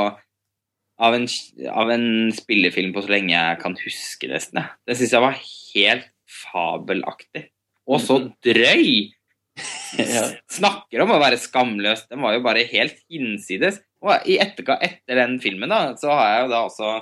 [1.03, 1.25] av en,
[1.73, 4.61] av en spillefilm på så lenge jeg kan huske, nesten.
[4.61, 6.09] Den Det syns jeg var helt
[6.43, 7.47] fabelaktig.
[7.89, 9.11] Og så drøy!
[9.93, 10.23] Ja.
[10.49, 12.07] Snakker om å være skamløs.
[12.09, 13.75] Den var jo bare helt hinsides.
[14.01, 16.93] Og i etterka, etter den filmen da, så har jeg jo da også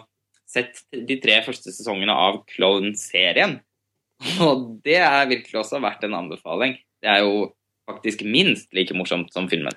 [0.51, 3.57] sett de tre første sesongene av Clone-serien.
[4.45, 6.77] Og det er virkelig også verdt en anbefaling.
[7.01, 7.49] Det er jo
[7.89, 9.75] faktisk minst like morsomt som filmen.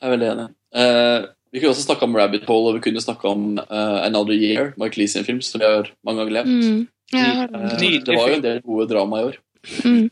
[0.00, 0.46] Jeg er veldig enig.
[0.80, 4.36] Eh, vi kunne også snakke om Rabbit Hole, og vi kunne snakke om uh, Another
[4.36, 6.62] Year, Mike Lee sin film, som vi har mange ganger glemt.
[6.62, 6.88] Mm.
[7.10, 7.26] Ja.
[7.42, 9.40] Eh, det var jo en del gode drama i år.
[9.84, 10.06] Mm.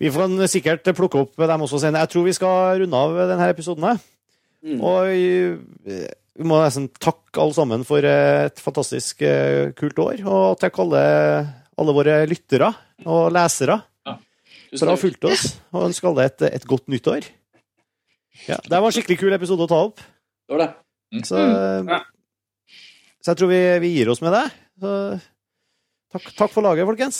[0.00, 2.02] Vi får sikkert plukke opp dem også senere.
[2.04, 3.86] Jeg tror vi skal runde av denne episoden.
[3.86, 4.02] her.
[4.60, 4.80] Mm.
[4.84, 10.20] Og vi må nesten takke alle sammen for et fantastisk eh, kult år.
[10.28, 11.02] Og takke alle,
[11.80, 12.68] alle våre lyttere
[13.08, 14.16] og lesere ja.
[14.76, 15.46] for å ha fulgt oss.
[15.72, 17.28] Og ønske alle et, et godt nyttår.
[18.48, 20.00] Ja, det var en skikkelig kul episode å ta opp.
[20.48, 20.70] Det var det.
[21.26, 21.40] Så,
[23.20, 24.44] så jeg tror vi, vi gir oss med det.
[24.80, 24.92] Så,
[26.14, 27.18] takk, takk for laget, folkens.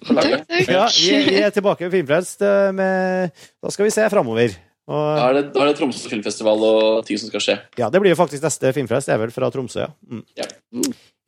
[0.00, 0.16] Takk,
[0.48, 0.54] takk.
[0.72, 2.42] Ja, vi, vi er tilbake med Filmfrelst.
[2.42, 4.56] eh, med- Da skal vi se framover.
[4.84, 7.56] Da er det, da er det Tromsø filmfestival og ting som skal skje.
[7.80, 9.08] ja, det blir jo faktisk neste filmfest.
[9.08, 9.90] Det er vel fra Tromsø, ja.
[10.10, 10.24] Mm.
[10.36, 10.44] Ja.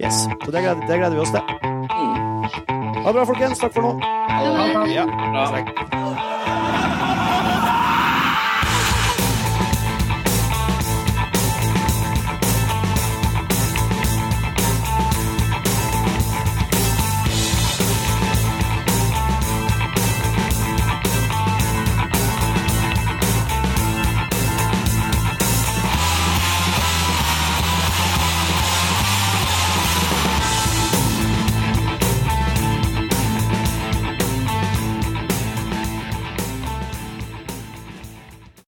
[0.03, 0.27] Yes.
[0.45, 1.41] Så det gleder, det gleder vi oss til.
[1.65, 2.45] Mm.
[3.01, 3.59] Ha det bra, folkens.
[3.65, 3.97] Takk for nå.
[4.29, 4.93] Ha det.
[4.93, 5.07] Ja.
[5.09, 6.23] Bra.